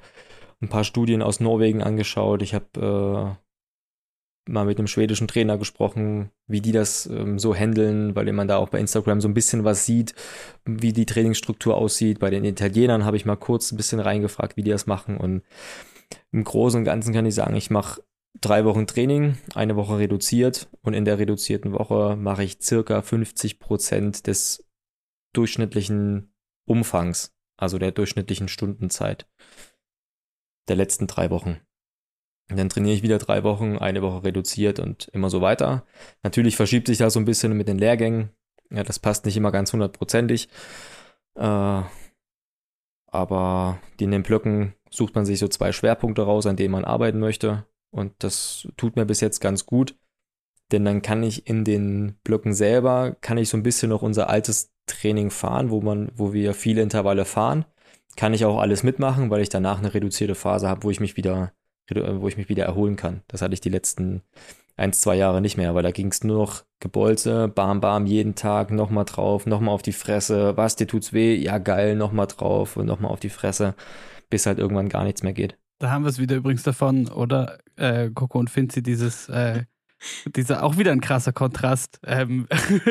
ein 0.61 0.69
paar 0.69 0.83
Studien 0.83 1.21
aus 1.21 1.39
Norwegen 1.39 1.81
angeschaut. 1.81 2.41
Ich 2.41 2.53
habe 2.53 3.37
äh, 4.47 4.51
mal 4.51 4.65
mit 4.65 4.77
einem 4.77 4.87
schwedischen 4.87 5.27
Trainer 5.27 5.57
gesprochen, 5.57 6.31
wie 6.47 6.61
die 6.61 6.71
das 6.71 7.07
ähm, 7.07 7.39
so 7.39 7.55
handeln, 7.55 8.15
weil 8.15 8.31
man 8.31 8.47
da 8.47 8.57
auch 8.57 8.69
bei 8.69 8.79
Instagram 8.79 9.21
so 9.21 9.27
ein 9.27 9.33
bisschen 9.33 9.63
was 9.63 9.85
sieht, 9.85 10.13
wie 10.65 10.93
die 10.93 11.05
Trainingsstruktur 11.05 11.75
aussieht. 11.75 12.19
Bei 12.19 12.29
den 12.29 12.45
Italienern 12.45 13.05
habe 13.05 13.17
ich 13.17 13.25
mal 13.25 13.35
kurz 13.35 13.71
ein 13.71 13.77
bisschen 13.77 13.99
reingefragt, 13.99 14.55
wie 14.55 14.63
die 14.63 14.71
das 14.71 14.87
machen. 14.87 15.17
Und 15.17 15.41
im 16.31 16.43
Großen 16.43 16.79
und 16.79 16.85
Ganzen 16.85 17.13
kann 17.13 17.25
ich 17.25 17.35
sagen, 17.35 17.55
ich 17.55 17.69
mache 17.69 18.01
drei 18.41 18.65
Wochen 18.65 18.87
Training, 18.87 19.37
eine 19.53 19.75
Woche 19.75 19.97
reduziert 19.97 20.69
und 20.81 20.93
in 20.93 21.05
der 21.05 21.19
reduzierten 21.19 21.73
Woche 21.73 22.15
mache 22.15 22.43
ich 22.43 22.57
circa 22.61 23.01
50 23.01 23.59
Prozent 23.59 24.27
des 24.27 24.65
durchschnittlichen 25.33 26.33
Umfangs, 26.65 27.35
also 27.57 27.77
der 27.77 27.91
durchschnittlichen 27.91 28.47
Stundenzeit 28.47 29.27
der 30.67 30.75
letzten 30.75 31.07
drei 31.07 31.29
Wochen. 31.29 31.59
Und 32.49 32.57
dann 32.57 32.69
trainiere 32.69 32.95
ich 32.95 33.03
wieder 33.03 33.17
drei 33.17 33.43
Wochen, 33.43 33.77
eine 33.77 34.01
Woche 34.01 34.23
reduziert 34.23 34.79
und 34.79 35.07
immer 35.09 35.29
so 35.29 35.41
weiter. 35.41 35.85
Natürlich 36.21 36.55
verschiebt 36.55 36.87
sich 36.87 36.99
das 36.99 37.13
so 37.13 37.19
ein 37.19 37.25
bisschen 37.25 37.57
mit 37.57 37.67
den 37.67 37.79
Lehrgängen. 37.79 38.29
Ja, 38.69 38.83
das 38.83 38.99
passt 38.99 39.25
nicht 39.25 39.37
immer 39.37 39.51
ganz 39.51 39.73
hundertprozentig. 39.73 40.49
Äh, 41.35 41.81
aber 43.07 43.79
in 43.99 44.11
den 44.11 44.23
Blöcken 44.23 44.73
sucht 44.89 45.15
man 45.15 45.25
sich 45.25 45.39
so 45.39 45.47
zwei 45.47 45.71
Schwerpunkte 45.71 46.23
raus, 46.23 46.45
an 46.45 46.55
denen 46.55 46.71
man 46.71 46.85
arbeiten 46.85 47.19
möchte. 47.19 47.65
Und 47.95 48.13
das 48.19 48.67
tut 48.75 48.97
mir 48.97 49.05
bis 49.05 49.21
jetzt 49.21 49.39
ganz 49.39 49.65
gut. 49.65 49.95
Denn 50.71 50.83
dann 50.83 51.01
kann 51.01 51.23
ich 51.23 51.47
in 51.47 51.63
den 51.63 52.17
Blöcken 52.23 52.53
selber, 52.53 53.15
kann 53.21 53.37
ich 53.37 53.49
so 53.49 53.57
ein 53.57 53.63
bisschen 53.63 53.89
noch 53.89 54.01
unser 54.01 54.29
altes 54.29 54.73
Training 54.85 55.31
fahren, 55.31 55.69
wo 55.69 55.81
man, 55.81 56.11
wo 56.15 56.33
wir 56.33 56.53
viele 56.53 56.81
Intervalle 56.81 57.25
fahren. 57.25 57.65
kann 58.17 58.33
ich 58.33 58.45
auch 58.45 58.59
alles 58.59 58.83
mitmachen, 58.83 59.29
weil 59.29 59.41
ich 59.41 59.49
danach 59.49 59.79
eine 59.79 59.93
reduzierte 59.93 60.35
Phase 60.35 60.69
habe, 60.69 60.83
wo 60.83 60.91
ich 60.91 60.99
mich 60.99 61.17
wieder, 61.17 61.53
wo 61.89 62.27
ich 62.27 62.37
mich 62.37 62.49
wieder 62.49 62.65
erholen 62.65 62.95
kann. 62.97 63.23
Das 63.27 63.41
hatte 63.41 63.53
ich 63.53 63.61
die 63.61 63.69
letzten 63.69 64.23
ein, 64.77 64.93
zwei 64.93 65.15
Jahre 65.15 65.41
nicht 65.41 65.57
mehr, 65.57 65.75
weil 65.75 65.83
da 65.83 65.91
ging 65.91 66.09
es 66.11 66.23
nur 66.23 66.37
noch 66.39 66.63
Gebolze, 66.79 67.47
bam, 67.49 67.81
bam, 67.81 68.05
jeden 68.05 68.35
Tag 68.35 68.71
nochmal 68.71 69.05
drauf, 69.05 69.45
nochmal 69.45 69.73
auf 69.73 69.81
die 69.81 69.93
Fresse, 69.93 70.57
was, 70.57 70.75
dir 70.75 70.87
tut's 70.87 71.13
weh? 71.13 71.35
Ja, 71.35 71.57
geil, 71.59 71.95
nochmal 71.95 72.27
drauf 72.27 72.77
und 72.77 72.85
nochmal 72.87 73.11
auf 73.11 73.19
die 73.21 73.29
Fresse, 73.29 73.75
bis 74.29 74.45
halt 74.45 74.59
irgendwann 74.59 74.89
gar 74.89 75.03
nichts 75.05 75.23
mehr 75.23 75.33
geht. 75.33 75.57
Da 75.85 75.91
haben 75.91 76.03
wir 76.03 76.09
es 76.09 76.17
wieder 76.17 76.35
übrigens 76.35 76.63
davon, 76.63 77.07
oder? 77.09 77.59
Äh, 77.75 78.09
Coco 78.09 78.39
und 78.39 78.49
Finzi, 78.49 78.81
dieses, 78.81 79.29
äh, 79.29 79.65
dieser 80.25 80.63
auch 80.63 80.77
wieder 80.77 80.91
ein 80.91 80.99
krasser 80.99 81.31
Kontrast. 81.31 81.99
Ähm, 82.03 82.47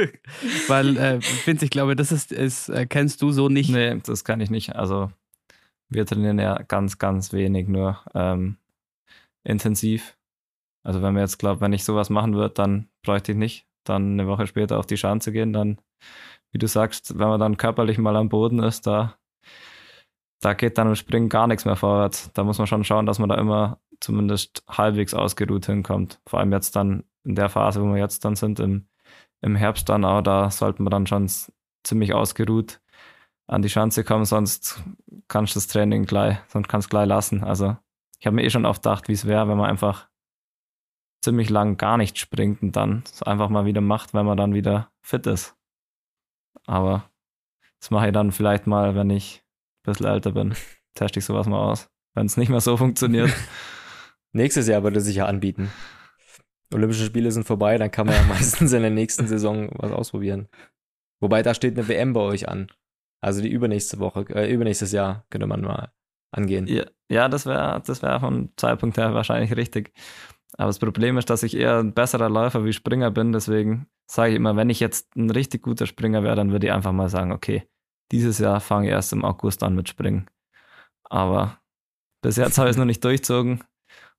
weil, 0.69 0.97
äh, 0.97 1.21
Finzi, 1.21 1.65
ich 1.65 1.73
glaube, 1.73 1.97
das 1.97 2.13
ist, 2.13 2.31
ist 2.31 2.69
äh, 2.69 2.87
kennst 2.87 3.21
du 3.21 3.33
so 3.33 3.49
nicht. 3.49 3.69
Nee, 3.71 4.01
das 4.07 4.23
kann 4.23 4.41
ich 4.41 4.49
nicht. 4.49 4.77
Also, 4.77 5.11
wir 5.89 6.07
trainieren 6.07 6.39
ja 6.39 6.63
ganz, 6.69 6.97
ganz 6.99 7.33
wenig 7.33 7.67
nur 7.67 7.99
ähm, 8.15 8.59
intensiv. 9.43 10.17
Also 10.85 11.03
wenn 11.03 11.15
wir 11.15 11.23
jetzt 11.23 11.41
glaubt, 11.41 11.61
wenn 11.61 11.73
ich 11.73 11.83
sowas 11.83 12.11
machen 12.11 12.35
würde, 12.35 12.55
dann 12.55 12.87
bräuchte 13.03 13.33
ich 13.33 13.39
nicht, 13.39 13.67
dann 13.83 14.13
eine 14.13 14.29
Woche 14.29 14.47
später 14.47 14.79
auf 14.79 14.87
die 14.87 14.99
Schanze 14.99 15.33
gehen, 15.33 15.53
dann, 15.53 15.81
wie 16.53 16.59
du 16.59 16.69
sagst, 16.69 17.19
wenn 17.19 17.27
man 17.27 17.41
dann 17.41 17.57
körperlich 17.57 17.99
mal 17.99 18.15
am 18.15 18.29
Boden 18.29 18.63
ist, 18.63 18.87
da, 18.87 19.19
da 20.45 20.53
geht 20.53 20.77
dann 20.77 20.89
im 20.89 20.95
Springen 20.95 21.31
gar 21.31 21.47
nichts 21.47 21.65
mehr 21.65 21.77
vorwärts. 21.77 22.31
Da 22.35 22.45
muss 22.45 22.59
man 22.59 22.67
schon 22.67 22.85
schauen, 22.85 23.07
dass 23.07 23.19
man 23.19 23.31
da 23.31 23.37
immer 23.37 23.81
zumindest 24.01 24.63
halbwegs 24.69 25.15
ausgeruht 25.15 25.67
hinkommt. 25.67 26.21
Vor 26.27 26.39
allem 26.39 26.53
jetzt 26.53 26.77
dann 26.77 27.05
in 27.25 27.35
der 27.35 27.49
Phase, 27.49 27.81
wo 27.83 27.87
wir 27.87 28.01
jetzt 28.01 28.25
dann 28.25 28.37
sind, 28.37 28.61
im, 28.61 28.87
im 29.41 29.57
Herbst 29.57 29.89
dann 29.89 30.05
auch, 30.05 30.21
da 30.21 30.51
sollten 30.51 30.85
wir 30.85 30.91
dann 30.91 31.07
schon 31.07 31.31
ziemlich 31.83 32.13
ausgeruht 32.13 32.81
an 33.47 33.63
die 33.63 33.71
Schanze 33.71 34.05
kommen, 34.05 34.25
sonst 34.25 34.83
kannst 35.29 35.55
du 35.55 35.59
das 35.59 35.67
Training 35.67 36.05
gleich, 36.05 36.39
sonst 36.49 36.69
kannst 36.69 36.87
du 36.87 36.91
gleich 36.91 37.07
lassen. 37.07 37.43
Also 37.43 37.77
ich 38.19 38.27
habe 38.27 38.37
mir 38.37 38.45
eh 38.45 38.51
schon 38.51 38.67
oft 38.67 38.83
gedacht, 38.83 39.09
wie 39.09 39.13
es 39.13 39.27
wäre, 39.27 39.49
wenn 39.49 39.59
man 39.59 39.71
einfach 39.71 40.09
ziemlich 41.23 41.49
lang 41.49 41.77
gar 41.79 41.97
nicht 41.97 42.19
springt 42.19 42.63
und 42.63 42.77
dann 42.77 43.03
es 43.07 43.23
einfach 43.23 43.49
mal 43.49 43.65
wieder 43.65 43.81
macht, 43.81 44.13
wenn 44.13 44.27
man 44.27 44.37
dann 44.37 44.55
wieder 44.55 44.91
fit 45.03 45.27
ist. 45.27 45.57
Aber 46.67 47.11
das 47.81 47.91
mache 47.91 48.09
ich 48.09 48.13
dann 48.13 48.33
vielleicht 48.33 48.67
mal, 48.67 48.95
wenn 48.95 49.11
ich 49.11 49.44
bisschen 49.85 50.07
älter 50.07 50.33
bin. 50.33 50.55
Teste 50.95 51.21
ich 51.21 51.25
sowas 51.25 51.47
mal 51.47 51.71
aus, 51.71 51.89
wenn 52.15 52.27
es 52.27 52.37
nicht 52.37 52.49
mehr 52.49 52.61
so 52.61 52.77
funktioniert. 52.77 53.31
Nächstes 54.33 54.67
Jahr 54.67 54.83
würde 54.83 55.01
sich 55.01 55.17
ja 55.17 55.27
anbieten. 55.27 55.71
Olympische 56.73 57.05
Spiele 57.05 57.31
sind 57.31 57.45
vorbei, 57.45 57.79
dann 57.79 57.91
kann 57.91 58.07
man 58.07 58.17
ja 58.17 58.23
meistens 58.29 58.73
in 58.73 58.83
der 58.83 58.91
nächsten 58.91 59.27
Saison 59.27 59.71
was 59.75 59.93
ausprobieren. 59.93 60.49
Wobei 61.21 61.43
da 61.43 61.55
steht 61.55 61.79
eine 61.79 61.89
WM 61.89 62.13
bei 62.13 62.21
euch 62.21 62.49
an. 62.49 62.69
Also 63.21 63.41
die 63.41 63.51
übernächste 63.51 64.01
Woche, 64.01 64.27
äh, 64.31 64.53
übernächstes 64.53 64.93
Jahr 64.93 65.25
könnte 65.31 65.47
man 65.47 65.63
mal 65.63 65.93
angehen. 66.33 66.67
Ja, 66.67 66.85
ja 67.09 67.29
das 67.29 67.47
wäre 67.47 67.81
das 67.87 68.03
wär 68.03 68.21
vom 68.21 68.51
Zeitpunkt 68.57 68.99
her 68.99 69.15
wahrscheinlich 69.15 69.57
richtig. 69.57 69.93
Aber 70.57 70.69
das 70.69 70.79
Problem 70.79 71.17
ist, 71.19 71.31
dass 71.31 71.43
ich 71.43 71.57
eher 71.57 71.79
ein 71.79 71.95
besserer 71.95 72.29
Läufer 72.29 72.65
wie 72.65 72.73
Springer 72.73 73.11
bin. 73.11 73.33
Deswegen 73.33 73.87
sage 74.07 74.33
ich 74.33 74.37
immer, 74.37 74.57
wenn 74.57 74.71
ich 74.71 74.81
jetzt 74.81 75.17
ein 75.17 75.31
richtig 75.31 75.63
guter 75.63 75.87
Springer 75.87 76.23
wäre, 76.23 76.37
dann 76.37 76.53
würde 76.53 76.67
ich 76.67 76.73
einfach 76.73 76.93
mal 76.93 77.09
sagen, 77.09 77.33
okay, 77.33 77.67
dieses 78.13 78.39
Jahr 78.39 78.61
fange 78.61 78.87
ich 78.87 78.93
erst 78.93 79.13
im 79.13 79.25
August 79.25 79.63
an 79.63 79.75
mit 79.75 79.89
Springen. 79.89 80.29
Aber 81.05 81.61
bis 82.23 82.37
jetzt 82.37 82.59
habe 82.59 82.69
ich 82.69 82.75
es 82.75 82.79
noch 82.79 82.85
nicht 82.85 83.05
durchzogen. 83.05 83.65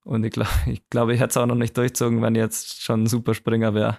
Und 0.04 0.24
ich 0.24 0.32
glaube, 0.32 0.50
ich, 0.68 0.88
glaub, 0.90 1.10
ich 1.10 1.20
hätte 1.20 1.32
es 1.32 1.38
auch 1.38 1.46
noch 1.46 1.56
nicht 1.56 1.76
durchzogen, 1.78 2.22
wenn 2.22 2.36
ich 2.36 2.42
jetzt 2.42 2.82
schon 2.82 3.04
ein 3.04 3.08
super 3.08 3.34
Springer 3.34 3.74
wäre. 3.74 3.98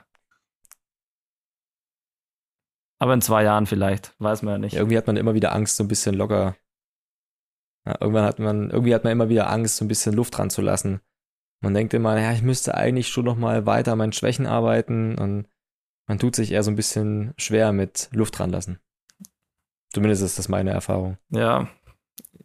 Aber 2.99 3.12
in 3.12 3.20
zwei 3.20 3.43
Jahren 3.43 3.66
vielleicht, 3.66 4.14
weiß 4.20 4.43
man 4.43 4.53
ja 4.53 4.59
nicht. 4.59 4.72
Ja, 4.74 4.80
irgendwie 4.80 4.97
hat 4.97 5.07
man 5.07 5.16
immer 5.16 5.34
wieder 5.34 5.53
Angst, 5.53 5.76
so 5.76 5.84
ein 5.84 5.89
bisschen 5.89 6.14
locker. 6.14 6.57
Ja, 7.84 7.97
irgendwann 8.01 8.24
hat 8.24 8.39
man, 8.39 8.70
irgendwie 8.70 8.95
hat 8.95 9.05
man 9.05 9.12
immer 9.12 9.28
wieder 9.28 9.51
Angst, 9.51 9.76
so 9.76 9.84
ein 9.84 9.89
bisschen 9.89 10.14
Luft 10.14 10.37
dran 10.39 10.51
zu 10.51 10.62
lassen. 10.62 11.01
Man 11.61 11.74
denkt 11.74 11.95
immer, 11.95 12.18
ja, 12.18 12.32
ich 12.32 12.43
müsste 12.43 12.74
eigentlich 12.74 13.09
schon 13.09 13.24
noch 13.24 13.37
mal 13.37 13.66
weiter 13.66 13.93
an 13.93 13.99
meinen 13.99 14.12
Schwächen 14.12 14.47
arbeiten 14.47 15.16
und 15.18 15.49
man 16.07 16.18
tut 16.18 16.37
sich 16.37 16.53
eher 16.53 16.62
so 16.62 16.70
ein 16.70 16.76
bisschen 16.76 17.34
schwer 17.37 17.72
mit 17.72 18.09
Luft 18.12 18.39
dran 18.39 18.51
lassen. 18.51 18.78
Zumindest 19.93 20.22
ist 20.22 20.39
das 20.39 20.49
meine 20.49 20.70
Erfahrung. 20.70 21.16
Ja, 21.30 21.68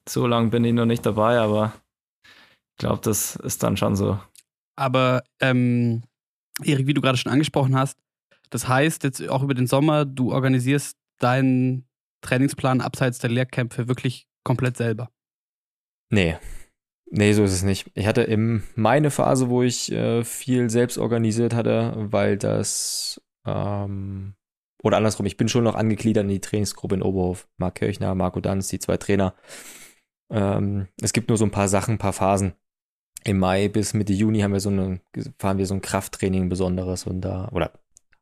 so 0.08 0.28
lange 0.28 0.50
bin 0.50 0.64
ich 0.64 0.74
noch 0.74 0.86
nicht 0.86 1.06
dabei, 1.06 1.38
aber 1.40 1.74
ich 2.26 2.78
glaube, 2.78 3.02
das 3.04 3.36
ist 3.36 3.64
dann 3.64 3.78
schon 3.78 3.96
so. 3.96 4.20
Aber 4.76 5.24
ähm, 5.40 6.04
Erik, 6.64 6.88
wie 6.88 6.94
du 6.94 7.02
gerade 7.02 7.18
schon 7.18 7.32
angesprochen 7.32 7.76
hast, 7.76 7.98
das 8.50 8.68
heißt 8.68 9.04
jetzt 9.04 9.28
auch 9.30 9.44
über 9.44 9.54
den 9.54 9.68
Sommer, 9.68 10.06
du 10.06 10.32
organisierst 10.32 10.98
deinen 11.20 11.86
Trainingsplan 12.22 12.82
abseits 12.82 13.20
der 13.20 13.30
Lehrkämpfe 13.30 13.88
wirklich 13.88 14.28
komplett 14.44 14.78
selber. 14.78 15.10
Nee, 16.10 16.38
Nee, 17.14 17.34
so 17.34 17.44
ist 17.44 17.52
es 17.52 17.64
nicht. 17.64 17.92
Ich 17.94 18.08
hatte 18.08 18.22
im 18.22 18.64
meine 18.76 19.12
Phase, 19.12 19.50
wo 19.50 19.62
ich 19.64 19.92
äh, 19.92 20.24
viel 20.24 20.70
selbst 20.70 20.98
organisiert 20.98 21.54
hatte, 21.54 21.94
weil 21.98 22.38
das 22.38 23.22
ähm, 23.46 24.34
oder 24.84 24.98
andersrum, 24.98 25.26
ich 25.26 25.38
bin 25.38 25.48
schon 25.48 25.64
noch 25.64 25.76
angegliedert 25.76 26.24
in 26.24 26.30
die 26.30 26.42
Trainingsgruppe 26.42 26.96
in 26.96 27.04
Oberhof. 27.04 27.48
Marc 27.58 27.76
Kirchner, 27.76 28.16
Marco 28.16 28.40
Danz, 28.40 28.68
die 28.68 28.80
zwei 28.80 28.98
Trainer. 28.98 29.36
Ähm, 30.32 30.88
es 31.02 31.14
gibt 31.14 31.30
nur 31.30 31.38
so 31.38 31.46
ein 31.46 31.52
paar 31.52 31.68
Sachen, 31.68 31.96
ein 31.96 32.00
paar 32.00 32.14
Phasen. 32.14 32.54
Im 33.24 33.38
Mai 33.38 33.68
bis 33.68 33.94
Mitte 33.94 34.14
Juni 34.14 34.40
haben 34.40 34.54
wir 34.54 34.60
so 34.60 34.70
eine, 34.70 35.00
fahren 35.38 35.60
wir 35.60 35.68
so 35.68 35.76
ein 35.76 35.82
Krafttraining 35.82 36.50
Besonderes 36.50 37.06
und 37.06 37.22
da, 37.22 37.50
oder 37.52 37.72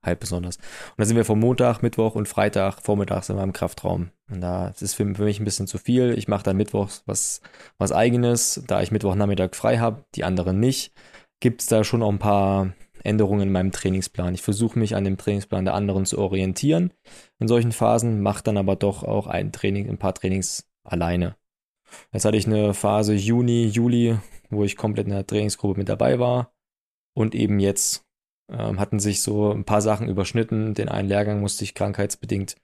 halb 0.03 0.19
besonders. 0.19 0.57
Und 0.57 0.97
da 0.97 1.05
sind 1.05 1.15
wir 1.15 1.25
vom 1.25 1.39
Montag, 1.39 1.81
Mittwoch 1.81 2.15
und 2.15 2.27
Freitag 2.27 2.81
vormittags 2.81 3.29
in 3.29 3.37
meinem 3.37 3.53
Kraftraum. 3.53 4.11
Und 4.29 4.41
da 4.41 4.69
ist 4.69 4.95
für, 4.95 5.15
für 5.15 5.23
mich 5.23 5.39
ein 5.39 5.45
bisschen 5.45 5.67
zu 5.67 5.77
viel. 5.77 6.17
Ich 6.17 6.27
mache 6.27 6.43
dann 6.43 6.57
Mittwochs 6.57 7.03
was, 7.05 7.41
was 7.77 7.91
eigenes, 7.91 8.63
da 8.67 8.81
ich 8.81 8.91
Mittwochnachmittag 8.91 9.55
frei 9.55 9.77
habe, 9.77 10.05
die 10.15 10.23
anderen 10.23 10.59
nicht. 10.59 10.93
Gibt 11.39 11.61
es 11.61 11.67
da 11.67 11.83
schon 11.83 12.03
auch 12.03 12.11
ein 12.11 12.19
paar 12.19 12.73
Änderungen 13.03 13.43
in 13.43 13.51
meinem 13.51 13.71
Trainingsplan. 13.71 14.33
Ich 14.33 14.41
versuche 14.41 14.77
mich 14.77 14.95
an 14.95 15.03
dem 15.03 15.17
Trainingsplan 15.17 15.65
der 15.65 15.73
anderen 15.73 16.05
zu 16.05 16.17
orientieren 16.17 16.93
in 17.39 17.47
solchen 17.47 17.71
Phasen, 17.71 18.21
mache 18.21 18.43
dann 18.43 18.57
aber 18.57 18.75
doch 18.75 19.03
auch 19.03 19.27
ein 19.27 19.51
Training, 19.51 19.89
ein 19.89 19.97
paar 19.97 20.13
Trainings 20.13 20.69
alleine. 20.83 21.35
Jetzt 22.11 22.25
hatte 22.25 22.37
ich 22.37 22.47
eine 22.47 22.73
Phase 22.73 23.13
Juni, 23.13 23.65
Juli, 23.65 24.17
wo 24.49 24.63
ich 24.63 24.77
komplett 24.77 25.07
in 25.07 25.13
der 25.13 25.25
Trainingsgruppe 25.25 25.79
mit 25.79 25.89
dabei 25.89 26.19
war. 26.19 26.53
Und 27.15 27.35
eben 27.35 27.59
jetzt 27.59 28.05
ähm, 28.51 28.79
hatten 28.79 28.99
sich 28.99 29.21
so 29.21 29.51
ein 29.51 29.65
paar 29.65 29.81
Sachen 29.81 30.07
überschnitten. 30.07 30.73
Den 30.73 30.89
einen 30.89 31.09
Lehrgang 31.09 31.39
musste 31.39 31.63
ich 31.63 31.75
krankheitsbedingt 31.75 32.55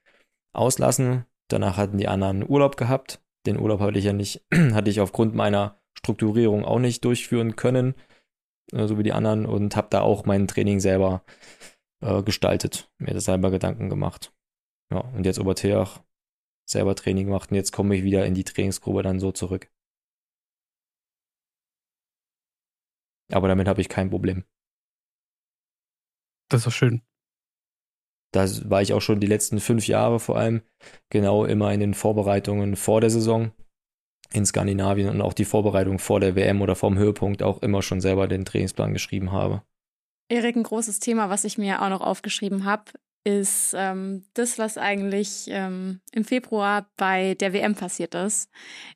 auslassen. 0.54 1.26
Danach 1.48 1.78
hatten 1.78 1.98
die 1.98 2.08
anderen 2.08 2.48
Urlaub 2.48 2.78
gehabt. 2.78 3.22
Den 3.46 3.60
Urlaub 3.60 3.80
hatte 3.80 4.00
ich 4.00 4.06
ja 4.06 4.14
nicht, 4.14 4.46
hatte 4.74 4.90
ich 4.90 5.00
aufgrund 5.00 5.36
meiner 5.36 5.80
Strukturierung 5.98 6.66
auch 6.66 6.80
nicht 6.80 7.04
durchführen 7.06 7.56
können, 7.56 7.96
äh, 8.72 8.88
so 8.88 8.98
wie 8.98 9.04
die 9.04 9.14
anderen, 9.14 9.46
und 9.46 9.76
habe 9.76 9.88
da 9.90 10.02
auch 10.02 10.26
mein 10.26 10.48
Training 10.48 10.80
selber 10.80 11.24
äh, 12.02 12.24
gestaltet, 12.24 12.92
mir 12.98 13.14
das 13.14 13.26
selber 13.26 13.52
Gedanken 13.52 13.90
gemacht. 13.90 14.34
Ja, 14.92 15.00
und 15.00 15.26
jetzt 15.26 15.40
Obertheach 15.40 16.02
selber 16.68 16.96
Training 16.96 17.28
gemacht 17.28 17.52
und 17.52 17.56
jetzt 17.56 17.72
komme 17.72 17.96
ich 17.96 18.04
wieder 18.04 18.26
in 18.26 18.34
die 18.34 18.44
Trainingsgruppe 18.44 19.04
dann 19.04 19.20
so 19.20 19.32
zurück. 19.32 19.72
Aber 23.32 23.48
damit 23.48 23.68
habe 23.68 23.82
ich 23.82 23.90
kein 23.90 24.10
Problem. 24.10 24.46
Das 26.50 26.62
ist 26.62 26.68
doch 26.68 26.72
schön. 26.72 27.02
Da 28.32 28.46
war 28.70 28.82
ich 28.82 28.94
auch 28.94 29.02
schon 29.02 29.20
die 29.20 29.28
letzten 29.28 29.60
fünf 29.60 29.88
Jahre 29.88 30.20
vor 30.20 30.38
allem 30.38 30.62
genau 31.10 31.46
immer 31.46 31.74
in 31.74 31.80
den 31.80 31.94
Vorbereitungen 31.94 32.76
vor 32.76 33.02
der 33.02 33.10
Saison 33.10 33.52
in 34.34 34.46
Skandinavien 34.46 35.10
und 35.10 35.22
auch 35.22 35.34
die 35.34 35.46
Vorbereitung 35.46 36.00
vor 36.00 36.20
der 36.20 36.36
WM 36.36 36.62
oder 36.62 36.76
vorm 36.76 36.98
Höhepunkt 36.98 37.44
auch 37.44 37.62
immer 37.62 37.82
schon 37.82 38.02
selber 38.02 38.28
den 38.28 38.46
Trainingsplan 38.46 38.94
geschrieben 38.94 39.32
habe. 39.32 39.62
Erik, 40.30 40.56
ein 40.56 40.64
großes 40.64 41.00
Thema, 41.00 41.30
was 41.30 41.44
ich 41.44 41.58
mir 41.58 41.82
auch 41.82 41.90
noch 41.90 42.02
aufgeschrieben 42.02 42.66
habe, 42.66 42.92
ist 43.24 43.74
ähm, 43.76 44.24
das, 44.34 44.58
was 44.60 44.78
eigentlich 44.78 45.46
ähm, 45.48 46.00
im 46.12 46.26
Februar 46.26 46.90
bei 46.96 47.36
der 47.36 47.54
WM 47.54 47.76
passiert 47.76 48.16
ist. 48.16 48.50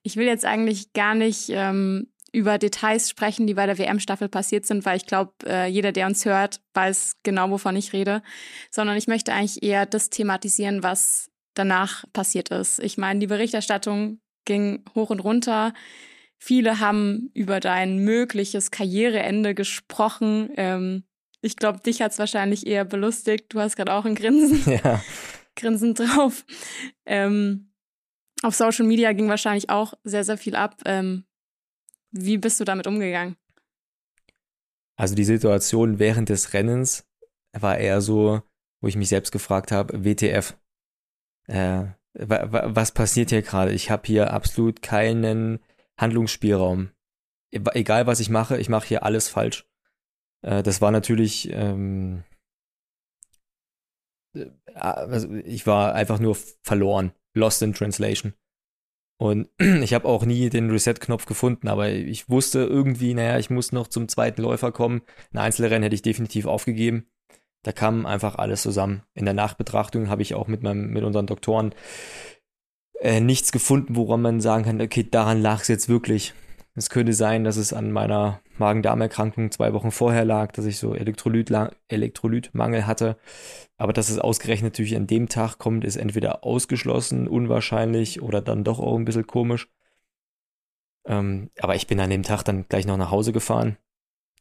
Ich 0.04 0.18
will 0.18 0.28
jetzt 0.28 0.46
eigentlich 0.46 0.94
gar 0.94 1.16
nicht 1.16 1.50
ähm, 1.50 2.08
über 2.32 2.58
Details 2.60 3.10
sprechen, 3.10 3.48
die 3.48 3.56
bei 3.56 3.66
der 3.66 3.78
WM-Staffel 3.78 4.30
passiert 4.30 4.66
sind, 4.66 4.86
weil 4.86 4.98
ich 4.98 5.08
glaube, 5.08 5.34
äh, 5.46 5.68
jeder, 5.68 5.92
der 5.92 6.06
uns 6.06 6.26
hört, 6.26 6.62
weiß 6.76 7.18
genau, 7.24 7.50
wovon 7.50 7.76
ich 7.76 7.92
rede, 7.92 8.22
sondern 8.70 8.98
ich 8.98 9.08
möchte 9.08 9.34
eigentlich 9.34 9.64
eher 9.64 9.88
das 9.88 10.12
thematisieren, 10.12 10.84
was 10.84 11.32
danach 11.56 12.06
passiert 12.14 12.50
ist. 12.50 12.80
Ich 12.80 12.98
meine, 12.98 13.20
die 13.20 13.28
Berichterstattung 13.28 14.20
ging 14.50 14.84
hoch 14.96 15.12
und 15.12 15.20
runter. 15.20 15.74
Viele 16.40 16.80
haben 16.80 17.30
über 17.34 17.60
dein 17.60 18.00
mögliches 18.00 18.72
Karriereende 18.72 19.54
gesprochen. 19.54 20.50
Ähm, 20.56 21.04
ich 21.42 21.56
glaube, 21.56 21.80
dich 21.80 22.02
hat 22.02 22.12
es 22.12 22.20
wahrscheinlich 22.20 22.66
eher 22.66 22.84
belustigt. 22.84 23.54
Du 23.54 23.60
hast 23.60 23.76
gerade 23.76 23.94
auch 23.94 24.06
ein 24.06 24.16
Grinsen, 24.16 24.62
ja. 24.84 25.02
Grinsen 25.56 25.94
drauf. 25.94 26.46
Ähm, 27.06 27.72
auf 28.42 28.56
Social 28.56 28.86
Media 28.86 29.14
ging 29.14 29.30
wahrscheinlich 29.30 29.70
auch 29.70 29.94
sehr, 30.04 30.24
sehr 30.24 30.38
viel 30.38 30.56
ab. 30.56 30.82
Ähm, 30.86 31.26
wie 32.12 32.38
bist 32.38 32.60
du 32.60 32.64
damit 32.64 32.88
umgegangen? 32.88 33.36
Also 34.96 35.14
die 35.14 35.26
Situation 35.26 36.00
während 36.00 36.30
des 36.30 36.54
Rennens 36.54 37.06
war 37.54 37.78
eher 37.78 38.02
so, 38.02 38.42
wo 38.82 38.88
ich 38.88 38.96
mich 38.96 39.10
selbst 39.10 39.32
gefragt 39.32 39.72
habe, 39.72 40.04
WTF. 40.04 40.58
Äh, 41.48 41.86
was 42.14 42.92
passiert 42.92 43.30
hier 43.30 43.42
gerade? 43.42 43.72
Ich 43.72 43.92
habe 43.92 44.04
hier 44.06 44.34
absolut 44.34 44.82
keinen 44.82 45.60
Handlungsspielraum. 45.98 46.92
Egal 47.52 48.08
was 48.08 48.20
ich 48.20 48.30
mache, 48.30 48.58
ich 48.58 48.70
mache 48.70 48.88
hier 48.88 49.04
alles 49.04 49.28
falsch. 49.30 49.68
Äh, 50.42 50.64
das 50.64 50.82
war 50.82 50.92
natürlich, 50.92 51.50
ähm, 51.52 52.24
äh, 54.36 54.48
also 54.74 55.34
ich 55.34 55.66
war 55.68 55.96
einfach 55.96 56.20
nur 56.20 56.36
verloren, 56.64 57.12
lost 57.34 57.62
in 57.62 57.74
translation. 57.74 58.34
Und 59.22 59.50
ich 59.60 59.94
habe 59.94 60.08
auch 60.08 60.26
nie 60.26 60.50
den 60.50 60.70
Reset-Knopf 60.70 61.26
gefunden, 61.26 61.68
aber 61.68 61.90
ich 61.90 62.30
wusste 62.30 62.60
irgendwie, 62.60 63.14
naja, 63.14 63.38
ich 63.38 63.50
muss 63.50 63.72
noch 63.72 63.88
zum 63.88 64.08
zweiten 64.08 64.42
Läufer 64.42 64.72
kommen. 64.72 65.02
Ein 65.34 65.40
Einzelrennen 65.40 65.84
hätte 65.84 65.96
ich 65.96 66.02
definitiv 66.02 66.46
aufgegeben. 66.46 67.08
Da 67.64 67.72
kam 67.72 68.06
einfach 68.06 68.36
alles 68.36 68.62
zusammen. 68.62 69.04
In 69.14 69.26
der 69.26 69.34
Nachbetrachtung 69.34 70.10
habe 70.10 70.22
ich 70.22 70.34
auch 70.34 70.48
mit, 70.48 70.64
meinem, 70.64 70.92
mit 70.92 71.04
unseren 71.04 71.28
Doktoren 71.28 71.74
äh, 73.02 73.20
nichts 73.20 73.52
gefunden, 73.52 73.96
woran 73.96 74.22
man 74.22 74.42
sagen 74.42 74.64
kann, 74.64 74.82
okay, 74.82 75.08
daran 75.10 75.42
lag 75.42 75.62
es 75.62 75.68
jetzt 75.68 75.90
wirklich. 75.90 76.34
Es 76.76 76.90
könnte 76.90 77.14
sein, 77.14 77.44
dass 77.44 77.58
es 77.58 77.74
an 77.74 77.92
meiner 77.92 78.40
Magen-Darm-Erkrankung 78.58 79.52
zwei 79.52 79.74
Wochen 79.74 79.92
vorher 79.92 80.24
lag, 80.24 80.54
dass 80.54 80.66
ich 80.66 80.78
so 80.78 80.94
Elektrolyt 80.94 81.52
Elektrolytmangel 81.90 82.88
hatte. 82.88 83.18
Aber 83.78 83.92
dass 83.92 84.10
es 84.10 84.20
ausgerechnet 84.20 84.74
natürlich 84.74 84.96
an 84.96 85.08
dem 85.08 85.28
Tag 85.28 85.58
kommt, 85.58 85.84
ist 85.84 85.98
entweder 85.98 86.46
ausgeschlossen, 86.46 87.28
unwahrscheinlich 87.28 88.22
oder 88.22 88.42
dann 88.42 88.64
doch 88.64 88.80
auch 88.80 88.96
ein 88.96 89.06
bisschen 89.06 89.28
komisch. 89.28 89.70
Ähm, 91.06 91.50
aber 91.60 91.76
ich 91.76 91.88
bin 91.88 92.00
an 92.00 92.10
dem 92.10 92.24
Tag 92.24 92.44
dann 92.44 92.68
gleich 92.70 92.86
noch 92.86 92.98
nach 92.98 93.12
Hause 93.12 93.34
gefahren. 93.34 93.78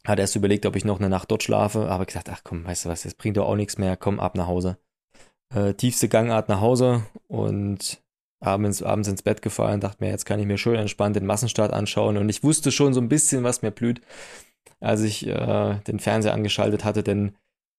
Hatte 0.09 0.23
erst 0.23 0.37
überlegt, 0.37 0.65
ob 0.65 0.75
ich 0.75 0.87
noch 0.87 0.99
eine 0.99 1.11
Nacht 1.11 1.31
dort 1.31 1.43
schlafe, 1.43 1.91
aber 1.91 2.07
gesagt, 2.07 2.31
ach 2.31 2.41
komm, 2.43 2.65
weißt 2.65 2.87
du 2.87 2.89
was, 2.89 3.03
das 3.03 3.15
bringt 3.15 3.37
doch 3.37 3.47
auch 3.47 3.57
nichts 3.57 3.77
mehr, 3.77 3.97
komm 3.97 4.21
ab 4.21 4.37
nach 4.37 4.47
Hause. 4.47 4.79
Äh, 5.55 5.75
tiefste 5.75 6.09
Gangart 6.09 6.49
nach 6.49 6.63
Hause 6.63 7.03
und 7.27 8.03
abends, 8.41 8.83
abends 8.83 9.09
ins 9.09 9.23
Bett 9.23 9.43
gefallen, 9.43 9.81
dachte 9.81 10.03
mir, 10.03 10.11
jetzt 10.11 10.25
kann 10.25 10.41
ich 10.41 10.47
mir 10.47 10.57
schön 10.57 10.77
entspannt 10.77 11.17
den 11.17 11.27
Massenstart 11.27 11.75
anschauen 11.75 12.17
und 12.17 12.29
ich 12.31 12.43
wusste 12.43 12.73
schon 12.73 12.95
so 12.95 13.01
ein 13.01 13.11
bisschen, 13.11 13.45
was 13.45 13.61
mir 13.61 13.71
blüht, 13.71 14.01
als 14.81 15.03
ich 15.03 15.27
äh, 15.27 15.75
den 15.87 15.99
Fernseher 15.99 16.33
angeschaltet 16.33 16.85
hatte, 16.85 17.03
denn 17.03 17.37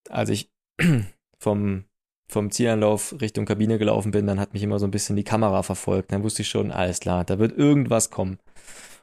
als 0.08 0.30
ich 0.30 0.50
vom, 1.38 1.84
vom 2.28 2.50
Zielanlauf 2.52 3.20
Richtung 3.20 3.44
Kabine 3.44 3.78
gelaufen 3.78 4.12
bin, 4.12 4.28
dann 4.28 4.38
hat 4.38 4.52
mich 4.52 4.62
immer 4.62 4.78
so 4.78 4.86
ein 4.86 4.92
bisschen 4.92 5.16
die 5.16 5.24
Kamera 5.24 5.62
verfolgt. 5.64 6.12
Dann 6.12 6.22
wusste 6.22 6.42
ich 6.42 6.48
schon, 6.48 6.70
alles 6.70 7.00
klar, 7.00 7.24
da 7.24 7.40
wird 7.40 7.58
irgendwas 7.58 8.10
kommen. 8.10 8.38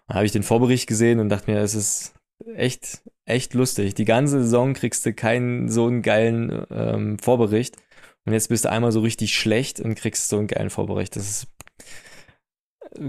Dann 0.07 0.15
habe 0.15 0.25
ich 0.25 0.31
den 0.31 0.43
Vorbericht 0.43 0.87
gesehen 0.87 1.19
und 1.19 1.29
dachte 1.29 1.51
mir, 1.51 1.59
es 1.59 1.75
ist 1.75 2.13
echt, 2.55 3.03
echt 3.25 3.53
lustig. 3.53 3.95
Die 3.95 4.05
ganze 4.05 4.43
Saison 4.43 4.73
kriegst 4.73 5.05
du 5.05 5.13
keinen 5.13 5.69
so 5.69 5.87
einen 5.87 6.01
geilen 6.01 6.65
ähm, 6.69 7.19
Vorbericht. 7.19 7.77
Und 8.25 8.33
jetzt 8.33 8.49
bist 8.49 8.65
du 8.65 8.69
einmal 8.69 8.91
so 8.91 9.01
richtig 9.01 9.35
schlecht 9.35 9.79
und 9.79 9.95
kriegst 9.95 10.29
so 10.29 10.37
einen 10.37 10.47
geilen 10.47 10.69
Vorbericht. 10.69 11.15
Das 11.15 11.29
ist 11.29 11.47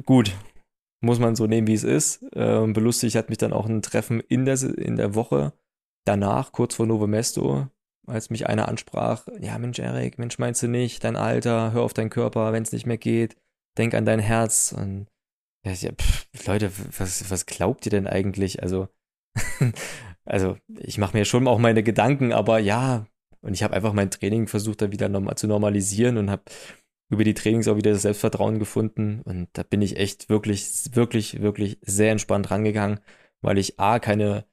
gut. 0.05 0.33
Muss 1.01 1.19
man 1.19 1.37
so 1.37 1.47
nehmen, 1.47 1.67
wie 1.67 1.75
es 1.75 1.85
ist. 1.85 2.25
Ähm, 2.35 2.73
belustigt 2.73 3.17
hat 3.17 3.29
mich 3.29 3.39
dann 3.39 3.53
auch 3.53 3.67
ein 3.67 3.83
Treffen 3.83 4.21
in 4.21 4.45
der, 4.45 4.61
in 4.63 4.97
der 4.97 5.15
Woche 5.15 5.53
danach, 6.05 6.53
kurz 6.53 6.75
vor 6.75 6.87
Novo 6.87 7.07
Mesto, 7.07 7.69
als 8.07 8.31
mich 8.31 8.49
einer 8.49 8.69
ansprach. 8.69 9.27
Ja, 9.41 9.59
Mensch, 9.59 9.79
Erik, 9.79 10.19
Mensch, 10.19 10.39
meinst 10.39 10.63
du 10.63 10.69
nicht? 10.69 11.05
Dein 11.05 11.17
Alter, 11.17 11.73
hör 11.73 11.83
auf 11.83 11.95
deinen 11.95 12.11
Körper, 12.11 12.53
wenn 12.53 12.63
es 12.63 12.73
nicht 12.73 12.87
mehr 12.87 12.99
geht. 12.99 13.37
Denk 13.77 13.95
an 13.95 14.07
dein 14.07 14.19
Herz. 14.19 14.75
Und 14.77 15.07
ja, 15.65 15.73
pff, 15.93 16.27
Leute, 16.47 16.73
was, 16.99 17.31
was 17.31 17.47
glaubt 17.47 17.87
ihr 17.87 17.91
denn 17.91 18.07
eigentlich? 18.07 18.63
Also, 18.63 18.89
also 20.25 20.57
ich 20.79 20.99
mache 20.99 21.17
mir 21.17 21.25
schon 21.25 21.49
auch 21.49 21.59
meine 21.59 21.83
Gedanken, 21.83 22.33
aber 22.33 22.59
ja, 22.59 23.07
und 23.41 23.55
ich 23.55 23.63
habe 23.63 23.75
einfach 23.75 23.93
mein 23.93 24.11
Training 24.11 24.47
versucht, 24.47 24.83
dann 24.83 24.93
wieder 24.93 25.09
normal, 25.09 25.37
zu 25.37 25.47
normalisieren 25.47 26.17
und 26.17 26.31
habe 26.31 26.43
über 27.11 27.25
die 27.25 27.35
Trainings 27.35 27.69
auch 27.69 27.77
wieder 27.77 27.93
das 27.93 28.03
Selbstvertrauen 28.03 28.59
gefunden. 28.59 29.23
Und 29.23 29.49
da 29.53 29.63
bin 29.63 29.83
ich 29.83 29.97
echt 29.97 30.29
wirklich, 30.29 30.95
wirklich, 30.95 31.41
wirklich 31.41 31.79
sehr 31.83 32.13
entspannt 32.13 32.51
rangegangen, 32.51 33.01
weil 33.41 33.59
ich 33.59 33.81
A, 33.81 33.99
keine, 33.99 34.45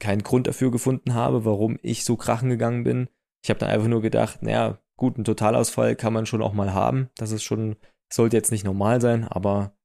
keinen 0.00 0.22
Grund 0.22 0.46
dafür 0.46 0.70
gefunden 0.70 1.14
habe, 1.14 1.44
warum 1.44 1.78
ich 1.82 2.04
so 2.04 2.16
krachen 2.16 2.50
gegangen 2.50 2.84
bin. 2.84 3.08
Ich 3.44 3.50
habe 3.50 3.60
dann 3.60 3.70
einfach 3.70 3.88
nur 3.88 4.02
gedacht, 4.02 4.42
naja, 4.42 4.80
gut, 4.96 5.18
ein 5.18 5.24
Totalausfall 5.24 5.94
kann 5.94 6.12
man 6.12 6.26
schon 6.26 6.42
auch 6.42 6.54
mal 6.54 6.72
haben. 6.72 7.10
Das 7.16 7.30
ist 7.30 7.44
schon, 7.44 7.76
sollte 8.12 8.36
jetzt 8.36 8.50
nicht 8.50 8.64
normal 8.64 9.00
sein, 9.00 9.24
aber 9.24 9.76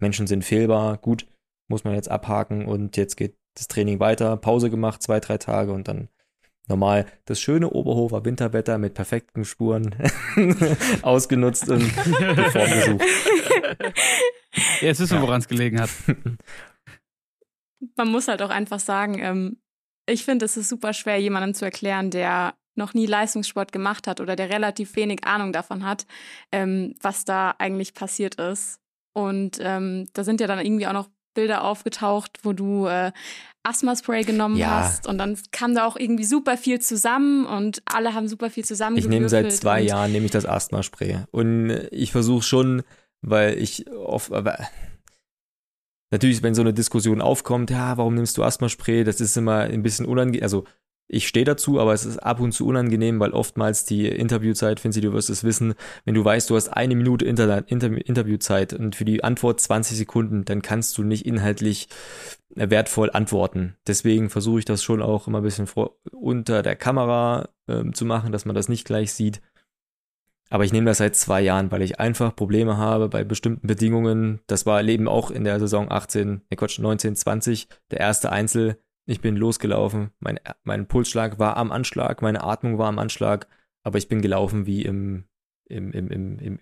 Menschen 0.00 0.26
sind 0.26 0.44
fehlbar. 0.44 0.96
Gut, 0.96 1.26
muss 1.68 1.84
man 1.84 1.94
jetzt 1.94 2.10
abhaken 2.10 2.64
und 2.64 2.96
jetzt 2.96 3.16
geht 3.16 3.36
das 3.58 3.68
Training 3.68 4.00
weiter. 4.00 4.36
Pause 4.36 4.70
gemacht, 4.70 5.02
zwei, 5.02 5.20
drei 5.20 5.38
Tage 5.38 5.72
und 5.72 5.88
dann 5.88 6.08
normal 6.68 7.06
das 7.24 7.40
schöne 7.40 7.70
Oberhofer 7.70 8.24
Winterwetter 8.24 8.78
mit 8.78 8.94
perfekten 8.94 9.44
Spuren 9.44 9.94
ausgenutzt 11.02 11.68
und 11.68 11.82
Form 12.52 12.70
gesucht. 12.70 13.04
Jetzt 14.80 15.00
wissen 15.00 15.18
wir, 15.18 15.22
woran 15.22 15.40
es 15.40 15.48
gelegen 15.48 15.80
hat. 15.80 15.90
Man 17.96 18.10
muss 18.10 18.28
halt 18.28 18.42
auch 18.42 18.50
einfach 18.50 18.80
sagen, 18.80 19.18
ähm, 19.20 19.60
ich 20.06 20.24
finde, 20.24 20.44
es 20.46 20.56
ist 20.56 20.68
super 20.68 20.92
schwer, 20.92 21.18
jemandem 21.18 21.54
zu 21.54 21.64
erklären, 21.64 22.10
der 22.10 22.54
noch 22.74 22.94
nie 22.94 23.06
Leistungssport 23.06 23.72
gemacht 23.72 24.06
hat 24.06 24.20
oder 24.20 24.36
der 24.36 24.50
relativ 24.50 24.96
wenig 24.96 25.24
Ahnung 25.24 25.52
davon 25.52 25.84
hat, 25.84 26.06
ähm, 26.52 26.94
was 27.00 27.24
da 27.24 27.54
eigentlich 27.58 27.94
passiert 27.94 28.36
ist. 28.36 28.80
Und 29.12 29.58
ähm, 29.60 30.08
da 30.12 30.24
sind 30.24 30.40
ja 30.40 30.46
dann 30.46 30.64
irgendwie 30.64 30.86
auch 30.86 30.92
noch 30.92 31.08
Bilder 31.38 31.62
aufgetaucht, 31.62 32.40
wo 32.42 32.52
du 32.52 32.86
äh, 32.86 33.12
Asthma-Spray 33.62 34.24
genommen 34.24 34.56
ja. 34.56 34.70
hast 34.70 35.06
und 35.06 35.18
dann 35.18 35.38
kam 35.52 35.72
da 35.72 35.84
auch 35.86 35.94
irgendwie 35.94 36.24
super 36.24 36.56
viel 36.56 36.80
zusammen 36.80 37.46
und 37.46 37.80
alle 37.84 38.12
haben 38.12 38.26
super 38.26 38.50
viel 38.50 38.64
zusammen. 38.64 38.96
Ich 38.96 39.06
nehme 39.06 39.28
seit 39.28 39.52
zwei 39.52 39.80
Jahren 39.80 40.10
nehme 40.10 40.24
ich 40.24 40.32
das 40.32 40.46
Asthma-Spray 40.46 41.26
und 41.30 41.70
ich 41.92 42.10
versuche 42.10 42.42
schon, 42.42 42.82
weil 43.22 43.56
ich 43.56 43.88
oft, 43.92 44.32
aber 44.32 44.58
natürlich, 46.10 46.42
wenn 46.42 46.56
so 46.56 46.62
eine 46.62 46.74
Diskussion 46.74 47.22
aufkommt, 47.22 47.70
ja, 47.70 47.96
warum 47.96 48.16
nimmst 48.16 48.36
du 48.36 48.42
Asthma-Spray, 48.42 49.04
das 49.04 49.20
ist 49.20 49.36
immer 49.36 49.60
ein 49.60 49.84
bisschen 49.84 50.06
unangenehm, 50.06 50.42
also 50.42 50.64
ich 51.08 51.26
stehe 51.26 51.46
dazu, 51.46 51.80
aber 51.80 51.94
es 51.94 52.04
ist 52.04 52.18
ab 52.18 52.38
und 52.38 52.52
zu 52.52 52.66
unangenehm, 52.66 53.18
weil 53.18 53.32
oftmals 53.32 53.86
die 53.86 54.06
Interviewzeit, 54.06 54.78
Finzi, 54.78 55.00
du 55.00 55.14
wirst 55.14 55.30
es 55.30 55.42
wissen, 55.42 55.74
wenn 56.04 56.14
du 56.14 56.22
weißt, 56.22 56.50
du 56.50 56.56
hast 56.56 56.68
eine 56.68 56.94
Minute 56.94 57.24
Inter 57.24 57.64
Inter 57.66 57.90
Interviewzeit 57.90 58.74
und 58.74 58.94
für 58.94 59.06
die 59.06 59.24
Antwort 59.24 59.58
20 59.58 59.96
Sekunden, 59.96 60.44
dann 60.44 60.60
kannst 60.60 60.98
du 60.98 61.02
nicht 61.02 61.24
inhaltlich 61.24 61.88
wertvoll 62.50 63.10
antworten. 63.10 63.76
Deswegen 63.86 64.28
versuche 64.28 64.58
ich 64.58 64.64
das 64.66 64.82
schon 64.82 65.00
auch 65.00 65.26
immer 65.28 65.38
ein 65.38 65.44
bisschen 65.44 65.66
vor, 65.66 65.96
unter 66.12 66.62
der 66.62 66.76
Kamera 66.76 67.48
ähm, 67.68 67.94
zu 67.94 68.04
machen, 68.04 68.30
dass 68.30 68.44
man 68.44 68.54
das 68.54 68.68
nicht 68.68 68.84
gleich 68.84 69.12
sieht. 69.12 69.40
Aber 70.50 70.64
ich 70.64 70.72
nehme 70.72 70.86
das 70.86 70.98
seit 70.98 71.16
zwei 71.16 71.40
Jahren, 71.40 71.70
weil 71.70 71.82
ich 71.82 72.00
einfach 72.00 72.34
Probleme 72.34 72.76
habe 72.76 73.08
bei 73.08 73.24
bestimmten 73.24 73.66
Bedingungen. 73.66 74.40
Das 74.46 74.66
war 74.66 74.82
Leben 74.82 75.08
auch 75.08 75.30
in 75.30 75.44
der 75.44 75.58
Saison 75.58 75.90
18, 75.90 76.42
ne 76.50 76.56
Quatsch, 76.56 76.78
19, 76.78 77.16
20, 77.16 77.68
der 77.90 78.00
erste 78.00 78.32
Einzel 78.32 78.78
ich 79.08 79.22
bin 79.22 79.36
losgelaufen. 79.36 80.10
Mein, 80.20 80.38
mein 80.64 80.86
Pulsschlag 80.86 81.38
war 81.38 81.56
am 81.56 81.72
Anschlag, 81.72 82.20
meine 82.20 82.44
Atmung 82.44 82.76
war 82.76 82.88
am 82.88 82.98
Anschlag, 82.98 83.48
aber 83.82 83.96
ich 83.96 84.06
bin 84.06 84.20
gelaufen 84.20 84.66
wie 84.66 84.82
im, 84.82 85.24
im, 85.68 85.92
im, 85.92 86.10
im, 86.10 86.38
im 86.38 86.60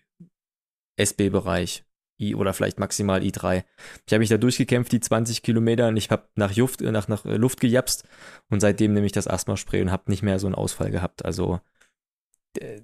SB-Bereich. 0.96 1.84
I 2.18 2.34
oder 2.34 2.54
vielleicht 2.54 2.78
maximal 2.78 3.20
I3. 3.20 3.64
Ich 4.06 4.12
habe 4.12 4.20
mich 4.20 4.30
da 4.30 4.38
durchgekämpft, 4.38 4.90
die 4.92 5.00
20 5.00 5.42
Kilometer, 5.42 5.88
und 5.88 5.98
ich 5.98 6.10
habe 6.10 6.28
nach, 6.34 6.56
Luft, 6.56 6.80
nach, 6.80 7.08
nach 7.08 7.24
Luft 7.24 7.60
gejapst 7.60 8.08
und 8.48 8.60
seitdem 8.60 8.94
nehme 8.94 9.04
ich 9.04 9.12
das 9.12 9.26
Asthma-Spray 9.26 9.82
und 9.82 9.90
habe 9.90 10.10
nicht 10.10 10.22
mehr 10.22 10.38
so 10.38 10.46
einen 10.46 10.54
Ausfall 10.54 10.90
gehabt. 10.90 11.24
Also 11.24 11.60
äh, 12.58 12.80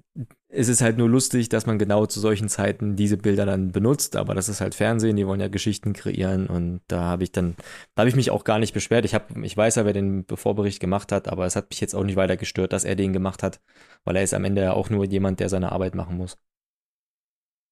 es 0.55 0.67
ist 0.67 0.81
halt 0.81 0.99
nur 0.99 1.09
lustig, 1.09 1.49
dass 1.49 1.65
man 1.65 1.79
genau 1.79 2.05
zu 2.05 2.19
solchen 2.19 2.47
Zeiten 2.47 2.95
diese 2.95 3.17
Bilder 3.17 3.45
dann 3.45 3.71
benutzt, 3.71 4.15
aber 4.15 4.35
das 4.35 4.49
ist 4.49 4.61
halt 4.61 4.75
Fernsehen, 4.75 5.15
die 5.15 5.25
wollen 5.25 5.39
ja 5.39 5.47
Geschichten 5.47 5.93
kreieren 5.93 6.45
und 6.45 6.81
da 6.87 7.01
habe 7.01 7.23
ich 7.23 7.31
dann, 7.31 7.55
da 7.95 8.01
habe 8.01 8.09
ich 8.09 8.15
mich 8.15 8.29
auch 8.29 8.43
gar 8.43 8.59
nicht 8.59 8.73
beschwert. 8.73 9.03
Ich 9.03 9.15
habe, 9.15 9.43
ich 9.43 9.57
weiß 9.57 9.75
ja, 9.75 9.85
wer 9.85 9.93
den 9.93 10.25
Vorbericht 10.27 10.79
gemacht 10.79 11.11
hat, 11.11 11.27
aber 11.27 11.47
es 11.47 11.55
hat 11.55 11.71
mich 11.71 11.81
jetzt 11.81 11.95
auch 11.95 12.03
nicht 12.03 12.17
weiter 12.17 12.37
gestört, 12.37 12.71
dass 12.71 12.83
er 12.83 12.95
den 12.95 13.13
gemacht 13.13 13.41
hat, 13.41 13.61
weil 14.03 14.15
er 14.15 14.23
ist 14.23 14.35
am 14.35 14.45
Ende 14.45 14.61
ja 14.61 14.73
auch 14.73 14.91
nur 14.91 15.05
jemand, 15.05 15.39
der 15.39 15.49
seine 15.49 15.71
Arbeit 15.71 15.95
machen 15.95 16.17
muss. 16.17 16.37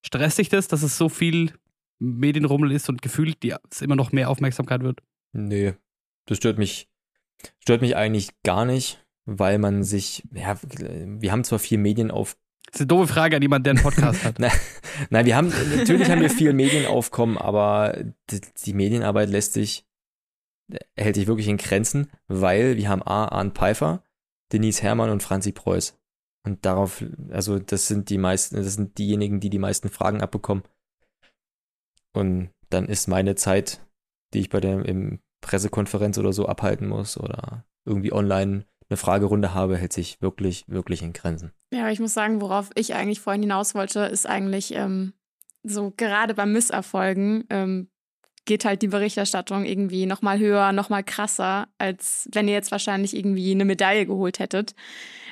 Stresst 0.04 0.40
dich 0.40 0.50
das, 0.50 0.68
dass 0.68 0.82
es 0.82 0.98
so 0.98 1.08
viel 1.08 1.54
Medienrummel 2.00 2.72
ist 2.72 2.90
und 2.90 3.04
gefühlt 3.04 3.44
die, 3.44 3.54
es 3.70 3.82
immer 3.82 3.96
noch 3.96 4.12
mehr 4.12 4.30
Aufmerksamkeit 4.30 4.82
wird? 4.82 5.02
Nee, 5.34 5.76
das 6.26 6.38
stört 6.38 6.58
mich, 6.58 6.90
stört 7.60 7.82
mich 7.82 7.96
eigentlich 7.96 8.42
gar 8.42 8.66
nicht 8.66 9.02
weil 9.26 9.60
man 9.60 9.84
sich, 9.84 10.24
ja, 10.34 10.58
wir 10.64 11.32
haben 11.32 11.44
zwar 11.44 11.60
viel 11.60 11.78
Medien 11.78 12.12
auf. 12.12 12.38
Das 12.68 12.76
ist 12.76 12.82
eine 12.82 12.88
doofe 12.88 13.14
Frage 13.14 13.36
an 13.36 13.42
jemanden, 13.42 13.64
der 13.66 13.72
einen 13.72 13.84
Podcast 13.84 14.24
hat. 14.24 14.40
Nein, 15.10 15.26
wir 15.26 15.36
haben, 15.36 15.52
natürlich 15.76 16.10
haben 16.10 16.22
wir 16.22 16.30
viel 16.30 16.54
Medienaufkommen, 16.54 17.38
aber 17.38 17.98
die, 18.30 18.42
die, 18.64 18.74
Medienarbeit 18.74 19.30
lässt 19.30 19.54
sich, 19.54 19.86
hält 20.96 21.16
sich 21.16 21.28
wirklich 21.28 21.48
in 21.48 21.58
Grenzen, 21.58 22.10
weil 22.28 22.78
wir 22.78 22.88
haben 22.88 23.04
A, 23.04 23.26
Arndt 23.26 23.58
Pfeiffer, 23.58 24.04
Denise 24.54 24.82
Herrmann 24.82 25.10
und 25.10 25.24
Franzi 25.24 25.52
Preuß. 25.52 25.98
Und 26.44 26.66
darauf, 26.66 27.04
also 27.30 27.60
das 27.60 27.88
sind 27.88 28.10
die 28.10 28.18
meisten, 28.18 28.56
das 28.56 28.74
sind 28.74 28.98
diejenigen, 28.98 29.40
die 29.40 29.50
die 29.50 29.60
meisten 29.60 29.90
Fragen 29.90 30.22
abbekommen. 30.22 30.64
Und 32.14 32.52
dann 32.70 32.88
ist 32.88 33.08
meine 33.08 33.36
Zeit, 33.36 33.86
die 34.34 34.40
ich 34.40 34.50
bei 34.50 34.60
der 34.60 34.86
im 34.86 35.20
Pressekonferenz 35.42 36.18
oder 36.18 36.34
so 36.34 36.48
abhalten 36.48 36.88
muss 36.88 37.18
oder 37.18 37.66
irgendwie 37.86 38.14
online 38.14 38.66
eine 38.92 38.98
Fragerunde 38.98 39.54
habe, 39.54 39.78
hält 39.78 39.94
sich 39.94 40.22
wirklich, 40.22 40.66
wirklich 40.68 41.02
in 41.02 41.14
Grenzen. 41.14 41.54
Ja, 41.74 41.82
aber 41.82 41.92
ich 41.92 42.02
muss 42.02 42.14
sagen, 42.14 42.42
worauf 42.42 42.70
ich 42.76 42.94
eigentlich 42.94 43.22
vorhin 43.22 43.42
hinaus 43.42 43.74
wollte, 43.74 44.02
ist 44.02 44.28
eigentlich 44.28 44.76
ähm, 44.76 45.14
so 45.64 45.94
gerade 45.96 46.34
bei 46.34 46.46
Misserfolgen 46.46 47.46
ähm, 47.50 47.90
geht 48.46 48.66
halt 48.66 48.82
die 48.82 48.90
Berichterstattung 48.90 49.64
irgendwie 49.64 50.06
nochmal 50.06 50.40
höher, 50.40 50.74
nochmal 50.74 51.04
krasser, 51.04 51.70
als 51.78 52.28
wenn 52.34 52.48
ihr 52.48 52.54
jetzt 52.54 52.72
wahrscheinlich 52.72 53.16
irgendwie 53.16 53.52
eine 53.52 53.66
Medaille 53.66 54.06
geholt 54.06 54.40
hättet. 54.40 54.76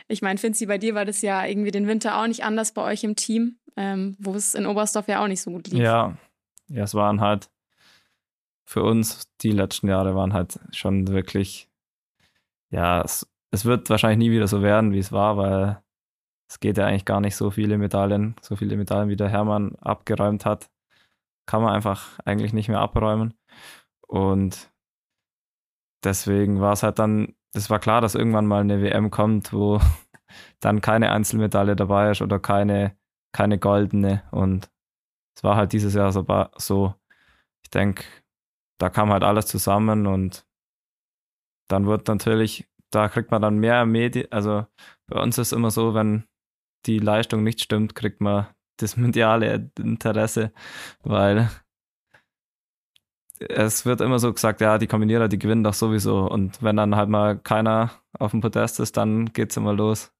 Ich 0.08 0.22
meine, 0.22 0.40
Finzi, 0.40 0.66
bei 0.66 0.78
dir 0.78 0.96
war 0.96 1.06
das 1.06 1.22
ja 1.22 1.46
irgendwie 1.46 1.72
den 1.72 1.88
Winter 1.88 2.22
auch 2.22 2.28
nicht 2.28 2.46
anders 2.46 2.74
bei 2.74 2.84
euch 2.84 3.04
im 3.04 3.16
Team, 3.16 3.58
ähm, 3.76 4.16
wo 4.20 4.36
es 4.36 4.54
in 4.54 4.68
Oberstdorf 4.68 5.08
ja 5.10 5.22
auch 5.22 5.28
nicht 5.28 5.42
so 5.42 5.52
gut 5.52 5.68
lief. 5.68 5.80
Ja, 5.80 6.18
ja, 6.70 6.84
es 6.84 6.94
waren 6.94 7.20
halt 7.20 7.50
für 8.64 8.84
uns, 8.84 9.28
die 9.42 9.52
letzten 9.52 9.90
Jahre 9.90 10.16
waren 10.16 10.34
halt 10.34 10.60
schon 10.72 11.08
wirklich, 11.10 11.68
ja, 12.70 13.02
es, 13.52 13.62
es 13.62 13.66
wird 13.66 13.90
wahrscheinlich 13.90 14.20
nie 14.20 14.32
wieder 14.36 14.48
so 14.48 14.62
werden, 14.62 14.94
wie 14.94 15.00
es 15.00 15.12
war, 15.12 15.38
weil 15.38 15.82
es 16.50 16.60
geht 16.60 16.78
ja 16.78 16.88
eigentlich 16.88 17.06
gar 17.06 17.22
nicht 17.22 17.36
so 17.36 17.52
viele 17.52 17.78
Medaillen, 17.78 18.36
so 18.42 18.56
viele 18.56 18.78
Medaillen, 18.78 19.10
wie 19.10 19.16
der 19.16 19.30
Hermann 19.30 19.76
abgeräumt 19.78 20.46
hat 20.46 20.70
kann 21.50 21.64
man 21.64 21.74
einfach 21.74 22.20
eigentlich 22.26 22.54
nicht 22.54 22.70
mehr 22.70 22.80
abräumen. 22.80 23.34
Und 24.08 24.72
deswegen 26.04 26.62
war 26.62 26.74
es 26.74 26.84
halt 26.84 27.00
dann, 27.00 27.36
das 27.54 27.72
war 27.72 27.80
klar, 27.80 28.02
dass 28.02 28.14
irgendwann 28.14 28.46
mal 28.46 28.62
eine 28.62 28.84
WM 28.84 29.10
kommt, 29.10 29.52
wo 29.52 29.82
dann 30.60 30.80
keine 30.80 31.12
Einzelmedaille 31.12 31.76
dabei 31.76 32.12
ist 32.12 32.22
oder 32.22 32.40
keine, 32.40 32.96
keine 33.32 33.58
goldene. 33.58 34.22
Und 34.30 34.70
es 35.36 35.44
war 35.44 35.56
halt 35.56 35.74
dieses 35.74 35.96
Jahr 35.96 36.12
so 36.12 36.94
ich 37.64 37.70
denke, 37.72 38.04
da 38.78 38.92
kam 38.92 39.12
halt 39.12 39.24
alles 39.24 39.48
zusammen 39.48 40.06
und 40.06 40.46
dann 41.68 41.88
wird 41.88 42.08
natürlich, 42.08 42.69
da 42.92 43.08
kriegt 43.10 43.32
man 43.32 43.42
dann 43.42 43.58
mehr 43.58 43.86
Medien, 43.86 44.32
also 44.32 44.66
bei 45.08 45.22
uns 45.22 45.38
ist 45.38 45.54
immer 45.54 45.72
so, 45.72 45.94
wenn 45.94 46.26
die 46.86 47.00
Leistung 47.00 47.44
nicht 47.44 47.62
stimmt, 47.62 47.96
kriegt 47.96 48.22
man 48.22 48.48
das 48.78 48.98
mediale 48.98 49.72
Interesse, 49.78 50.54
weil 51.04 51.50
es 53.40 53.86
wird 53.86 54.02
immer 54.02 54.20
so 54.20 54.34
gesagt, 54.34 54.62
ja, 54.62 54.78
die 54.78 54.88
Kombinierer, 54.88 55.28
die 55.28 55.40
gewinnen 55.40 55.64
doch 55.64 55.74
sowieso. 55.74 56.30
Und 56.30 56.62
wenn 56.62 56.76
dann 56.76 56.96
halt 56.96 57.10
mal 57.10 57.38
keiner 57.38 57.92
auf 58.18 58.32
dem 58.32 58.42
Podest 58.42 58.80
ist, 58.80 58.98
dann 58.98 59.32
geht 59.34 59.52
es 59.52 59.58
immer 59.58 59.74
los. 59.74 60.12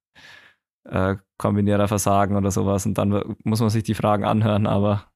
Äh, 0.86 1.18
Kombinierer 1.38 1.88
versagen 1.88 2.36
oder 2.38 2.52
sowas. 2.52 2.86
Und 2.86 2.98
dann 2.98 3.36
muss 3.44 3.60
man 3.60 3.70
sich 3.70 3.84
die 3.84 3.94
Fragen 3.94 4.24
anhören, 4.26 4.68
aber 4.68 5.12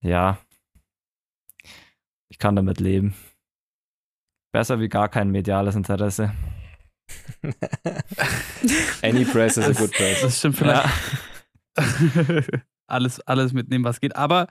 ja, 0.00 0.38
ich 2.28 2.38
kann 2.38 2.56
damit 2.56 2.80
leben. 2.80 3.14
Besser 4.54 4.78
wie 4.78 4.88
gar 4.88 5.08
kein 5.08 5.32
mediales 5.32 5.74
Interesse. 5.74 6.32
Any 9.02 9.24
press 9.24 9.56
is 9.56 9.66
a 9.66 9.72
good 9.72 9.90
press. 9.90 10.20
Das 10.20 10.38
stimmt 10.38 10.58
vielleicht. 10.58 10.88
Ja. 11.76 12.42
alles, 12.86 13.18
alles 13.22 13.52
mitnehmen, 13.52 13.84
was 13.84 13.98
geht. 13.98 14.14
Aber, 14.14 14.46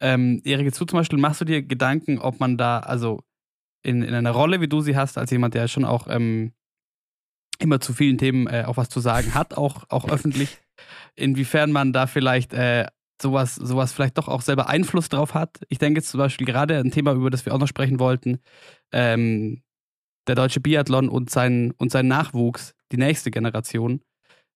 ähm, 0.00 0.42
Erik, 0.44 0.66
jetzt 0.66 0.80
du 0.80 0.84
zum 0.84 0.98
Beispiel, 0.98 1.20
machst 1.20 1.40
du 1.40 1.44
dir 1.44 1.62
Gedanken, 1.62 2.18
ob 2.18 2.40
man 2.40 2.58
da, 2.58 2.80
also 2.80 3.22
in, 3.84 4.02
in 4.02 4.14
einer 4.14 4.32
Rolle, 4.32 4.60
wie 4.60 4.66
du 4.66 4.80
sie 4.80 4.96
hast, 4.96 5.16
als 5.16 5.30
jemand, 5.30 5.54
der 5.54 5.68
schon 5.68 5.84
auch 5.84 6.08
ähm, 6.10 6.52
immer 7.60 7.78
zu 7.78 7.92
vielen 7.92 8.18
Themen 8.18 8.48
äh, 8.48 8.64
auch 8.66 8.78
was 8.78 8.88
zu 8.88 8.98
sagen 8.98 9.32
hat, 9.32 9.56
auch, 9.56 9.84
auch 9.90 10.08
öffentlich, 10.08 10.58
inwiefern 11.14 11.70
man 11.70 11.92
da 11.92 12.08
vielleicht 12.08 12.52
äh, 12.52 12.88
sowas, 13.20 13.54
sowas 13.54 13.92
vielleicht 13.92 14.18
doch 14.18 14.28
auch 14.28 14.42
selber 14.42 14.68
Einfluss 14.68 15.08
drauf 15.08 15.34
hat. 15.34 15.58
Ich 15.68 15.78
denke 15.78 16.00
jetzt 16.00 16.10
zum 16.10 16.18
Beispiel 16.18 16.46
gerade 16.46 16.78
ein 16.78 16.90
Thema, 16.90 17.12
über 17.12 17.30
das 17.30 17.46
wir 17.46 17.54
auch 17.54 17.58
noch 17.58 17.68
sprechen 17.68 17.98
wollten, 17.98 18.38
ähm, 18.92 19.62
der 20.26 20.34
deutsche 20.34 20.60
Biathlon 20.60 21.08
und 21.08 21.30
sein, 21.30 21.72
und 21.78 21.90
sein 21.90 22.08
Nachwuchs, 22.08 22.74
die 22.92 22.96
nächste 22.96 23.30
Generation. 23.30 24.00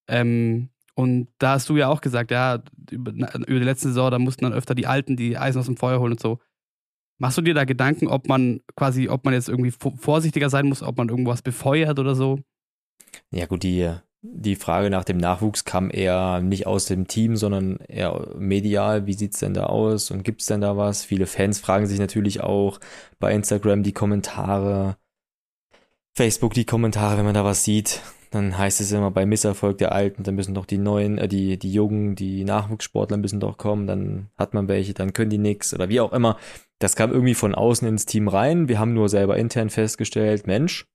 Ähm, 0.09 0.71
und 0.95 1.29
da 1.39 1.53
hast 1.53 1.69
du 1.69 1.77
ja 1.77 1.89
auch 1.89 2.01
gesagt, 2.01 2.31
ja, 2.31 2.63
über, 2.91 3.13
über 3.13 3.59
die 3.59 3.65
letzte 3.65 3.89
Saison, 3.89 4.11
da 4.11 4.19
mussten 4.19 4.45
dann 4.45 4.53
öfter 4.53 4.75
die 4.75 4.87
Alten 4.87 5.17
die 5.17 5.39
Eisen 5.39 5.59
aus 5.59 5.67
dem 5.67 5.77
Feuer 5.77 6.01
holen 6.01 6.13
und 6.13 6.21
so. 6.21 6.41
Machst 7.19 7.39
du 7.39 7.43
dir 7.43 7.55
da 7.55 7.65
Gedanken, 7.65 8.09
ob 8.09 8.29
man 8.29 8.61
quasi, 8.77 9.09
ob 9.09 9.25
man 9.25 9.35
jetzt 9.35 9.49
irgendwie 9.49 9.71
vorsichtiger 9.71 10.51
sein 10.51 10.67
muss, 10.67 10.83
ob 10.83 10.97
man 10.97 11.09
irgendwas 11.09 11.43
befeuert 11.43 11.99
oder 11.99 12.15
so? 12.15 12.41
Ja, 13.31 13.47
gut, 13.47 13.63
die, 13.63 13.95
die 14.23 14.57
Frage 14.57 14.91
nach 14.91 15.05
dem 15.05 15.16
Nachwuchs 15.16 15.64
kam 15.64 15.91
eher 15.91 16.41
nicht 16.41 16.66
aus 16.66 16.87
dem 16.87 17.07
Team, 17.07 17.37
sondern 17.37 17.79
eher 17.89 18.35
medial. 18.37 19.07
Wie 19.07 19.14
sieht 19.14 19.35
es 19.35 19.41
denn 19.41 19.55
da 19.55 19.66
aus 19.66 20.11
und 20.11 20.25
gibt 20.25 20.43
es 20.43 20.47
denn 20.47 20.61
da 20.61 20.77
was? 20.77 21.05
Viele 21.05 21.27
Fans 21.27 21.59
fragen 21.61 21.87
sich 21.87 21.99
natürlich 21.99 22.43
auch 22.43 22.81
bei 23.18 23.33
Instagram 23.35 23.83
die 23.83 23.93
Kommentare, 23.93 24.97
Facebook 26.14 26.55
die 26.55 26.66
Kommentare, 26.66 27.16
wenn 27.16 27.25
man 27.25 27.35
da 27.35 27.45
was 27.45 27.64
sieht 27.64 28.03
dann 28.31 28.57
heißt 28.57 28.81
es 28.81 28.93
immer 28.93 29.11
bei 29.11 29.27
Misserfolg 29.27 29.79
der 29.79 29.93
Alten, 29.93 30.23
dann 30.23 30.37
müssen 30.37 30.55
doch 30.55 30.66
die 30.66 30.79
neuen, 30.79 31.18
äh, 31.18 31.29
die, 31.29 31.59
die 31.59 31.73
Jungen, 31.73 32.14
die 32.14 32.45
Nachwuchssportler 32.45 33.16
müssen 33.16 33.41
doch 33.41 33.59
kommen, 33.59 33.87
dann 33.87 34.29
hat 34.37 34.55
man 34.55 34.68
welche, 34.68 34.95
dann 34.95 35.12
können 35.12 35.31
die 35.31 35.39
nix 35.39 35.75
oder 35.75 35.89
wie 35.89 36.01
auch 36.01 36.12
immer. 36.12 36.37
Das 36.79 36.97
kam 36.97 37.11
irgendwie 37.11 37.35
von 37.35 37.55
außen 37.55 37.87
ins 37.87 38.07
Team 38.07 38.29
rein. 38.29 38.68
Wir 38.68 38.79
haben 38.79 38.95
nur 38.95 39.09
selber 39.09 39.37
intern 39.37 39.68
festgestellt, 39.68 40.47
Mensch, 40.47 40.87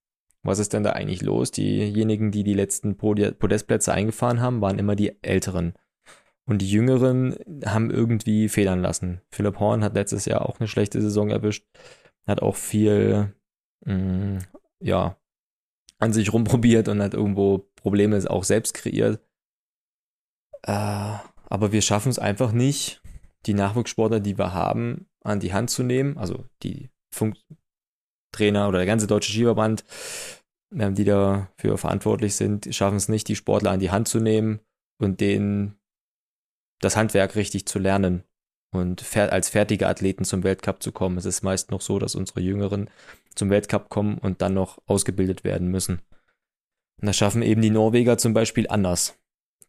was 0.46 0.60
ist 0.60 0.74
denn 0.74 0.84
da 0.84 0.92
eigentlich 0.92 1.22
los? 1.22 1.52
Diejenigen, 1.52 2.32
die 2.32 2.44
die 2.44 2.54
letzten 2.54 2.98
Podestplätze 2.98 3.94
eingefahren 3.94 4.42
haben, 4.42 4.62
waren 4.62 4.80
immer 4.80 4.96
die 4.96 5.22
Älteren. 5.24 5.74
Und 6.46 6.62
die 6.62 6.70
Jüngeren 6.70 7.36
haben 7.66 7.90
irgendwie 7.90 8.50
federn 8.50 8.82
lassen. 8.82 9.22
Philipp 9.32 9.60
Horn 9.60 9.84
hat 9.84 9.96
letztes 9.96 10.26
Jahr 10.26 10.48
auch 10.48 10.60
eine 10.60 10.68
schlechte 10.68 11.02
Saison 11.02 11.30
erwischt, 11.30 11.66
hat 12.28 12.42
auch 12.42 12.56
viel, 12.56 13.34
mh, 13.86 13.94
mm, 13.96 14.40
ja, 14.82 15.18
an 15.98 16.14
sich 16.14 16.32
rumprobiert 16.32 16.88
und 16.88 17.02
hat 17.02 17.14
irgendwo 17.14 17.70
Probleme 17.76 18.20
auch 18.30 18.44
selbst 18.44 18.74
kreiert. 18.76 19.20
Äh, 20.64 21.18
aber 21.48 21.72
wir 21.72 21.82
schaffen 21.82 22.10
es 22.10 22.20
einfach 22.20 22.52
nicht, 22.52 23.02
die 23.46 23.54
Nachwuchssportler, 23.54 24.20
die 24.20 24.38
wir 24.38 24.54
haben, 24.54 25.08
an 25.24 25.40
die 25.40 25.54
Hand 25.54 25.70
zu 25.70 25.84
nehmen. 25.84 26.18
Also 26.18 26.46
die 26.64 26.90
Funk 27.12 27.38
Trainer 28.36 28.68
oder 28.68 28.80
der 28.80 28.88
ganze 28.88 29.08
deutsche 29.08 29.32
Skiverband, 29.32 29.84
ähm, 30.78 30.96
die 30.96 31.06
dafür 31.06 31.78
verantwortlich 31.78 32.36
sind, 32.36 32.74
schaffen 32.74 32.98
es 32.98 33.10
nicht, 33.10 33.28
die 33.28 33.36
Sportler 33.36 33.72
an 33.72 33.80
die 33.80 33.92
Hand 33.92 34.08
zu 34.08 34.20
nehmen 34.20 34.60
und 35.00 35.22
denen 35.22 35.78
das 36.80 36.96
Handwerk 36.96 37.36
richtig 37.36 37.66
zu 37.68 37.80
lernen 37.80 38.24
und 38.72 39.16
als 39.18 39.50
fertige 39.50 39.88
Athleten 39.88 40.26
zum 40.26 40.44
Weltcup 40.44 40.84
zu 40.84 40.92
kommen. 40.92 41.18
Es 41.18 41.26
ist 41.26 41.44
meist 41.44 41.72
noch 41.72 41.82
so, 41.82 42.00
dass 42.00 42.16
unsere 42.16 42.42
Jüngeren 42.42 42.90
zum 43.36 43.50
Weltcup 43.50 43.90
kommen 43.90 44.18
und 44.18 44.42
dann 44.42 44.54
noch 44.54 44.80
ausgebildet 44.86 45.44
werden 45.44 45.70
müssen. 45.70 46.02
Und 47.02 47.08
das 47.08 47.18
schaffen 47.18 47.42
eben 47.42 47.62
die 47.62 47.70
Norweger 47.70 48.18
zum 48.18 48.34
Beispiel 48.34 48.68
anders. 48.68 49.18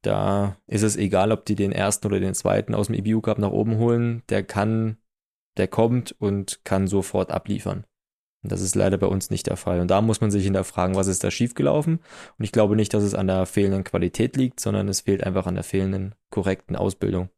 Da 0.02 0.56
ist 0.66 0.82
es 0.82 0.96
egal, 0.96 1.32
ob 1.32 1.44
die 1.46 1.56
den 1.56 1.72
ersten 1.72 2.06
oder 2.06 2.20
den 2.20 2.34
zweiten 2.34 2.74
aus 2.74 2.86
dem 2.86 2.94
EBU 2.94 3.20
Cup 3.20 3.38
nach 3.38 3.50
oben 3.50 3.78
holen. 3.78 4.22
Der 4.28 4.44
kann, 4.44 4.98
der 5.56 5.68
kommt 5.68 6.14
und 6.18 6.64
kann 6.64 6.86
sofort 6.86 7.30
abliefern. 7.30 7.84
Und 8.42 8.52
das 8.52 8.60
ist 8.60 8.74
leider 8.74 8.98
bei 8.98 9.06
uns 9.06 9.30
nicht 9.30 9.46
der 9.46 9.56
Fall. 9.56 9.80
Und 9.80 9.90
da 9.90 10.00
muss 10.00 10.20
man 10.20 10.30
sich 10.30 10.44
hinterfragen, 10.44 10.94
was 10.94 11.06
ist 11.06 11.24
da 11.24 11.30
schiefgelaufen. 11.30 12.00
Und 12.38 12.44
ich 12.44 12.52
glaube 12.52 12.76
nicht, 12.76 12.94
dass 12.94 13.02
es 13.02 13.14
an 13.14 13.26
der 13.26 13.46
fehlenden 13.46 13.84
Qualität 13.84 14.36
liegt, 14.36 14.60
sondern 14.60 14.88
es 14.88 15.00
fehlt 15.00 15.24
einfach 15.24 15.46
an 15.46 15.54
der 15.54 15.64
fehlenden 15.64 16.14
korrekten 16.30 16.76
Ausbildung. 16.76 17.30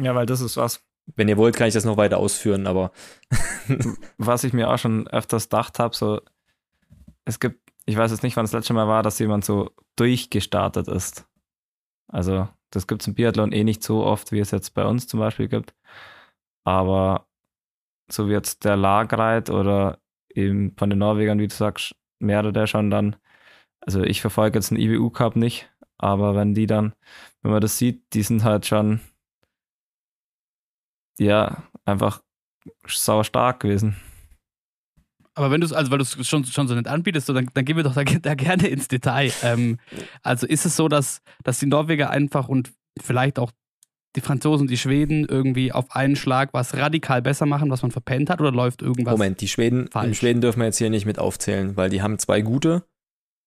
Ja, 0.00 0.14
weil 0.14 0.26
das 0.26 0.40
ist 0.40 0.56
was. 0.56 0.84
Wenn 1.16 1.28
ihr 1.28 1.36
wollt, 1.36 1.56
kann 1.56 1.68
ich 1.68 1.74
das 1.74 1.84
noch 1.84 1.96
weiter 1.96 2.18
ausführen, 2.18 2.66
aber. 2.66 2.90
was 4.18 4.44
ich 4.44 4.52
mir 4.52 4.70
auch 4.70 4.78
schon 4.78 5.06
öfters 5.08 5.44
gedacht 5.44 5.78
habe, 5.78 5.94
so, 5.94 6.20
es 7.24 7.40
gibt, 7.40 7.60
ich 7.86 7.96
weiß 7.96 8.10
jetzt 8.10 8.22
nicht, 8.22 8.36
wann 8.36 8.44
das 8.44 8.52
letzte 8.52 8.72
Mal 8.72 8.88
war, 8.88 9.02
dass 9.02 9.18
jemand 9.18 9.44
so 9.44 9.70
durchgestartet 9.96 10.88
ist. 10.88 11.26
Also, 12.08 12.48
das 12.70 12.86
gibt 12.86 13.02
es 13.02 13.08
im 13.08 13.14
Biathlon 13.14 13.52
eh 13.52 13.64
nicht 13.64 13.82
so 13.82 14.04
oft, 14.04 14.32
wie 14.32 14.40
es 14.40 14.50
jetzt 14.50 14.74
bei 14.74 14.84
uns 14.84 15.06
zum 15.06 15.20
Beispiel 15.20 15.48
gibt. 15.48 15.74
Aber 16.64 17.27
so 18.10 18.28
wie 18.28 18.32
jetzt 18.32 18.64
der 18.64 18.76
Lagreit 18.76 19.50
oder 19.50 19.98
eben 20.30 20.74
von 20.76 20.90
den 20.90 20.98
Norwegern, 20.98 21.38
wie 21.38 21.48
du 21.48 21.54
sagst, 21.54 21.94
mehrere 22.18 22.66
schon 22.66 22.90
dann. 22.90 23.16
Also 23.80 24.02
ich 24.02 24.20
verfolge 24.20 24.58
jetzt 24.58 24.72
einen 24.72 24.80
IBU 24.80 25.10
Cup 25.10 25.36
nicht, 25.36 25.70
aber 25.98 26.34
wenn 26.34 26.54
die 26.54 26.66
dann, 26.66 26.94
wenn 27.42 27.52
man 27.52 27.60
das 27.60 27.78
sieht, 27.78 28.12
die 28.14 28.22
sind 28.22 28.44
halt 28.44 28.66
schon 28.66 29.00
ja, 31.18 31.64
einfach 31.84 32.22
sauer 32.86 33.24
stark 33.24 33.60
gewesen. 33.60 33.96
Aber 35.34 35.50
wenn 35.50 35.60
du 35.60 35.66
es, 35.66 35.72
also 35.72 35.90
weil 35.90 35.98
du 35.98 36.02
es 36.02 36.28
schon, 36.28 36.44
schon 36.44 36.66
so 36.66 36.74
nicht 36.74 36.88
anbietest, 36.88 37.28
dann, 37.28 37.48
dann 37.54 37.64
gehen 37.64 37.76
wir 37.76 37.84
doch 37.84 37.94
da, 37.94 38.04
da 38.22 38.34
gerne 38.34 38.66
ins 38.66 38.88
Detail. 38.88 39.32
Ähm, 39.42 39.78
also 40.22 40.46
ist 40.46 40.66
es 40.66 40.76
so, 40.76 40.88
dass, 40.88 41.22
dass 41.44 41.60
die 41.60 41.66
Norweger 41.66 42.10
einfach 42.10 42.48
und 42.48 42.72
vielleicht 43.00 43.38
auch 43.38 43.52
die 44.16 44.20
Franzosen, 44.20 44.66
die 44.66 44.76
Schweden 44.76 45.26
irgendwie 45.26 45.72
auf 45.72 45.94
einen 45.94 46.16
Schlag 46.16 46.50
was 46.52 46.76
radikal 46.76 47.22
besser 47.22 47.46
machen, 47.46 47.70
was 47.70 47.82
man 47.82 47.90
verpennt 47.90 48.30
hat, 48.30 48.40
oder 48.40 48.52
läuft 48.52 48.82
irgendwas? 48.82 49.12
Moment, 49.12 49.40
die 49.40 49.48
Schweden, 49.48 49.88
falsch? 49.90 50.08
die 50.08 50.14
Schweden 50.14 50.40
dürfen 50.40 50.60
wir 50.60 50.66
jetzt 50.66 50.78
hier 50.78 50.90
nicht 50.90 51.06
mit 51.06 51.18
aufzählen, 51.18 51.76
weil 51.76 51.90
die 51.90 52.02
haben 52.02 52.18
zwei 52.18 52.40
gute 52.40 52.84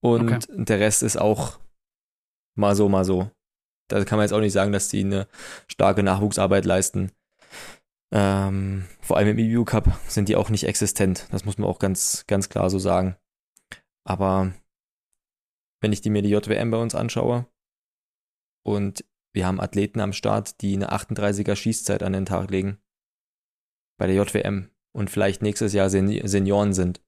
und 0.01 0.31
okay. 0.31 0.39
der 0.49 0.79
Rest 0.79 1.03
ist 1.03 1.17
auch 1.17 1.59
mal 2.55 2.75
so, 2.75 2.89
mal 2.89 3.05
so. 3.05 3.31
Da 3.87 4.03
kann 4.05 4.17
man 4.17 4.23
jetzt 4.23 4.33
auch 4.33 4.39
nicht 4.39 4.53
sagen, 4.53 4.71
dass 4.71 4.87
die 4.87 5.01
eine 5.01 5.27
starke 5.67 6.03
Nachwuchsarbeit 6.03 6.65
leisten. 6.65 7.11
Ähm, 8.13 8.85
vor 9.01 9.17
allem 9.17 9.37
im 9.37 9.59
EU 9.59 9.63
Cup 9.63 9.99
sind 10.07 10.29
die 10.29 10.35
auch 10.35 10.49
nicht 10.49 10.65
existent. 10.65 11.27
Das 11.31 11.45
muss 11.45 11.57
man 11.57 11.67
auch 11.67 11.79
ganz, 11.79 12.25
ganz 12.27 12.49
klar 12.49 12.69
so 12.69 12.79
sagen. 12.79 13.15
Aber 14.03 14.53
wenn 15.81 15.93
ich 15.93 16.01
die 16.01 16.09
mir 16.09 16.21
die 16.21 16.29
JWM 16.29 16.71
bei 16.71 16.77
uns 16.77 16.95
anschaue 16.95 17.47
und 18.63 19.03
wir 19.33 19.47
haben 19.47 19.61
Athleten 19.61 19.99
am 19.99 20.13
Start, 20.13 20.61
die 20.61 20.73
eine 20.75 20.91
38er 20.91 21.55
Schießzeit 21.55 22.03
an 22.03 22.13
den 22.13 22.25
Tag 22.25 22.51
legen. 22.51 22.79
Bei 23.97 24.07
der 24.07 24.15
JWM 24.15 24.69
und 24.93 25.09
vielleicht 25.09 25.41
nächstes 25.41 25.73
Jahr 25.73 25.89
Sen 25.89 26.27
Senioren 26.27 26.73
sind. 26.73 27.01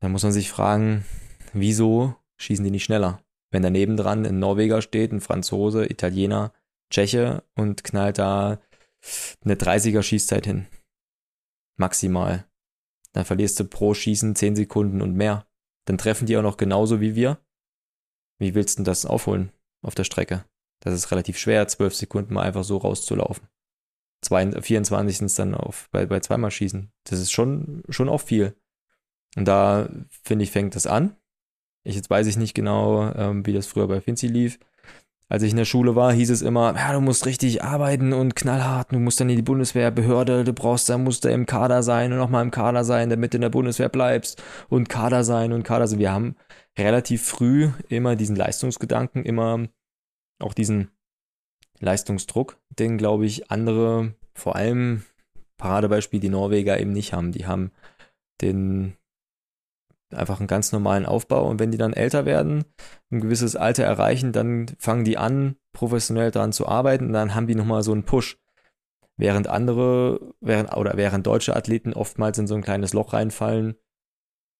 Dann 0.00 0.12
muss 0.12 0.22
man 0.22 0.32
sich 0.32 0.50
fragen, 0.50 1.04
wieso 1.52 2.14
schießen 2.38 2.64
die 2.64 2.70
nicht 2.70 2.84
schneller? 2.84 3.22
Wenn 3.50 3.62
daneben 3.62 3.96
dran 3.96 4.24
ein 4.24 4.38
Norweger 4.38 4.80
steht, 4.80 5.12
ein 5.12 5.20
Franzose, 5.20 5.90
Italiener, 5.90 6.52
Tscheche 6.90 7.42
und 7.54 7.82
knallt 7.84 8.18
da 8.18 8.60
eine 9.44 9.54
30er 9.54 10.02
Schießzeit 10.02 10.46
hin. 10.46 10.66
Maximal. 11.76 12.46
Dann 13.12 13.24
verlierst 13.24 13.58
du 13.58 13.64
pro 13.64 13.94
Schießen 13.94 14.36
10 14.36 14.54
Sekunden 14.54 15.02
und 15.02 15.14
mehr. 15.14 15.46
Dann 15.86 15.98
treffen 15.98 16.26
die 16.26 16.36
auch 16.36 16.42
noch 16.42 16.58
genauso 16.58 17.00
wie 17.00 17.16
wir. 17.16 17.38
Wie 18.38 18.54
willst 18.54 18.78
du 18.78 18.84
das 18.84 19.04
aufholen 19.04 19.50
auf 19.82 19.94
der 19.94 20.04
Strecke? 20.04 20.44
Das 20.80 20.94
ist 20.94 21.10
relativ 21.10 21.38
schwer, 21.38 21.68
12 21.68 21.94
Sekunden 21.94 22.34
mal 22.34 22.42
einfach 22.42 22.64
so 22.64 22.78
rauszulaufen. 22.78 23.46
24. 24.22 25.34
dann 25.34 25.54
auf, 25.54 25.88
bei, 25.90 26.06
bei 26.06 26.20
zweimal 26.20 26.50
schießen. 26.50 26.92
Das 27.04 27.20
ist 27.20 27.32
schon, 27.32 27.82
schon 27.88 28.08
auch 28.08 28.20
viel. 28.20 28.54
Und 29.36 29.46
da, 29.46 29.88
finde 30.22 30.44
ich, 30.44 30.50
fängt 30.50 30.74
das 30.74 30.86
an. 30.86 31.16
Ich, 31.84 31.96
jetzt 31.96 32.10
weiß 32.10 32.26
ich 32.26 32.36
nicht 32.36 32.54
genau, 32.54 33.12
ähm, 33.14 33.46
wie 33.46 33.52
das 33.52 33.66
früher 33.66 33.88
bei 33.88 34.00
Finzi 34.00 34.26
lief. 34.26 34.58
Als 35.28 35.44
ich 35.44 35.52
in 35.52 35.56
der 35.56 35.64
Schule 35.64 35.94
war, 35.94 36.12
hieß 36.12 36.28
es 36.30 36.42
immer, 36.42 36.74
ja, 36.74 36.92
du 36.92 37.00
musst 37.00 37.24
richtig 37.24 37.62
arbeiten 37.62 38.12
und 38.12 38.34
knallhart, 38.34 38.90
du 38.90 38.98
musst 38.98 39.20
dann 39.20 39.30
in 39.30 39.36
die 39.36 39.42
Bundeswehrbehörde, 39.42 40.42
du 40.42 40.52
brauchst, 40.52 40.88
da 40.88 40.98
musst 40.98 41.24
du 41.24 41.28
im 41.28 41.46
Kader 41.46 41.84
sein 41.84 42.12
und 42.12 42.18
nochmal 42.18 42.44
im 42.44 42.50
Kader 42.50 42.82
sein, 42.82 43.10
damit 43.10 43.32
du 43.32 43.36
in 43.36 43.42
der 43.42 43.48
Bundeswehr 43.48 43.88
bleibst 43.88 44.42
und 44.68 44.88
Kader 44.88 45.22
sein 45.22 45.52
und 45.52 45.62
Kader 45.62 45.86
sein. 45.86 46.00
Wir 46.00 46.10
haben 46.10 46.34
relativ 46.76 47.24
früh 47.24 47.70
immer 47.88 48.16
diesen 48.16 48.34
Leistungsgedanken, 48.34 49.24
immer 49.24 49.68
auch 50.40 50.54
diesen 50.54 50.90
Leistungsdruck, 51.78 52.58
den, 52.68 52.98
glaube 52.98 53.26
ich, 53.26 53.50
andere, 53.50 54.14
vor 54.34 54.56
allem 54.56 55.04
Paradebeispiel 55.56 56.20
die 56.20 56.28
Norweger 56.28 56.80
eben 56.80 56.92
nicht 56.92 57.12
haben. 57.12 57.32
Die 57.32 57.46
haben 57.46 57.70
den 58.40 58.96
einfach 60.12 60.40
einen 60.40 60.48
ganz 60.48 60.72
normalen 60.72 61.06
Aufbau 61.06 61.48
und 61.48 61.60
wenn 61.60 61.70
die 61.70 61.78
dann 61.78 61.92
älter 61.92 62.24
werden, 62.24 62.64
ein 63.10 63.20
gewisses 63.20 63.56
Alter 63.56 63.84
erreichen, 63.84 64.32
dann 64.32 64.66
fangen 64.78 65.04
die 65.04 65.18
an, 65.18 65.56
professionell 65.72 66.30
daran 66.30 66.52
zu 66.52 66.66
arbeiten 66.66 67.06
und 67.06 67.12
dann 67.12 67.34
haben 67.34 67.46
die 67.46 67.54
nochmal 67.54 67.82
so 67.82 67.92
einen 67.92 68.04
Push. 68.04 68.38
Während 69.16 69.48
andere, 69.48 70.32
während, 70.40 70.74
oder 70.76 70.96
während 70.96 71.26
deutsche 71.26 71.54
Athleten 71.54 71.92
oftmals 71.92 72.38
in 72.38 72.46
so 72.46 72.54
ein 72.54 72.62
kleines 72.62 72.94
Loch 72.94 73.12
reinfallen 73.12 73.76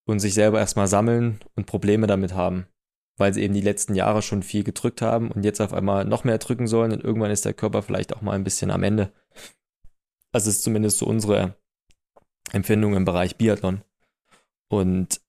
und 0.06 0.20
sich 0.20 0.34
selber 0.34 0.58
erstmal 0.58 0.86
sammeln 0.86 1.40
und 1.54 1.66
Probleme 1.66 2.06
damit 2.06 2.34
haben. 2.34 2.66
Weil 3.20 3.34
sie 3.34 3.42
eben 3.42 3.52
die 3.52 3.60
letzten 3.60 3.94
Jahre 3.94 4.22
schon 4.22 4.42
viel 4.42 4.64
gedrückt 4.64 5.02
haben 5.02 5.30
und 5.30 5.44
jetzt 5.44 5.60
auf 5.60 5.74
einmal 5.74 6.06
noch 6.06 6.24
mehr 6.24 6.38
drücken 6.38 6.66
sollen 6.66 6.90
und 6.90 7.04
irgendwann 7.04 7.30
ist 7.30 7.44
der 7.44 7.52
Körper 7.52 7.82
vielleicht 7.82 8.16
auch 8.16 8.22
mal 8.22 8.32
ein 8.32 8.44
bisschen 8.44 8.70
am 8.70 8.82
Ende. 8.82 9.12
Das 10.32 10.46
ist 10.46 10.62
zumindest 10.62 10.96
so 10.96 11.06
unsere 11.06 11.54
Empfindung 12.50 12.94
im 12.94 13.04
Bereich 13.04 13.36
Biathlon. 13.36 13.82
Und 14.70 15.20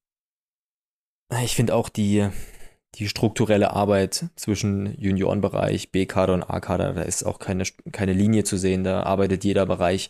ich 1.44 1.54
finde 1.54 1.76
auch 1.76 1.90
die, 1.90 2.30
die 2.96 3.10
strukturelle 3.10 3.72
Arbeit 3.72 4.28
zwischen 4.38 4.98
Juniorenbereich, 4.98 5.92
B-Kader 5.92 6.34
und 6.34 6.44
A-Kader, 6.44 6.94
da 6.94 7.02
ist 7.02 7.24
auch 7.24 7.40
keine, 7.40 7.66
keine 7.92 8.14
Linie 8.14 8.46
zu 8.46 8.56
sehen. 8.56 8.86
Da 8.86 9.04
arbeitet 9.04 9.44
jeder 9.44 9.66
Bereich 9.66 10.08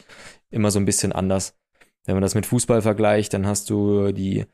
immer 0.52 0.70
so 0.70 0.78
ein 0.78 0.86
bisschen 0.86 1.14
anders. 1.14 1.58
Wenn 2.06 2.14
man 2.16 2.22
das 2.22 2.36
mit 2.36 2.46
Fußball 2.46 2.84
vergleicht, 2.84 3.34
dann 3.34 3.48
hast 3.48 3.72
du 3.72 4.12
die, 4.12 4.46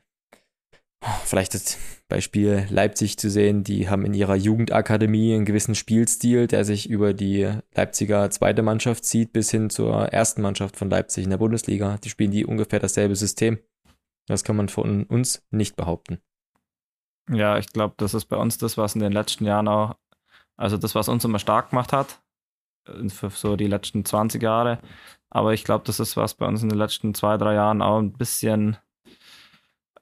vielleicht 1.24 1.54
das 1.54 1.78
Beispiel 2.08 2.66
Leipzig 2.70 3.18
zu 3.18 3.28
sehen, 3.28 3.64
die 3.64 3.88
haben 3.88 4.04
in 4.04 4.14
ihrer 4.14 4.34
Jugendakademie 4.34 5.34
einen 5.34 5.44
gewissen 5.44 5.74
Spielstil, 5.74 6.46
der 6.46 6.64
sich 6.64 6.88
über 6.88 7.12
die 7.12 7.52
Leipziger 7.74 8.30
zweite 8.30 8.62
Mannschaft 8.62 9.04
zieht 9.04 9.32
bis 9.32 9.50
hin 9.50 9.68
zur 9.68 10.06
ersten 10.06 10.40
Mannschaft 10.40 10.76
von 10.76 10.88
Leipzig 10.88 11.24
in 11.24 11.30
der 11.30 11.38
Bundesliga. 11.38 11.98
Die 11.98 12.08
spielen 12.08 12.30
die 12.30 12.46
ungefähr 12.46 12.80
dasselbe 12.80 13.14
System. 13.14 13.58
Das 14.26 14.42
kann 14.44 14.56
man 14.56 14.68
von 14.68 15.04
uns 15.04 15.46
nicht 15.50 15.76
behaupten. 15.76 16.18
Ja, 17.30 17.58
ich 17.58 17.68
glaube, 17.72 17.94
das 17.98 18.14
ist 18.14 18.26
bei 18.26 18.36
uns 18.36 18.56
das, 18.56 18.78
was 18.78 18.94
in 18.94 19.02
den 19.02 19.12
letzten 19.12 19.44
Jahren 19.44 19.68
auch, 19.68 19.96
also 20.56 20.78
das, 20.78 20.94
was 20.94 21.08
uns 21.08 21.24
immer 21.24 21.38
stark 21.38 21.70
gemacht 21.70 21.92
hat, 21.92 22.22
für 23.08 23.30
so 23.30 23.56
die 23.56 23.66
letzten 23.66 24.04
20 24.04 24.42
Jahre. 24.42 24.78
Aber 25.30 25.52
ich 25.52 25.64
glaube, 25.64 25.84
das 25.84 26.00
ist, 26.00 26.16
was 26.16 26.34
bei 26.34 26.46
uns 26.46 26.62
in 26.62 26.70
den 26.70 26.78
letzten 26.78 27.14
zwei, 27.14 27.36
drei 27.36 27.54
Jahren 27.54 27.82
auch 27.82 27.98
ein 27.98 28.12
bisschen 28.12 28.78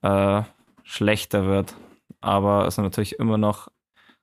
äh, 0.02 0.42
schlechter 0.87 1.47
wird. 1.47 1.74
Aber 2.20 2.66
es 2.66 2.76
sind 2.76 2.84
natürlich 2.84 3.18
immer 3.18 3.39
noch, 3.39 3.68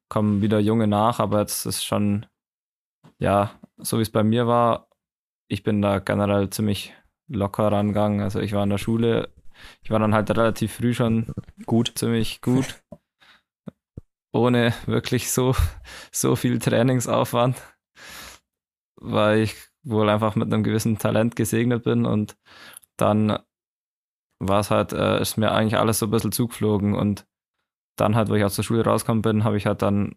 kommen 0.09 0.41
wieder 0.41 0.59
Junge 0.59 0.87
nach, 0.87 1.19
aber 1.19 1.41
jetzt 1.41 1.65
ist 1.65 1.83
schon, 1.83 2.25
ja, 3.19 3.51
so 3.77 3.97
wie 3.97 4.03
es 4.03 4.11
bei 4.11 4.23
mir 4.23 4.47
war, 4.47 4.87
ich 5.47 5.63
bin 5.63 5.81
da 5.81 5.99
generell 5.99 6.49
ziemlich 6.49 6.93
locker 7.27 7.71
rangegangen. 7.71 8.21
Also 8.21 8.39
ich 8.39 8.53
war 8.53 8.63
in 8.63 8.69
der 8.69 8.77
Schule 8.77 9.33
ich 9.83 9.89
war 9.91 9.99
dann 9.99 10.13
halt 10.13 10.29
relativ 10.31 10.73
früh 10.73 10.93
schon 10.93 11.27
gut, 11.65 11.93
ziemlich 11.95 12.41
gut. 12.41 12.83
Ohne 14.31 14.73
wirklich 14.85 15.31
so, 15.31 15.55
so 16.11 16.35
viel 16.35 16.59
Trainingsaufwand, 16.59 17.61
weil 18.95 19.39
ich 19.39 19.55
wohl 19.83 20.09
einfach 20.09 20.35
mit 20.35 20.51
einem 20.51 20.63
gewissen 20.63 20.97
Talent 20.97 21.35
gesegnet 21.35 21.83
bin 21.83 22.05
und 22.05 22.35
dann 22.97 23.37
war 24.47 24.59
es 24.59 24.71
halt, 24.71 24.93
äh, 24.93 25.21
ist 25.21 25.37
mir 25.37 25.51
eigentlich 25.51 25.77
alles 25.77 25.99
so 25.99 26.07
ein 26.07 26.11
bisschen 26.11 26.31
zugeflogen 26.31 26.95
und 26.95 27.25
dann 27.97 28.15
halt, 28.15 28.29
wo 28.29 28.35
ich 28.35 28.43
aus 28.43 28.55
der 28.55 28.63
Schule 28.63 28.83
rausgekommen 28.83 29.21
bin, 29.21 29.43
habe 29.43 29.57
ich 29.57 29.65
halt 29.65 29.81
dann 29.81 30.15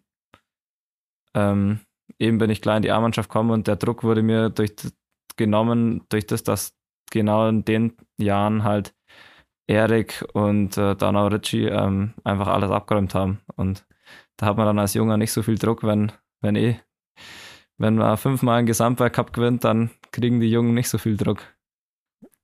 ähm, 1.35 1.79
eben 2.19 2.37
bin 2.37 2.49
ich 2.49 2.61
klar 2.61 2.77
in 2.77 2.83
die 2.83 2.91
A-Mannschaft 2.91 3.29
gekommen 3.29 3.51
und 3.51 3.67
der 3.67 3.75
Druck 3.75 4.03
wurde 4.03 4.23
mir 4.23 4.49
durch 4.49 4.75
genommen, 5.35 6.03
durch 6.09 6.25
das, 6.25 6.43
dass 6.43 6.75
genau 7.11 7.47
in 7.47 7.63
den 7.63 7.95
Jahren 8.17 8.63
halt 8.63 8.95
Erik 9.67 10.25
und 10.33 10.77
äh, 10.77 10.95
dann 10.95 11.15
auch 11.15 11.29
Richie 11.29 11.65
ähm, 11.65 12.13
einfach 12.23 12.47
alles 12.47 12.71
abgeräumt 12.71 13.13
haben. 13.13 13.39
Und 13.55 13.85
da 14.37 14.47
hat 14.47 14.57
man 14.57 14.65
dann 14.65 14.79
als 14.79 14.93
Junger 14.93 15.17
nicht 15.17 15.31
so 15.31 15.43
viel 15.43 15.57
Druck, 15.57 15.83
wenn, 15.83 16.11
wenn 16.41 16.55
eh, 16.55 16.79
wenn 17.77 17.95
man 17.95 18.17
fünfmal 18.17 18.59
einen 18.59 18.67
Gesamtweltcup 18.67 19.33
gewinnt, 19.33 19.63
dann 19.63 19.91
kriegen 20.11 20.39
die 20.39 20.49
Jungen 20.49 20.73
nicht 20.73 20.89
so 20.89 20.97
viel 20.97 21.17
Druck. 21.17 21.43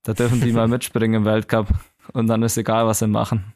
Da 0.03 0.13
dürfen 0.13 0.41
die 0.41 0.51
mal 0.51 0.67
mitspringen 0.69 1.21
im 1.21 1.25
Weltcup 1.25 1.67
und 2.13 2.27
dann 2.27 2.43
ist 2.43 2.57
egal, 2.57 2.85
was 2.85 2.99
sie 2.99 3.07
machen. 3.07 3.53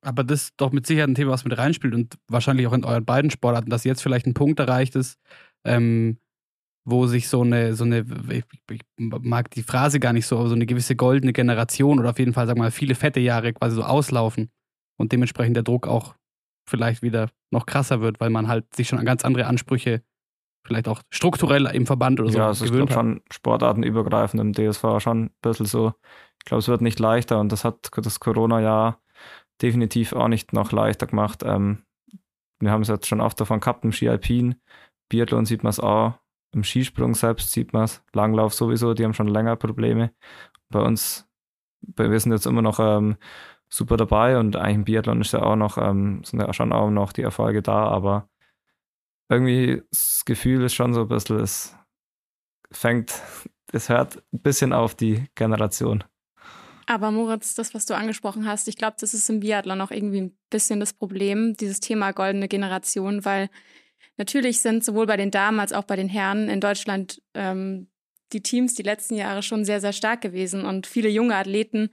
Aber 0.00 0.22
das 0.22 0.44
ist 0.44 0.54
doch 0.56 0.70
mit 0.70 0.86
Sicherheit 0.86 1.08
ein 1.08 1.14
Thema, 1.14 1.32
was 1.32 1.44
mit 1.44 1.58
reinspielt 1.58 1.94
und 1.94 2.18
wahrscheinlich 2.28 2.66
auch 2.66 2.72
in 2.72 2.84
euren 2.84 3.04
beiden 3.04 3.30
Sportarten, 3.30 3.70
dass 3.70 3.84
jetzt 3.84 4.02
vielleicht 4.02 4.26
ein 4.26 4.34
Punkt 4.34 4.60
erreicht 4.60 4.94
ist, 4.94 5.18
ähm, 5.64 6.18
wo 6.84 7.06
sich 7.06 7.28
so 7.28 7.42
eine, 7.42 7.74
so 7.74 7.84
eine, 7.84 8.06
ich, 8.30 8.44
ich, 8.70 8.80
mag 8.96 9.50
die 9.50 9.62
Phrase 9.62 9.98
gar 9.98 10.12
nicht 10.12 10.26
so, 10.26 10.38
aber 10.38 10.48
so 10.48 10.54
eine 10.54 10.66
gewisse 10.66 10.94
goldene 10.94 11.32
Generation 11.32 11.98
oder 11.98 12.10
auf 12.10 12.18
jeden 12.18 12.32
Fall, 12.32 12.46
sag 12.46 12.56
mal, 12.56 12.70
viele 12.70 12.94
fette 12.94 13.20
Jahre 13.20 13.52
quasi 13.52 13.74
so 13.74 13.82
auslaufen 13.82 14.50
und 14.96 15.12
dementsprechend 15.12 15.56
der 15.56 15.64
Druck 15.64 15.88
auch 15.88 16.14
vielleicht 16.68 17.02
wieder 17.02 17.30
noch 17.50 17.66
krasser 17.66 18.00
wird, 18.00 18.20
weil 18.20 18.30
man 18.30 18.46
halt 18.46 18.74
sich 18.74 18.88
schon 18.88 18.98
an 18.98 19.04
ganz 19.04 19.24
andere 19.24 19.46
Ansprüche 19.46 20.02
vielleicht 20.68 20.88
auch 20.88 21.02
strukturell 21.10 21.66
im 21.66 21.86
Verband 21.86 22.20
oder 22.20 22.30
so 22.30 22.38
ja, 22.38 22.50
es 22.50 22.62
gewöhnt 22.62 22.90
ist 22.90 22.94
schon 22.94 23.22
sportartenübergreifend 23.32 24.40
im 24.40 24.52
DSV 24.52 25.00
schon 25.00 25.24
ein 25.24 25.30
bisschen 25.42 25.66
so. 25.66 25.94
Ich 26.38 26.44
glaube, 26.44 26.60
es 26.60 26.68
wird 26.68 26.82
nicht 26.82 27.00
leichter 27.00 27.40
und 27.40 27.50
das 27.50 27.64
hat 27.64 27.90
das 27.92 28.20
Corona-Jahr 28.20 29.00
definitiv 29.60 30.12
auch 30.12 30.28
nicht 30.28 30.52
noch 30.52 30.70
leichter 30.70 31.06
gemacht. 31.06 31.42
Ähm, 31.44 31.82
wir 32.60 32.70
haben 32.70 32.82
es 32.82 32.88
jetzt 32.88 33.06
schon 33.06 33.20
oft 33.20 33.40
davon 33.40 33.60
gehabt 33.60 33.84
im 33.84 33.92
Ski 33.92 34.08
Alpin. 34.08 34.56
Biathlon 35.08 35.46
sieht 35.46 35.62
man 35.62 35.70
es 35.70 35.80
auch. 35.80 36.14
Im 36.52 36.64
Skisprung 36.64 37.14
selbst 37.14 37.52
sieht 37.52 37.72
man 37.72 37.84
es. 37.84 38.02
Langlauf 38.12 38.54
sowieso, 38.54 38.94
die 38.94 39.04
haben 39.04 39.14
schon 39.14 39.28
länger 39.28 39.56
Probleme. 39.56 40.12
Bei 40.70 40.80
uns, 40.80 41.26
wir 41.80 42.20
sind 42.20 42.32
jetzt 42.32 42.46
immer 42.46 42.62
noch 42.62 42.78
ähm, 42.78 43.16
super 43.68 43.96
dabei 43.96 44.38
und 44.38 44.56
eigentlich 44.56 44.76
im 44.76 44.84
Biathlon 44.84 45.20
ist 45.20 45.32
ja 45.32 45.42
auch 45.42 45.56
noch, 45.56 45.78
ähm, 45.78 46.22
sind 46.24 46.40
ja 46.40 46.52
schon 46.52 46.72
auch 46.72 46.90
noch 46.90 47.12
die 47.12 47.22
Erfolge 47.22 47.62
da, 47.62 47.84
aber 47.84 48.28
irgendwie 49.28 49.82
das 49.90 50.22
Gefühl 50.24 50.64
ist 50.64 50.74
schon 50.74 50.94
so 50.94 51.02
ein 51.02 51.08
bisschen, 51.08 51.40
es 51.40 51.76
fängt, 52.70 53.12
es 53.72 53.88
hört 53.88 54.22
ein 54.32 54.40
bisschen 54.40 54.72
auf 54.72 54.94
die 54.94 55.26
Generation. 55.34 56.04
Aber 56.86 57.10
Moritz, 57.10 57.54
das, 57.54 57.74
was 57.74 57.84
du 57.84 57.94
angesprochen 57.94 58.46
hast, 58.46 58.66
ich 58.66 58.76
glaube, 58.76 58.96
das 58.98 59.12
ist 59.12 59.28
im 59.28 59.40
Biathlon 59.40 59.80
auch 59.82 59.90
irgendwie 59.90 60.22
ein 60.22 60.38
bisschen 60.48 60.80
das 60.80 60.94
Problem, 60.94 61.54
dieses 61.54 61.80
Thema 61.80 62.12
goldene 62.12 62.48
Generation, 62.48 63.26
weil 63.26 63.50
Natürlich 64.18 64.60
sind 64.60 64.84
sowohl 64.84 65.06
bei 65.06 65.16
den 65.16 65.30
Damen 65.30 65.60
als 65.60 65.72
auch 65.72 65.84
bei 65.84 65.94
den 65.94 66.08
Herren 66.08 66.48
in 66.48 66.60
Deutschland 66.60 67.22
ähm, 67.34 67.88
die 68.32 68.42
Teams 68.42 68.74
die 68.74 68.82
letzten 68.82 69.14
Jahre 69.14 69.42
schon 69.42 69.64
sehr, 69.64 69.80
sehr 69.80 69.92
stark 69.92 70.20
gewesen 70.20 70.66
und 70.66 70.86
viele 70.86 71.08
junge 71.08 71.36
Athleten 71.36 71.90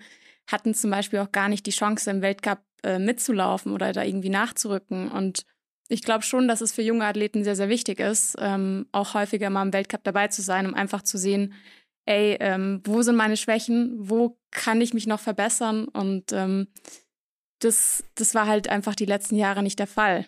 hatten 0.47 0.73
zum 0.73 0.89
Beispiel 0.89 1.19
auch 1.19 1.31
gar 1.31 1.49
nicht 1.49 1.65
die 1.65 1.71
Chance, 1.71 2.09
im 2.09 2.21
Weltcup 2.21 2.59
äh, 2.83 2.99
mitzulaufen 2.99 3.71
oder 3.71 3.93
da 3.93 4.03
irgendwie 4.03 4.29
nachzurücken. 4.29 5.09
Und 5.09 5.45
ich 5.87 6.01
glaube 6.01 6.23
schon, 6.23 6.47
dass 6.47 6.61
es 6.61 6.73
für 6.73 6.81
junge 6.81 7.05
Athleten 7.05 7.43
sehr, 7.43 7.55
sehr 7.55 7.69
wichtig 7.69 7.99
ist, 7.99 8.35
ähm, 8.39 8.87
auch 8.91 9.13
häufiger 9.13 9.49
mal 9.49 9.63
im 9.63 9.73
Weltcup 9.73 10.03
dabei 10.03 10.27
zu 10.27 10.41
sein, 10.41 10.65
um 10.65 10.73
einfach 10.73 11.01
zu 11.01 11.17
sehen, 11.17 11.53
ey, 12.05 12.37
ähm, 12.39 12.81
wo 12.85 13.01
sind 13.01 13.15
meine 13.15 13.37
Schwächen, 13.37 13.95
wo 13.97 14.37
kann 14.51 14.81
ich 14.81 14.93
mich 14.93 15.07
noch 15.07 15.19
verbessern 15.19 15.85
und 15.87 16.31
ähm, 16.31 16.67
das, 17.59 18.03
das 18.15 18.35
war 18.35 18.47
halt 18.47 18.67
einfach 18.67 18.95
die 18.95 19.05
letzten 19.05 19.35
Jahre 19.35 19.63
nicht 19.63 19.79
der 19.79 19.87
Fall. 19.87 20.25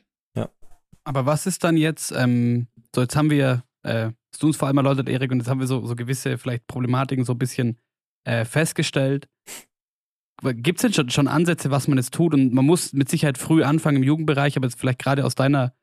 Aber 1.08 1.26
was 1.26 1.46
ist 1.46 1.64
dann 1.64 1.78
jetzt, 1.78 2.12
ähm, 2.12 2.68
so 2.94 3.02
jetzt 3.02 3.16
haben 3.16 3.30
wir, 3.30 3.64
äh, 3.84 4.12
du 4.40 4.48
uns 4.48 4.58
vor 4.58 4.68
allem 4.68 4.76
erläutert, 4.76 5.08
Erik, 5.08 5.32
und 5.32 5.38
jetzt 5.40 5.48
haben 5.48 5.62
wir 5.62 5.68
so, 5.68 5.86
so 5.86 5.96
gewisse 5.96 6.38
vielleicht 6.38 6.68
Problematiken 6.68 7.24
so 7.24 7.32
ein 7.32 7.38
bisschen 7.38 7.78
äh, 8.26 8.44
festgestellt. 8.44 9.30
Gibt 10.44 10.78
es 10.78 10.82
denn 10.84 10.94
schon, 10.94 11.10
schon 11.10 11.28
Ansätze, 11.28 11.72
was 11.72 11.88
man 11.88 11.98
jetzt 11.98 12.14
tut? 12.14 12.34
Und 12.34 12.54
man 12.54 12.66
muss 12.66 12.94
mit 12.94 13.10
Sicherheit 13.10 13.38
früh 13.38 13.64
anfangen 13.64 13.98
im 13.98 14.04
Jugendbereich, 14.04 14.56
aber 14.56 14.68
jetzt 14.68 14.80
vielleicht 14.80 15.00
gerade 15.00 15.26
aus 15.26 15.36
deiner 15.36 15.74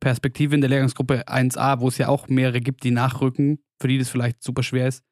Perspektive 0.00 0.54
in 0.54 0.60
der 0.60 0.70
Lehrgangsgruppe 0.70 1.26
1a, 1.26 1.80
wo 1.80 1.88
es 1.88 1.98
ja 1.98 2.08
auch 2.08 2.28
mehrere 2.28 2.60
gibt, 2.60 2.84
die 2.84 2.90
nachrücken, 2.90 3.58
für 3.80 3.88
die 3.88 3.98
das 3.98 4.08
vielleicht 4.08 4.42
super 4.42 4.62
schwer 4.62 4.86
ist, 4.86 5.02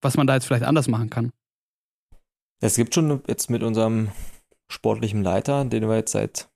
was 0.00 0.16
man 0.16 0.26
da 0.26 0.34
jetzt 0.34 0.46
vielleicht 0.46 0.64
anders 0.64 0.88
machen 0.88 1.10
kann. 1.10 1.32
Es 2.60 2.76
gibt 2.76 2.94
schon 2.94 3.22
jetzt 3.26 3.50
mit 3.50 3.64
unserem 3.64 4.10
sportlichen 4.70 5.22
Leiter, 5.22 5.64
den 5.64 5.88
wir 5.88 5.96
jetzt 5.96 6.12
seit 6.12 6.48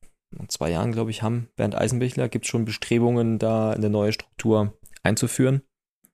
zwei 0.49 0.71
Jahren, 0.71 0.93
glaube 0.93 1.11
ich, 1.11 1.23
haben, 1.23 1.49
Bernd 1.57 1.75
Eisenbichler, 1.75 2.29
gibt 2.29 2.45
es 2.45 2.51
schon 2.51 2.65
Bestrebungen, 2.65 3.39
da 3.39 3.71
eine 3.71 3.91
neue 3.91 4.13
Struktur 4.13 4.79
einzuführen. 5.03 5.63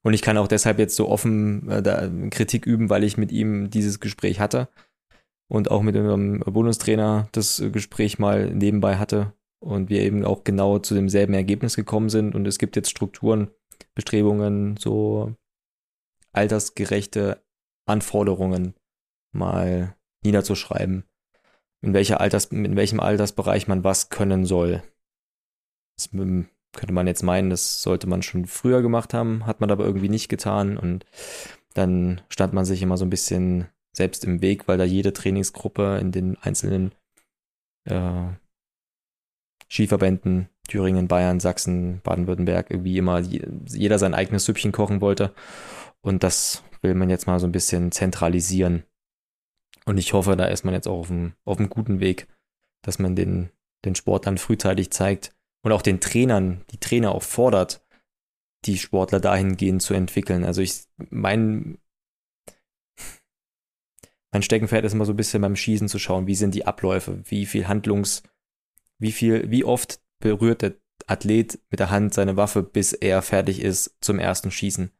Und 0.01 0.13
ich 0.13 0.21
kann 0.21 0.37
auch 0.37 0.47
deshalb 0.47 0.79
jetzt 0.79 0.95
so 0.95 1.07
offen 1.07 1.69
äh, 1.69 2.29
Kritik 2.29 2.65
üben, 2.65 2.89
weil 2.89 3.03
ich 3.03 3.17
mit 3.17 3.31
ihm 3.31 3.69
dieses 3.69 3.99
Gespräch 3.99 4.39
hatte 4.39 4.69
und 5.53 5.69
auch 5.69 5.83
mit 5.83 5.95
unserem 5.95 6.39
Bundestrainer 6.39 7.29
das 7.31 7.63
Gespräch 7.71 8.17
mal 8.17 8.49
nebenbei 8.49 8.97
hatte 8.97 9.33
und 9.59 9.87
wir 9.87 10.01
eben 10.01 10.25
auch 10.25 10.43
genau 10.43 10.79
zu 10.79 10.95
demselben 10.95 11.35
Ergebnis 11.35 11.75
gekommen 11.75 12.09
sind. 12.09 12.33
Und 12.33 12.47
es 12.47 12.57
gibt 12.57 12.75
jetzt 12.75 12.89
Strukturen, 12.89 13.51
Bestrebungen, 13.93 14.77
so 14.77 15.35
altersgerechte 16.31 17.43
Anforderungen 17.85 18.73
mal 19.31 19.95
niederzuschreiben 20.25 21.03
in, 21.83 21.93
welcher 21.93 22.19
Alters, 22.19 22.45
in 22.45 22.75
welchem 22.75 22.99
Altersbereich 22.99 23.67
man 23.67 23.83
was 23.83 24.09
können 24.09 24.45
soll. 24.45 24.81
Das 25.97 26.09
könnte 26.09 26.93
man 26.93 27.05
jetzt 27.05 27.21
meinen, 27.21 27.51
das 27.51 27.83
sollte 27.83 28.07
man 28.07 28.23
schon 28.23 28.47
früher 28.47 28.81
gemacht 28.81 29.13
haben, 29.13 29.45
hat 29.45 29.61
man 29.61 29.69
aber 29.69 29.85
irgendwie 29.85 30.09
nicht 30.09 30.29
getan 30.29 30.77
und 30.79 31.05
dann 31.75 32.21
stand 32.29 32.53
man 32.53 32.65
sich 32.65 32.81
immer 32.81 32.97
so 32.97 33.05
ein 33.05 33.11
bisschen 33.11 33.67
selbst 33.95 34.25
im 34.25 34.41
Weg, 34.41 34.67
weil 34.67 34.77
da 34.77 34.83
jede 34.83 35.13
Trainingsgruppe 35.13 35.97
in 35.99 36.11
den 36.11 36.37
einzelnen 36.37 36.93
äh, 37.85 38.27
Skiverbänden, 39.69 40.49
Thüringen, 40.67 41.07
Bayern, 41.07 41.39
Sachsen, 41.39 42.01
Baden-Württemberg, 42.03 42.69
irgendwie 42.69 42.97
immer 42.97 43.19
jeder 43.19 43.99
sein 43.99 44.13
eigenes 44.13 44.45
Süppchen 44.45 44.71
kochen 44.71 45.01
wollte. 45.01 45.33
Und 46.01 46.23
das 46.23 46.63
will 46.81 46.95
man 46.95 47.09
jetzt 47.09 47.27
mal 47.27 47.39
so 47.39 47.47
ein 47.47 47.51
bisschen 47.51 47.91
zentralisieren. 47.91 48.83
Und 49.85 49.97
ich 49.97 50.13
hoffe, 50.13 50.35
da 50.35 50.45
ist 50.45 50.63
man 50.63 50.73
jetzt 50.73 50.87
auch 50.87 50.99
auf 50.99 51.11
einem, 51.11 51.33
auf 51.45 51.59
einem 51.59 51.69
guten 51.69 51.99
Weg, 51.99 52.27
dass 52.83 52.99
man 52.99 53.15
den, 53.15 53.49
den 53.85 53.95
Sportlern 53.95 54.37
frühzeitig 54.37 54.91
zeigt 54.91 55.35
und 55.63 55.71
auch 55.71 55.81
den 55.81 55.99
Trainern, 55.99 56.63
die 56.71 56.79
Trainer 56.79 57.13
auch 57.13 57.23
fordert, 57.23 57.85
die 58.65 58.77
Sportler 58.77 59.19
dahingehend 59.19 59.81
zu 59.81 59.93
entwickeln. 59.93 60.45
Also 60.45 60.61
ich, 60.61 60.83
mein, 61.09 61.77
mein 64.33 64.41
Steckenpferd 64.41 64.83
ist 64.83 64.93
immer 64.93 65.05
so 65.05 65.13
ein 65.13 65.17
bisschen 65.17 65.41
beim 65.41 65.55
Schießen 65.55 65.87
zu 65.87 65.99
schauen, 65.99 66.25
wie 66.27 66.35
sind 66.35 66.55
die 66.55 66.65
Abläufe, 66.65 67.21
wie 67.25 67.45
viel 67.45 67.67
Handlungs, 67.67 68.23
wie 68.97 69.11
viel, 69.11 69.49
wie 69.51 69.63
oft 69.63 70.01
berührt 70.19 70.63
der 70.63 70.73
Athlet 71.05 71.59
mit 71.69 71.79
der 71.79 71.91
Hand 71.91 72.13
seine 72.13 72.35
Waffe, 72.35 72.63
bis 72.63 72.93
er 72.93 73.21
fertig 73.21 73.61
ist 73.61 73.95
zum 74.01 74.17
ersten 74.17 74.49
Schießen. 74.49 74.91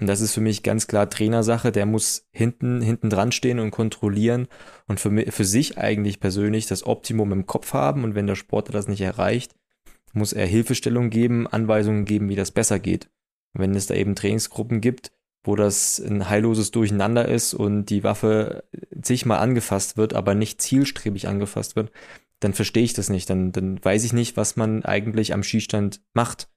Und 0.00 0.06
das 0.08 0.20
ist 0.20 0.34
für 0.34 0.40
mich 0.40 0.64
ganz 0.64 0.88
klar 0.88 1.08
Trainersache. 1.08 1.70
Der 1.70 1.86
muss 1.86 2.26
hinten, 2.32 2.80
hinten 2.80 3.08
dran 3.08 3.30
stehen 3.30 3.60
und 3.60 3.70
kontrollieren 3.70 4.48
und 4.88 4.98
für, 4.98 5.30
für 5.30 5.44
sich 5.44 5.78
eigentlich 5.78 6.18
persönlich 6.18 6.66
das 6.66 6.84
Optimum 6.84 7.30
im 7.30 7.46
Kopf 7.46 7.74
haben. 7.74 8.02
Und 8.02 8.16
wenn 8.16 8.26
der 8.26 8.34
Sportler 8.34 8.72
das 8.72 8.88
nicht 8.88 9.02
erreicht, 9.02 9.54
muss 10.12 10.32
er 10.32 10.46
Hilfestellung 10.46 11.10
geben, 11.10 11.46
Anweisungen 11.46 12.04
geben, 12.04 12.28
wie 12.28 12.34
das 12.34 12.50
besser 12.50 12.80
geht. 12.80 13.10
Und 13.54 13.60
wenn 13.60 13.76
es 13.76 13.86
da 13.86 13.94
eben 13.94 14.16
Trainingsgruppen 14.16 14.80
gibt, 14.80 15.12
wo 15.44 15.56
das 15.56 15.98
ein 15.98 16.28
heilloses 16.28 16.70
Durcheinander 16.70 17.28
ist 17.28 17.54
und 17.54 17.86
die 17.86 18.04
Waffe 18.04 18.64
zigmal 19.00 19.38
angefasst 19.38 19.96
wird, 19.96 20.14
aber 20.14 20.34
nicht 20.34 20.62
zielstrebig 20.62 21.28
angefasst 21.28 21.76
wird, 21.76 21.90
dann 22.40 22.54
verstehe 22.54 22.84
ich 22.84 22.92
das 22.92 23.08
nicht. 23.08 23.28
Dann, 23.30 23.52
dann 23.52 23.84
weiß 23.84 24.04
ich 24.04 24.12
nicht, 24.12 24.36
was 24.36 24.56
man 24.56 24.84
eigentlich 24.84 25.32
am 25.32 25.42
Skistand 25.42 26.00
macht. 26.14 26.48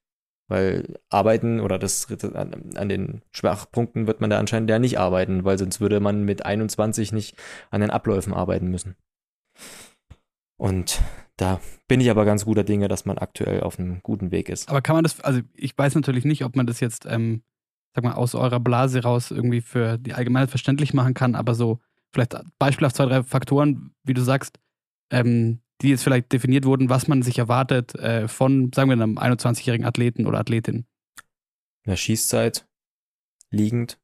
Weil 0.48 1.00
arbeiten 1.10 1.60
oder 1.60 1.80
das, 1.80 2.08
an 2.24 2.88
den 2.88 3.24
Schwachpunkten 3.32 4.06
wird 4.06 4.22
man 4.22 4.30
da 4.30 4.38
anscheinend 4.38 4.70
ja 4.70 4.78
nicht 4.78 5.00
arbeiten, 5.00 5.44
weil 5.44 5.58
sonst 5.58 5.82
würde 5.82 6.00
man 6.00 6.24
mit 6.24 6.46
21 6.46 7.14
nicht 7.14 7.36
an 7.72 7.82
den 7.82 7.90
Abläufen 7.90 8.32
arbeiten 8.32 8.68
müssen. 8.68 8.96
Und 10.58 11.02
da 11.38 11.60
bin 11.88 12.00
ich 12.00 12.12
aber 12.12 12.26
ganz 12.26 12.46
guter 12.46 12.64
Dinge, 12.64 12.88
dass 12.88 13.06
man 13.06 13.18
aktuell 13.18 13.62
auf 13.62 13.80
einem 13.80 14.02
guten 14.04 14.30
Weg 14.30 14.50
ist. 14.50 14.70
Aber 14.70 14.82
kann 14.82 14.96
man 14.96 15.04
das, 15.04 15.20
also 15.22 15.42
ich 15.56 15.76
weiß 15.76 15.96
natürlich 15.96 16.26
nicht, 16.26 16.46
ob 16.46 16.56
man 16.56 16.68
das 16.68 16.80
jetzt, 16.80 17.08
ähm, 17.08 17.42
sag 17.96 18.04
mal, 18.04 18.14
aus 18.14 18.36
eurer 18.36 18.60
Blase 18.60 19.04
raus 19.04 19.32
irgendwie 19.32 19.62
für 19.62 19.98
die 19.98 20.14
Allgemeinheit 20.14 20.50
verständlich 20.50 20.94
machen 20.94 21.14
kann, 21.14 21.36
aber 21.36 21.56
so 21.56 21.80
vielleicht 22.14 22.36
beispielhaft 22.60 22.96
zwei, 22.96 23.06
drei 23.06 23.24
Faktoren, 23.24 23.94
wie 24.04 24.14
du 24.14 24.22
sagst, 24.22 24.60
ähm, 25.12 25.62
die 25.82 25.90
jetzt 25.90 26.04
vielleicht 26.04 26.32
definiert 26.32 26.66
wurden, 26.66 26.90
was 26.90 27.08
man 27.08 27.22
sich 27.22 27.38
erwartet 27.38 27.96
äh, 27.96 28.28
von, 28.28 28.72
sagen 28.74 28.90
wir, 28.90 28.94
einem 28.94 29.18
21-jährigen 29.18 29.86
Athleten 29.86 30.26
oder 30.26 30.40
Athletin? 30.40 30.86
In 31.86 31.92
der 31.92 31.98
Schießzeit, 31.98 32.68
liegend. 33.50 34.00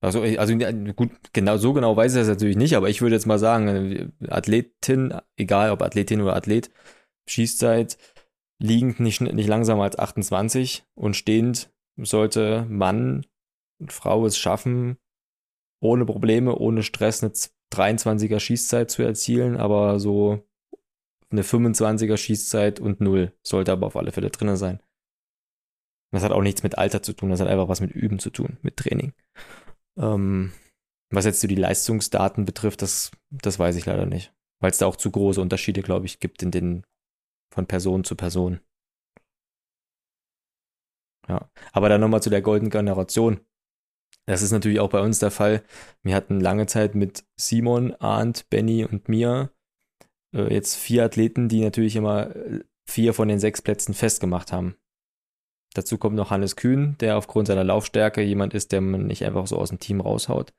Also, 0.00 0.20
also 0.20 0.54
gut, 0.94 1.10
genau 1.32 1.56
so 1.56 1.72
genau 1.72 1.96
weiß 1.96 2.12
ich 2.12 2.20
das 2.20 2.28
natürlich 2.28 2.58
nicht, 2.58 2.76
aber 2.76 2.90
ich 2.90 3.00
würde 3.00 3.14
jetzt 3.14 3.26
mal 3.26 3.38
sagen, 3.38 3.68
äh, 3.68 4.08
Athletin, 4.28 5.14
egal 5.36 5.70
ob 5.70 5.82
Athletin 5.82 6.20
oder 6.20 6.36
Athlet, 6.36 6.70
Schießzeit 7.26 7.96
liegend 8.58 9.00
nicht, 9.00 9.20
nicht 9.20 9.48
langsamer 9.48 9.84
als 9.84 9.98
28 9.98 10.84
und 10.94 11.16
stehend 11.16 11.73
sollte 11.96 12.66
Mann 12.68 13.26
und 13.80 13.92
Frau 13.92 14.26
es 14.26 14.36
schaffen, 14.36 14.98
ohne 15.80 16.04
Probleme, 16.06 16.56
ohne 16.56 16.82
Stress 16.82 17.22
eine 17.22 17.32
23er 17.72 18.40
Schießzeit 18.40 18.90
zu 18.90 19.02
erzielen, 19.02 19.56
aber 19.56 20.00
so 20.00 20.42
eine 21.30 21.42
25er 21.42 22.16
Schießzeit 22.16 22.80
und 22.80 23.00
0 23.00 23.32
sollte 23.42 23.72
aber 23.72 23.86
auf 23.86 23.96
alle 23.96 24.12
Fälle 24.12 24.30
drin 24.30 24.56
sein. 24.56 24.80
Das 26.12 26.22
hat 26.22 26.32
auch 26.32 26.42
nichts 26.42 26.62
mit 26.62 26.78
Alter 26.78 27.02
zu 27.02 27.12
tun, 27.12 27.30
das 27.30 27.40
hat 27.40 27.48
einfach 27.48 27.68
was 27.68 27.80
mit 27.80 27.90
Üben 27.90 28.20
zu 28.20 28.30
tun, 28.30 28.58
mit 28.62 28.76
Training. 28.76 29.12
Ähm, 29.98 30.52
was 31.10 31.24
jetzt 31.24 31.40
so 31.40 31.48
die 31.48 31.54
Leistungsdaten 31.56 32.44
betrifft, 32.44 32.82
das, 32.82 33.10
das 33.30 33.58
weiß 33.58 33.76
ich 33.76 33.86
leider 33.86 34.06
nicht. 34.06 34.32
Weil 34.60 34.70
es 34.70 34.78
da 34.78 34.86
auch 34.86 34.96
zu 34.96 35.10
große 35.10 35.40
Unterschiede, 35.40 35.82
glaube 35.82 36.06
ich, 36.06 36.20
gibt 36.20 36.42
in 36.42 36.50
den 36.50 36.84
von 37.52 37.66
Person 37.66 38.04
zu 38.04 38.16
Person. 38.16 38.60
Ja, 41.28 41.48
aber 41.72 41.88
dann 41.88 42.00
nochmal 42.00 42.22
zu 42.22 42.30
der 42.30 42.42
goldenen 42.42 42.70
Generation. 42.70 43.40
Das 44.26 44.42
ist 44.42 44.52
natürlich 44.52 44.80
auch 44.80 44.90
bei 44.90 45.00
uns 45.00 45.18
der 45.18 45.30
Fall. 45.30 45.62
Wir 46.02 46.14
hatten 46.14 46.40
lange 46.40 46.66
Zeit 46.66 46.94
mit 46.94 47.24
Simon, 47.36 47.94
Arndt, 47.94 48.48
Benny 48.48 48.84
und 48.84 49.08
mir 49.08 49.50
äh, 50.34 50.52
jetzt 50.52 50.76
vier 50.76 51.04
Athleten, 51.04 51.48
die 51.48 51.60
natürlich 51.60 51.96
immer 51.96 52.34
äh, 52.34 52.60
vier 52.86 53.14
von 53.14 53.28
den 53.28 53.38
sechs 53.38 53.62
Plätzen 53.62 53.94
festgemacht 53.94 54.52
haben. 54.52 54.76
Dazu 55.74 55.98
kommt 55.98 56.16
noch 56.16 56.30
Hannes 56.30 56.56
Kühn, 56.56 56.96
der 57.00 57.16
aufgrund 57.18 57.48
seiner 57.48 57.64
Laufstärke 57.64 58.22
jemand 58.22 58.54
ist, 58.54 58.72
der 58.72 58.80
man 58.80 59.06
nicht 59.06 59.24
einfach 59.24 59.46
so 59.46 59.58
aus 59.58 59.70
dem 59.70 59.80
Team 59.80 60.00
raushaut. 60.00 60.54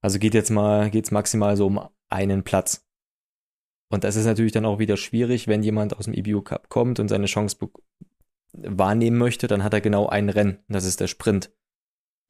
Also 0.00 0.18
geht 0.18 0.34
jetzt 0.34 0.50
mal, 0.50 0.90
geht's 0.90 1.10
maximal 1.10 1.56
so 1.56 1.66
um 1.66 1.88
einen 2.08 2.42
Platz. 2.42 2.86
Und 3.88 4.02
das 4.02 4.16
ist 4.16 4.24
natürlich 4.24 4.52
dann 4.52 4.64
auch 4.64 4.78
wieder 4.78 4.96
schwierig, 4.96 5.46
wenn 5.46 5.62
jemand 5.62 5.96
aus 5.96 6.06
dem 6.06 6.14
EBU 6.14 6.42
Cup 6.42 6.68
kommt 6.68 6.98
und 6.98 7.08
seine 7.08 7.26
Chance 7.26 7.56
wahrnehmen 8.52 9.18
möchte, 9.18 9.46
dann 9.46 9.62
hat 9.62 9.74
er 9.74 9.80
genau 9.80 10.08
ein 10.08 10.28
Rennen. 10.28 10.58
Das 10.68 10.84
ist 10.84 11.00
der 11.00 11.08
Sprint. 11.08 11.50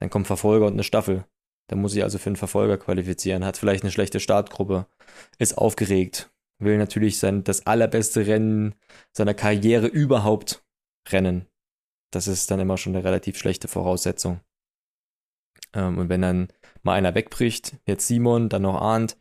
Dann 0.01 0.11
kommt 0.11 0.27
Verfolger 0.27 0.67
und 0.67 0.75
eine 0.75 0.85
Staffel. 0.85 1.25
Da 1.69 1.77
muss 1.77 1.95
ich 1.95 2.03
also 2.03 2.19
für 2.19 2.29
einen 2.29 2.37
Verfolger 2.37 2.79
qualifizieren, 2.79 3.45
hat 3.45 3.57
vielleicht 3.57 3.83
eine 3.83 3.91
schlechte 3.91 4.21
Startgruppe, 4.21 4.87
ist 5.39 5.59
aufgeregt, 5.59 6.31
will 6.59 6.79
natürlich 6.79 7.19
sein, 7.19 7.43
das 7.43 7.67
allerbeste 7.67 8.27
Rennen 8.27 8.77
seiner 9.13 9.35
Karriere 9.35 9.87
überhaupt 9.87 10.65
rennen. 11.09 11.47
Das 12.13 12.29
ist 12.29 12.51
dann 12.51 12.61
immer 12.61 12.79
schon 12.79 12.95
eine 12.95 13.05
relativ 13.05 13.37
schlechte 13.37 13.67
Voraussetzung. 13.67 14.41
Ähm, 15.75 15.99
und 15.99 16.09
wenn 16.09 16.23
dann 16.23 16.49
mal 16.83 16.95
einer 16.95 17.15
wegbricht, 17.15 17.77
jetzt 17.85 18.07
Simon, 18.07 18.49
dann 18.49 18.63
noch 18.63 18.81
Arndt, 18.81 19.17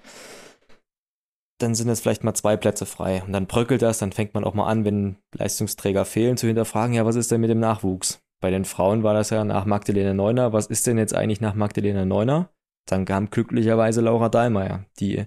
dann 1.58 1.76
sind 1.76 1.90
es 1.90 2.02
vielleicht 2.02 2.24
mal 2.24 2.34
zwei 2.34 2.58
Plätze 2.58 2.86
frei. 2.86 3.24
Und 3.26 3.34
dann 3.34 3.48
bröckelt 3.48 3.82
das, 3.82 4.00
dann 4.00 4.12
fängt 4.12 4.34
man 4.34 4.44
auch 4.44 4.54
mal 4.54 4.68
an, 4.68 4.86
wenn 4.86 5.18
Leistungsträger 5.34 6.06
fehlen, 6.06 6.38
zu 6.38 6.48
hinterfragen, 6.48 6.96
ja, 6.96 7.06
was 7.06 7.16
ist 7.16 7.32
denn 7.32 7.42
mit 7.42 7.50
dem 7.50 7.60
Nachwuchs? 7.60 8.20
Bei 8.42 8.52
den 8.52 8.66
Frauen 8.66 9.04
war 9.04 9.14
das 9.14 9.30
ja 9.30 9.44
nach 9.44 9.66
Magdalena 9.66 10.14
Neuner. 10.14 10.54
Was 10.54 10.68
ist 10.68 10.86
denn 10.86 10.98
jetzt 10.98 11.16
eigentlich 11.16 11.42
nach 11.42 11.56
Magdalena 11.56 12.06
Neuner? 12.06 12.50
Dann 12.86 13.06
kam 13.06 13.30
glücklicherweise 13.30 14.02
Laura 14.02 14.30
Dahlmeier, 14.30 14.86
die 15.00 15.26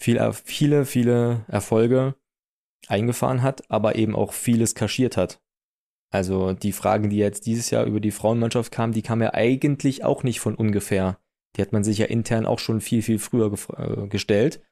viel, 0.00 0.32
viele, 0.32 0.86
viele 0.86 1.44
Erfolge 1.48 2.14
eingefahren 2.88 3.42
hat, 3.42 3.70
aber 3.70 3.96
eben 3.96 4.14
auch 4.14 4.32
vieles 4.32 4.74
kaschiert 4.74 5.16
hat. 5.16 5.40
Also 6.10 6.52
die 6.52 6.72
Fragen, 6.72 7.10
die 7.10 7.16
jetzt 7.16 7.46
dieses 7.46 7.70
Jahr 7.70 7.84
über 7.84 7.98
die 7.98 8.12
Frauenmannschaft 8.12 8.70
kamen, 8.70 8.92
die 8.92 9.02
kamen 9.02 9.22
ja 9.22 9.34
eigentlich 9.34 10.04
auch 10.04 10.22
nicht 10.22 10.40
von 10.40 10.54
ungefähr. 10.54 11.18
Die 11.56 11.62
hat 11.62 11.72
man 11.72 11.84
sich 11.84 11.98
ja 11.98 12.06
intern 12.06 12.46
auch 12.46 12.58
schon 12.58 12.80
viel, 12.80 13.02
viel 13.02 13.18
früher 13.18 13.52
äh, 13.76 14.06
gestellt. 14.06 14.62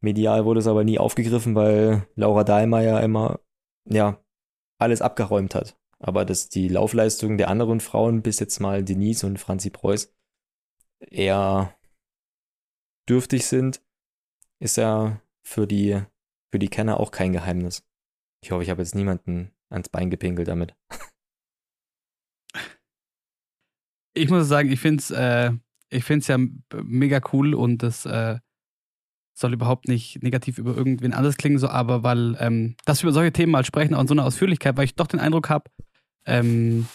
Medial 0.00 0.44
wurde 0.44 0.60
es 0.60 0.66
aber 0.66 0.84
nie 0.84 0.98
aufgegriffen, 0.98 1.54
weil 1.54 2.06
Laura 2.14 2.44
Dahlmeier 2.44 3.02
immer, 3.02 3.40
ja, 3.84 4.22
alles 4.78 5.02
abgeräumt 5.02 5.54
hat. 5.54 5.76
Aber 5.98 6.24
dass 6.24 6.48
die 6.48 6.68
Laufleistung 6.68 7.38
der 7.38 7.48
anderen 7.48 7.80
Frauen, 7.80 8.22
bis 8.22 8.38
jetzt 8.38 8.60
mal 8.60 8.84
Denise 8.84 9.26
und 9.26 9.38
Franzi 9.38 9.70
Preuß, 9.70 10.14
eher 11.00 11.76
dürftig 13.08 13.46
sind, 13.46 13.82
ist 14.60 14.76
ja 14.76 15.20
für 15.42 15.66
die, 15.66 16.00
für 16.52 16.58
die 16.58 16.68
Kenner 16.68 17.00
auch 17.00 17.10
kein 17.10 17.32
Geheimnis. 17.32 17.84
Ich 18.42 18.52
hoffe, 18.52 18.62
ich 18.62 18.70
habe 18.70 18.82
jetzt 18.82 18.94
niemanden 18.94 19.52
ans 19.70 19.88
Bein 19.88 20.10
gepinkelt 20.10 20.48
damit. 20.48 20.76
Ich 24.14 24.30
muss 24.30 24.48
sagen, 24.48 24.70
ich 24.70 24.80
finde 24.80 25.00
es 25.00 25.10
äh, 25.10 25.52
ich 25.90 26.04
find's 26.04 26.28
ja 26.28 26.38
mega 26.74 27.20
cool 27.32 27.54
und 27.54 27.82
das 27.82 28.06
äh, 28.06 28.38
soll 29.38 29.52
überhaupt 29.52 29.88
nicht 29.88 30.22
negativ 30.22 30.58
über 30.58 30.76
irgendwen 30.76 31.12
anders 31.12 31.36
klingen, 31.36 31.58
so, 31.58 31.68
aber 31.68 32.02
weil, 32.02 32.36
ähm, 32.40 32.74
dass 32.84 33.02
wir 33.02 33.08
über 33.08 33.14
solche 33.14 33.32
Themen 33.32 33.52
mal 33.52 33.64
sprechen, 33.64 33.94
auch 33.94 34.00
in 34.00 34.08
so 34.08 34.14
einer 34.14 34.24
Ausführlichkeit, 34.24 34.76
weil 34.76 34.84
ich 34.84 34.94
doch 34.94 35.06
den 35.06 35.20
Eindruck 35.20 35.48
habe, 35.48 35.70
ähm, 36.26 36.86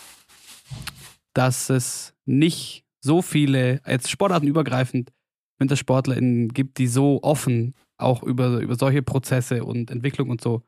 dass 1.33 1.69
es 1.69 2.13
nicht 2.25 2.85
so 3.01 3.21
viele, 3.21 3.81
jetzt 3.87 4.09
sportartenübergreifend, 4.09 5.11
WintersportlerInnen 5.59 6.49
gibt, 6.49 6.77
die 6.77 6.87
so 6.87 7.21
offen 7.23 7.75
auch 7.97 8.23
über, 8.23 8.59
über 8.59 8.75
solche 8.75 9.01
Prozesse 9.01 9.63
und 9.63 9.91
Entwicklung 9.91 10.29
und 10.29 10.41
so 10.41 10.63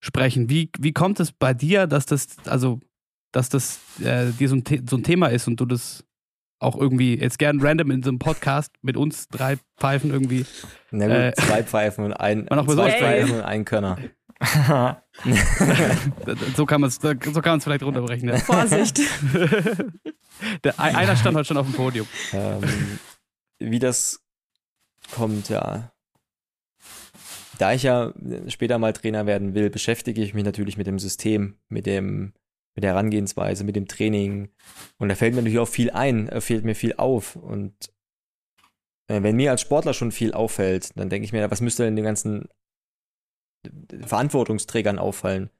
sprechen. 0.00 0.50
Wie, 0.50 0.70
wie 0.78 0.92
kommt 0.92 1.20
es 1.20 1.32
bei 1.32 1.54
dir, 1.54 1.86
dass 1.86 2.06
das, 2.06 2.36
also, 2.46 2.80
dass 3.32 3.48
das 3.48 3.80
äh, 4.00 4.32
dir 4.32 4.48
so 4.48 4.56
ein, 4.56 4.64
so 4.88 4.96
ein 4.96 5.02
Thema 5.02 5.28
ist 5.28 5.46
und 5.46 5.60
du 5.60 5.66
das 5.66 6.04
auch 6.60 6.76
irgendwie 6.76 7.18
jetzt 7.18 7.38
gern 7.38 7.60
random 7.60 7.90
in 7.90 8.02
so 8.02 8.10
einem 8.10 8.18
Podcast 8.18 8.72
mit 8.82 8.96
uns 8.96 9.28
drei 9.28 9.56
Pfeifen 9.78 10.10
irgendwie. 10.10 10.46
Na 10.90 11.06
gut, 11.06 11.16
äh, 11.16 11.32
zwei 11.34 11.62
Pfeifen 11.64 12.04
und 12.04 12.12
ein, 12.12 12.46
man 12.50 12.58
auch 12.58 12.66
zwei 12.66 12.90
Pfeifen 12.92 13.36
und 13.36 13.42
ein 13.42 13.64
Könner. 13.64 13.98
so 16.56 16.64
kann 16.64 16.80
man 16.80 16.88
es 16.88 16.96
so 16.96 17.42
kann 17.42 17.60
vielleicht 17.60 17.82
runterbrechen. 17.82 18.28
Ja. 18.28 18.38
Vorsicht. 18.38 18.98
Der, 20.64 20.80
einer 20.80 21.16
stand 21.16 21.36
heute 21.36 21.46
schon 21.46 21.58
auf 21.58 21.66
dem 21.66 21.74
Podium. 21.74 22.06
Ähm, 22.32 22.62
wie 23.58 23.78
das 23.78 24.22
kommt, 25.14 25.50
ja. 25.50 25.92
Da 27.58 27.74
ich 27.74 27.82
ja 27.82 28.14
später 28.48 28.78
mal 28.78 28.94
Trainer 28.94 29.26
werden 29.26 29.54
will, 29.54 29.68
beschäftige 29.68 30.22
ich 30.22 30.32
mich 30.32 30.44
natürlich 30.44 30.78
mit 30.78 30.86
dem 30.86 30.98
System, 30.98 31.58
mit 31.68 31.84
dem 31.84 32.32
mit 32.74 32.84
der 32.84 32.92
Herangehensweise, 32.92 33.64
mit 33.64 33.76
dem 33.76 33.88
Training. 33.88 34.48
Und 34.98 35.08
da 35.08 35.14
fällt 35.14 35.34
mir 35.34 35.42
natürlich 35.42 35.58
auch 35.58 35.68
viel 35.68 35.90
ein, 35.90 36.26
da 36.26 36.40
fällt 36.40 36.64
mir 36.64 36.74
viel 36.74 36.94
auf. 36.94 37.36
Und 37.36 37.74
äh, 39.08 39.22
wenn 39.22 39.36
mir 39.36 39.50
als 39.50 39.60
Sportler 39.60 39.94
schon 39.94 40.12
viel 40.12 40.32
auffällt, 40.32 40.96
dann 40.96 41.10
denke 41.10 41.24
ich 41.24 41.32
mir, 41.32 41.50
was 41.50 41.60
müsste 41.60 41.84
denn 41.84 41.96
den 41.96 42.04
ganzen 42.04 42.48
Verantwortungsträgern 44.06 44.98
auffallen? 44.98 45.50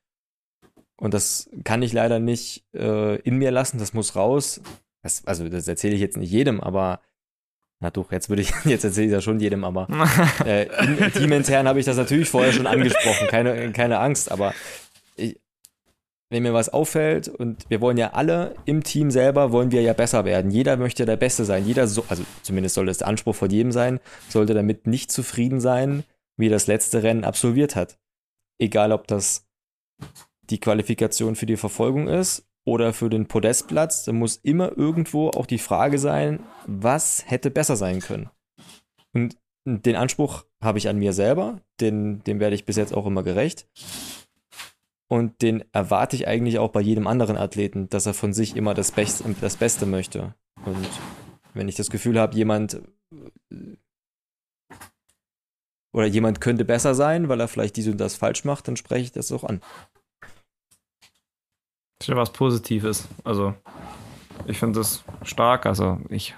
Und 0.96 1.14
das 1.14 1.50
kann 1.64 1.82
ich 1.82 1.92
leider 1.92 2.20
nicht 2.20 2.64
äh, 2.74 3.16
in 3.20 3.38
mir 3.38 3.50
lassen, 3.50 3.78
das 3.78 3.94
muss 3.94 4.16
raus. 4.16 4.61
Das, 5.02 5.24
also, 5.26 5.48
das 5.48 5.66
erzähle 5.66 5.94
ich 5.94 6.00
jetzt 6.00 6.18
nicht 6.18 6.30
jedem, 6.30 6.61
aber 6.61 7.00
na 7.82 7.90
doch, 7.90 8.12
jetzt 8.12 8.28
würde 8.28 8.42
ich, 8.42 8.52
jetzt 8.64 8.84
erzähle 8.84 9.06
ich 9.06 9.12
das 9.12 9.24
schon 9.24 9.40
jedem, 9.40 9.64
aber 9.64 9.88
äh, 10.44 10.66
teamintern 11.11 11.66
habe 11.66 11.80
ich 11.80 11.86
das 11.86 11.96
natürlich 11.96 12.28
vorher 12.28 12.52
schon 12.52 12.66
angesprochen, 12.66 13.26
keine, 13.28 13.72
keine 13.72 13.98
Angst, 13.98 14.30
aber 14.30 14.54
wenn 16.30 16.44
mir 16.44 16.54
was 16.54 16.68
auffällt 16.68 17.28
und 17.28 17.68
wir 17.68 17.80
wollen 17.80 17.96
ja 17.96 18.12
alle 18.12 18.54
im 18.64 18.84
Team 18.84 19.10
selber, 19.10 19.50
wollen 19.50 19.72
wir 19.72 19.82
ja 19.82 19.92
besser 19.92 20.24
werden. 20.24 20.52
Jeder 20.52 20.76
möchte 20.76 21.04
der 21.04 21.16
Beste 21.16 21.44
sein. 21.44 21.66
Jeder, 21.66 21.88
so, 21.88 22.04
also 22.08 22.24
zumindest 22.42 22.76
soll 22.76 22.86
das 22.86 22.98
der 22.98 23.08
Anspruch 23.08 23.34
von 23.34 23.50
jedem 23.50 23.72
sein, 23.72 23.98
sollte 24.28 24.54
damit 24.54 24.86
nicht 24.86 25.10
zufrieden 25.10 25.60
sein, 25.60 26.04
wie 26.36 26.48
das 26.48 26.68
letzte 26.68 27.02
Rennen 27.02 27.24
absolviert 27.24 27.74
hat. 27.74 27.98
Egal, 28.58 28.92
ob 28.92 29.08
das 29.08 29.46
die 30.42 30.60
Qualifikation 30.60 31.34
für 31.34 31.46
die 31.46 31.56
Verfolgung 31.56 32.06
ist 32.06 32.46
oder 32.64 32.92
für 32.92 33.10
den 33.10 33.26
Podestplatz, 33.26 34.04
da 34.04 34.12
muss 34.12 34.36
immer 34.36 34.76
irgendwo 34.76 35.30
auch 35.30 35.46
die 35.46 35.58
Frage 35.58 35.98
sein, 35.98 36.40
was 36.66 37.24
hätte 37.26 37.50
besser 37.50 37.74
sein 37.74 38.00
können. 38.00 38.30
Und 39.12 39.36
den 39.64 39.96
Anspruch 39.96 40.44
habe 40.62 40.78
ich 40.78 40.88
an 40.88 40.98
mir 40.98 41.12
selber, 41.12 41.60
den, 41.80 42.22
dem 42.24 42.38
werde 42.38 42.54
ich 42.54 42.64
bis 42.64 42.76
jetzt 42.76 42.94
auch 42.94 43.06
immer 43.06 43.24
gerecht. 43.24 43.66
Und 45.11 45.42
den 45.42 45.64
erwarte 45.72 46.14
ich 46.14 46.28
eigentlich 46.28 46.61
auch 46.61 46.70
bei 46.70 46.80
jedem 46.80 47.08
anderen 47.08 47.36
Athleten, 47.36 47.88
dass 47.88 48.06
er 48.06 48.14
von 48.14 48.32
sich 48.32 48.54
immer 48.54 48.74
das, 48.74 48.92
Best, 48.92 49.24
das 49.40 49.56
Beste 49.56 49.84
möchte. 49.84 50.34
Und 50.64 50.88
wenn 51.52 51.68
ich 51.68 51.74
das 51.74 51.90
Gefühl 51.90 52.20
habe, 52.20 52.36
jemand 52.36 52.80
oder 55.92 56.06
jemand 56.06 56.40
könnte 56.40 56.64
besser 56.64 56.94
sein, 56.94 57.28
weil 57.28 57.40
er 57.40 57.48
vielleicht 57.48 57.76
dies 57.76 57.88
und 57.88 57.98
das 57.98 58.14
falsch 58.14 58.44
macht, 58.44 58.68
dann 58.68 58.76
spreche 58.76 59.02
ich 59.02 59.11
das 59.11 59.32
auch 59.32 59.42
an. 59.42 59.61
Das 61.98 62.02
ist 62.02 62.08
ja 62.08 62.16
was 62.16 62.32
Positives. 62.32 63.08
Also, 63.24 63.54
ich 64.46 64.61
finde 64.61 64.78
das 64.78 65.02
stark. 65.24 65.66
Also, 65.66 65.98
ich 66.08 66.36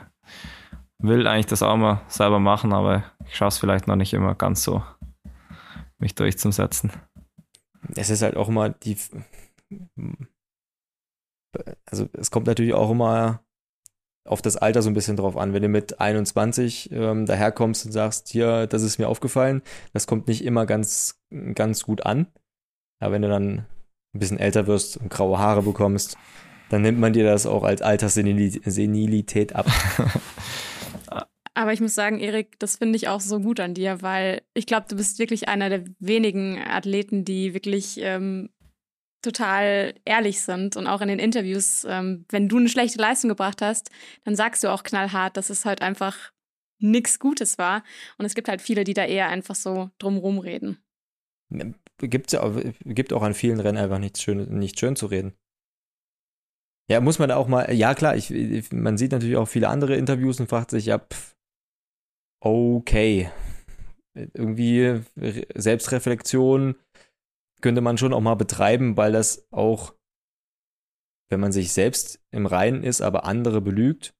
will 0.99 1.27
eigentlich 1.27 1.45
das 1.45 1.62
auch 1.62 1.77
mal 1.77 2.01
selber 2.09 2.41
machen, 2.41 2.73
aber 2.73 3.05
ich 3.29 3.37
schaffe 3.37 3.49
es 3.49 3.59
vielleicht 3.59 3.87
noch 3.87 3.97
nicht 3.97 4.14
immer 4.14 4.35
ganz 4.35 4.62
so, 4.62 4.83
mich 5.99 6.14
durchzusetzen 6.14 6.91
es 7.97 8.11
ist 8.11 8.22
halt 8.22 8.37
auch 8.37 8.49
immer 8.49 8.70
die. 8.70 8.97
Also, 11.87 12.09
es 12.14 12.30
kommt 12.30 12.47
natürlich 12.47 12.74
auch 12.74 12.91
immer 12.91 13.45
auf 14.24 14.41
das 14.41 14.57
Alter 14.57 14.83
so 14.83 14.91
ein 14.91 14.95
bisschen 14.95 15.16
drauf 15.16 15.37
an. 15.37 15.53
Wenn 15.53 15.62
du 15.62 15.68
mit 15.68 16.01
21 16.01 16.91
ähm, 16.93 17.26
daherkommst 17.26 17.87
und 17.87 17.93
sagst, 17.93 18.28
hier, 18.28 18.66
das 18.66 18.83
ist 18.83 18.99
mir 18.99 19.09
aufgefallen, 19.09 19.62
das 19.93 20.07
kommt 20.07 20.28
nicht 20.28 20.45
immer 20.45 20.64
ganz, 20.66 21.20
ganz 21.55 21.83
gut 21.83 22.07
an. 22.07 22.26
Aber 23.01 23.12
wenn 23.12 23.22
du 23.22 23.28
dann 23.28 23.66
ein 24.14 24.18
bisschen 24.18 24.39
älter 24.39 24.66
wirst 24.66 24.97
und 24.97 25.11
graue 25.11 25.39
Haare 25.39 25.62
bekommst, 25.62 26.16
dann 26.68 26.83
nimmt 26.83 27.01
man 27.01 27.12
dir 27.12 27.24
das 27.24 27.47
auch 27.47 27.64
als 27.64 27.83
Alterssenilität 27.83 29.55
ab. 29.55 29.66
Aber 31.55 31.73
ich 31.73 31.81
muss 31.81 31.95
sagen, 31.95 32.19
Erik, 32.19 32.59
das 32.59 32.77
finde 32.77 32.97
ich 32.97 33.09
auch 33.09 33.21
so 33.21 33.41
gut 33.41 33.61
an 33.61 33.75
dir, 33.75 34.01
weil 34.01 34.43
ich 34.55 34.67
glaube, 34.67 34.87
du 34.89 34.97
bist 34.97 35.19
wirklich 35.19 35.49
einer 35.49 35.69
der 35.69 35.85
wenigen 35.99 36.59
Athleten, 36.59 37.25
die 37.25 37.53
wirklich 37.53 37.99
ähm, 38.01 38.49
total 39.23 39.95
ehrlich 40.05 40.41
sind 40.41 40.77
und 40.77 40.87
auch 40.87 41.01
in 41.03 41.09
den 41.09 41.19
Interviews, 41.19 41.87
ähm, 41.89 42.25
wenn 42.31 42.49
du 42.49 42.59
eine 42.59 42.69
schlechte 42.69 42.99
Leistung 42.99 43.29
gebracht 43.29 43.61
hast, 43.61 43.91
dann 44.25 44.35
sagst 44.35 44.65
du 44.65 44.69
auch 44.69 44.83
knallhart, 44.83 45.37
dass 45.37 45.51
es 45.51 45.65
halt 45.65 45.83
einfach 45.83 46.33
nichts 46.79 47.19
Gutes 47.19 47.59
war. 47.59 47.85
Und 48.19 48.25
es 48.25 48.35
gibt 48.35 48.49
halt 48.49 48.61
viele, 48.61 48.85
die 48.85 48.95
da 48.95 49.05
eher 49.05 49.29
einfach 49.29 49.55
so 49.55 49.91
drumrum 49.99 50.39
reden. 50.39 50.79
Gibt's 51.99 52.33
ja 52.33 52.51
gibt 52.85 53.13
auch 53.13 53.23
an 53.23 53.35
vielen 53.35 53.61
Rennen 53.61 53.79
einfach 53.79 53.99
nichts 53.99 54.23
schön, 54.23 54.59
nicht 54.59 54.81
schön 54.81 54.97
zu 54.97 55.07
reden. 55.07 55.35
Ja, 56.91 57.01
muss 57.01 57.19
man 57.19 57.29
da 57.29 57.37
auch 57.37 57.47
mal, 57.47 57.73
ja 57.73 57.95
klar, 57.95 58.17
ich, 58.17 58.73
man 58.73 58.99
sieht 58.99 59.13
natürlich 59.13 59.37
auch 59.37 59.47
viele 59.47 59.69
andere 59.69 59.97
Interviews 59.97 60.41
und 60.41 60.49
fragt 60.49 60.71
sich, 60.71 60.87
ja, 60.87 60.99
pff, 60.99 61.37
okay. 62.43 63.30
Irgendwie 64.14 65.03
Selbstreflexion 65.55 66.74
könnte 67.61 67.80
man 67.80 67.97
schon 67.97 68.12
auch 68.12 68.20
mal 68.20 68.34
betreiben, 68.34 68.97
weil 68.97 69.12
das 69.12 69.47
auch, 69.51 69.95
wenn 71.30 71.40
man 71.40 71.53
sich 71.53 71.72
selbst 71.72 72.20
im 72.30 72.47
Reinen 72.47 72.82
ist, 72.82 73.01
aber 73.01 73.24
andere 73.24 73.61
belügt 73.61 74.14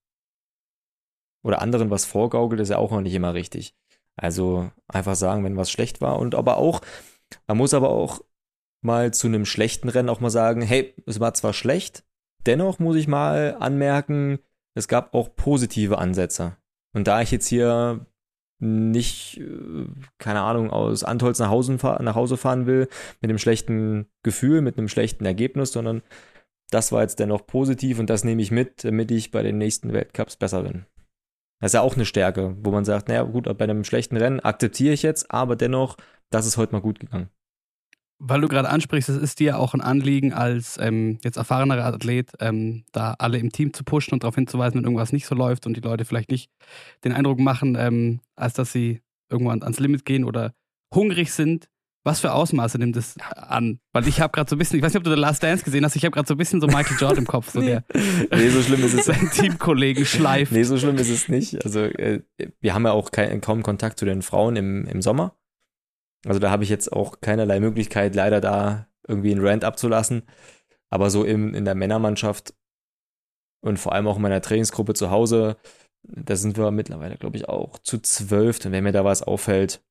oder 1.45 1.61
anderen 1.61 1.91
was 1.91 2.05
vorgaukelt, 2.07 2.61
ist 2.61 2.71
ja 2.71 2.79
auch 2.79 2.93
noch 2.93 3.01
nicht 3.03 3.15
immer 3.15 3.35
richtig. 3.35 3.77
Also 4.17 4.71
einfach 4.89 5.17
sagen, 5.17 5.45
wenn 5.45 5.57
was 5.57 5.71
schlecht 5.71 6.01
war 6.01 6.19
und 6.19 6.35
aber 6.35 6.57
auch, 6.57 6.81
man 7.47 7.59
muss 7.59 7.75
aber 7.75 7.91
auch 7.91 8.23
mal 8.83 9.13
zu 9.13 9.27
einem 9.27 9.45
schlechten 9.45 9.89
Rennen 9.89 10.09
auch 10.09 10.21
mal 10.21 10.31
sagen, 10.31 10.63
hey, 10.63 10.95
es 11.07 11.21
war 11.21 11.35
zwar 11.35 11.53
schlecht, 11.53 12.05
dennoch 12.47 12.79
muss 12.79 12.97
ich 12.97 13.09
mal 13.09 13.57
anmerken, 13.59 14.39
es 14.75 14.89
gab 14.89 15.15
auch 15.15 15.35
positive 15.35 15.99
Ansätze. 15.99 16.57
Und 16.95 17.07
da 17.07 17.23
ich 17.23 17.31
jetzt 17.31 17.47
hier 17.47 18.07
nicht, 18.63 19.39
äh, 19.39 19.87
keine 20.19 20.43
Ahnung, 20.43 20.71
aus 20.71 21.05
Antolz 21.05 21.39
nach 21.41 21.51
Hause, 21.51 21.73
nach 21.75 22.15
Hause 22.15 22.37
fahren 22.37 22.67
will, 22.67 22.89
mit 23.21 23.31
einem 23.31 23.39
schlechten 23.39 24.07
Gefühl, 24.23 24.61
mit 24.61 24.79
einem 24.79 24.89
schlechten 24.89 25.25
Ergebnis, 25.27 25.73
sondern 25.73 26.03
das 26.71 26.93
war 26.93 27.03
jetzt 27.03 27.19
dennoch 27.19 27.47
positiv 27.47 27.99
und 27.99 28.09
das 28.09 28.25
nehme 28.25 28.41
ich 28.41 28.51
mit, 28.51 28.85
damit 28.85 29.11
ich 29.11 29.31
bei 29.31 29.43
den 29.43 29.59
nächsten 29.59 29.93
Weltcups 29.93 30.37
besser 30.37 30.63
bin. 30.63 30.87
Das 31.61 31.71
ist 31.71 31.75
ja 31.75 31.83
auch 31.83 31.97
eine 31.97 32.07
Stärke, 32.07 32.57
wo 32.61 32.71
man 32.71 32.85
sagt, 32.85 33.09
naja, 33.09 33.23
gut, 33.25 33.45
bei 33.45 33.65
einem 33.65 33.85
schlechten 33.85 34.17
Rennen 34.17 34.41
akzeptiere 34.41 34.95
ich 34.95 35.03
jetzt, 35.03 35.31
aber 35.31 35.57
dennoch, 35.57 35.97
das 36.31 36.47
ist 36.47 36.57
heute 36.57 36.73
mal 36.73 36.81
gut 36.81 36.99
gegangen. 36.99 37.29
Weil 38.25 38.41
du 38.41 38.47
gerade 38.47 38.69
ansprichst, 38.69 39.09
es 39.09 39.21
ist 39.21 39.41
dir 39.41 39.59
auch 39.59 39.75
ein 39.75 39.81
Anliegen 39.81 40.33
als 40.33 40.79
ähm, 40.81 41.19
jetzt 41.25 41.37
erfahrener 41.39 41.85
Athlet, 41.85 42.31
ähm, 42.39 42.85
da 42.93 43.17
alle 43.19 43.39
im 43.39 43.51
Team 43.51 43.73
zu 43.73 43.83
pushen 43.83 44.13
und 44.13 44.23
darauf 44.23 44.37
hinzuweisen, 44.37 44.77
wenn 44.79 44.85
irgendwas 44.85 45.13
nicht 45.13 45.27
so 45.27 45.35
läuft 45.35 45.67
und 45.67 45.77
die 45.77 45.81
Leute 45.81 46.05
vielleicht 46.05 46.31
nicht 46.31 46.49
den 47.05 47.13
Eindruck 47.13 47.41
machen, 47.41 47.77
ähm, 47.77 48.21
als 48.37 48.55
dass 48.55 48.71
sie 48.71 49.01
irgendwann 49.29 49.63
ans 49.63 49.81
Limit 49.81 50.05
gehen 50.05 50.25
oder 50.25 50.53
hungrig 50.95 51.33
sind, 51.33 51.69
Was 52.05 52.19
für 52.19 52.33
Ausmaße 52.33 52.79
nimmt 52.79 52.97
es 52.97 53.15
an? 53.37 53.79
Weil 53.93 54.09
ich 54.09 54.21
habe 54.21 54.33
gerade 54.33 54.51
so 54.51 54.57
ein 54.57 54.59
bisschen, 54.59 54.77
ich 54.77 54.85
weiß 54.85 54.93
nicht, 54.93 54.99
ob 54.99 55.05
du 55.05 55.11
The 55.11 55.21
Last 55.21 55.41
Dance 55.41 55.65
gesehen 55.65 55.85
hast, 55.85 55.95
ich 55.95 56.05
habe 56.05 56.13
gerade 56.13 56.27
so 56.27 56.35
ein 56.35 56.37
bisschen 56.37 56.61
so 56.61 56.67
Michael 56.67 56.97
Jordan 56.99 57.19
im 57.19 57.27
Kopf, 57.29 57.53
so 57.53 57.61
der 57.61 57.85
Nee, 57.95 58.49
so 58.49 58.61
schlimm 58.61 58.83
ist 58.83 58.95
es 58.95 59.05
seinen 59.07 59.31
Teamkollegen 59.31 60.05
schleift. 60.05 60.51
Nee, 60.51 60.65
so 60.65 60.77
schlimm 60.77 60.97
ist 60.97 61.11
es 61.11 61.29
nicht. 61.29 61.65
Also 61.65 61.81
äh, 61.81 62.23
wir 62.61 62.75
haben 62.75 62.85
ja 62.87 62.93
auch 62.93 63.13
kein, 63.13 63.41
kaum 63.41 63.63
Kontakt 63.63 64.01
zu 64.01 64.05
den 64.05 64.23
Frauen 64.23 64.57
im, 64.57 64.85
im 64.87 65.01
Sommer. 65.01 65.37
Also 66.25 66.39
da 66.39 66.51
habe 66.51 66.65
ich 66.65 66.71
jetzt 66.71 66.93
auch 66.93 67.21
keinerlei 67.21 67.61
Möglichkeit, 67.61 68.15
leider 68.15 68.41
da 68.41 68.87
irgendwie 69.07 69.33
einen 69.33 69.45
Rant 69.45 69.65
abzulassen. 69.65 70.23
Aber 70.91 71.11
so 71.11 71.25
im, 71.25 71.55
in 71.55 71.65
der 71.65 71.75
Männermannschaft 71.75 72.55
und 73.61 73.79
vor 73.79 73.93
allem 73.93 74.07
auch 74.07 74.17
in 74.17 74.23
meiner 74.23 74.43
Trainingsgruppe 74.43 74.95
zu 74.95 75.11
Hause, 75.11 75.57
da 76.03 76.37
sind 76.37 76.57
wir 76.57 76.71
mittlerweile, 76.71 77.17
glaube 77.17 77.37
ich, 77.37 77.49
auch 77.49 77.79
zu 77.79 77.99
zwölf. 77.99 78.65
Und 78.65 78.73
wenn 78.73 78.85
mir 78.85 78.93
da 78.93 79.05
was 79.05 79.23
auffällt, 79.23 79.83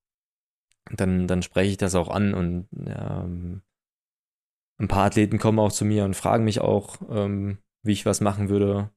dann, 0.89 1.27
dann 1.27 1.41
spreche 1.41 1.71
ich 1.71 1.77
das 1.77 1.95
auch 1.95 2.09
an. 2.09 2.33
Und 2.33 2.67
ähm, 2.85 3.61
ein 4.77 4.87
paar 4.87 5.05
Athleten 5.05 5.37
kommen 5.37 5.59
auch 5.59 5.71
zu 5.71 5.85
mir 5.85 6.03
und 6.03 6.15
fragen 6.15 6.43
mich 6.43 6.59
auch, 6.59 6.97
ähm, 7.09 7.59
wie 7.83 7.93
ich 7.93 8.05
was 8.05 8.21
machen 8.21 8.49
würde. 8.49 8.91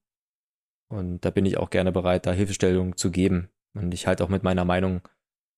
Und 0.88 1.24
da 1.24 1.30
bin 1.30 1.46
ich 1.46 1.56
auch 1.56 1.70
gerne 1.70 1.92
bereit, 1.92 2.26
da 2.26 2.32
Hilfestellung 2.32 2.96
zu 2.96 3.10
geben. 3.10 3.48
Und 3.74 3.94
ich 3.94 4.06
halte 4.06 4.24
auch 4.24 4.28
mit 4.28 4.42
meiner 4.42 4.64
Meinung 4.64 5.02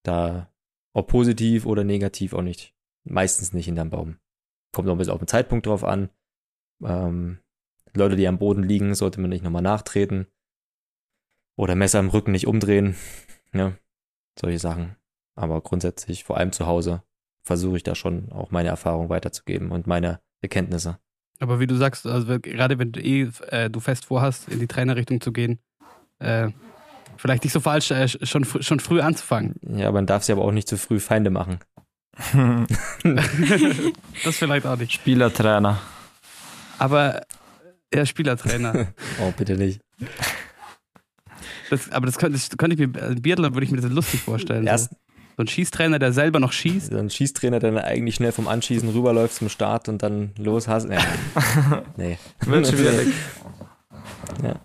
da, 0.03 0.51
ob 0.97 1.09
positiv 1.09 1.67
oder 1.67 1.85
negativ, 1.85 2.33
auch 2.33 2.41
nicht, 2.41 2.75
meistens 3.05 3.53
nicht 3.53 3.67
hinterm 3.67 3.91
Baum. 3.91 4.17
Kommt 4.73 4.87
noch 4.87 4.95
ein 4.95 4.99
bisschen 4.99 5.13
auf 5.13 5.19
den 5.19 5.29
Zeitpunkt 5.29 5.67
drauf 5.67 5.85
an. 5.85 6.09
Ähm, 6.83 7.39
Leute, 7.93 8.17
die 8.17 8.27
am 8.27 8.39
Boden 8.39 8.63
liegen, 8.63 8.95
sollte 8.95 9.21
man 9.21 9.29
nicht 9.29 9.45
nochmal 9.45 9.61
nachtreten. 9.61 10.27
Oder 11.55 11.75
Messer 11.75 12.01
im 12.01 12.09
Rücken 12.09 12.33
nicht 12.33 12.47
umdrehen. 12.47 12.97
Ja, 13.53 13.73
solche 14.39 14.59
Sachen. 14.59 14.97
Aber 15.35 15.63
grundsätzlich, 15.63 16.25
vor 16.25 16.37
allem 16.37 16.53
zu 16.53 16.67
Hause, 16.67 17.03
versuche 17.43 17.79
ich 17.79 17.85
da 17.85 17.95
schon 17.95 18.31
auch 18.31 18.51
meine 18.51 18.69
Erfahrung 18.69 19.09
weiterzugeben 19.09 19.71
und 19.71 19.87
meine 19.87 20.21
Erkenntnisse. 20.43 20.99
Aber 21.39 21.59
wie 21.59 21.67
du 21.67 21.75
sagst, 21.75 22.07
also 22.07 22.39
gerade 22.39 22.79
wenn 22.79 22.93
du 22.93 23.01
eh 23.01 23.31
äh, 23.49 23.71
du 23.71 23.81
fest 23.81 24.07
vorhast, 24.07 24.49
in 24.49 24.59
die 24.59 24.67
Trainerrichtung 24.67 25.23
zu 25.23 25.33
gehen, 25.33 25.59
äh, 26.19 26.51
vielleicht 27.17 27.45
nicht 27.45 27.53
so 27.53 27.61
falsch, 27.61 27.91
äh, 27.91 28.09
schon, 28.09 28.45
fr 28.45 28.63
schon 28.63 28.81
früh 28.81 29.01
anzufangen. 29.01 29.55
Ja, 29.63 29.91
man 29.93 30.07
darf 30.07 30.25
sie 30.25 30.33
aber 30.33 30.43
auch 30.43 30.53
nicht 30.53 30.69
zu 30.69 30.77
früh 30.79 31.01
Feinde 31.01 31.31
machen. 31.31 31.59
das 34.25 34.37
vielleicht 34.37 34.67
auch 34.67 34.77
nicht. 34.77 34.93
Spielertrainer. 34.93 35.79
Aber 36.79 37.23
ja, 37.93 38.07
Spielertrainer. 38.07 38.89
oh, 39.21 39.33
bitte 39.37 39.57
nicht. 39.57 39.81
Das, 41.71 41.91
aber 41.91 42.07
das 42.07 42.17
könnte, 42.19 42.39
das 42.39 42.57
könnte 42.57 42.75
ich 42.75 42.89
mir, 42.89 43.01
äh, 43.01 43.15
Biathlon 43.17 43.55
würde 43.55 43.65
ich 43.65 43.71
mir 43.73 43.81
das 43.81 43.91
lustig 43.91 44.21
vorstellen. 44.21 44.67
Erst- 44.67 44.91
So. 44.91 44.97
so 45.39 45.43
ein 45.43 45.49
Schießtrainer, 45.49 45.99
der 45.99 46.13
selber 46.13 46.39
noch 46.41 46.53
schießt. 46.53 46.93
So 46.93 46.99
ein 46.99 47.11
Schießtrainer, 47.11 47.59
der 47.59 47.73
dann 47.73 47.85
eigentlich 47.85 48.15
schnell 48.15 48.33
vom 48.33 48.49
Anschießen 48.49 48.89
rüberläuft 48.89 49.35
zum 49.35 49.49
Start 49.49 49.89
und 49.89 50.03
dann 50.03 50.33
los 50.39 50.69
hast. 50.69 50.89
Ja. 50.89 50.99
Nee. 51.97 52.19
Wird 52.41 52.67
schwierig. 52.69 53.09
Ja. 54.43 54.61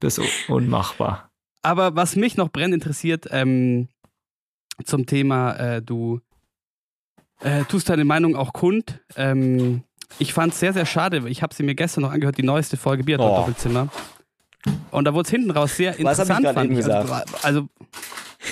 Das 0.00 0.18
ist 0.18 0.48
unmachbar. 0.48 1.27
Aber 1.68 1.94
was 1.96 2.16
mich 2.16 2.36
noch 2.38 2.48
brennend 2.50 2.74
interessiert, 2.74 3.26
ähm, 3.30 3.88
zum 4.84 5.04
Thema, 5.04 5.52
äh, 5.56 5.82
du 5.82 6.20
äh, 7.42 7.64
tust 7.64 7.90
deine 7.90 8.04
Meinung 8.06 8.36
auch 8.36 8.52
kund. 8.54 9.00
Ähm, 9.16 9.82
ich 10.18 10.32
fand 10.32 10.54
es 10.54 10.60
sehr, 10.60 10.72
sehr 10.72 10.86
schade. 10.86 11.28
Ich 11.28 11.42
habe 11.42 11.54
sie 11.54 11.62
mir 11.62 11.74
gestern 11.74 12.02
noch 12.02 12.10
angehört, 12.12 12.38
die 12.38 12.42
neueste 12.42 12.78
Folge 12.78 13.04
Biathlon 13.04 13.30
Oh. 13.30 13.36
Doppelzimmer. 13.36 13.88
Und 14.90 15.04
da 15.04 15.12
wurde 15.12 15.26
es 15.26 15.30
hinten 15.30 15.50
raus 15.50 15.76
sehr 15.76 15.90
Was 16.02 16.18
hab 16.18 16.30
ich 16.30 16.36
interessant. 16.38 16.44
gerade 16.44 16.54
fand 16.54 16.70
eben 16.70 16.78
ich. 16.78 16.84
gesagt? 16.86 17.10
Also, 17.44 17.68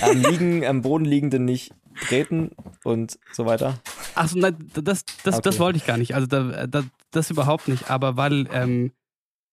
also 0.02 0.10
Am, 0.12 0.30
liegen, 0.30 0.66
am 0.66 0.82
Boden 0.82 1.04
liegenden 1.06 1.46
nicht 1.46 1.72
treten 2.08 2.50
und 2.84 3.18
so 3.32 3.46
weiter. 3.46 3.78
Ach 4.14 4.28
so, 4.28 4.38
nein, 4.38 4.56
das, 4.74 5.04
das, 5.24 5.40
das 5.40 5.54
Okay. 5.54 5.58
wollte 5.58 5.78
ich 5.78 5.86
gar 5.86 5.96
nicht. 5.96 6.14
Also 6.14 6.26
da, 6.26 6.66
da, 6.66 6.82
das 7.12 7.30
überhaupt 7.30 7.68
nicht. 7.68 7.90
Aber 7.90 8.18
weil 8.18 8.46
ähm, 8.52 8.92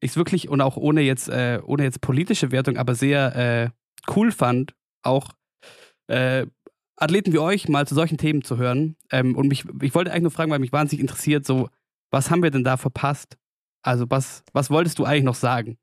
ich 0.03 0.11
es 0.11 0.17
wirklich 0.17 0.49
und 0.49 0.61
auch 0.61 0.77
ohne 0.77 1.01
jetzt, 1.01 1.29
äh, 1.29 1.59
ohne 1.63 1.83
jetzt 1.83 2.01
politische 2.01 2.51
Wertung, 2.51 2.77
aber 2.77 2.95
sehr 2.95 3.35
äh, 3.35 3.69
cool 4.15 4.31
fand, 4.31 4.75
auch 5.01 5.29
äh, 6.07 6.45
Athleten 6.95 7.33
wie 7.33 7.39
euch 7.39 7.67
mal 7.69 7.87
zu 7.87 7.95
solchen 7.95 8.17
Themen 8.17 8.43
zu 8.43 8.57
hören. 8.57 8.95
Ähm, 9.11 9.35
und 9.35 9.47
mich, 9.47 9.65
ich 9.81 9.95
wollte 9.95 10.11
eigentlich 10.11 10.23
nur 10.23 10.31
fragen, 10.31 10.51
weil 10.51 10.59
mich 10.59 10.71
wahnsinnig 10.71 11.01
interessiert, 11.01 11.45
so, 11.45 11.69
was 12.11 12.29
haben 12.29 12.43
wir 12.43 12.51
denn 12.51 12.63
da 12.63 12.77
verpasst? 12.77 13.37
Also, 13.81 14.05
was, 14.09 14.43
was 14.53 14.69
wolltest 14.69 14.99
du 14.99 15.05
eigentlich 15.05 15.23
noch 15.23 15.35
sagen? 15.35 15.77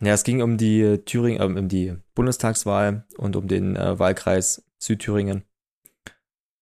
Ja, 0.00 0.12
es 0.12 0.24
ging 0.24 0.42
um 0.42 0.58
die 0.58 0.98
Thüringen, 1.04 1.40
ähm, 1.40 1.56
um 1.56 1.68
die 1.68 1.94
Bundestagswahl 2.14 3.06
und 3.16 3.36
um 3.36 3.48
den 3.48 3.76
äh, 3.76 3.98
Wahlkreis 3.98 4.64
Südthüringen. 4.78 5.44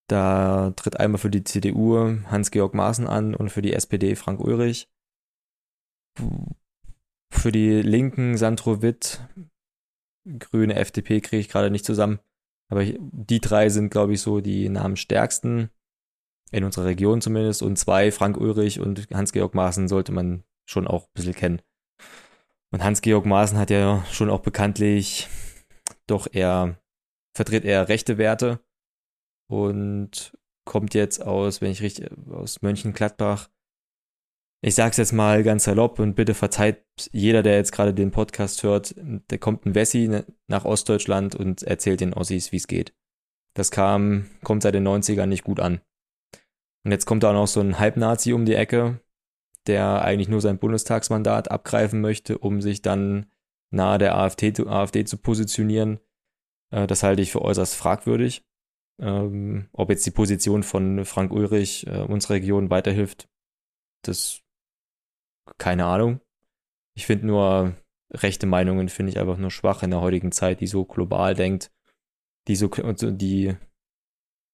Da 0.09 0.73
tritt 0.77 1.01
einmal 1.01 1.19
für 1.19 1.31
die 1.31 1.45
CDU 1.45 2.19
Hans-Georg 2.27 2.75
Maaßen 2.75 3.07
an 3.07 3.35
und 3.35 3.51
für 3.51 3.63
die 3.63 3.73
SPD 3.73 4.15
Frank 4.17 4.41
Ulrich. 4.41 4.89
Für 7.31 7.53
die 7.53 7.83
Linken 7.83 8.37
Sandro 8.37 8.83
Witt, 8.83 9.21
Grüne, 10.39 10.77
FDP 10.77 11.21
kriege 11.21 11.41
ich 11.41 11.49
gerade 11.49 11.71
nicht 11.71 11.85
zusammen. 11.85 12.21
Aber 12.71 12.83
ich, 12.83 12.99
die 13.01 13.41
drei 13.41 13.69
sind, 13.69 13.91
glaube 13.91 14.15
ich, 14.15 14.21
so 14.21 14.41
die 14.41 14.69
namensstärksten 14.69 15.71
in 16.51 16.65
unserer 16.65 16.87
Region 16.87 17.21
zumindest. 17.21 17.63
Und 17.63 17.79
zwei, 17.79 18.11
Frank 18.11 18.37
Ulrich 18.37 18.81
und 18.81 19.09
Hans-Georg 19.13 19.55
Maaßen, 19.55 19.89
sollte 19.89 20.13
man 20.13 20.45
schon 20.67 20.87
auch 20.87 21.05
ein 21.05 21.15
bisschen 21.15 21.35
kennen. 21.35 21.63
Und 22.73 22.83
Hans-Georg 22.83 23.27
Maaßen 23.27 23.59
hat 23.59 23.71
ja 23.71 24.05
schon 24.11 24.31
auch 24.31 24.41
bekanntlich 24.41 25.29
doch 26.07 26.27
eher, 26.33 26.81
vertritt 27.37 27.65
eher 27.65 27.89
rechte 27.89 28.19
Werte 28.19 28.61
und 29.49 30.37
kommt 30.65 30.95
jetzt 30.95 31.23
aus, 31.23 31.61
wenn 31.61 31.71
ich 31.71 31.83
richtig, 31.83 32.11
aus 32.31 32.63
Mönchengladbach. 32.63 33.51
Ich 34.67 34.77
sag's 34.77 34.97
jetzt 34.97 35.13
mal 35.13 35.43
ganz 35.43 35.65
salopp 35.65 35.99
und 35.99 36.15
bitte 36.15 36.33
verzeiht 36.33 36.83
jeder, 37.13 37.43
der 37.43 37.57
jetzt 37.57 37.71
gerade 37.71 37.93
den 37.93 38.11
Podcast 38.11 38.63
hört, 38.63 38.95
da 38.97 39.37
kommt 39.37 39.67
ein 39.67 39.75
Wessi 39.75 40.23
nach 40.47 40.65
Ostdeutschland 40.65 41.35
und 41.35 41.63
erzählt 41.65 42.01
den 42.01 42.15
Ossis, 42.15 42.51
wie 42.51 42.57
es 42.57 42.67
geht. 42.67 42.95
Das 43.53 43.71
kam, 43.71 44.31
kommt 44.43 44.63
seit 44.63 44.75
den 44.75 44.89
90ern 44.89 45.27
nicht 45.27 45.45
gut 45.45 45.61
an. 45.61 45.83
Und 46.83 46.93
jetzt 46.93 47.05
kommt 47.05 47.23
da 47.25 47.35
noch 47.35 47.47
so 47.47 47.61
ein 47.61 47.79
Halbnazi 47.79 48.33
um 48.33 48.47
die 48.47 48.55
Ecke, 48.55 49.03
der 49.67 50.01
eigentlich 50.01 50.31
nur 50.31 50.41
sein 50.41 50.57
Bundestagsmandat 50.57 51.51
abgreifen 51.51 52.01
möchte, 52.01 52.39
um 52.39 52.63
sich 52.63 52.81
dann 52.81 53.27
nahe 53.71 53.99
der 53.99 54.17
AfD, 54.17 54.55
zu- 54.55 54.67
AfD 54.67 55.05
zu 55.05 55.19
positionieren. 55.19 56.01
Äh, 56.71 56.87
das 56.87 57.03
halte 57.03 57.21
ich 57.21 57.33
für 57.33 57.43
äußerst 57.43 57.75
fragwürdig. 57.75 58.43
Ähm, 58.99 59.69
ob 59.75 59.91
jetzt 59.91 60.07
die 60.07 60.11
Position 60.11 60.63
von 60.63 61.05
Frank 61.05 61.33
Ulrich 61.33 61.87
äh, 61.87 62.01
unserer 62.01 62.35
Region 62.37 62.71
weiterhilft, 62.71 63.29
das 64.01 64.41
keine 65.59 65.87
Ahnung. 65.87 66.21
Ich 66.97 67.07
finde 67.07 67.27
nur, 67.27 67.75
rechte 68.13 68.47
Meinungen 68.47 68.89
finde 68.89 69.11
ich 69.11 69.19
einfach 69.19 69.37
nur 69.37 69.51
schwach 69.51 69.83
in 69.83 69.91
der 69.91 70.01
heutigen 70.01 70.33
Zeit, 70.33 70.61
die 70.61 70.67
so 70.67 70.85
global 70.85 71.35
denkt, 71.35 71.73
die 72.49 72.57
so, 72.57 72.69
die, 72.69 73.57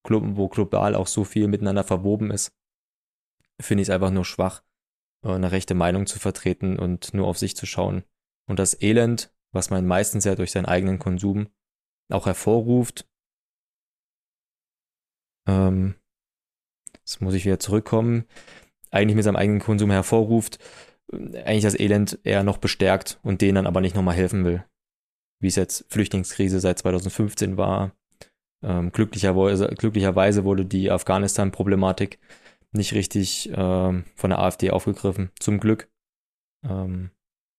wo 0.04 0.48
global 0.48 0.94
auch 0.94 1.06
so 1.06 1.24
viel 1.24 1.48
miteinander 1.48 1.84
verwoben 1.84 2.30
ist, 2.30 2.52
finde 3.60 3.82
ich 3.82 3.88
es 3.88 3.94
einfach 3.94 4.10
nur 4.10 4.24
schwach, 4.24 4.62
äh, 5.24 5.32
eine 5.32 5.52
rechte 5.52 5.74
Meinung 5.74 6.06
zu 6.06 6.18
vertreten 6.18 6.78
und 6.78 7.12
nur 7.14 7.26
auf 7.26 7.38
sich 7.38 7.56
zu 7.56 7.66
schauen. 7.66 8.04
Und 8.48 8.58
das 8.58 8.80
Elend, 8.80 9.34
was 9.52 9.70
man 9.70 9.86
meistens 9.86 10.24
ja 10.24 10.34
durch 10.34 10.52
seinen 10.52 10.66
eigenen 10.66 10.98
Konsum 10.98 11.48
auch 12.10 12.26
hervorruft, 12.26 13.08
ähm, 15.46 15.94
jetzt 16.92 17.20
muss 17.20 17.34
ich 17.34 17.44
wieder 17.44 17.58
zurückkommen, 17.58 18.26
eigentlich 18.90 19.16
mit 19.16 19.24
seinem 19.24 19.36
eigenen 19.36 19.60
Konsum 19.60 19.90
hervorruft, 19.90 20.58
eigentlich 21.12 21.62
das 21.62 21.78
Elend 21.78 22.18
eher 22.24 22.42
noch 22.42 22.58
bestärkt 22.58 23.18
und 23.22 23.40
denen 23.40 23.56
dann 23.56 23.66
aber 23.66 23.80
nicht 23.80 23.94
nochmal 23.94 24.14
helfen 24.14 24.44
will. 24.44 24.64
Wie 25.40 25.48
es 25.48 25.56
jetzt 25.56 25.86
Flüchtlingskrise 25.88 26.60
seit 26.60 26.78
2015 26.78 27.56
war. 27.56 27.92
Ähm, 28.62 28.92
glücklicherweise, 28.92 29.68
glücklicherweise 29.68 30.44
wurde 30.44 30.66
die 30.66 30.90
Afghanistan-Problematik 30.90 32.18
nicht 32.72 32.92
richtig 32.94 33.50
ähm, 33.54 34.04
von 34.14 34.30
der 34.30 34.38
AfD 34.38 34.70
aufgegriffen, 34.70 35.30
zum 35.40 35.58
Glück. 35.58 35.90
Ähm, 36.62 37.10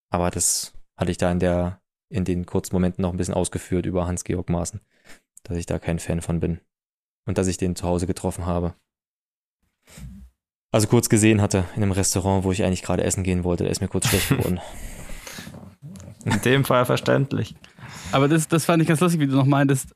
aber 0.09 0.29
das 0.29 0.73
hatte 0.97 1.11
ich 1.11 1.17
da 1.17 1.31
in 1.31 1.39
der, 1.39 1.81
in 2.09 2.23
den 2.23 2.45
kurzen 2.45 2.75
Momenten 2.75 3.01
noch 3.01 3.11
ein 3.11 3.17
bisschen 3.17 3.33
ausgeführt 3.33 3.85
über 3.85 4.05
Hans-Georg 4.05 4.49
Maaßen, 4.49 4.81
dass 5.43 5.57
ich 5.57 5.65
da 5.65 5.79
kein 5.79 5.99
Fan 5.99 6.21
von 6.21 6.39
bin. 6.39 6.61
Und 7.25 7.37
dass 7.37 7.47
ich 7.47 7.57
den 7.57 7.75
zu 7.75 7.87
Hause 7.87 8.07
getroffen 8.07 8.45
habe. 8.45 8.75
Also 10.71 10.87
kurz 10.87 11.09
gesehen 11.09 11.41
hatte 11.41 11.65
in 11.75 11.83
einem 11.83 11.91
Restaurant, 11.91 12.43
wo 12.43 12.51
ich 12.51 12.63
eigentlich 12.63 12.81
gerade 12.81 13.03
essen 13.03 13.23
gehen 13.23 13.43
wollte, 13.43 13.65
da 13.65 13.69
ist 13.69 13.81
mir 13.81 13.89
kurz 13.89 14.07
schlecht 14.07 14.29
geworden. 14.29 14.59
In 16.25 16.41
dem 16.41 16.63
Fall 16.63 16.85
verständlich. 16.85 17.55
Aber 18.11 18.27
das, 18.27 18.47
das 18.47 18.65
fand 18.65 18.81
ich 18.81 18.87
ganz 18.87 18.99
lustig, 18.99 19.19
wie 19.19 19.27
du 19.27 19.35
noch 19.35 19.45
meintest. 19.45 19.93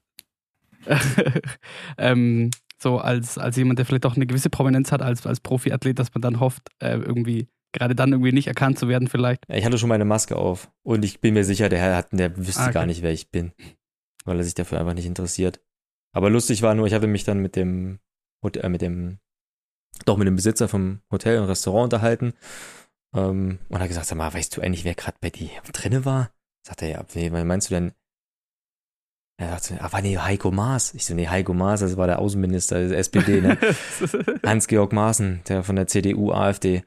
ähm, 1.98 2.52
so 2.78 2.98
als, 2.98 3.38
als 3.38 3.56
jemand, 3.56 3.80
der 3.80 3.86
vielleicht 3.86 4.06
auch 4.06 4.16
eine 4.16 4.28
gewisse 4.28 4.50
Prominenz 4.50 4.92
hat 4.92 5.02
als, 5.02 5.26
als 5.26 5.40
Profiathlet, 5.40 5.98
dass 5.98 6.14
man 6.14 6.22
dann 6.22 6.40
hofft, 6.40 6.70
äh, 6.80 6.98
irgendwie, 6.98 7.48
gerade 7.72 7.96
dann 7.96 8.12
irgendwie 8.12 8.32
nicht 8.32 8.48
erkannt 8.48 8.78
zu 8.78 8.88
werden, 8.88 9.08
vielleicht. 9.08 9.44
Ich 9.48 9.66
hatte 9.66 9.78
schon 9.78 9.90
meine 9.90 10.06
Maske 10.06 10.36
auf 10.36 10.70
und 10.84 11.06
ich 11.06 11.22
bin 11.22 11.34
mir 11.34 11.46
sicher, 11.46 11.70
der 11.70 11.80
Herr 11.80 11.96
hat, 11.96 12.08
der 12.12 12.36
wüsste 12.38 12.62
Ah, 12.62 12.66
okay. 12.66 12.74
gar 12.74 12.86
nicht, 12.86 13.02
wer 13.02 13.12
ich 13.12 13.32
bin, 13.32 13.54
weil 14.26 14.38
er 14.38 14.44
sich 14.44 14.56
dafür 14.56 14.80
einfach 14.80 14.94
nicht 14.94 15.06
interessiert. 15.06 15.62
Aber 16.12 16.30
lustig 16.30 16.62
war 16.62 16.76
nur, 16.76 16.88
ich 16.88 16.94
hatte 16.94 17.08
mich 17.08 17.24
dann 17.24 17.40
mit 17.40 17.56
dem 17.56 18.00
äh, 18.44 18.70
mit 18.70 18.82
dem, 18.82 19.20
doch 20.06 20.18
mit 20.18 20.28
dem 20.28 20.36
Besitzer 20.36 20.68
vom 20.68 21.02
Hotel 21.12 21.40
und 21.40 21.46
Restaurant 21.46 21.86
unterhalten. 21.86 22.34
Ähm, 23.16 23.60
und 23.70 23.80
hat 23.80 23.88
gesagt, 23.88 24.08
sag 24.08 24.18
mal, 24.18 24.34
weißt 24.34 24.56
du 24.56 24.62
eigentlich, 24.62 24.84
wer 24.84 24.96
gerade 24.96 25.18
bei 25.22 25.30
dir 25.30 25.50
drinne 25.72 26.06
war? 26.06 26.32
Sagt 26.68 26.82
er, 26.82 26.90
ja, 26.90 27.06
nee, 27.14 27.32
was 27.32 27.44
meinst 27.46 27.70
du 27.70 27.76
denn? 27.76 27.92
Er 29.38 29.60
sagt, 29.60 29.82
ah, 29.82 29.92
war 29.92 30.02
nee, 30.02 30.18
Heiko 30.18 30.52
Maas. 30.52 30.94
Ich 30.94 31.06
so, 31.06 31.14
nee, 31.14 31.28
Heiko 31.28 31.54
Maas, 31.54 31.82
das 31.82 31.98
war 31.98 32.08
der 32.08 32.20
Außenminister 32.20 32.88
der 32.88 32.98
SPD, 32.98 33.42
ne? 33.42 33.58
Hans-Georg 34.46 34.94
Maaßen, 34.94 35.42
der 35.48 35.64
von 35.64 35.76
der 35.76 35.88
CDU, 35.88 36.32
AfD. 36.32 36.84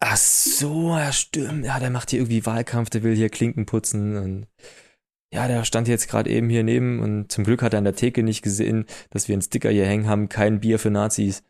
Ach 0.00 0.16
so, 0.16 0.96
ja, 0.96 1.12
stimmt. 1.12 1.64
Ja, 1.64 1.78
der 1.80 1.90
macht 1.90 2.10
hier 2.10 2.20
irgendwie 2.20 2.46
Wahlkampf, 2.46 2.90
der 2.90 3.02
will 3.02 3.16
hier 3.16 3.30
Klinken 3.30 3.66
putzen 3.66 4.16
und 4.16 4.46
ja, 5.32 5.46
der 5.46 5.64
stand 5.64 5.88
jetzt 5.88 6.08
gerade 6.08 6.30
eben 6.30 6.48
hier 6.48 6.64
neben 6.64 7.00
und 7.00 7.30
zum 7.30 7.44
Glück 7.44 7.62
hat 7.62 7.74
er 7.74 7.78
an 7.78 7.84
der 7.84 7.94
Theke 7.94 8.22
nicht 8.22 8.42
gesehen, 8.42 8.86
dass 9.10 9.28
wir 9.28 9.34
einen 9.34 9.42
Sticker 9.42 9.70
hier 9.70 9.86
hängen 9.86 10.08
haben, 10.08 10.28
kein 10.28 10.60
Bier 10.60 10.78
für 10.78 10.90
Nazis. 10.90 11.44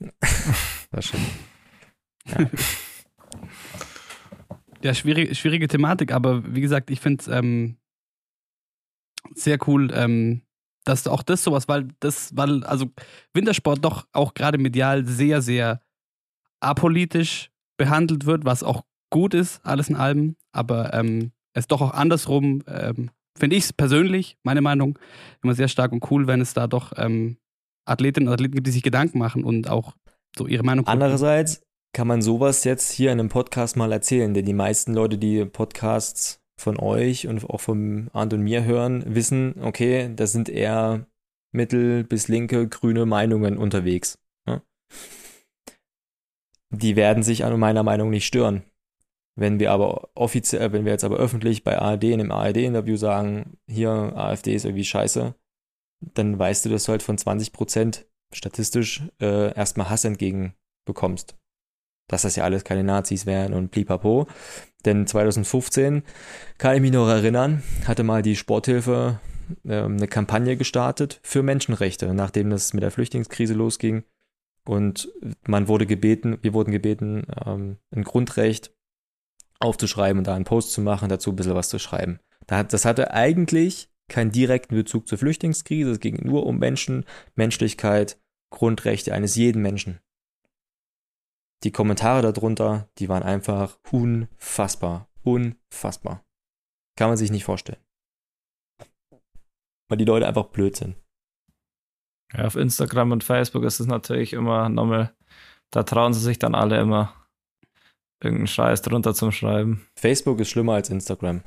War 0.90 1.02
schon. 1.02 1.20
Ja. 2.26 2.50
ja, 4.82 4.94
schwierig, 4.94 5.38
schwierige 5.38 5.68
Thematik, 5.68 6.12
aber 6.12 6.54
wie 6.54 6.60
gesagt, 6.60 6.90
ich 6.90 7.00
finde 7.00 7.22
es 7.22 7.28
ähm, 7.28 7.76
sehr 9.34 9.58
cool, 9.68 9.90
ähm, 9.94 10.42
dass 10.84 11.06
auch 11.06 11.22
das 11.22 11.44
sowas, 11.44 11.68
weil 11.68 11.88
das, 12.00 12.36
weil, 12.36 12.64
also 12.64 12.86
Wintersport 13.34 13.84
doch 13.84 14.06
auch 14.12 14.34
gerade 14.34 14.58
medial 14.58 15.06
sehr, 15.06 15.42
sehr 15.42 15.80
apolitisch 16.60 17.50
behandelt 17.76 18.26
wird, 18.26 18.44
was 18.44 18.62
auch 18.64 18.84
gut 19.10 19.34
ist, 19.34 19.64
alles 19.64 19.88
in 19.88 19.96
allem, 19.96 20.36
aber 20.52 20.92
ähm, 20.94 21.32
es 21.54 21.66
doch 21.66 21.80
auch 21.80 21.92
andersrum, 21.92 22.62
ähm, 22.66 23.10
finde 23.36 23.56
ich 23.56 23.64
es 23.64 23.72
persönlich, 23.72 24.36
meine 24.42 24.60
Meinung, 24.60 24.98
immer 25.42 25.54
sehr 25.54 25.68
stark 25.68 25.92
und 25.92 26.10
cool, 26.10 26.26
wenn 26.26 26.40
es 26.40 26.54
da 26.54 26.66
doch 26.66 26.92
ähm, 26.96 27.36
Athletinnen 27.84 28.28
und 28.28 28.34
Athleten 28.34 28.54
gibt, 28.54 28.66
die 28.66 28.72
sich 28.72 28.82
Gedanken 28.82 29.18
machen 29.18 29.44
und 29.44 29.68
auch 29.68 29.94
so 30.36 30.46
ihre 30.46 30.62
Meinung. 30.62 30.86
Andererseits 30.86 31.62
kann 31.94 32.06
man 32.06 32.22
sowas 32.22 32.64
jetzt 32.64 32.90
hier 32.90 33.12
in 33.12 33.20
einem 33.20 33.28
Podcast 33.28 33.76
mal 33.76 33.92
erzählen, 33.92 34.32
denn 34.32 34.44
die 34.44 34.54
meisten 34.54 34.94
Leute, 34.94 35.18
die 35.18 35.44
Podcasts 35.44 36.40
von 36.58 36.78
euch 36.78 37.26
und 37.26 37.44
auch 37.50 37.60
von 37.60 38.08
Arndt 38.12 38.34
und 38.34 38.42
mir 38.42 38.64
hören, 38.64 39.04
wissen, 39.14 39.56
okay, 39.62 40.10
da 40.14 40.26
sind 40.26 40.48
eher 40.48 41.06
mittel- 41.52 42.04
bis 42.04 42.28
linke 42.28 42.68
grüne 42.68 43.04
Meinungen 43.04 43.58
unterwegs. 43.58 44.18
Ja? 44.46 44.62
Die 46.70 46.96
werden 46.96 47.22
sich 47.22 47.44
an 47.44 47.58
meiner 47.58 47.82
Meinung 47.82 48.10
nicht 48.10 48.26
stören. 48.26 48.62
Wenn 49.34 49.58
wir 49.58 49.72
aber 49.72 50.10
offiziell, 50.14 50.72
wenn 50.72 50.84
wir 50.84 50.92
jetzt 50.92 51.04
aber 51.04 51.16
öffentlich 51.16 51.64
bei 51.64 51.78
ARD 51.78 52.04
in 52.04 52.20
einem 52.20 52.32
ARD-Interview 52.32 52.96
sagen, 52.96 53.56
hier 53.66 53.90
AfD 53.90 54.54
ist 54.54 54.64
irgendwie 54.64 54.84
scheiße, 54.84 55.34
dann 56.14 56.38
weißt 56.38 56.64
du, 56.64 56.68
dass 56.68 56.84
du 56.84 56.92
halt 56.92 57.02
von 57.02 57.16
20 57.16 57.52
Prozent 57.52 58.06
statistisch 58.32 59.02
äh, 59.20 59.54
erstmal 59.54 59.88
Hass 59.88 60.04
entgegenbekommst. 60.04 61.36
Dass 62.08 62.22
das 62.22 62.36
ja 62.36 62.44
alles 62.44 62.64
keine 62.64 62.84
Nazis 62.84 63.24
wären 63.24 63.54
und 63.54 63.70
blipapo. 63.70 64.26
Denn 64.84 65.06
2015, 65.06 66.02
kann 66.58 66.74
ich 66.74 66.82
mich 66.82 66.92
noch 66.92 67.08
erinnern, 67.08 67.62
hatte 67.86 68.02
mal 68.02 68.22
die 68.22 68.36
Sporthilfe 68.36 69.20
äh, 69.64 69.82
eine 69.82 70.08
Kampagne 70.08 70.56
gestartet 70.56 71.20
für 71.22 71.42
Menschenrechte, 71.42 72.12
nachdem 72.12 72.50
das 72.50 72.74
mit 72.74 72.82
der 72.82 72.90
Flüchtlingskrise 72.90 73.54
losging. 73.54 74.04
Und 74.64 75.12
man 75.46 75.68
wurde 75.68 75.86
gebeten, 75.86 76.38
wir 76.42 76.52
wurden 76.52 76.70
gebeten, 76.70 77.26
ähm, 77.46 77.78
ein 77.90 78.04
Grundrecht 78.04 78.72
aufzuschreiben 79.62 80.18
und 80.18 80.26
da 80.26 80.34
einen 80.34 80.44
Post 80.44 80.72
zu 80.72 80.80
machen, 80.80 81.08
dazu 81.08 81.30
ein 81.30 81.36
bisschen 81.36 81.54
was 81.54 81.68
zu 81.68 81.78
schreiben. 81.78 82.18
Das 82.46 82.84
hatte 82.84 83.12
eigentlich 83.12 83.88
keinen 84.08 84.32
direkten 84.32 84.74
Bezug 84.74 85.08
zur 85.08 85.18
Flüchtlingskrise, 85.18 85.92
es 85.92 86.00
ging 86.00 86.18
nur 86.26 86.44
um 86.44 86.58
Menschen, 86.58 87.04
Menschlichkeit, 87.34 88.20
Grundrechte 88.50 89.14
eines 89.14 89.36
jeden 89.36 89.62
Menschen. 89.62 90.00
Die 91.62 91.70
Kommentare 91.70 92.32
darunter, 92.32 92.88
die 92.98 93.08
waren 93.08 93.22
einfach 93.22 93.78
unfassbar, 93.90 95.08
unfassbar. 95.22 96.24
Kann 96.96 97.08
man 97.08 97.16
sich 97.16 97.30
nicht 97.30 97.44
vorstellen. 97.44 97.80
Weil 99.88 99.98
die 99.98 100.04
Leute 100.04 100.26
einfach 100.26 100.46
blöd 100.46 100.76
sind. 100.76 100.96
Ja, 102.34 102.46
auf 102.46 102.56
Instagram 102.56 103.12
und 103.12 103.24
Facebook 103.24 103.62
ist 103.64 103.78
es 103.78 103.86
natürlich 103.86 104.32
immer 104.32 104.68
nochmal, 104.68 105.14
da 105.70 105.84
trauen 105.84 106.12
sie 106.12 106.20
sich 106.20 106.38
dann 106.38 106.54
alle 106.54 106.80
immer 106.80 107.14
irgendeinen 108.22 108.46
Scheiß 108.46 108.82
drunter 108.82 109.14
zum 109.14 109.32
Schreiben. 109.32 109.86
Facebook 109.94 110.40
ist 110.40 110.50
schlimmer 110.50 110.74
als 110.74 110.90
Instagram. 110.90 111.42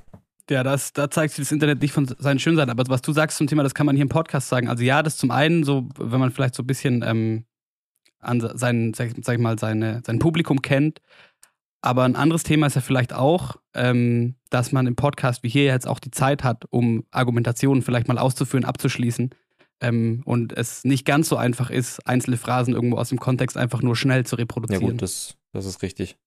Ja, 0.49 0.63
das, 0.63 0.93
da 0.93 1.09
zeigt 1.09 1.33
sich 1.33 1.45
das 1.45 1.51
Internet 1.51 1.81
nicht 1.81 1.91
von 1.91 2.05
seinen 2.05 2.39
Schönseiten. 2.39 2.69
Aber 2.69 2.83
was 2.87 3.01
du 3.01 3.13
sagst 3.13 3.37
zum 3.37 3.47
Thema, 3.47 3.63
das 3.63 3.73
kann 3.73 3.85
man 3.85 3.95
hier 3.95 4.03
im 4.03 4.09
Podcast 4.09 4.47
sagen. 4.47 4.69
Also 4.69 4.83
ja, 4.83 5.01
das 5.01 5.17
zum 5.17 5.31
einen, 5.31 5.63
so, 5.63 5.89
wenn 5.97 6.19
man 6.19 6.31
vielleicht 6.31 6.53
so 6.53 6.63
ein 6.63 6.67
bisschen 6.67 7.03
ähm, 7.03 7.45
an 8.19 8.47
sein, 8.55 8.93
sag, 8.93 9.11
sag 9.21 9.35
ich 9.35 9.41
mal, 9.41 9.57
seine, 9.57 10.01
sein 10.05 10.19
Publikum 10.19 10.61
kennt. 10.61 11.01
Aber 11.81 12.03
ein 12.03 12.15
anderes 12.15 12.43
Thema 12.43 12.67
ist 12.67 12.75
ja 12.75 12.81
vielleicht 12.81 13.13
auch, 13.13 13.57
ähm, 13.73 14.35
dass 14.49 14.71
man 14.71 14.87
im 14.87 14.95
Podcast 14.95 15.43
wie 15.43 15.49
hier 15.49 15.65
jetzt 15.65 15.87
auch 15.87 15.99
die 15.99 16.11
Zeit 16.11 16.43
hat, 16.43 16.65
um 16.69 17.05
Argumentationen 17.11 17.83
vielleicht 17.83 18.07
mal 18.07 18.17
auszuführen, 18.17 18.65
abzuschließen. 18.65 19.31
Ähm, 19.81 20.21
und 20.25 20.53
es 20.53 20.83
nicht 20.83 21.05
ganz 21.05 21.27
so 21.27 21.37
einfach 21.37 21.69
ist, 21.69 22.07
einzelne 22.07 22.37
Phrasen 22.37 22.73
irgendwo 22.73 22.97
aus 22.97 23.09
dem 23.09 23.19
Kontext 23.19 23.57
einfach 23.57 23.81
nur 23.81 23.95
schnell 23.95 24.25
zu 24.25 24.35
reproduzieren. 24.35 24.83
Ja 24.83 24.91
gut, 24.91 25.01
das, 25.01 25.37
das 25.53 25.65
ist 25.65 25.81
richtig. 25.81 26.17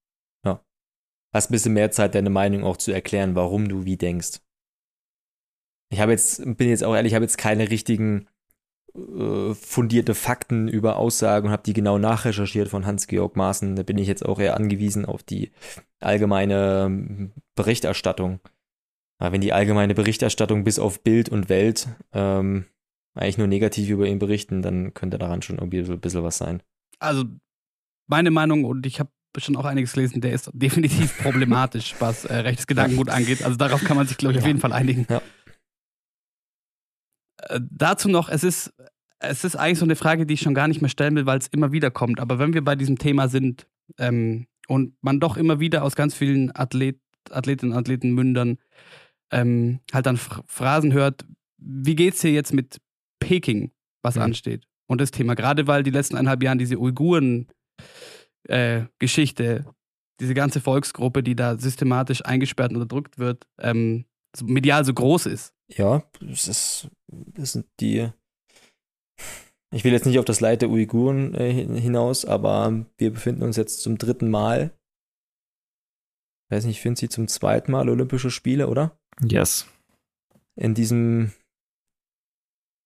Hast 1.32 1.50
ein 1.50 1.52
bisschen 1.52 1.74
mehr 1.74 1.90
Zeit, 1.90 2.14
deine 2.14 2.30
Meinung 2.30 2.64
auch 2.64 2.76
zu 2.76 2.92
erklären, 2.92 3.34
warum 3.34 3.68
du 3.68 3.84
wie 3.84 3.96
denkst. 3.96 4.40
Ich 5.90 6.00
habe 6.00 6.12
jetzt, 6.12 6.42
bin 6.56 6.68
jetzt 6.68 6.84
auch 6.84 6.94
ehrlich, 6.94 7.12
ich 7.12 7.14
habe 7.14 7.24
jetzt 7.24 7.38
keine 7.38 7.70
richtigen 7.70 8.28
äh, 8.94 9.54
fundierte 9.54 10.14
Fakten 10.14 10.68
über 10.68 10.96
Aussagen 10.96 11.46
und 11.46 11.52
habe 11.52 11.62
die 11.62 11.72
genau 11.72 11.98
nachrecherchiert 11.98 12.68
von 12.68 12.86
Hans-Georg 12.86 13.36
Maaßen. 13.36 13.76
Da 13.76 13.82
bin 13.82 13.98
ich 13.98 14.08
jetzt 14.08 14.24
auch 14.24 14.38
eher 14.38 14.56
angewiesen 14.56 15.04
auf 15.04 15.22
die 15.22 15.52
allgemeine 16.00 16.84
ähm, 16.86 17.32
Berichterstattung. 17.54 18.40
Aber 19.18 19.32
wenn 19.32 19.40
die 19.40 19.52
allgemeine 19.52 19.94
Berichterstattung 19.94 20.64
bis 20.64 20.78
auf 20.78 21.02
Bild 21.02 21.28
und 21.28 21.48
Welt 21.48 21.88
ähm, 22.12 22.66
eigentlich 23.14 23.38
nur 23.38 23.48
negativ 23.48 23.88
über 23.88 24.06
ihn 24.06 24.18
berichten, 24.18 24.62
dann 24.62 24.94
könnte 24.94 25.18
daran 25.18 25.42
schon 25.42 25.58
irgendwie 25.58 25.84
so 25.84 25.94
ein 25.94 26.00
bisschen 26.00 26.22
was 26.22 26.38
sein. 26.38 26.62
Also 26.98 27.24
meine 28.06 28.30
Meinung, 28.30 28.64
und 28.64 28.86
ich 28.86 29.00
habe 29.00 29.10
schon 29.36 29.56
auch 29.56 29.64
einiges 29.64 29.92
gelesen, 29.92 30.20
der 30.20 30.32
ist 30.32 30.50
definitiv 30.52 31.16
problematisch, 31.18 31.94
was 32.00 32.24
äh, 32.24 32.36
rechtes 32.36 32.66
Gedankengut 32.66 33.10
angeht. 33.10 33.42
Also 33.42 33.56
darauf 33.56 33.84
kann 33.84 33.96
man 33.96 34.06
sich, 34.06 34.16
glaube 34.16 34.32
ich, 34.32 34.40
auf 34.40 34.46
jeden 34.46 34.60
Fall 34.60 34.72
einigen. 34.72 35.06
Ja. 35.08 35.22
Äh, 37.42 37.60
dazu 37.70 38.08
noch, 38.08 38.28
es 38.28 38.44
ist, 38.44 38.72
es 39.20 39.44
ist 39.44 39.56
eigentlich 39.56 39.78
so 39.78 39.84
eine 39.84 39.96
Frage, 39.96 40.26
die 40.26 40.34
ich 40.34 40.40
schon 40.40 40.54
gar 40.54 40.68
nicht 40.68 40.80
mehr 40.80 40.88
stellen 40.88 41.14
will, 41.16 41.26
weil 41.26 41.38
es 41.38 41.48
immer 41.48 41.72
wieder 41.72 41.90
kommt. 41.90 42.20
Aber 42.20 42.38
wenn 42.38 42.54
wir 42.54 42.64
bei 42.64 42.76
diesem 42.76 42.98
Thema 42.98 43.28
sind 43.28 43.66
ähm, 43.98 44.46
und 44.66 44.94
man 45.02 45.20
doch 45.20 45.36
immer 45.36 45.60
wieder 45.60 45.84
aus 45.84 45.94
ganz 45.94 46.14
vielen 46.14 46.54
Athlet, 46.54 47.00
Athletinnen 47.30 47.72
und 47.72 47.78
Athleten 47.78 48.12
mündern 48.12 48.58
ähm, 49.30 49.80
halt 49.92 50.06
dann 50.06 50.16
Phrasen 50.16 50.92
hört, 50.92 51.24
wie 51.58 51.96
geht's 51.96 52.20
dir 52.20 52.32
jetzt 52.32 52.52
mit 52.52 52.80
Peking, 53.20 53.72
was 54.02 54.16
mhm. 54.16 54.22
ansteht? 54.22 54.64
Und 54.86 55.00
das 55.00 55.10
Thema, 55.10 55.34
gerade 55.34 55.66
weil 55.66 55.82
die 55.82 55.90
letzten 55.90 56.16
eineinhalb 56.16 56.42
Jahre 56.42 56.56
diese 56.56 56.78
Uiguren 56.78 57.48
äh, 58.44 58.84
Geschichte, 58.98 59.64
diese 60.20 60.34
ganze 60.34 60.60
Volksgruppe, 60.60 61.22
die 61.22 61.36
da 61.36 61.58
systematisch 61.58 62.24
eingesperrt 62.24 62.70
und 62.70 62.76
unterdrückt 62.76 63.18
wird, 63.18 63.46
ähm, 63.58 64.04
medial 64.42 64.84
so 64.84 64.92
groß 64.92 65.26
ist. 65.26 65.54
Ja, 65.68 66.02
es 66.20 66.48
ist, 66.48 66.88
das 67.08 67.52
sind 67.52 67.66
die. 67.80 68.10
Ich 69.74 69.84
will 69.84 69.92
jetzt 69.92 70.06
nicht 70.06 70.18
auf 70.18 70.24
das 70.24 70.40
Leid 70.40 70.62
der 70.62 70.70
Uiguren 70.70 71.34
äh, 71.34 71.52
hinaus, 71.52 72.24
aber 72.24 72.86
wir 72.96 73.12
befinden 73.12 73.42
uns 73.42 73.56
jetzt 73.56 73.82
zum 73.82 73.98
dritten 73.98 74.30
Mal. 74.30 74.72
Ich 76.46 76.56
weiß 76.56 76.64
nicht, 76.64 76.76
ich 76.76 76.82
finde 76.82 76.98
sie 76.98 77.10
zum 77.10 77.28
zweiten 77.28 77.72
Mal 77.72 77.88
Olympische 77.90 78.30
Spiele, 78.30 78.68
oder? 78.68 78.98
Yes. 79.22 79.66
In 80.56 80.74
diesem 80.74 81.32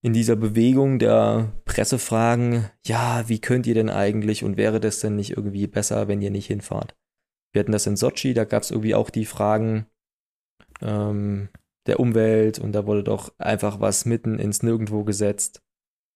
in 0.05 0.13
dieser 0.13 0.35
Bewegung 0.35 0.99
der 0.99 1.53
Pressefragen, 1.65 2.69
ja, 2.85 3.29
wie 3.29 3.41
könnt 3.41 3.67
ihr 3.67 3.75
denn 3.75 3.89
eigentlich 3.89 4.43
und 4.43 4.57
wäre 4.57 4.81
das 4.81 4.99
denn 4.99 5.15
nicht 5.15 5.31
irgendwie 5.31 5.69
besser, 5.69 6.09
wenn 6.09 6.21
ihr 6.21 6.31
nicht 6.31 6.47
hinfahrt? 6.47 6.97
Wir 7.53 7.61
hatten 7.61 7.73
das 7.73 7.87
in 7.87 7.97
Sochi, 7.97 8.35
da 8.35 8.45
gab 8.45 8.65
es 8.65 8.73
irgendwie 8.73 8.97
auch 8.97 9.11
die 9.11 9.27
Fragen 9.27 9.87
ähm, 10.81 11.51
der 11.87 12.01
Umwelt 12.01 12.59
und 12.59 12.73
da 12.73 12.87
wurde 12.87 13.05
doch 13.05 13.33
einfach 13.39 13.81
was 13.81 14.05
mitten 14.05 14.39
ins 14.39 14.63
Nirgendwo 14.63 15.05
gesetzt. 15.05 15.63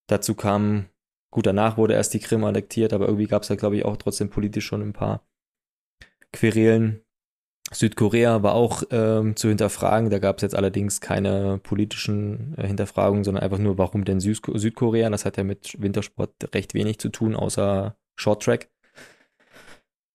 Dazu 0.08 0.34
kam, 0.34 0.88
gut, 1.32 1.46
danach 1.46 1.76
wurde 1.76 1.94
erst 1.94 2.14
die 2.14 2.20
Krim 2.20 2.44
annektiert, 2.44 2.92
aber 2.92 3.06
irgendwie 3.06 3.28
gab 3.28 3.42
es 3.42 3.48
da, 3.48 3.54
glaube 3.54 3.76
ich, 3.76 3.84
auch 3.84 3.96
trotzdem 3.96 4.30
politisch 4.30 4.66
schon 4.66 4.82
ein 4.82 4.92
paar 4.92 5.24
Querelen. 6.32 7.05
Südkorea 7.72 8.42
war 8.42 8.54
auch 8.54 8.84
ähm, 8.90 9.36
zu 9.36 9.48
hinterfragen. 9.48 10.10
Da 10.10 10.18
gab 10.18 10.36
es 10.36 10.42
jetzt 10.42 10.54
allerdings 10.54 11.00
keine 11.00 11.58
politischen 11.58 12.54
äh, 12.56 12.66
Hinterfragungen, 12.66 13.24
sondern 13.24 13.42
einfach 13.42 13.58
nur, 13.58 13.76
warum 13.78 14.04
denn 14.04 14.20
Süd 14.20 14.40
Südkorea? 14.54 15.10
Das 15.10 15.24
hat 15.24 15.36
ja 15.36 15.44
mit 15.44 15.80
Wintersport 15.80 16.54
recht 16.54 16.74
wenig 16.74 16.98
zu 16.98 17.08
tun, 17.08 17.34
außer 17.34 17.96
Short 18.16 18.42
Track. 18.42 18.70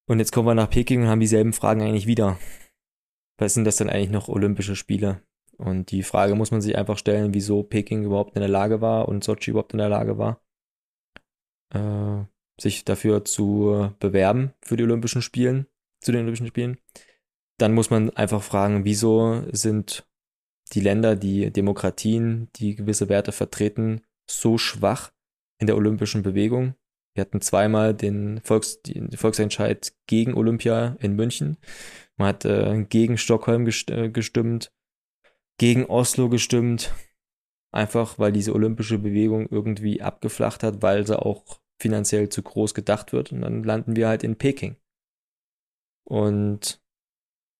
Und 0.07 0.19
jetzt 0.19 0.32
kommen 0.32 0.48
wir 0.48 0.56
nach 0.56 0.69
Peking 0.69 1.03
und 1.03 1.07
haben 1.07 1.19
dieselben 1.19 1.53
Fragen 1.53 1.82
eigentlich 1.82 2.07
wieder. 2.07 2.38
Was 3.38 3.53
sind 3.53 3.65
das 3.65 3.78
denn 3.78 3.90
eigentlich 3.90 4.11
noch 4.11 4.30
Olympische 4.30 4.76
Spiele? 4.76 5.22
Und 5.57 5.91
die 5.91 6.03
Frage 6.03 6.36
muss 6.36 6.52
man 6.52 6.61
sich 6.61 6.78
einfach 6.78 6.98
stellen, 6.98 7.34
wieso 7.34 7.64
Peking 7.64 8.03
überhaupt 8.03 8.36
in 8.36 8.41
der 8.41 8.49
Lage 8.49 8.82
war 8.82 9.07
und 9.07 9.23
Sochi 9.23 9.52
überhaupt 9.52 9.73
in 9.73 9.80
der 9.80 9.90
Lage 9.90 10.18
war. 10.18 10.41
äh, 11.73 12.23
sich 12.60 12.86
dafür 12.86 13.26
zu 13.26 13.91
bewerben 13.99 14.53
für 14.61 14.78
die 14.78 14.84
Olympischen 14.84 15.22
Spielen, 15.22 15.65
zu 15.99 16.11
den 16.11 16.22
Olympischen 16.22 16.48
Spielen, 16.48 16.78
dann 17.62 17.74
muss 17.74 17.90
man 17.90 18.10
einfach 18.12 18.42
fragen, 18.42 18.86
wieso 18.86 19.44
sind 19.52 20.08
die 20.74 20.82
Länder, 20.82 21.16
die 21.16 21.52
Demokratien, 21.52 22.50
die 22.56 22.76
gewisse 22.76 23.10
Werte 23.10 23.32
vertreten, 23.32 24.02
so 24.30 24.58
schwach 24.58 25.12
in 25.60 25.68
der 25.68 25.76
olympischen 25.76 26.24
Bewegung. 26.24 26.76
Wir 27.14 27.22
hatten 27.22 27.42
zweimal 27.42 27.94
den, 27.94 28.40
Volks, 28.42 28.82
den 28.82 29.12
Volksentscheid 29.12 29.94
gegen 30.08 30.34
Olympia 30.34 30.96
in 31.00 31.16
München. 31.16 31.58
Man 32.18 32.30
hat 32.30 32.46
äh, 32.46 32.86
gegen 32.88 33.18
Stockholm 33.18 33.68
äh, 33.68 34.10
gestimmt, 34.10 34.72
gegen 35.60 35.86
Oslo 35.86 36.30
gestimmt, 36.30 36.94
einfach 37.72 38.18
weil 38.18 38.32
diese 38.32 38.54
olympische 38.54 38.98
Bewegung 38.98 39.48
irgendwie 39.50 40.02
abgeflacht 40.02 40.64
hat, 40.64 40.82
weil 40.82 41.06
sie 41.06 41.20
auch 41.20 41.60
finanziell 41.82 42.30
zu 42.30 42.42
groß 42.42 42.74
gedacht 42.74 43.12
wird. 43.12 43.34
Und 43.34 43.42
dann 43.42 43.64
landen 43.64 43.96
wir 43.96 44.08
halt 44.08 44.24
in 44.24 44.38
Peking. 44.38 44.78
Und 46.06 46.81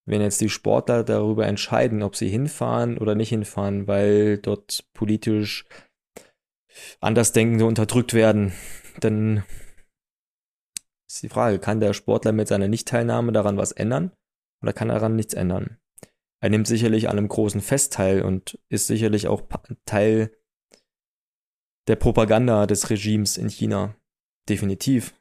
wenn 0.04 0.20
jetzt 0.20 0.40
die 0.40 0.48
Sportler 0.48 1.04
darüber 1.04 1.46
entscheiden, 1.46 2.02
ob 2.02 2.16
sie 2.16 2.28
hinfahren 2.28 2.98
oder 2.98 3.14
nicht 3.14 3.28
hinfahren, 3.28 3.86
weil 3.86 4.38
dort 4.38 4.84
politisch 4.92 5.64
Andersdenkende 7.00 7.64
unterdrückt 7.64 8.14
werden, 8.14 8.52
dann 9.00 9.44
ist 11.06 11.22
die 11.22 11.28
Frage, 11.28 11.58
kann 11.58 11.80
der 11.80 11.92
Sportler 11.92 12.32
mit 12.32 12.48
seiner 12.48 12.68
Nichtteilnahme 12.68 13.32
daran 13.32 13.56
was 13.56 13.72
ändern 13.72 14.12
oder 14.62 14.72
kann 14.72 14.88
er 14.90 14.96
daran 14.96 15.16
nichts 15.16 15.34
ändern? 15.34 15.78
Er 16.40 16.50
nimmt 16.50 16.66
sicherlich 16.66 17.08
an 17.08 17.18
einem 17.18 17.28
großen 17.28 17.60
Fest 17.60 17.92
teil 17.92 18.22
und 18.22 18.58
ist 18.68 18.88
sicherlich 18.88 19.28
auch 19.28 19.42
Teil 19.84 20.32
der 21.86 21.96
Propaganda 21.96 22.66
des 22.66 22.90
Regimes 22.90 23.36
in 23.36 23.48
China. 23.48 23.94
Definitiv. 24.48 25.14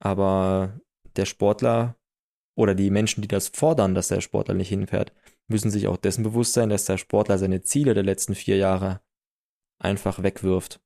Aber 0.00 0.80
der 1.16 1.26
Sportler 1.26 1.96
oder 2.56 2.74
die 2.74 2.90
Menschen, 2.90 3.22
die 3.22 3.28
das 3.28 3.48
fordern, 3.48 3.94
dass 3.94 4.08
der 4.08 4.20
Sportler 4.20 4.54
nicht 4.54 4.68
hinfährt, 4.68 5.12
müssen 5.48 5.70
sich 5.70 5.88
auch 5.88 5.96
dessen 5.96 6.22
bewusst 6.22 6.54
sein, 6.54 6.68
dass 6.68 6.84
der 6.84 6.98
Sportler 6.98 7.38
seine 7.38 7.62
Ziele 7.62 7.94
der 7.94 8.02
letzten 8.02 8.34
vier 8.34 8.56
Jahre 8.56 9.00
einfach 9.78 10.22
wegwirft. 10.22 10.80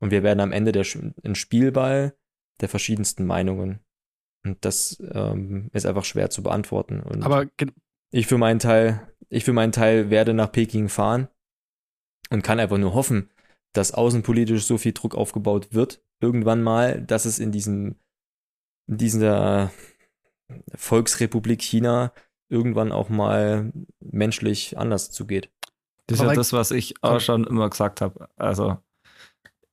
Und 0.00 0.10
wir 0.10 0.22
werden 0.22 0.40
am 0.40 0.52
Ende 0.52 0.72
der, 0.72 0.86
ein 1.24 1.34
Spielball 1.34 2.16
der 2.60 2.68
verschiedensten 2.68 3.26
Meinungen. 3.26 3.80
Und 4.44 4.64
das 4.64 5.02
ähm, 5.12 5.70
ist 5.72 5.86
einfach 5.86 6.04
schwer 6.04 6.30
zu 6.30 6.42
beantworten. 6.42 7.00
Und 7.00 7.22
Aber 7.22 7.46
ich 8.10 8.26
für 8.26 8.38
meinen 8.38 8.58
Teil, 8.58 9.08
ich 9.28 9.44
für 9.44 9.52
meinen 9.52 9.72
Teil 9.72 10.10
werde 10.10 10.34
nach 10.34 10.50
Peking 10.50 10.88
fahren 10.88 11.28
und 12.30 12.42
kann 12.42 12.58
einfach 12.58 12.78
nur 12.78 12.94
hoffen, 12.94 13.30
dass 13.72 13.92
außenpolitisch 13.92 14.64
so 14.64 14.78
viel 14.78 14.92
Druck 14.92 15.14
aufgebaut 15.14 15.72
wird, 15.72 16.02
irgendwann 16.20 16.62
mal, 16.62 17.00
dass 17.02 17.24
es 17.24 17.38
in 17.38 17.52
diesem, 17.52 17.96
in 18.88 18.98
dieser 18.98 19.72
Volksrepublik 20.74 21.62
China 21.62 22.12
irgendwann 22.48 22.92
auch 22.92 23.08
mal 23.08 23.72
menschlich 24.00 24.78
anders 24.78 25.10
zugeht. 25.10 25.50
Das 26.06 26.20
ist 26.20 26.26
ja 26.26 26.34
das, 26.34 26.52
was 26.52 26.70
ich 26.70 27.02
auch 27.02 27.20
schon 27.20 27.46
immer 27.46 27.70
gesagt 27.70 28.00
habe. 28.00 28.28
Also, 28.36 28.78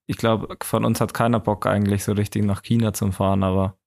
ich 0.06 0.18
glaube, 0.18 0.56
von 0.64 0.86
uns 0.86 1.02
hat 1.02 1.14
keiner 1.14 1.40
Bock 1.40 1.66
eigentlich 1.66 2.04
so 2.04 2.14
richtig 2.14 2.46
nach 2.46 2.62
China 2.64 2.94
zu 2.94 3.12
fahren, 3.12 3.44
aber 3.44 3.78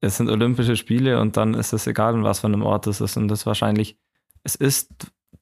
es 0.00 0.16
sind 0.16 0.28
Olympische 0.28 0.76
Spiele 0.76 1.20
und 1.20 1.36
dann 1.36 1.54
ist 1.54 1.72
es 1.72 1.86
egal, 1.86 2.14
in 2.14 2.24
was 2.24 2.40
für 2.40 2.48
einem 2.48 2.62
Ort 2.62 2.86
es 2.86 3.00
ist. 3.00 3.16
Und 3.16 3.28
das 3.28 3.46
wahrscheinlich, 3.46 3.98
es 4.42 4.56
ist 4.56 4.90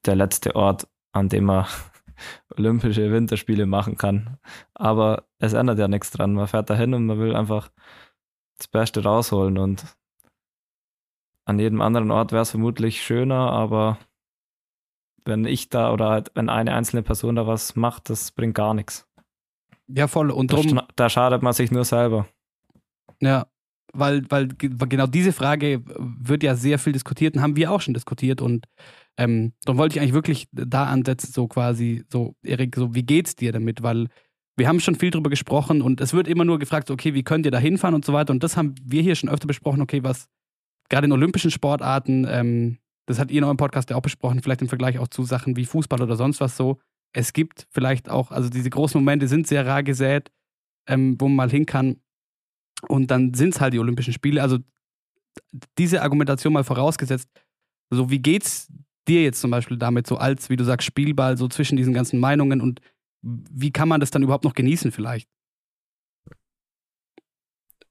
der 0.05 0.15
letzte 0.15 0.55
Ort, 0.55 0.87
an 1.13 1.29
dem 1.29 1.45
man 1.45 1.65
Olympische 2.57 3.11
Winterspiele 3.11 3.65
machen 3.65 3.97
kann. 3.97 4.37
Aber 4.75 5.25
es 5.39 5.53
ändert 5.53 5.79
ja 5.79 5.87
nichts 5.87 6.11
dran. 6.11 6.33
Man 6.33 6.47
fährt 6.47 6.69
dahin 6.69 6.93
und 6.93 7.07
man 7.07 7.19
will 7.19 7.35
einfach 7.35 7.71
das 8.61 8.67
Beste 8.67 9.03
rausholen. 9.03 9.57
Und 9.57 9.85
an 11.45 11.59
jedem 11.59 11.81
anderen 11.81 12.11
Ort 12.11 12.31
wäre 12.31 12.43
es 12.43 12.51
vermutlich 12.51 13.01
schöner, 13.01 13.51
aber 13.51 13.97
wenn 15.25 15.45
ich 15.45 15.69
da 15.69 15.91
oder 15.93 16.09
halt, 16.09 16.31
wenn 16.35 16.49
eine 16.49 16.73
einzelne 16.73 17.03
Person 17.03 17.35
da 17.35 17.47
was 17.47 17.75
macht, 17.75 18.09
das 18.09 18.31
bringt 18.31 18.55
gar 18.55 18.73
nichts. 18.73 19.07
Ja, 19.87 20.07
voll. 20.07 20.31
Und 20.31 20.51
drum, 20.51 20.75
da, 20.75 20.87
da 20.95 21.09
schadet 21.09 21.41
man 21.41 21.53
sich 21.53 21.71
nur 21.71 21.85
selber. 21.85 22.27
Ja, 23.19 23.47
weil, 23.93 24.23
weil 24.29 24.47
genau 24.47 25.05
diese 25.05 25.33
Frage 25.33 25.83
wird 25.85 26.43
ja 26.43 26.55
sehr 26.55 26.79
viel 26.79 26.93
diskutiert 26.93 27.35
und 27.35 27.41
haben 27.41 27.55
wir 27.55 27.71
auch 27.71 27.81
schon 27.81 27.93
diskutiert 27.93 28.41
und 28.41 28.67
ähm, 29.17 29.53
darum 29.65 29.77
wollte 29.77 29.95
ich 29.95 30.01
eigentlich 30.01 30.13
wirklich 30.13 30.47
da 30.53 30.85
ansetzen, 30.85 31.31
so 31.33 31.47
quasi, 31.47 32.05
so, 32.09 32.35
Erik, 32.43 32.75
so, 32.75 32.95
wie 32.95 33.03
geht's 33.03 33.35
dir 33.35 33.51
damit? 33.51 33.83
Weil 33.83 34.07
wir 34.57 34.67
haben 34.67 34.79
schon 34.79 34.95
viel 34.95 35.11
drüber 35.11 35.29
gesprochen 35.29 35.81
und 35.81 36.01
es 36.01 36.13
wird 36.13 36.27
immer 36.27 36.45
nur 36.45 36.59
gefragt, 36.59 36.91
okay, 36.91 37.13
wie 37.13 37.23
könnt 37.23 37.45
ihr 37.45 37.51
da 37.51 37.59
hinfahren 37.59 37.95
und 37.95 38.05
so 38.05 38.13
weiter. 38.13 38.31
Und 38.31 38.43
das 38.43 38.57
haben 38.57 38.75
wir 38.83 39.01
hier 39.01 39.15
schon 39.15 39.29
öfter 39.29 39.47
besprochen, 39.47 39.81
okay, 39.81 40.03
was 40.03 40.27
gerade 40.89 41.05
in 41.05 41.11
olympischen 41.11 41.51
Sportarten, 41.51 42.27
ähm, 42.29 42.77
das 43.07 43.17
hat 43.17 43.31
ihr 43.31 43.39
in 43.39 43.43
eurem 43.43 43.57
Podcast 43.57 43.89
ja 43.89 43.95
auch 43.95 44.01
besprochen, 44.01 44.41
vielleicht 44.41 44.61
im 44.61 44.69
Vergleich 44.69 44.99
auch 44.99 45.07
zu 45.07 45.23
Sachen 45.23 45.55
wie 45.55 45.65
Fußball 45.65 46.01
oder 46.01 46.15
sonst 46.15 46.41
was 46.41 46.57
so. 46.57 46.79
Es 47.13 47.33
gibt 47.33 47.67
vielleicht 47.71 48.09
auch, 48.09 48.31
also 48.31 48.49
diese 48.49 48.69
großen 48.69 48.99
Momente 48.99 49.27
sind 49.27 49.47
sehr 49.47 49.65
rar 49.65 49.83
gesät, 49.83 50.31
ähm, 50.87 51.15
wo 51.19 51.27
man 51.27 51.35
mal 51.35 51.49
hin 51.49 51.65
kann. 51.65 51.97
Und 52.87 53.11
dann 53.11 53.33
sind 53.33 53.55
es 53.55 53.61
halt 53.61 53.73
die 53.73 53.79
Olympischen 53.79 54.13
Spiele. 54.13 54.41
Also 54.41 54.59
diese 55.77 56.01
Argumentation 56.01 56.53
mal 56.53 56.63
vorausgesetzt, 56.63 57.29
so 57.89 58.09
wie 58.09 58.19
geht's 58.19 58.71
dir 59.07 59.23
jetzt 59.23 59.41
zum 59.41 59.51
Beispiel 59.51 59.77
damit 59.77 60.07
so 60.07 60.17
als, 60.17 60.49
wie 60.49 60.55
du 60.55 60.63
sagst, 60.63 60.85
Spielball 60.85 61.37
so 61.37 61.47
zwischen 61.47 61.75
diesen 61.75 61.93
ganzen 61.93 62.19
Meinungen 62.19 62.61
und 62.61 62.81
wie 63.21 63.71
kann 63.71 63.87
man 63.87 63.99
das 63.99 64.11
dann 64.11 64.23
überhaupt 64.23 64.43
noch 64.43 64.53
genießen 64.53 64.91
vielleicht? 64.91 65.29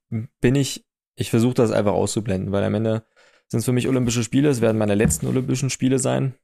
Bin 0.08 0.54
ich, 0.54 0.84
ich 1.14 1.30
versuche 1.30 1.54
das 1.54 1.70
einfach 1.70 1.92
auszublenden, 1.92 2.52
weil 2.52 2.64
am 2.64 2.74
Ende 2.74 3.06
sind 3.46 3.60
es 3.60 3.64
für 3.64 3.72
mich 3.72 3.88
Olympische 3.88 4.24
Spiele, 4.24 4.48
es 4.48 4.60
werden 4.60 4.78
meine 4.78 4.94
letzten 4.94 5.26
Olympischen 5.26 5.70
Spiele 5.70 5.98
sein 5.98 6.34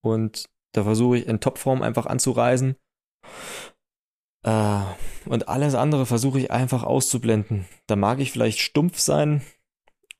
und 0.00 0.48
da 0.72 0.82
versuche 0.82 1.18
ich 1.18 1.26
in 1.26 1.40
Topform 1.40 1.82
einfach 1.82 2.06
anzureisen. 2.06 2.76
Äh, 4.42 4.82
und 5.26 5.48
alles 5.48 5.74
andere 5.76 6.06
versuche 6.06 6.40
ich 6.40 6.50
einfach 6.50 6.82
auszublenden. 6.82 7.66
Da 7.86 7.94
mag 7.94 8.18
ich 8.18 8.32
vielleicht 8.32 8.58
stumpf 8.58 8.98
sein, 8.98 9.42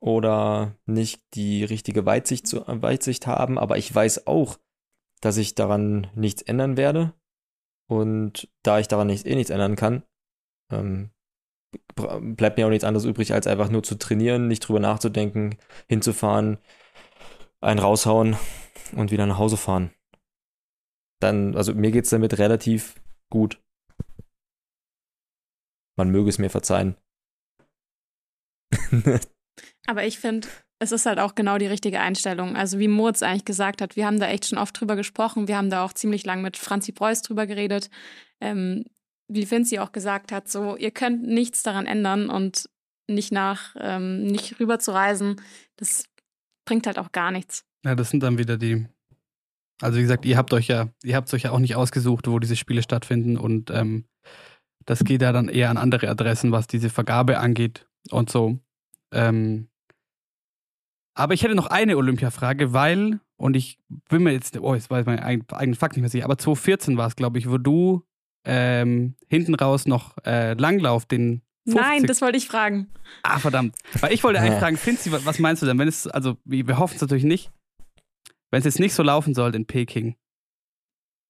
oder 0.05 0.77
nicht 0.85 1.23
die 1.33 1.65
richtige 1.65 2.05
Weitsicht, 2.05 2.47
zu, 2.47 2.63
Weitsicht 2.67 3.27
haben, 3.27 3.59
aber 3.59 3.79
ich 3.79 3.93
weiß 3.93 4.27
auch, 4.27 4.59
dass 5.23 5.39
ich 5.39 5.55
daran 5.55 6.09
nichts 6.15 6.43
ändern 6.43 6.77
werde. 6.77 7.15
Und 7.87 8.49
da 8.63 8.79
ich 8.79 8.89
daran 8.89 9.09
nicht, 9.09 9.27
eh 9.27 9.35
nichts 9.35 9.51
ändern 9.51 9.77
kann, 9.77 10.03
ähm, 10.73 11.11
bleibt 11.95 12.57
mir 12.57 12.67
auch 12.67 12.71
nichts 12.71 12.85
anderes 12.85 13.05
übrig, 13.05 13.33
als 13.33 13.47
einfach 13.47 13.69
nur 13.69 13.83
zu 13.83 13.97
trainieren, 13.97 14.49
nicht 14.49 14.61
drüber 14.61 14.81
nachzudenken, 14.81 15.57
hinzufahren, 15.89 16.59
einen 17.61 17.81
raushauen 17.81 18.37
und 18.97 19.11
wieder 19.11 19.27
nach 19.27 19.39
Hause 19.39 19.57
fahren. 19.57 19.93
Dann, 21.21 21.57
also 21.57 21.75
mir 21.75 21.91
geht 21.91 22.05
es 22.05 22.11
damit 22.11 22.39
relativ 22.39 23.01
gut. 23.31 23.63
Man 25.97 26.11
möge 26.11 26.29
es 26.29 26.39
mir 26.39 26.51
verzeihen. 26.51 26.97
Aber 29.87 30.05
ich 30.05 30.19
finde, 30.19 30.49
es 30.85 30.93
ist 30.93 31.07
halt 31.07 31.19
auch 31.19 31.35
genau 31.35 31.59
die 31.59 31.67
richtige 31.67 32.01
Einstellung. 32.01 32.57
Also 32.57 32.79
wie 32.79 32.89
Moritz 32.89 33.23
eigentlich 33.23 33.45
gesagt 33.45 33.83
hat, 33.83 33.97
wir 33.97 34.07
haben 34.07 34.21
da 34.21 34.29
echt 34.29 34.47
schon 34.47 34.59
oft 34.59 34.79
drüber 34.79 34.95
gesprochen. 34.95 35.49
Wir 35.49 35.57
haben 35.57 35.71
da 35.71 35.85
auch 35.85 35.93
ziemlich 35.93 36.25
lang 36.25 36.43
mit 36.43 36.57
Franzi 36.57 36.93
Preuß 36.93 37.23
drüber 37.23 37.47
geredet. 37.47 37.91
Ähm, 38.41 38.85
wie 39.27 39.51
Vinci 39.51 39.79
auch 39.79 39.93
gesagt 39.93 40.31
hat, 40.31 40.49
so, 40.49 40.77
ihr 40.77 40.91
könnt 40.91 41.27
nichts 41.27 41.63
daran 41.63 41.87
ändern 41.87 42.29
und 42.29 42.69
nicht 43.09 43.33
nach, 43.33 43.75
ähm, 43.79 44.25
nicht 44.25 44.61
rüber 44.61 44.79
zu 44.79 44.93
reisen, 44.93 45.41
das 45.77 46.05
bringt 46.67 46.87
halt 46.87 46.99
auch 46.99 47.13
gar 47.13 47.31
nichts. 47.31 47.65
Ja, 47.85 47.95
das 47.95 48.11
sind 48.11 48.23
dann 48.23 48.39
wieder 48.39 48.57
die, 48.57 48.87
also 49.81 49.99
wie 49.99 50.03
gesagt, 50.03 50.25
ihr 50.25 50.37
habt 50.37 50.53
euch 50.53 50.69
ja, 50.69 50.89
ihr 51.03 51.17
habt 51.17 51.33
euch 51.33 51.43
ja 51.43 51.51
auch 51.53 51.59
nicht 51.59 51.77
ausgesucht, 51.77 52.27
wo 52.27 52.39
diese 52.39 52.57
Spiele 52.57 52.83
stattfinden 52.83 53.37
und 53.37 53.71
ähm, 53.71 54.05
das 54.85 55.05
geht 55.05 55.23
ja 55.23 55.33
dann 55.33 55.49
eher 55.49 55.71
an 55.71 55.79
andere 55.79 56.09
Adressen, 56.09 56.53
was 56.53 56.67
diese 56.67 56.91
Vergabe 56.91 57.39
angeht 57.39 57.87
und 58.11 58.31
so. 58.31 58.59
Ähm, 59.13 59.69
aber 61.15 61.35
ich 61.35 61.43
hätte 61.43 61.55
noch 61.55 61.67
eine 61.67 61.97
Olympia-Frage, 61.97 62.73
weil, 62.73 63.21
und 63.37 63.57
ich 63.57 63.79
bin 64.09 64.23
mir 64.23 64.33
jetzt, 64.33 64.59
oh, 64.59 64.75
jetzt 64.75 64.91
weiß 64.91 65.07
mein 65.07 65.21
eigenen 65.21 65.75
Fakt 65.75 65.97
nicht 65.97 66.03
mehr 66.03 66.11
sicher, 66.11 66.25
aber 66.25 66.39
2014 66.39 66.97
war 66.97 67.07
es, 67.07 67.17
glaube 67.17 67.39
ich, 67.39 67.49
wo 67.49 67.59
du 67.59 68.05
ähm, 68.45 69.15
hinten 69.29 69.55
raus 69.55 69.87
noch 69.87 70.17
äh, 70.25 70.55
Langlauf, 70.55 71.07
den 71.07 71.43
50. 71.67 71.83
Nein, 71.83 72.03
das 72.05 72.21
wollte 72.21 72.37
ich 72.37 72.47
fragen. 72.47 72.93
Ah, 73.23 73.39
verdammt. 73.39 73.77
Weil 74.01 74.13
ich 74.13 74.23
wollte 74.23 74.41
eigentlich 74.41 74.59
fragen, 74.59 74.77
Finzi, 74.77 75.11
was 75.13 75.39
meinst 75.39 75.63
du 75.63 75.67
denn, 75.67 75.79
wenn 75.79 75.89
es, 75.89 76.07
also 76.07 76.37
wir 76.45 76.79
hoffen 76.79 76.97
es 76.97 77.01
natürlich 77.01 77.25
nicht, 77.25 77.51
wenn 78.51 78.59
es 78.59 78.67
jetzt 78.67 78.81
nicht 78.81 78.95
so 78.95 79.03
laufen 79.03 79.35
sollte 79.35 79.57
in 79.57 79.67
Peking, 79.67 80.17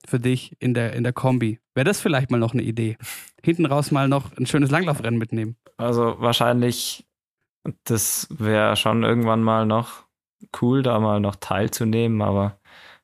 für 0.06 0.20
dich 0.20 0.56
in 0.61 0.74
der, 0.74 0.93
in 0.93 1.02
der 1.02 1.12
Kombi, 1.12 1.61
wäre 1.74 1.85
das 1.85 2.01
vielleicht 2.01 2.31
mal 2.31 2.39
noch 2.39 2.52
eine 2.52 2.62
Idee? 2.62 2.97
Hinten 3.43 3.66
raus 3.66 3.90
mal 3.90 4.09
noch 4.09 4.36
ein 4.36 4.47
schönes 4.47 4.70
Langlaufrennen 4.70 5.19
mitnehmen. 5.19 5.56
Also 5.77 6.16
wahrscheinlich 6.19 7.06
das 7.84 8.28
wäre 8.30 8.76
schon 8.76 9.02
irgendwann 9.02 9.42
mal 9.42 9.66
noch 9.66 10.04
cool, 10.60 10.82
da 10.82 10.98
mal 11.00 11.20
noch 11.20 11.36
teilzunehmen, 11.36 12.22
aber 12.22 12.58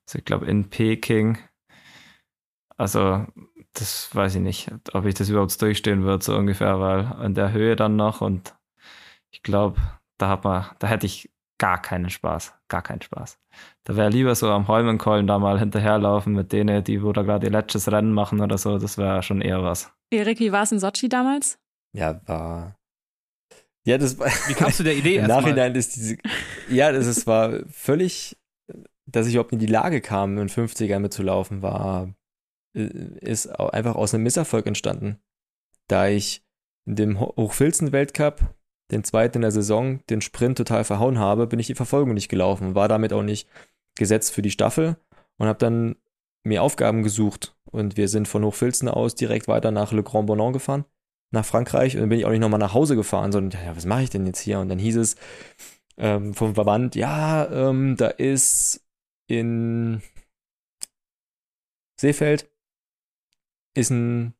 also 0.06 0.18
ich 0.18 0.24
glaube 0.24 0.46
in 0.46 0.68
Peking, 0.68 1.38
also 2.76 3.26
das 3.72 4.14
weiß 4.14 4.36
ich 4.36 4.40
nicht, 4.40 4.70
ob 4.92 5.04
ich 5.04 5.14
das 5.14 5.28
überhaupt 5.28 5.60
durchstehen 5.60 6.02
würde, 6.02 6.24
so 6.24 6.36
ungefähr, 6.36 6.80
weil 6.80 7.24
in 7.24 7.34
der 7.34 7.52
Höhe 7.52 7.76
dann 7.76 7.96
noch 7.96 8.20
und 8.20 8.54
ich 9.30 9.42
glaube, 9.42 9.80
da 10.18 10.28
hat 10.28 10.44
man, 10.44 10.66
da 10.78 10.88
hätte 10.88 11.06
ich 11.06 11.30
gar 11.58 11.80
keinen 11.80 12.10
Spaß, 12.10 12.54
gar 12.68 12.82
keinen 12.82 13.02
Spaß. 13.02 13.38
Da 13.84 13.96
wäre 13.96 14.08
lieber 14.08 14.34
so 14.34 14.50
am 14.50 14.66
Holmenkollen 14.66 15.26
da 15.26 15.38
mal 15.38 15.58
hinterherlaufen 15.58 16.32
mit 16.32 16.52
denen, 16.52 16.82
die 16.82 17.02
wo 17.02 17.12
da 17.12 17.22
gerade 17.22 17.46
ihr 17.46 17.52
letztes 17.52 17.90
Rennen 17.92 18.12
machen 18.12 18.40
oder 18.40 18.58
so, 18.58 18.78
das 18.78 18.98
wäre 18.98 19.22
schon 19.22 19.42
eher 19.42 19.62
was. 19.62 19.92
Erik, 20.10 20.40
wie 20.40 20.52
war 20.52 20.62
es 20.62 20.72
in 20.72 20.80
Sochi 20.80 21.08
damals? 21.08 21.58
Ja, 21.92 22.20
war. 22.26 22.79
Ja, 23.86 23.98
das 23.98 24.18
war. 24.18 24.26
Wie 24.48 24.54
kamst 24.54 24.78
du 24.80 24.84
der 24.84 24.96
Idee 24.96 25.16
Im? 25.18 25.26
Nachhinein 25.26 25.74
ist 25.74 25.96
diese. 25.96 26.16
Ja, 26.68 26.92
das 26.92 27.06
ist, 27.06 27.26
war 27.26 27.60
völlig, 27.70 28.36
dass 29.06 29.26
ich 29.26 29.34
überhaupt 29.34 29.52
in 29.52 29.58
die 29.58 29.66
Lage 29.66 30.00
kam, 30.00 30.38
einen 30.38 30.48
50er 30.48 30.98
mitzulaufen, 30.98 31.62
war, 31.62 32.14
äh, 32.76 32.82
ist 33.20 33.46
einfach 33.48 33.94
aus 33.96 34.14
einem 34.14 34.22
Misserfolg 34.24 34.66
entstanden. 34.66 35.18
Da 35.88 36.08
ich 36.08 36.42
in 36.86 36.96
dem 36.96 37.20
Ho- 37.20 37.34
Hochfilzen-Weltcup, 37.36 38.54
den 38.90 39.04
zweiten 39.04 39.38
in 39.38 39.42
der 39.42 39.50
Saison, 39.50 40.00
den 40.10 40.20
Sprint 40.20 40.58
total 40.58 40.84
verhauen 40.84 41.18
habe, 41.18 41.46
bin 41.46 41.58
ich 41.58 41.66
die 41.68 41.74
Verfolgung 41.74 42.14
nicht 42.14 42.28
gelaufen, 42.28 42.74
war 42.74 42.88
damit 42.88 43.12
auch 43.12 43.22
nicht 43.22 43.48
gesetzt 43.96 44.32
für 44.32 44.42
die 44.42 44.50
Staffel 44.50 44.96
und 45.38 45.46
habe 45.46 45.58
dann 45.58 45.96
mir 46.44 46.62
Aufgaben 46.62 47.02
gesucht. 47.02 47.56
Und 47.64 47.96
wir 47.96 48.08
sind 48.08 48.26
von 48.28 48.44
Hochfilzen 48.44 48.88
aus 48.88 49.14
direkt 49.14 49.46
weiter 49.48 49.70
nach 49.70 49.92
Le 49.92 50.02
Grand 50.02 50.26
Bonan 50.26 50.52
gefahren 50.52 50.84
nach 51.30 51.44
Frankreich 51.44 51.94
und 51.94 52.00
dann 52.00 52.08
bin 52.08 52.18
ich 52.18 52.24
auch 52.24 52.30
nicht 52.30 52.40
nochmal 52.40 52.60
nach 52.60 52.74
Hause 52.74 52.96
gefahren, 52.96 53.32
sondern 53.32 53.60
ja, 53.64 53.76
was 53.76 53.86
mache 53.86 54.02
ich 54.02 54.10
denn 54.10 54.26
jetzt 54.26 54.40
hier? 54.40 54.58
Und 54.60 54.68
dann 54.68 54.78
hieß 54.78 54.96
es 54.96 55.16
ähm, 55.96 56.34
vom 56.34 56.54
Verband, 56.54 56.94
ja, 56.96 57.50
ähm, 57.50 57.96
da 57.96 58.08
ist 58.08 58.84
in 59.28 60.02
Seefeld 62.00 62.50
ist 63.76 63.90
ein 63.90 64.34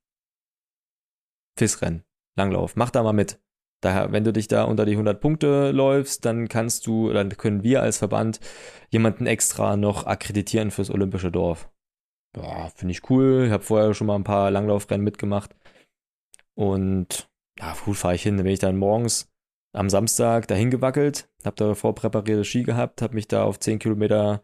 FIS-Rennen, 1.58 2.04
Langlauf. 2.36 2.74
Mach 2.74 2.90
da 2.90 3.02
mal 3.02 3.12
mit. 3.12 3.38
Daher, 3.82 4.12
wenn 4.12 4.24
du 4.24 4.32
dich 4.32 4.48
da 4.48 4.64
unter 4.64 4.84
die 4.84 4.92
100 4.92 5.20
Punkte 5.20 5.70
läufst, 5.70 6.24
dann 6.24 6.48
kannst 6.48 6.86
du, 6.86 7.12
dann 7.12 7.30
können 7.36 7.62
wir 7.62 7.82
als 7.82 7.98
Verband 7.98 8.40
jemanden 8.90 9.26
extra 9.26 9.76
noch 9.76 10.06
akkreditieren 10.06 10.70
fürs 10.70 10.90
Olympische 10.90 11.30
Dorf. 11.30 11.70
Ja, 12.36 12.68
finde 12.74 12.92
ich 12.92 13.08
cool. 13.10 13.44
Ich 13.46 13.52
habe 13.52 13.62
vorher 13.62 13.94
schon 13.94 14.06
mal 14.06 14.16
ein 14.16 14.24
paar 14.24 14.50
Langlaufrennen 14.50 15.04
mitgemacht. 15.04 15.54
Und 16.60 17.30
ja, 17.58 17.74
gut, 17.86 17.96
fahre 17.96 18.14
ich 18.14 18.22
hin. 18.22 18.36
Dann 18.36 18.44
bin 18.44 18.52
ich 18.52 18.58
dann 18.58 18.76
morgens 18.76 19.32
am 19.72 19.88
Samstag 19.88 20.46
dahin 20.46 20.70
gewackelt, 20.70 21.26
habe 21.42 21.56
da 21.56 21.74
vorpräparierte 21.74 22.44
Ski 22.44 22.64
gehabt, 22.64 23.00
habe 23.00 23.14
mich 23.14 23.28
da 23.28 23.44
auf 23.44 23.58
10 23.58 23.78
Kilometer 23.78 24.42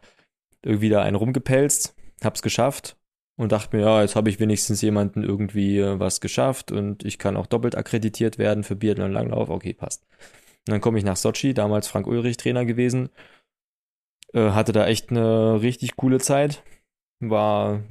irgendwie 0.62 0.88
da 0.88 1.02
einen 1.02 1.16
rumgepelzt, 1.16 1.94
hab's 2.24 2.40
geschafft 2.40 2.97
und 3.36 3.52
dachte 3.52 3.76
mir, 3.76 3.82
ja, 3.82 4.01
jetzt 4.01 4.16
habe 4.16 4.30
ich 4.30 4.40
wenigstens 4.40 4.80
jemanden 4.80 5.24
irgendwie 5.24 5.78
äh, 5.78 6.01
was 6.01 6.22
geschafft 6.22 6.72
und 6.72 7.05
ich 7.05 7.18
kann 7.18 7.36
auch 7.36 7.47
doppelt 7.47 7.74
akkreditiert 7.74 8.38
werden 8.38 8.64
für 8.64 8.76
Biathlon 8.76 9.09
und 9.09 9.12
Langlauf. 9.12 9.51
Okay, 9.51 9.74
passt. 9.74 10.06
Und 10.66 10.72
dann 10.72 10.80
komme 10.80 10.97
ich 10.97 11.05
nach 11.05 11.16
Sochi, 11.16 11.52
damals 11.52 11.86
Frank 11.86 12.06
Ulrich 12.06 12.38
Trainer 12.38 12.64
gewesen, 12.64 13.10
äh, 14.32 14.52
hatte 14.52 14.72
da 14.72 14.86
echt 14.86 15.10
eine 15.10 15.60
richtig 15.60 15.97
coole 15.97 16.18
Zeit, 16.18 16.62
war 17.20 17.82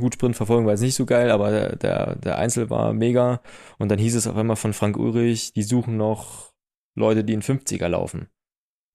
gut 0.00 0.14
Sprint 0.14 0.36
verfolgen 0.36 0.66
war 0.66 0.72
jetzt 0.72 0.80
nicht 0.80 0.94
so 0.94 1.06
geil, 1.06 1.30
aber 1.30 1.76
der, 1.76 2.16
der, 2.16 2.38
Einzel 2.38 2.70
war 2.70 2.92
mega. 2.92 3.40
Und 3.78 3.90
dann 3.90 3.98
hieß 3.98 4.14
es 4.14 4.26
auf 4.26 4.36
einmal 4.36 4.56
von 4.56 4.72
Frank 4.72 4.96
Ulrich, 4.96 5.52
die 5.52 5.62
suchen 5.62 5.96
noch 5.96 6.52
Leute, 6.96 7.24
die 7.24 7.32
in 7.32 7.42
50er 7.42 7.88
laufen. 7.88 8.28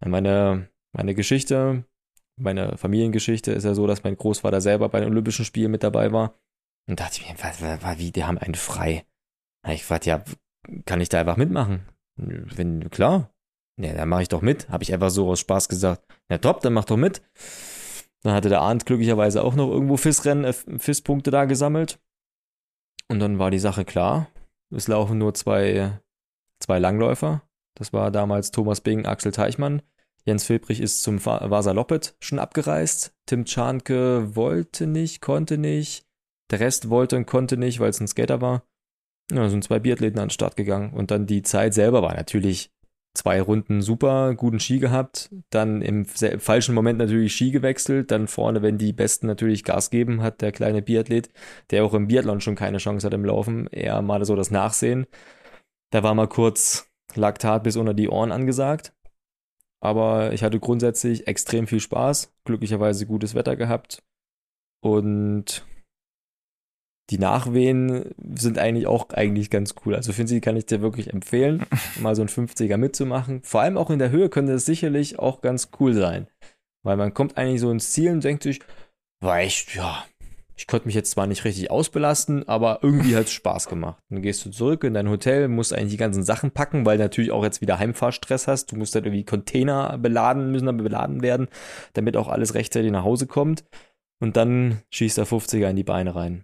Meine, 0.05 0.69
meine 0.93 1.13
Geschichte, 1.13 1.85
meine 2.37 2.77
Familiengeschichte 2.77 3.51
ist 3.51 3.65
ja 3.65 3.73
so, 3.73 3.85
dass 3.87 4.03
mein 4.03 4.15
Großvater 4.17 4.61
selber 4.61 4.89
bei 4.89 5.01
den 5.01 5.09
Olympischen 5.09 5.45
Spielen 5.45 5.71
mit 5.71 5.83
dabei 5.83 6.11
war. 6.11 6.35
Und 6.87 6.99
dachte 6.99 7.19
ich 7.21 7.29
mir, 7.29 7.35
was, 7.41 7.61
was, 7.61 7.99
wie, 7.99 8.11
die 8.11 8.23
haben 8.23 8.37
einen 8.37 8.55
frei. 8.55 9.05
Ich 9.67 9.83
fragte, 9.83 10.09
ja, 10.09 10.23
kann 10.85 11.01
ich 11.01 11.09
da 11.09 11.19
einfach 11.19 11.37
mitmachen? 11.37 11.81
Wenn, 12.15 12.89
klar. 12.89 13.31
Ja, 13.77 13.93
dann 13.93 14.09
mache 14.09 14.23
ich 14.23 14.29
doch 14.29 14.41
mit. 14.41 14.69
Habe 14.69 14.83
ich 14.83 14.93
einfach 14.93 15.09
so 15.09 15.29
aus 15.29 15.39
Spaß 15.39 15.69
gesagt. 15.69 16.03
Ja, 16.29 16.37
top, 16.37 16.61
dann 16.61 16.73
mach 16.73 16.85
doch 16.85 16.97
mit. 16.97 17.21
Dann 18.23 18.33
hatte 18.33 18.49
der 18.49 18.61
Arndt 18.61 18.85
glücklicherweise 18.85 19.43
auch 19.43 19.55
noch 19.55 19.69
irgendwo 19.69 19.97
FIS-Rennen, 19.97 20.43
äh, 20.43 21.21
da 21.23 21.45
gesammelt. 21.45 21.99
Und 23.07 23.19
dann 23.19 23.39
war 23.39 23.49
die 23.51 23.59
Sache 23.59 23.85
klar. 23.85 24.27
Es 24.71 24.87
laufen 24.87 25.17
nur 25.17 25.33
zwei, 25.33 25.99
zwei 26.59 26.79
Langläufer. 26.79 27.41
Das 27.75 27.93
war 27.93 28.11
damals 28.11 28.51
Thomas 28.51 28.81
Bing, 28.81 29.05
Axel 29.05 29.31
Teichmann. 29.31 29.81
Jens 30.25 30.43
Filbrich 30.43 30.81
ist 30.81 31.01
zum 31.01 31.23
Vasa 31.25 31.71
Loppet 31.71 32.15
schon 32.19 32.39
abgereist. 32.39 33.15
Tim 33.25 33.45
Czarnke 33.45 34.35
wollte 34.35 34.85
nicht, 34.85 35.21
konnte 35.21 35.57
nicht. 35.57 36.05
Der 36.51 36.59
Rest 36.59 36.89
wollte 36.89 37.15
und 37.15 37.25
konnte 37.25 37.57
nicht, 37.57 37.79
weil 37.79 37.89
es 37.89 37.99
ein 37.99 38.07
Skater 38.07 38.41
war. 38.41 38.63
Ja, 39.31 39.47
sind 39.49 39.63
zwei 39.63 39.79
Biathleten 39.79 40.19
an 40.19 40.25
den 40.25 40.31
Start 40.31 40.55
gegangen. 40.55 40.93
Und 40.93 41.11
dann 41.11 41.25
die 41.25 41.41
Zeit 41.41 41.73
selber 41.73 42.01
war 42.01 42.15
natürlich 42.15 42.71
zwei 43.13 43.41
Runden 43.41 43.81
super, 43.81 44.35
guten 44.35 44.59
Ski 44.59 44.79
gehabt, 44.79 45.29
dann 45.49 45.81
im 45.81 46.05
falschen 46.05 46.75
Moment 46.75 46.99
natürlich 46.99 47.33
Ski 47.35 47.51
gewechselt, 47.51 48.11
dann 48.11 48.27
vorne, 48.27 48.61
wenn 48.61 48.77
die 48.77 48.93
Besten 48.93 49.27
natürlich 49.27 49.63
Gas 49.63 49.89
geben, 49.89 50.21
hat 50.21 50.41
der 50.41 50.51
kleine 50.51 50.81
Biathlet, 50.81 51.29
der 51.71 51.83
auch 51.83 51.93
im 51.93 52.07
Biathlon 52.07 52.41
schon 52.41 52.55
keine 52.55 52.77
Chance 52.77 53.05
hat 53.05 53.13
im 53.13 53.25
Laufen, 53.25 53.67
eher 53.67 54.01
mal 54.01 54.23
so 54.25 54.35
das 54.35 54.51
Nachsehen. 54.51 55.05
Da 55.91 56.03
war 56.03 56.13
mal 56.13 56.27
kurz 56.27 56.89
Laktat 57.15 57.63
bis 57.63 57.75
unter 57.75 57.93
die 57.93 58.09
Ohren 58.09 58.31
angesagt. 58.31 58.93
Aber 59.81 60.33
ich 60.33 60.43
hatte 60.43 60.59
grundsätzlich 60.59 61.27
extrem 61.27 61.65
viel 61.65 61.79
Spaß, 61.79 62.33
glücklicherweise 62.43 63.05
gutes 63.05 63.33
Wetter 63.33 63.55
gehabt 63.55 64.03
und 64.81 65.65
die 67.09 67.17
Nachwehen 67.17 68.13
sind 68.35 68.57
eigentlich 68.57 68.87
auch 68.87 69.09
eigentlich 69.09 69.49
ganz 69.49 69.75
cool. 69.85 69.95
Also 69.95 70.13
finde 70.13 70.35
ich, 70.35 70.41
kann 70.41 70.57
ich 70.57 70.65
dir 70.65 70.81
wirklich 70.81 71.11
empfehlen, 71.11 71.65
mal 71.99 72.15
so 72.15 72.21
ein 72.21 72.29
50er 72.29 72.77
mitzumachen. 72.77 73.41
Vor 73.43 73.61
allem 73.61 73.77
auch 73.77 73.89
in 73.89 73.99
der 73.99 74.11
Höhe 74.11 74.29
könnte 74.29 74.53
es 74.53 74.65
sicherlich 74.65 75.19
auch 75.19 75.41
ganz 75.41 75.69
cool 75.79 75.93
sein. 75.93 76.27
Weil 76.83 76.97
man 76.97 77.13
kommt 77.13 77.37
eigentlich 77.37 77.61
so 77.61 77.71
ins 77.71 77.91
Ziel 77.91 78.11
und 78.11 78.23
denkt 78.23 78.43
sich, 78.43 78.59
war 79.21 79.39
echt, 79.39 79.75
ja, 79.75 80.05
ich 80.59 80.67
konnte 80.67 80.87
mich 80.87 80.95
jetzt 80.95 81.11
zwar 81.11 81.25
nicht 81.25 81.45
richtig 81.45 81.71
ausbelasten, 81.71 82.47
aber 82.47 82.79
irgendwie 82.81 83.15
hat 83.15 83.25
es 83.25 83.31
Spaß 83.31 83.67
gemacht. 83.67 84.03
Dann 84.09 84.21
gehst 84.21 84.45
du 84.45 84.49
zurück 84.49 84.83
in 84.83 84.93
dein 84.93 85.09
Hotel, 85.09 85.47
musst 85.47 85.73
eigentlich 85.73 85.91
die 85.91 85.97
ganzen 85.97 86.23
Sachen 86.23 86.51
packen, 86.51 86.85
weil 86.85 86.97
du 86.97 87.03
natürlich 87.03 87.31
auch 87.31 87.43
jetzt 87.43 87.61
wieder 87.61 87.79
Heimfahrstress 87.79 88.47
hast. 88.47 88.71
Du 88.71 88.75
musst 88.75 88.93
dann 88.93 89.05
irgendwie 89.05 89.23
Container 89.23 89.97
beladen, 89.97 90.51
müssen 90.51 90.65
dann 90.65 90.75
beladen 90.75 91.21
werden, 91.21 91.47
damit 91.93 92.17
auch 92.17 92.27
alles 92.27 92.55
rechtzeitig 92.55 92.91
nach 92.91 93.05
Hause 93.05 93.25
kommt. 93.25 93.63
Und 94.21 94.35
dann 94.35 94.81
schießt 94.91 95.17
der 95.17 95.27
50er 95.27 95.69
in 95.69 95.77
die 95.77 95.85
Beine 95.85 96.13
rein. 96.13 96.43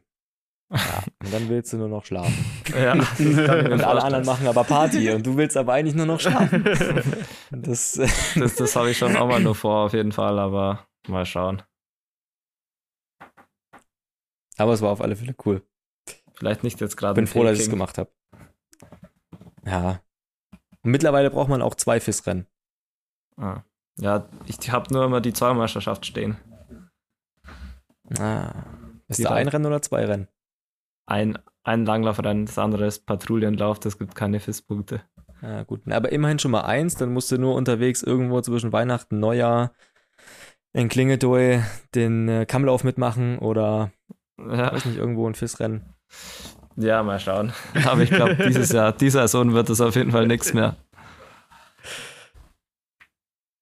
Ja, 0.71 1.03
und 1.23 1.33
dann 1.33 1.47
willst 1.47 1.71
du 1.73 1.77
nur 1.77 1.87
noch 1.89 2.05
schlafen. 2.05 2.33
Ja, 2.75 2.93
Und 2.93 2.99
alle 2.99 3.07
vorstellen. 3.19 3.83
anderen 3.83 4.25
machen 4.25 4.47
aber 4.47 4.63
Party 4.63 5.11
und 5.11 5.25
du 5.25 5.37
willst 5.37 5.55
aber 5.55 5.73
eigentlich 5.73 5.95
nur 5.95 6.05
noch 6.07 6.19
schlafen. 6.19 6.63
Das, 7.51 7.93
Das, 8.35 8.55
das 8.55 8.75
habe 8.75 8.89
ich 8.89 8.97
schon 8.97 9.15
auch 9.15 9.27
mal 9.27 9.39
nur 9.39 9.55
vor, 9.55 9.85
auf 9.85 9.93
jeden 9.93 10.11
Fall, 10.11 10.39
aber 10.39 10.87
mal 11.07 11.25
schauen. 11.25 11.61
aber 14.57 14.73
es 14.73 14.81
war 14.81 14.89
auf 14.91 15.01
alle 15.01 15.15
Fälle 15.15 15.35
cool. 15.45 15.61
Vielleicht 16.33 16.63
nicht 16.63 16.81
jetzt 16.81 16.97
gerade. 16.97 17.13
Bin 17.15 17.25
in 17.25 17.27
froh, 17.27 17.43
dass 17.43 17.57
ich 17.57 17.65
es 17.65 17.69
gemacht 17.69 17.97
habe. 17.97 18.11
Ja. 19.65 20.01
Und 20.81 20.91
mittlerweile 20.91 21.29
braucht 21.29 21.49
man 21.49 21.61
auch 21.61 21.75
zwei 21.75 21.99
FIS-Rennen. 21.99 22.47
Ah. 23.37 23.61
Ja, 23.99 24.27
ich 24.45 24.71
habe 24.71 24.93
nur 24.93 25.05
immer 25.05 25.21
die 25.21 25.33
Zweimeisterschaft 25.33 26.05
stehen. 26.05 26.37
Ah. 28.19 28.51
Ist 29.07 29.23
da 29.23 29.31
ein. 29.31 29.47
Rennen 29.47 29.65
oder 29.65 29.81
zwei 29.81 30.05
Rennen? 30.05 30.27
Ein, 31.07 31.37
ein 31.63 31.85
Langlaufrennen, 31.85 32.45
das 32.45 32.57
andere 32.57 32.85
ist 32.87 33.05
Patrouillenlauf, 33.05 33.79
das 33.79 33.97
gibt 33.97 34.15
keine 34.15 34.39
FIS-Punkte. 34.39 35.01
Ja, 35.41 35.63
gut. 35.63 35.81
Aber 35.91 36.11
immerhin 36.11 36.39
schon 36.39 36.51
mal 36.51 36.61
eins, 36.61 36.95
dann 36.95 37.13
musst 37.13 37.31
du 37.31 37.37
nur 37.37 37.55
unterwegs 37.55 38.01
irgendwo 38.01 38.41
zwischen 38.41 38.71
Weihnachten, 38.73 39.19
Neujahr 39.19 39.73
in 40.73 40.89
Klingedoy 40.89 41.61
den 41.93 42.27
äh, 42.27 42.45
Kammlauf 42.45 42.83
mitmachen 42.83 43.37
oder, 43.39 43.91
Ja, 44.39 44.73
weiß 44.73 44.85
nicht, 44.85 44.97
irgendwo 44.97 45.27
ein 45.29 45.35
FIS-Rennen. 45.35 45.93
ja 46.75 47.01
mal 47.03 47.19
schauen. 47.19 47.53
Aber 47.85 48.01
ich 48.01 48.09
glaube, 48.09 48.35
dieses 48.35 48.71
Jahr, 48.71 48.91
dieser 48.97 49.27
Saison 49.27 49.53
wird 49.53 49.69
es 49.69 49.81
auf 49.81 49.95
jeden 49.95 50.11
Fall 50.11 50.27
nichts 50.27 50.53
mehr. 50.53 50.75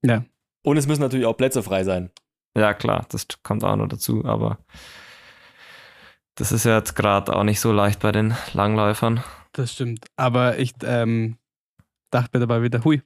Ja. 0.02 0.24
Und 0.62 0.76
es 0.76 0.86
müssen 0.86 1.02
natürlich 1.02 1.26
auch 1.26 1.36
Plätze 1.36 1.62
frei 1.62 1.84
sein. 1.84 2.10
Ja, 2.56 2.72
klar, 2.74 3.06
das 3.10 3.26
kommt 3.42 3.64
auch 3.64 3.76
noch 3.76 3.88
dazu, 3.88 4.24
aber 4.24 4.58
das 6.36 6.52
ist 6.52 6.64
ja 6.64 6.78
jetzt 6.78 6.94
gerade 6.94 7.34
auch 7.34 7.44
nicht 7.44 7.60
so 7.60 7.72
leicht 7.72 8.00
bei 8.00 8.12
den 8.12 8.34
Langläufern. 8.52 9.22
Das 9.52 9.72
stimmt. 9.72 10.06
Aber 10.16 10.58
ich 10.58 10.72
ähm, 10.82 11.38
dachte 12.10 12.30
mir 12.32 12.40
dabei 12.40 12.62
wieder, 12.62 12.84
hui, 12.84 13.02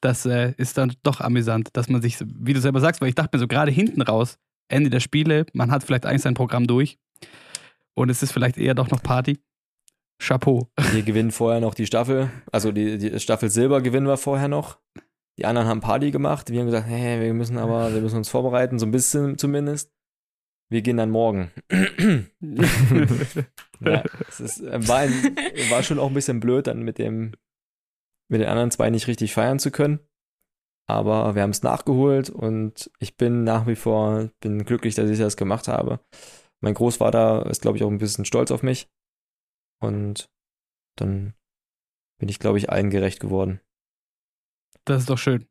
das 0.00 0.26
äh, 0.26 0.54
ist 0.56 0.78
dann 0.78 0.94
doch 1.02 1.20
amüsant, 1.20 1.70
dass 1.72 1.88
man 1.88 2.02
sich, 2.02 2.18
wie 2.20 2.52
du 2.52 2.60
selber 2.60 2.80
sagst, 2.80 3.00
weil 3.00 3.08
ich 3.08 3.14
dachte 3.14 3.36
mir 3.36 3.40
so 3.40 3.48
gerade 3.48 3.70
hinten 3.70 4.02
raus, 4.02 4.38
Ende 4.68 4.90
der 4.90 5.00
Spiele, 5.00 5.46
man 5.52 5.70
hat 5.70 5.84
vielleicht 5.84 6.06
eigentlich 6.06 6.22
sein 6.22 6.34
Programm 6.34 6.66
durch 6.66 6.98
und 7.94 8.10
es 8.10 8.22
ist 8.22 8.32
vielleicht 8.32 8.58
eher 8.58 8.74
doch 8.74 8.90
noch 8.90 9.02
Party. 9.02 9.38
Chapeau. 10.18 10.68
Wir 10.92 11.02
gewinnen 11.02 11.32
vorher 11.32 11.60
noch 11.60 11.74
die 11.74 11.86
Staffel. 11.86 12.30
Also 12.52 12.70
die, 12.70 12.96
die 12.96 13.18
Staffel 13.18 13.50
Silber 13.50 13.80
gewinnen 13.80 14.06
wir 14.06 14.16
vorher 14.16 14.46
noch. 14.46 14.78
Die 15.36 15.46
anderen 15.46 15.66
haben 15.66 15.80
Party 15.80 16.12
gemacht. 16.12 16.50
Wir 16.50 16.60
haben 16.60 16.66
gesagt, 16.66 16.86
hey, 16.86 17.20
wir 17.20 17.34
müssen 17.34 17.58
aber, 17.58 17.92
wir 17.92 18.00
müssen 18.00 18.18
uns 18.18 18.28
vorbereiten, 18.28 18.78
so 18.78 18.86
ein 18.86 18.92
bisschen 18.92 19.36
zumindest. 19.36 19.90
Wir 20.72 20.82
gehen 20.82 20.96
dann 20.96 21.10
morgen. 21.10 21.52
ja, 23.80 24.04
es 24.28 24.40
ist, 24.40 24.60
äh, 24.60 24.88
war, 24.88 24.98
ein, 24.98 25.12
war 25.70 25.82
schon 25.82 25.98
auch 25.98 26.08
ein 26.08 26.14
bisschen 26.14 26.40
blöd, 26.40 26.66
dann 26.66 26.82
mit 26.82 26.98
dem, 26.98 27.32
mit 28.28 28.40
den 28.40 28.48
anderen 28.48 28.70
zwei 28.70 28.90
nicht 28.90 29.06
richtig 29.06 29.34
feiern 29.34 29.58
zu 29.58 29.70
können. 29.70 30.00
Aber 30.88 31.34
wir 31.34 31.42
haben 31.42 31.50
es 31.50 31.62
nachgeholt 31.62 32.28
und 32.28 32.90
ich 32.98 33.16
bin 33.16 33.44
nach 33.44 33.66
wie 33.66 33.76
vor, 33.76 34.30
bin 34.40 34.64
glücklich, 34.64 34.94
dass 34.94 35.08
ich 35.08 35.18
das 35.18 35.36
gemacht 35.36 35.68
habe. 35.68 36.00
Mein 36.60 36.74
Großvater 36.74 37.46
ist, 37.46 37.62
glaube 37.62 37.76
ich, 37.76 37.84
auch 37.84 37.90
ein 37.90 37.98
bisschen 37.98 38.24
stolz 38.24 38.50
auf 38.50 38.62
mich. 38.62 38.90
Und 39.80 40.30
dann 40.96 41.34
bin 42.18 42.28
ich, 42.28 42.38
glaube 42.38 42.58
ich, 42.58 42.70
allen 42.70 42.90
gerecht 42.90 43.20
geworden. 43.20 43.60
Das 44.84 45.00
ist 45.00 45.10
doch 45.10 45.18
schön. 45.18 45.48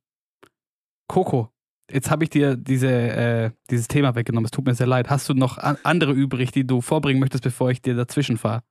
Coco, 1.07 1.53
jetzt 1.93 2.09
habe 2.09 2.23
ich 2.23 2.29
dir 2.29 2.55
diese, 2.55 2.89
äh, 2.89 3.51
dieses 3.69 3.87
Thema 3.87 4.15
weggenommen. 4.15 4.45
Es 4.45 4.51
tut 4.51 4.65
mir 4.65 4.75
sehr 4.75 4.87
leid. 4.87 5.09
Hast 5.09 5.29
du 5.29 5.33
noch 5.33 5.57
an 5.57 5.77
andere 5.83 6.11
übrig, 6.11 6.51
die 6.51 6.65
du 6.65 6.81
vorbringen 6.81 7.19
möchtest, 7.19 7.43
bevor 7.43 7.71
ich 7.71 7.81
dir 7.81 7.95
dazwischen 7.95 8.37
fahre? 8.37 8.63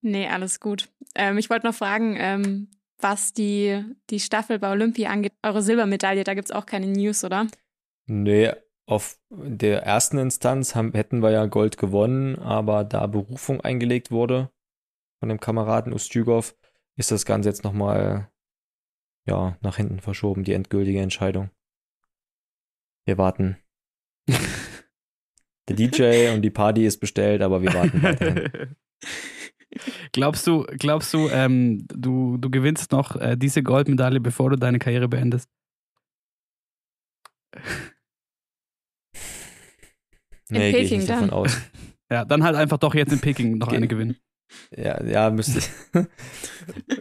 Nee, 0.00 0.28
alles 0.28 0.60
gut. 0.60 0.88
Ähm, 1.14 1.38
ich 1.38 1.50
wollte 1.50 1.66
noch 1.66 1.74
fragen, 1.74 2.16
ähm, 2.18 2.68
was 3.00 3.32
die, 3.32 3.84
die 4.10 4.20
Staffel 4.20 4.58
bei 4.58 4.70
Olympia 4.70 5.10
angeht. 5.10 5.32
Eure 5.42 5.62
Silbermedaille, 5.62 6.24
da 6.24 6.34
gibt 6.34 6.48
es 6.48 6.54
auch 6.54 6.66
keine 6.66 6.86
News, 6.86 7.24
oder? 7.24 7.46
Nee, 8.06 8.52
auf 8.86 9.18
der 9.30 9.82
ersten 9.82 10.18
Instanz 10.18 10.74
haben, 10.74 10.92
hätten 10.92 11.22
wir 11.22 11.30
ja 11.30 11.46
Gold 11.46 11.78
gewonnen, 11.78 12.38
aber 12.38 12.84
da 12.84 13.06
Berufung 13.06 13.60
eingelegt 13.60 14.10
wurde 14.10 14.50
von 15.20 15.28
dem 15.28 15.40
Kameraden 15.40 15.92
Ustjugov, 15.92 16.54
ist 16.96 17.10
das 17.10 17.24
Ganze 17.24 17.48
jetzt 17.48 17.64
nochmal 17.64 18.30
ja, 19.26 19.56
nach 19.60 19.76
hinten 19.76 20.00
verschoben, 20.00 20.44
die 20.44 20.54
endgültige 20.54 21.00
Entscheidung. 21.00 21.50
Wir 23.08 23.16
warten. 23.16 23.56
Der 24.28 25.76
DJ 25.76 26.34
und 26.34 26.42
die 26.42 26.50
Party 26.50 26.84
ist 26.84 27.00
bestellt, 27.00 27.40
aber 27.40 27.62
wir 27.62 27.72
warten 27.72 28.02
weiterhin. 28.02 28.76
Glaubst 30.12 30.46
du, 30.46 30.64
glaubst 30.78 31.12
du, 31.14 31.28
ähm, 31.28 31.86
du, 31.88 32.36
du 32.36 32.50
gewinnst 32.50 32.92
noch 32.92 33.16
äh, 33.16 33.36
diese 33.36 33.62
Goldmedaille, 33.62 34.20
bevor 34.20 34.50
du 34.50 34.56
deine 34.56 34.78
Karriere 34.78 35.08
beendest? 35.08 35.48
Nee, 40.50 40.72
gehe 40.72 40.80
ich 40.80 40.90
nicht 40.90 41.08
davon 41.08 41.28
dann. 41.28 41.38
aus. 41.38 41.56
Ja, 42.10 42.24
dann 42.24 42.42
halt 42.42 42.56
einfach 42.56 42.78
doch 42.78 42.94
jetzt 42.94 43.12
in 43.12 43.20
Peking 43.20 43.58
noch 43.58 43.68
Ge- 43.68 43.76
eine 43.76 43.86
gewinnen. 43.88 44.16
Ja, 44.74 45.02
ja, 45.04 45.28
müsste 45.30 45.58
ich. 45.58 45.68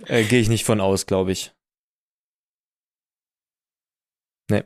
äh, 0.09 0.23
gehe 0.25 0.41
ich 0.41 0.49
nicht 0.49 0.65
von 0.65 0.81
aus, 0.81 1.05
glaube 1.05 1.31
ich. 1.31 1.55
Nee. 4.51 4.63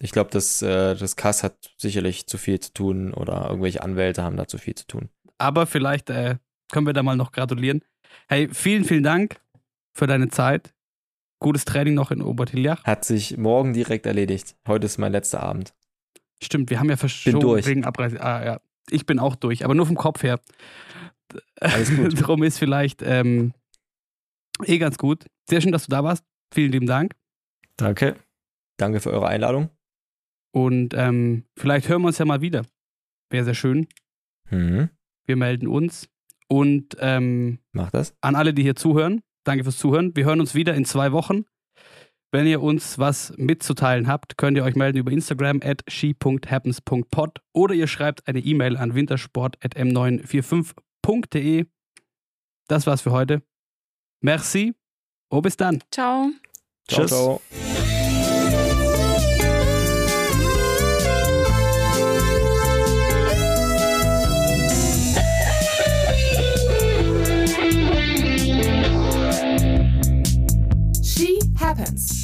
Ich 0.00 0.10
glaube, 0.10 0.30
das, 0.30 0.60
äh, 0.62 0.94
das 0.96 1.16
Kass 1.16 1.42
hat 1.42 1.72
sicherlich 1.76 2.26
zu 2.26 2.38
viel 2.38 2.58
zu 2.60 2.72
tun 2.72 3.14
oder 3.14 3.46
irgendwelche 3.48 3.82
Anwälte 3.82 4.22
haben 4.22 4.36
da 4.36 4.46
zu 4.46 4.58
viel 4.58 4.74
zu 4.74 4.86
tun. 4.86 5.08
Aber 5.38 5.66
vielleicht 5.66 6.10
äh, 6.10 6.36
können 6.72 6.86
wir 6.86 6.92
da 6.92 7.02
mal 7.02 7.16
noch 7.16 7.32
gratulieren. 7.32 7.82
Hey, 8.28 8.48
vielen, 8.52 8.84
vielen 8.84 9.02
Dank 9.02 9.40
für 9.92 10.06
deine 10.06 10.28
Zeit. 10.28 10.74
Gutes 11.40 11.64
Training 11.64 11.94
noch 11.94 12.10
in 12.10 12.22
Obertiljach. 12.22 12.84
Hat 12.84 13.04
sich 13.04 13.36
morgen 13.36 13.72
direkt 13.72 14.06
erledigt. 14.06 14.56
Heute 14.66 14.86
ist 14.86 14.98
mein 14.98 15.12
letzter 15.12 15.42
Abend. 15.42 15.74
Stimmt, 16.42 16.70
wir 16.70 16.80
haben 16.80 16.90
ja 16.90 16.96
verschoben 16.96 17.40
durch. 17.40 17.66
wegen 17.66 17.84
Abreise. 17.84 18.20
Ah, 18.20 18.44
ja. 18.44 18.60
Ich 18.90 19.06
bin 19.06 19.18
auch 19.18 19.36
durch, 19.36 19.64
aber 19.64 19.74
nur 19.74 19.86
vom 19.86 19.96
Kopf 19.96 20.22
her. 20.22 20.40
Alles 21.60 21.94
gut. 21.94 22.20
Darum 22.20 22.42
ist 22.42 22.58
vielleicht 22.58 23.02
ähm, 23.02 23.52
eh 24.64 24.78
ganz 24.78 24.98
gut. 24.98 25.24
Sehr 25.48 25.60
schön, 25.60 25.72
dass 25.72 25.84
du 25.84 25.90
da 25.90 26.04
warst. 26.04 26.24
Vielen 26.52 26.72
lieben 26.72 26.86
Dank. 26.86 27.14
Danke. 27.76 28.16
Danke 28.76 29.00
für 29.00 29.10
eure 29.10 29.28
Einladung. 29.28 29.70
Und 30.54 30.94
ähm, 30.94 31.44
vielleicht 31.56 31.88
hören 31.88 32.02
wir 32.02 32.08
uns 32.08 32.18
ja 32.18 32.24
mal 32.24 32.40
wieder. 32.40 32.62
Wäre 33.28 33.44
sehr 33.44 33.54
schön. 33.54 33.88
Mhm. 34.50 34.88
Wir 35.26 35.36
melden 35.36 35.66
uns. 35.66 36.08
Und 36.46 36.96
ähm, 37.00 37.58
Mach 37.72 37.90
das. 37.90 38.14
an 38.20 38.36
alle, 38.36 38.54
die 38.54 38.62
hier 38.62 38.76
zuhören, 38.76 39.22
danke 39.42 39.64
fürs 39.64 39.78
Zuhören. 39.78 40.14
Wir 40.14 40.26
hören 40.26 40.38
uns 40.38 40.54
wieder 40.54 40.74
in 40.74 40.84
zwei 40.84 41.10
Wochen. 41.10 41.44
Wenn 42.30 42.46
ihr 42.46 42.62
uns 42.62 43.00
was 43.00 43.34
mitzuteilen 43.36 44.06
habt, 44.06 44.38
könnt 44.38 44.56
ihr 44.56 44.62
euch 44.64 44.76
melden 44.76 44.98
über 44.98 45.10
Instagram 45.10 45.60
at 45.64 45.82
she.happens.pod 45.88 47.40
oder 47.52 47.74
ihr 47.74 47.88
schreibt 47.88 48.28
eine 48.28 48.38
E-Mail 48.40 48.76
an 48.76 48.94
wintersport.m945.de. 48.94 51.66
Das 52.68 52.86
war's 52.86 53.02
für 53.02 53.10
heute. 53.12 53.42
Merci. 54.20 54.74
Oh, 55.30 55.40
bis 55.40 55.56
dann. 55.56 55.82
Ciao. 55.90 56.30
Ciao, 56.88 57.00
Tschüss. 57.00 57.10
ciao. 57.10 57.40
She 57.50 57.73
happens. 71.84 72.23